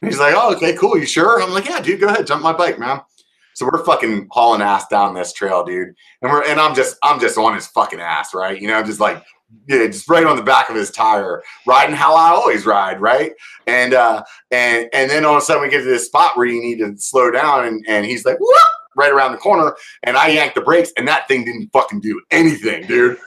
And 0.00 0.10
he's 0.10 0.20
like, 0.20 0.34
"Oh, 0.36 0.54
okay, 0.54 0.74
cool. 0.74 0.96
You 0.96 1.04
sure?" 1.04 1.42
I'm 1.42 1.50
like, 1.50 1.66
"Yeah, 1.66 1.80
dude, 1.80 2.00
go 2.00 2.08
ahead, 2.08 2.26
jump 2.26 2.42
my 2.42 2.52
bike, 2.52 2.78
man." 2.78 3.00
So 3.54 3.66
we're 3.66 3.84
fucking 3.84 4.28
hauling 4.30 4.62
ass 4.62 4.86
down 4.88 5.14
this 5.14 5.32
trail, 5.32 5.64
dude. 5.64 5.94
And 6.22 6.30
we're 6.30 6.44
and 6.44 6.60
I'm 6.60 6.74
just 6.74 6.96
I'm 7.02 7.20
just 7.20 7.38
on 7.38 7.54
his 7.54 7.66
fucking 7.68 8.00
ass, 8.00 8.34
right? 8.34 8.60
You 8.60 8.68
know, 8.68 8.82
just 8.82 9.00
like 9.00 9.22
yeah, 9.68 9.86
just 9.86 10.08
right 10.08 10.24
on 10.24 10.36
the 10.36 10.42
back 10.42 10.68
of 10.68 10.74
his 10.74 10.90
tire, 10.90 11.42
riding 11.66 11.94
how 11.94 12.14
I 12.14 12.30
always 12.30 12.66
ride, 12.66 13.00
right? 13.00 13.32
And 13.66 13.94
uh 13.94 14.24
and 14.50 14.88
and 14.92 15.10
then 15.10 15.24
all 15.24 15.36
of 15.36 15.42
a 15.42 15.44
sudden 15.44 15.62
we 15.62 15.68
get 15.68 15.78
to 15.78 15.84
this 15.84 16.06
spot 16.06 16.36
where 16.36 16.46
you 16.46 16.60
need 16.60 16.78
to 16.78 16.96
slow 16.98 17.30
down 17.30 17.66
and, 17.66 17.84
and 17.88 18.04
he's 18.04 18.24
like, 18.24 18.38
Whoop! 18.40 18.60
right 18.96 19.12
around 19.12 19.32
the 19.32 19.38
corner, 19.38 19.74
and 20.02 20.16
I 20.16 20.28
yanked 20.28 20.54
the 20.54 20.60
brakes, 20.60 20.92
and 20.96 21.06
that 21.08 21.26
thing 21.28 21.44
didn't 21.44 21.70
fucking 21.72 22.00
do 22.00 22.20
anything, 22.30 22.86
dude. 22.86 23.18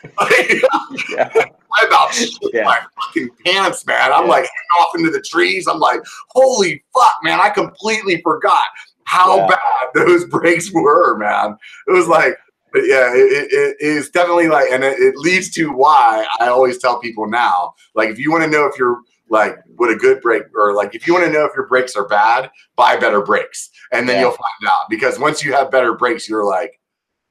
yeah. 1.10 1.30
I 1.80 1.86
about 1.86 2.14
shit 2.14 2.32
yeah. 2.54 2.64
my 2.64 2.80
fucking 2.95 3.30
pants, 3.45 3.86
man. 3.86 4.12
I'm 4.14 4.24
yeah. 4.24 4.32
like 4.32 4.49
off 4.80 4.95
into 4.95 5.12
the 5.12 5.22
trees. 5.22 5.68
I'm 5.68 5.80
like, 5.80 5.99
holy 6.30 6.84
fuck, 6.94 7.18
man! 7.24 7.40
I 7.41 7.49
completely 7.49 8.22
forgot 8.22 8.68
how 9.07 9.38
yeah. 9.38 9.47
bad 9.47 9.57
those 10.05 10.25
brakes 10.25 10.71
were, 10.71 11.17
man. 11.17 11.57
It 11.88 11.91
was 11.93 12.07
like, 12.07 12.38
but 12.73 12.81
yeah, 12.85 13.09
it, 13.13 13.47
it 13.51 13.77
is 13.79 14.09
definitely 14.09 14.49
like, 14.49 14.69
and 14.71 14.84
it, 14.84 14.99
it 14.99 15.15
leads 15.15 15.49
to 15.51 15.71
why 15.71 16.27
I 16.39 16.49
always 16.49 16.77
tell 16.77 16.99
people 16.99 17.27
now, 17.27 17.73
like, 17.95 18.09
if 18.09 18.19
you 18.19 18.29
want 18.31 18.43
to 18.43 18.49
know 18.49 18.65
if 18.65 18.77
you're 18.77 18.99
like 19.29 19.57
what 19.75 19.89
a 19.89 19.95
good 19.95 20.21
brake 20.21 20.43
or 20.55 20.73
like 20.73 20.95
if 20.95 21.05
you 21.05 21.13
want 21.13 21.25
to 21.25 21.31
know 21.31 21.43
if 21.43 21.51
your 21.53 21.67
brakes 21.67 21.95
are 21.95 22.07
bad, 22.07 22.49
buy 22.75 22.97
better 22.97 23.21
brakes, 23.21 23.69
and 23.91 24.07
then 24.07 24.17
yeah. 24.17 24.21
you'll 24.21 24.31
find 24.31 24.69
out. 24.69 24.89
Because 24.89 25.19
once 25.19 25.43
you 25.43 25.53
have 25.53 25.71
better 25.71 25.93
brakes, 25.93 26.29
you're 26.29 26.45
like, 26.45 26.77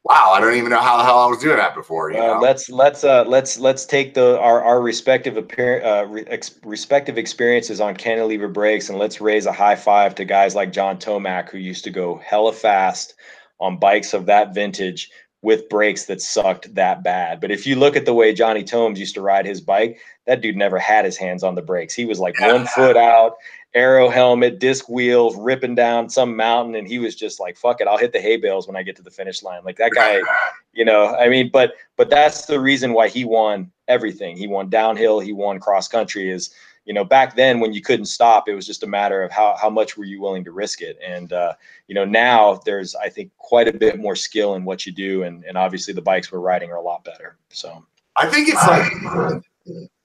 wow, 0.09 0.33
I 0.35 0.41
don't 0.41 0.55
even 0.55 0.71
know 0.71 0.81
how 0.81 0.97
the 0.99 1.03
hell 1.03 1.19
I 1.19 1.27
was 1.27 1.39
doing 1.39 1.57
that 1.57 1.75
before. 1.75 2.13
You 2.13 2.21
uh? 2.21 2.39
Let's 2.41 2.71
let's 2.71 3.03
uh 3.03 3.25
let's 3.25 3.59
let's 3.59 3.85
take 3.85 4.15
the 4.15 4.39
our 4.39 4.63
our 4.63 4.81
respective 4.81 5.37
appear 5.37 5.85
uh 5.85 6.05
re- 6.05 6.25
ex- 6.29 6.61
respective 6.65 7.19
experiences 7.19 7.81
on 7.81 7.97
cantilever 7.97 8.49
brakes 8.49 8.89
and 8.89 8.99
let's 8.99 9.21
raise 9.21 9.47
a 9.47 9.53
high 9.53 9.75
five 9.75 10.15
to 10.17 10.25
guys 10.25 10.55
like 10.55 10.73
John 10.73 10.99
Tomac 10.99 11.51
who 11.51 11.59
used 11.59 11.83
to 11.85 11.91
go 11.91 12.21
hella 12.25 12.53
fast 12.53 13.15
on 13.59 13.79
bikes 13.79 14.15
of 14.15 14.27
that 14.27 14.55
vintage 14.55 15.11
with 15.43 15.69
brakes 15.69 16.07
that 16.07 16.21
sucked 16.21 16.75
that 16.75 17.03
bad. 17.03 17.41
But 17.41 17.51
if 17.51 17.67
you 17.67 17.77
look 17.77 17.97
at 17.97 18.05
the 18.05 18.15
way 18.15 18.33
Johnny 18.33 18.65
Tomac 18.65 18.97
used 18.97 19.15
to 19.15 19.21
ride 19.21 19.47
his 19.47 19.61
bike, 19.61 19.99
that 20.27 20.41
dude 20.41 20.57
never 20.57 20.79
had 20.79 21.05
his 21.05 21.17
hands 21.17 21.43
on 21.43 21.55
the 21.55 21.63
brakes. 21.63 21.95
He 21.95 22.05
was 22.05 22.19
like 22.21 22.39
yeah. 22.39 22.53
one 22.53 22.67
foot 22.67 22.97
out, 22.97 23.37
aero 23.75 24.09
helmet, 24.09 24.59
disc 24.59 24.89
wheels, 24.89 25.37
ripping 25.37 25.75
down 25.75 26.09
some 26.09 26.35
mountain, 26.35 26.75
and 26.77 26.89
he 26.89 26.99
was 26.99 27.15
just 27.15 27.39
like, 27.39 27.57
"Fuck 27.57 27.81
it, 27.81 27.87
I'll 27.87 27.99
hit 27.99 28.13
the 28.13 28.21
hay 28.21 28.37
bales 28.37 28.67
when 28.67 28.77
I 28.77 28.83
get 28.83 28.97
to 28.97 29.03
the 29.03 29.11
finish 29.11 29.43
line." 29.43 29.61
Like 29.65 29.77
that 29.77 29.93
guy, 29.93 30.21
you 30.73 30.85
know. 30.85 31.15
I 31.15 31.29
mean, 31.29 31.51
but 31.53 31.75
but 31.97 32.11
that's 32.11 32.47
the 32.47 32.59
reason 32.59 32.93
why 32.93 33.09
he 33.09 33.25
won 33.25 33.71
everything. 33.87 34.37
He 34.37 34.47
won 34.47 34.71
downhill, 34.71 35.21
he 35.21 35.33
won 35.33 35.61
cross 35.61 35.89
country. 35.89 36.31
Is 36.31 36.55
you 36.87 36.95
know 36.95 37.05
back 37.05 37.37
then 37.37 37.61
when 37.61 37.73
you 37.73 37.83
couldn't 37.83 38.07
stop, 38.07 38.49
it 38.49 38.55
was 38.55 38.67
just 38.67 38.83
a 38.83 38.87
matter 38.87 39.23
of 39.23 39.31
how 39.31 39.57
how 39.61 39.69
much 39.69 39.97
were 39.97 40.05
you 40.05 40.21
willing 40.21 40.45
to 40.45 40.53
risk 40.53 40.81
it. 40.81 40.99
And 41.07 41.33
uh, 41.33 41.53
you 41.87 41.95
know 41.95 42.05
now 42.05 42.61
there's 42.65 42.95
I 42.95 43.11
think 43.11 43.31
quite 43.37 43.69
a 43.69 43.73
bit 43.73 43.99
more 43.99 44.17
skill 44.17 44.55
in 44.55 44.65
what 44.65 44.87
you 44.87 44.93
do, 44.93 45.25
and 45.25 45.45
and 45.45 45.59
obviously 45.59 45.93
the 45.93 46.03
bikes 46.03 46.33
we're 46.33 46.41
riding 46.41 46.71
are 46.71 46.77
a 46.77 46.83
lot 46.83 47.05
better. 47.05 47.37
So 47.51 47.85
I 48.17 48.29
think 48.29 48.49
it's 48.49 48.67
like. 48.67 49.43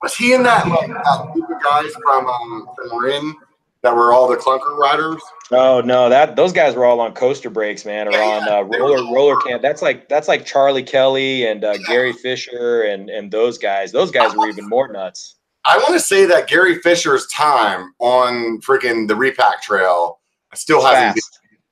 Was 0.01 0.15
he 0.15 0.33
in 0.33 0.41
that 0.41 0.67
like 0.67 0.87
that 0.87 1.29
group 1.33 1.47
of 1.47 1.61
guys 1.63 1.91
from 2.03 2.25
um, 2.25 2.67
from 2.75 2.89
Marin 2.89 3.35
that 3.83 3.95
were 3.95 4.13
all 4.13 4.27
the 4.27 4.37
clunker 4.37 4.77
riders? 4.77 5.21
Oh 5.51 5.81
no, 5.81 6.09
that 6.09 6.35
those 6.35 6.53
guys 6.53 6.75
were 6.75 6.85
all 6.85 6.99
on 6.99 7.13
coaster 7.13 7.49
brakes, 7.49 7.85
man, 7.85 8.07
or 8.07 8.11
yeah, 8.11 8.19
on 8.19 8.47
uh, 8.47 8.61
roller 8.61 9.03
roller 9.13 9.35
cam. 9.37 9.61
That's 9.61 9.81
like 9.81 10.07
that's 10.07 10.27
like 10.27 10.45
Charlie 10.45 10.83
Kelly 10.83 11.45
and 11.45 11.63
uh, 11.63 11.71
yeah. 11.71 11.87
Gary 11.87 12.13
Fisher 12.13 12.83
and 12.83 13.09
and 13.09 13.31
those 13.31 13.57
guys. 13.57 13.91
Those 13.91 14.11
guys 14.11 14.35
were 14.35 14.47
even 14.47 14.69
more 14.69 14.91
nuts. 14.91 15.35
I 15.65 15.77
want 15.77 15.93
to 15.93 15.99
say 15.99 16.25
that 16.25 16.47
Gary 16.47 16.79
Fisher's 16.79 17.27
time 17.27 17.93
on 17.99 18.59
freaking 18.61 19.07
the 19.07 19.15
repack 19.15 19.61
trail 19.61 20.19
still 20.53 20.83
hasn't. 20.83 21.15
Been, 21.15 21.21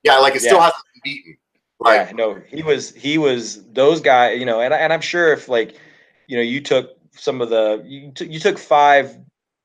yeah, 0.03 0.18
like 0.18 0.36
it 0.36 0.44
yeah. 0.44 0.49
still 0.49 0.61
hasn't 0.61 0.84
been 0.94 1.11
beaten. 1.11 1.38
Like, 1.80 2.10
yeah, 2.10 2.15
no, 2.15 2.41
he 2.48 2.61
was 2.61 2.94
he 2.94 3.18
was 3.18 3.64
those 3.72 4.02
guys, 4.02 4.38
you 4.38 4.45
know, 4.45 4.60
and 4.60 4.73
and 4.73 4.91
I'm 4.91 5.02
sure 5.02 5.31
if 5.31 5.48
like, 5.48 5.77
you 6.27 6.36
know, 6.36 6.44
you 6.44 6.60
took 6.60 6.98
some 7.11 7.41
of 7.41 7.49
the 7.49 7.81
you, 7.86 8.11
t- 8.11 8.27
you 8.27 8.40
took 8.40 8.57
five 8.57 9.18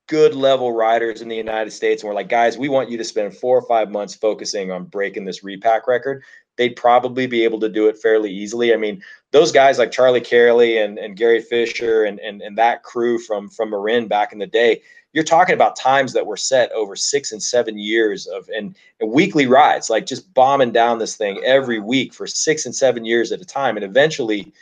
good 0.06 0.34
level 0.34 0.72
riders 0.72 1.22
in 1.22 1.28
the 1.28 1.36
United 1.36 1.70
States 1.70 2.02
and 2.02 2.08
we're 2.08 2.14
like, 2.14 2.28
guys, 2.28 2.58
we 2.58 2.68
want 2.68 2.90
you 2.90 2.98
to 2.98 3.04
spend 3.04 3.34
four 3.34 3.58
or 3.58 3.66
five 3.66 3.90
months 3.90 4.14
focusing 4.14 4.70
on 4.70 4.84
breaking 4.84 5.24
this 5.24 5.42
repack 5.42 5.86
record, 5.86 6.22
they'd 6.56 6.76
probably 6.76 7.26
be 7.26 7.42
able 7.42 7.58
to 7.60 7.68
do 7.68 7.88
it 7.88 7.98
fairly 7.98 8.30
easily. 8.30 8.72
I 8.72 8.76
mean, 8.76 9.02
those 9.32 9.50
guys 9.50 9.78
like 9.78 9.90
Charlie 9.90 10.20
Carey 10.20 10.78
and, 10.78 10.98
and 10.98 11.16
Gary 11.16 11.40
Fisher 11.40 12.04
and, 12.04 12.20
and, 12.20 12.42
and 12.42 12.56
that 12.58 12.82
crew 12.82 13.18
from, 13.18 13.48
from 13.48 13.70
Marin 13.70 14.06
back 14.06 14.32
in 14.32 14.38
the 14.38 14.46
day, 14.46 14.82
you're 15.12 15.24
talking 15.24 15.54
about 15.54 15.76
times 15.76 16.12
that 16.12 16.26
were 16.26 16.36
set 16.36 16.70
over 16.72 16.96
six 16.96 17.32
and 17.32 17.42
seven 17.42 17.78
years 17.78 18.26
of 18.26 18.48
and, 18.54 18.76
and 19.00 19.10
weekly 19.10 19.46
rides, 19.46 19.88
like 19.88 20.06
just 20.06 20.32
bombing 20.34 20.72
down 20.72 20.98
this 20.98 21.16
thing 21.16 21.40
every 21.44 21.78
week 21.78 22.12
for 22.12 22.26
six 22.26 22.66
and 22.66 22.74
seven 22.74 23.04
years 23.04 23.32
at 23.32 23.40
a 23.40 23.44
time. 23.44 23.76
And 23.76 23.84
eventually 23.84 24.52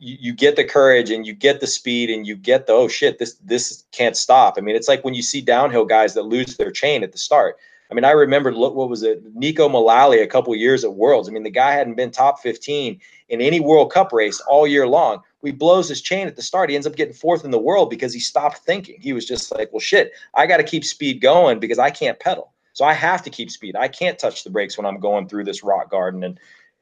you, 0.00 0.16
you 0.18 0.32
get 0.32 0.56
the 0.56 0.64
courage 0.64 1.10
and 1.10 1.26
you 1.26 1.32
get 1.32 1.60
the 1.60 1.66
speed 1.66 2.10
and 2.10 2.26
you 2.26 2.34
get 2.34 2.66
the 2.66 2.72
oh 2.72 2.88
shit 2.88 3.18
this 3.18 3.34
this 3.44 3.84
can't 3.92 4.16
stop. 4.16 4.54
I 4.56 4.62
mean, 4.62 4.74
it's 4.74 4.88
like 4.88 5.04
when 5.04 5.14
you 5.14 5.22
see 5.22 5.40
downhill 5.40 5.84
guys 5.84 6.14
that 6.14 6.22
lose 6.22 6.56
their 6.56 6.72
chain 6.72 7.04
at 7.04 7.12
the 7.12 7.18
start. 7.18 7.56
I 7.90 7.94
mean, 7.94 8.04
I 8.04 8.12
remember 8.12 8.52
look 8.52 8.74
what 8.74 8.88
was 8.88 9.02
it, 9.02 9.34
Neko 9.38 9.68
Mulally 9.68 10.22
a 10.22 10.26
couple 10.26 10.54
years 10.54 10.84
at 10.84 10.94
Worlds. 10.94 11.28
I 11.28 11.32
mean, 11.32 11.42
the 11.42 11.50
guy 11.50 11.72
hadn't 11.72 11.96
been 11.96 12.10
top 12.10 12.40
15 12.40 13.00
in 13.28 13.40
any 13.40 13.58
World 13.58 13.92
Cup 13.92 14.12
race 14.12 14.40
all 14.48 14.66
year 14.66 14.86
long. 14.86 15.22
He 15.42 15.52
blows 15.52 15.88
his 15.88 16.00
chain 16.00 16.26
at 16.26 16.36
the 16.36 16.42
start. 16.42 16.70
He 16.70 16.76
ends 16.76 16.86
up 16.86 16.96
getting 16.96 17.14
fourth 17.14 17.44
in 17.44 17.50
the 17.50 17.58
world 17.58 17.90
because 17.90 18.12
he 18.12 18.20
stopped 18.20 18.58
thinking. 18.58 19.00
He 19.00 19.12
was 19.12 19.26
just 19.26 19.50
like, 19.50 19.72
well, 19.72 19.80
shit, 19.80 20.12
I 20.34 20.46
got 20.46 20.58
to 20.58 20.62
keep 20.62 20.84
speed 20.84 21.20
going 21.20 21.58
because 21.58 21.78
I 21.78 21.90
can't 21.90 22.20
pedal. 22.20 22.52
So 22.74 22.84
I 22.84 22.92
have 22.92 23.22
to 23.22 23.30
keep 23.30 23.50
speed. 23.50 23.74
I 23.74 23.88
can't 23.88 24.18
touch 24.18 24.44
the 24.44 24.50
brakes 24.50 24.76
when 24.76 24.86
I'm 24.86 25.00
going 25.00 25.28
through 25.28 25.44
this 25.44 25.64
rock 25.64 25.90
garden. 25.90 26.22
And 26.22 26.38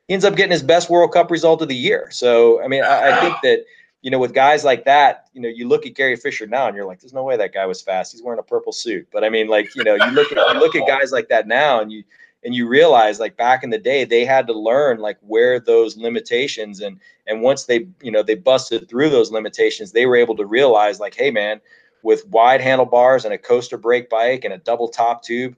he 0.09 0.15
ends 0.15 0.25
up 0.25 0.37
getting 0.37 0.53
his 0.53 0.63
best 0.63 0.91
World 0.91 1.13
Cup 1.13 1.31
result 1.31 1.63
of 1.63 1.69
the 1.69 1.77
year. 1.77 2.09
So, 2.11 2.63
I 2.63 2.69
mean, 2.69 2.83
I, 2.83 3.11
I 3.11 3.21
think 3.21 3.37
that, 3.43 3.65
you 4.01 4.11
know, 4.11 4.19
with 4.19 4.33
guys 4.33 4.65
like 4.65 4.85
that, 4.87 5.29
you 5.35 5.41
know, 5.41 5.49
you 5.49 5.69
look 5.69 5.85
at 5.85 5.95
Gary 5.95 6.17
Fisher 6.17 6.47
now 6.47 6.67
and 6.67 6.75
you're 6.75 6.87
like, 6.87 7.01
there's 7.01 7.13
no 7.13 7.23
way 7.23 7.37
that 7.37 7.53
guy 7.53 7.67
was 7.67 7.83
fast. 7.83 8.13
He's 8.13 8.23
wearing 8.23 8.41
a 8.41 8.43
purple 8.43 8.73
suit. 8.73 9.07
But 9.13 9.23
I 9.23 9.29
mean, 9.29 9.49
like, 9.49 9.75
you 9.77 9.85
know, 9.85 9.95
you 9.95 10.11
look 10.13 10.33
at 10.33 10.55
you 10.55 10.61
look 10.61 10.75
at 10.75 10.87
guys 10.87 11.13
like 11.13 11.29
that 11.29 11.47
now 11.47 11.81
and 11.81 11.93
you 11.93 12.05
and 12.45 12.55
you 12.55 12.69
realize 12.69 13.21
like 13.21 13.37
back 13.37 13.63
in 13.63 13.71
the 13.71 13.79
day 13.79 14.05
they 14.05 14.25
had 14.25 14.47
to 14.47 14.53
learn 14.53 14.99
like 14.99 15.19
where 15.21 15.59
those 15.59 15.97
limitations 15.97 16.81
and 16.81 16.99
and 17.27 17.43
once 17.43 17.65
they 17.65 17.87
you 18.03 18.11
know 18.11 18.23
they 18.23 18.35
busted 18.35 18.89
through 18.89 19.11
those 19.11 19.33
limitations 19.33 19.93
they 19.93 20.07
were 20.07 20.17
able 20.17 20.37
to 20.37 20.47
realize 20.47 21.01
like 21.01 21.15
hey 21.15 21.31
man 21.31 21.61
with 22.03 22.27
wide 22.29 22.61
handlebars 22.61 23.25
and 23.25 23.35
a 23.35 23.39
coaster 23.39 23.77
brake 23.77 24.09
bike 24.09 24.45
and 24.45 24.55
a 24.55 24.59
double 24.59 24.89
top 24.89 25.23
tube 25.23 25.57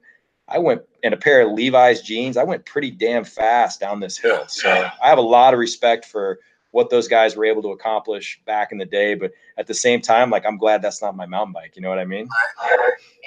I 0.51 0.57
went 0.57 0.81
in 1.03 1.13
a 1.13 1.17
pair 1.17 1.41
of 1.41 1.53
Levi's 1.53 2.01
jeans. 2.01 2.37
I 2.37 2.43
went 2.43 2.65
pretty 2.65 2.91
damn 2.91 3.23
fast 3.23 3.79
down 3.79 3.99
this 3.99 4.17
hill. 4.17 4.43
So 4.47 4.69
I 4.69 5.07
have 5.07 5.17
a 5.17 5.21
lot 5.21 5.53
of 5.53 5.59
respect 5.59 6.05
for 6.05 6.39
what 6.71 6.89
those 6.89 7.07
guys 7.07 7.35
were 7.35 7.45
able 7.45 7.61
to 7.61 7.69
accomplish 7.69 8.39
back 8.45 8.71
in 8.71 8.77
the 8.77 8.85
day. 8.85 9.13
But 9.13 9.31
at 9.57 9.67
the 9.67 9.73
same 9.73 10.01
time, 10.01 10.29
like 10.29 10.45
I'm 10.45 10.57
glad 10.57 10.81
that's 10.81 11.01
not 11.01 11.15
my 11.15 11.25
mountain 11.25 11.53
bike. 11.53 11.73
You 11.75 11.81
know 11.81 11.89
what 11.89 11.99
I 11.99 12.05
mean? 12.05 12.27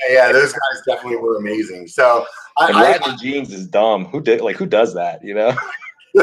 Yeah, 0.09 0.32
those 0.32 0.52
guys 0.52 0.82
definitely 0.86 1.18
were 1.18 1.36
amazing. 1.36 1.88
So 1.88 2.26
I, 2.59 2.98
I, 3.05 3.16
jeans 3.16 3.52
is 3.52 3.66
dumb. 3.66 4.06
Who 4.06 4.20
did 4.20 4.40
like 4.40 4.56
who 4.56 4.66
does 4.66 4.94
that? 4.94 5.24
You 5.24 5.34
know. 5.34 5.56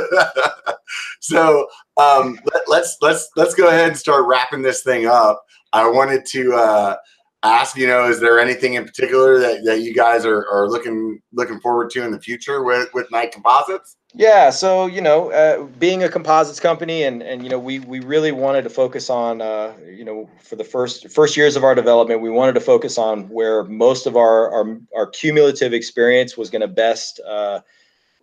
so 1.19 1.67
um, 1.97 2.39
let, 2.53 2.63
let's 2.67 2.97
let's 3.01 3.29
let's 3.35 3.53
go 3.53 3.67
ahead 3.67 3.89
and 3.89 3.97
start 3.97 4.25
wrapping 4.27 4.61
this 4.61 4.83
thing 4.83 5.05
up. 5.05 5.43
I 5.73 5.87
wanted 5.89 6.25
to 6.27 6.53
uh, 6.53 6.95
ask, 7.43 7.75
you 7.75 7.87
know, 7.87 8.07
is 8.07 8.19
there 8.19 8.39
anything 8.39 8.75
in 8.75 8.85
particular 8.85 9.39
that, 9.39 9.63
that 9.65 9.81
you 9.81 9.93
guys 9.93 10.25
are, 10.25 10.47
are 10.49 10.69
looking 10.69 11.21
looking 11.33 11.59
forward 11.59 11.89
to 11.91 12.03
in 12.03 12.11
the 12.11 12.19
future 12.19 12.63
with, 12.63 12.89
with 12.93 13.09
Knight 13.11 13.31
Composites? 13.31 13.97
Yeah, 14.13 14.49
so 14.49 14.87
you 14.87 15.01
know, 15.01 15.31
uh, 15.31 15.63
being 15.79 16.03
a 16.03 16.09
composites 16.09 16.59
company, 16.59 17.03
and 17.03 17.23
and 17.23 17.43
you 17.43 17.49
know, 17.49 17.59
we 17.59 17.79
we 17.79 18.01
really 18.01 18.33
wanted 18.33 18.63
to 18.63 18.69
focus 18.69 19.09
on, 19.09 19.41
uh, 19.41 19.73
you 19.85 20.03
know, 20.03 20.29
for 20.41 20.57
the 20.57 20.65
first 20.65 21.09
first 21.09 21.37
years 21.37 21.55
of 21.55 21.63
our 21.63 21.73
development, 21.73 22.21
we 22.21 22.29
wanted 22.29 22.53
to 22.53 22.59
focus 22.59 22.97
on 22.97 23.29
where 23.29 23.63
most 23.63 24.07
of 24.07 24.17
our 24.17 24.51
our, 24.51 24.77
our 24.95 25.07
cumulative 25.07 25.73
experience 25.73 26.35
was 26.35 26.49
going 26.49 26.61
to 26.61 26.67
best 26.67 27.21
uh, 27.25 27.61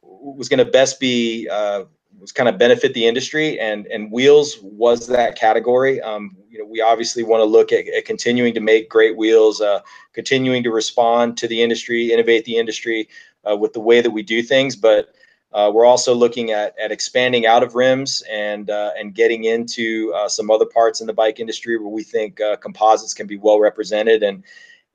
was 0.02 0.48
going 0.48 0.58
to 0.58 0.70
best 0.70 1.00
be 1.00 1.48
uh, 1.50 1.84
was 2.20 2.32
kind 2.32 2.48
of 2.48 2.58
benefit 2.58 2.92
the 2.92 3.06
industry 3.06 3.58
and 3.58 3.86
and 3.86 4.12
wheels 4.12 4.58
was 4.62 5.06
that 5.06 5.36
category 5.36 6.00
um, 6.02 6.36
you 6.58 6.64
know 6.64 6.68
we 6.68 6.80
obviously 6.80 7.22
want 7.22 7.40
to 7.40 7.44
look 7.44 7.72
at, 7.72 7.86
at, 7.88 8.04
continuing 8.04 8.52
to 8.52 8.60
make 8.60 8.88
great 8.88 9.16
wheels 9.16 9.60
uh, 9.60 9.80
continuing 10.12 10.62
to 10.64 10.70
respond 10.70 11.36
to 11.38 11.46
the 11.46 11.62
industry 11.62 12.12
innovate 12.12 12.44
the 12.44 12.56
industry 12.56 13.08
uh, 13.48 13.56
with 13.56 13.72
the 13.72 13.80
way 13.80 14.00
that 14.00 14.10
we 14.10 14.22
do 14.22 14.42
things. 14.42 14.74
But 14.74 15.14
uh, 15.52 15.70
we're 15.72 15.86
also 15.86 16.14
looking 16.14 16.50
at, 16.50 16.74
at 16.78 16.92
expanding 16.92 17.46
out 17.46 17.62
of 17.62 17.74
rims 17.74 18.22
and 18.30 18.68
uh, 18.68 18.90
and 18.98 19.14
getting 19.14 19.44
into 19.44 20.12
uh, 20.14 20.28
some 20.28 20.50
other 20.50 20.66
parts 20.66 21.00
in 21.00 21.06
the 21.06 21.12
bike 21.12 21.38
industry 21.38 21.78
where 21.78 21.88
we 21.88 22.02
think 22.02 22.40
uh, 22.40 22.56
composites 22.56 23.14
can 23.14 23.26
be 23.26 23.36
well 23.36 23.60
represented. 23.60 24.22
And 24.22 24.42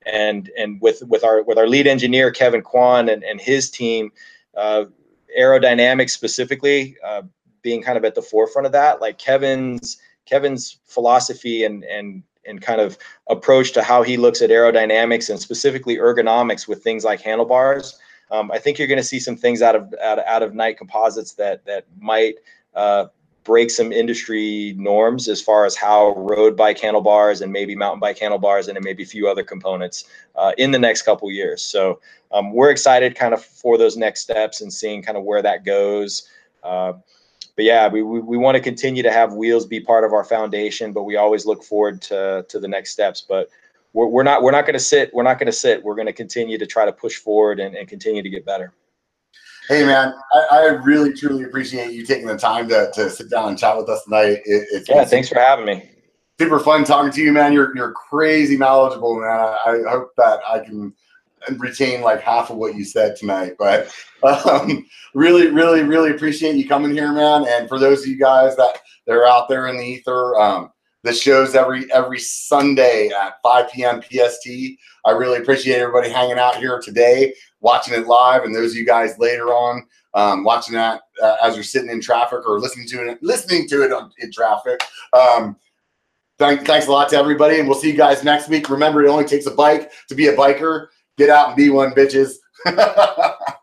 and 0.04 0.50
and 0.58 0.80
with 0.82 1.02
with 1.08 1.24
our 1.24 1.42
with 1.42 1.56
our 1.56 1.66
lead 1.66 1.86
engineer 1.86 2.30
Kevin 2.30 2.60
Quan 2.62 3.08
and, 3.08 3.24
and 3.24 3.40
his 3.40 3.70
team 3.70 4.12
aerodynamics 5.36 6.10
specifically 6.10 6.96
being 7.62 7.82
kind 7.82 7.96
of 7.96 8.04
at 8.04 8.14
the 8.14 8.22
forefront 8.22 8.66
of 8.66 8.72
that 8.72 9.00
like 9.00 9.18
kevin's 9.18 9.96
kevin's 10.26 10.78
philosophy 10.84 11.64
and 11.64 11.84
and 11.84 12.22
and 12.46 12.60
kind 12.60 12.80
of 12.80 12.98
approach 13.28 13.72
to 13.72 13.82
how 13.82 14.02
he 14.02 14.16
looks 14.16 14.42
at 14.42 14.50
aerodynamics 14.50 15.30
and 15.30 15.40
specifically 15.40 15.96
ergonomics 15.96 16.68
with 16.68 16.82
things 16.82 17.04
like 17.04 17.20
handlebars 17.20 17.98
um, 18.30 18.50
i 18.50 18.58
think 18.58 18.78
you're 18.78 18.88
going 18.88 18.98
to 18.98 19.04
see 19.04 19.20
some 19.20 19.36
things 19.36 19.62
out 19.62 19.74
of 19.74 19.94
out, 20.02 20.18
out 20.26 20.42
of 20.42 20.54
Knight 20.54 20.76
composites 20.76 21.32
that 21.32 21.64
that 21.64 21.86
might 21.98 22.36
uh, 22.74 23.06
break 23.44 23.70
some 23.70 23.92
industry 23.92 24.74
norms 24.76 25.28
as 25.28 25.40
far 25.40 25.66
as 25.66 25.76
how 25.76 26.14
road 26.16 26.56
bike 26.56 26.80
handlebars 26.80 27.42
and 27.42 27.52
maybe 27.52 27.76
mountain 27.76 28.00
bike 28.00 28.18
handlebars 28.18 28.68
and 28.68 28.78
maybe 28.82 29.02
a 29.02 29.06
few 29.06 29.28
other 29.28 29.44
components 29.44 30.06
uh, 30.36 30.52
in 30.58 30.70
the 30.70 30.78
next 30.78 31.02
couple 31.02 31.30
years. 31.30 31.62
So 31.62 32.00
um, 32.32 32.52
we're 32.52 32.70
excited 32.70 33.14
kind 33.14 33.34
of 33.34 33.44
for 33.44 33.76
those 33.76 33.96
next 33.96 34.22
steps 34.22 34.62
and 34.62 34.72
seeing 34.72 35.02
kind 35.02 35.16
of 35.18 35.24
where 35.24 35.42
that 35.42 35.64
goes. 35.64 36.28
Uh, 36.62 36.94
but 37.56 37.64
yeah, 37.64 37.88
we, 37.88 38.02
we, 38.02 38.20
we 38.20 38.36
want 38.36 38.56
to 38.56 38.60
continue 38.60 39.02
to 39.02 39.12
have 39.12 39.34
wheels 39.34 39.66
be 39.66 39.80
part 39.80 40.04
of 40.04 40.12
our 40.12 40.24
foundation, 40.24 40.92
but 40.92 41.04
we 41.04 41.16
always 41.16 41.46
look 41.46 41.62
forward 41.62 42.02
to, 42.02 42.44
to 42.48 42.58
the 42.58 42.66
next 42.66 42.90
steps. 42.90 43.24
But 43.26 43.48
we're, 43.92 44.06
we're 44.06 44.22
not 44.24 44.42
we're 44.42 44.50
not 44.50 44.66
going 44.66 44.74
to 44.74 44.80
sit. 44.80 45.12
We're 45.14 45.22
not 45.22 45.38
going 45.38 45.46
to 45.46 45.52
sit. 45.52 45.82
We're 45.82 45.94
going 45.94 46.06
to 46.06 46.12
continue 46.12 46.58
to 46.58 46.66
try 46.66 46.84
to 46.84 46.92
push 46.92 47.16
forward 47.16 47.60
and, 47.60 47.76
and 47.76 47.88
continue 47.88 48.22
to 48.22 48.30
get 48.30 48.44
better. 48.44 48.72
Hey 49.68 49.84
man, 49.84 50.12
I, 50.34 50.46
I, 50.50 50.64
really 50.84 51.14
truly 51.14 51.44
appreciate 51.44 51.92
you 51.92 52.04
taking 52.04 52.26
the 52.26 52.36
time 52.36 52.68
to, 52.68 52.90
to 52.92 53.08
sit 53.08 53.30
down 53.30 53.48
and 53.48 53.58
chat 53.58 53.74
with 53.78 53.88
us 53.88 54.04
tonight. 54.04 54.42
It, 54.44 54.68
it's 54.70 54.88
yeah, 54.90 55.06
thanks 55.06 55.30
for 55.30 55.38
having 55.38 55.64
me. 55.64 55.88
Super 56.38 56.58
fun 56.58 56.84
talking 56.84 57.10
to 57.10 57.22
you, 57.22 57.32
man. 57.32 57.54
You're 57.54 57.74
you're 57.74 57.92
crazy 57.92 58.58
knowledgeable, 58.58 59.20
man. 59.20 59.30
I, 59.30 59.82
I 59.86 59.90
hope 59.90 60.10
that 60.18 60.40
I 60.46 60.58
can 60.58 60.92
retain 61.58 62.00
like 62.00 62.20
half 62.20 62.50
of 62.50 62.56
what 62.56 62.74
you 62.74 62.84
said 62.84 63.16
tonight. 63.16 63.54
But 63.58 63.92
um, 64.22 64.86
really, 65.14 65.48
really, 65.48 65.82
really 65.82 66.10
appreciate 66.10 66.56
you 66.56 66.68
coming 66.68 66.92
here, 66.92 67.12
man. 67.12 67.46
And 67.48 67.68
for 67.68 67.78
those 67.78 68.02
of 68.02 68.08
you 68.08 68.18
guys 68.18 68.56
that 68.56 68.80
are 69.08 69.26
out 69.26 69.48
there 69.48 69.66
in 69.68 69.76
the 69.76 69.84
ether, 69.84 70.38
um, 70.38 70.70
this 71.02 71.20
shows 71.20 71.54
every 71.54 71.92
every 71.92 72.18
Sunday 72.18 73.08
at 73.08 73.34
5 73.42 73.70
p.m. 73.70 74.00
PST. 74.00 74.48
I 75.04 75.10
really 75.10 75.38
appreciate 75.38 75.78
everybody 75.78 76.08
hanging 76.08 76.38
out 76.38 76.56
here 76.56 76.80
today 76.80 77.34
watching 77.60 77.94
it 77.94 78.06
live, 78.06 78.44
and 78.44 78.54
those 78.54 78.72
of 78.72 78.76
you 78.76 78.86
guys 78.86 79.18
later 79.18 79.48
on 79.48 79.86
um, 80.14 80.44
watching 80.44 80.74
that 80.74 81.02
uh, 81.22 81.36
as 81.42 81.54
you're 81.54 81.64
sitting 81.64 81.90
in 81.90 82.00
traffic 82.00 82.46
or 82.46 82.60
listening 82.60 82.86
to 82.88 83.08
it, 83.08 83.22
listening 83.22 83.68
to 83.68 83.82
it 83.82 83.92
on, 83.92 84.10
in 84.18 84.32
traffic. 84.32 84.80
Um, 85.12 85.56
thank, 86.38 86.66
thanks 86.66 86.86
a 86.86 86.92
lot 86.92 87.08
to 87.10 87.16
everybody, 87.16 87.58
and 87.58 87.68
we'll 87.68 87.78
see 87.78 87.90
you 87.90 87.96
guys 87.96 88.24
next 88.24 88.48
week. 88.48 88.70
Remember, 88.70 89.04
it 89.04 89.08
only 89.08 89.24
takes 89.24 89.46
a 89.46 89.50
bike 89.50 89.92
to 90.08 90.14
be 90.14 90.28
a 90.28 90.36
biker. 90.36 90.86
Get 91.16 91.30
out 91.30 91.48
and 91.48 91.56
be 91.56 91.70
one, 91.70 91.92
bitches. 91.92 92.34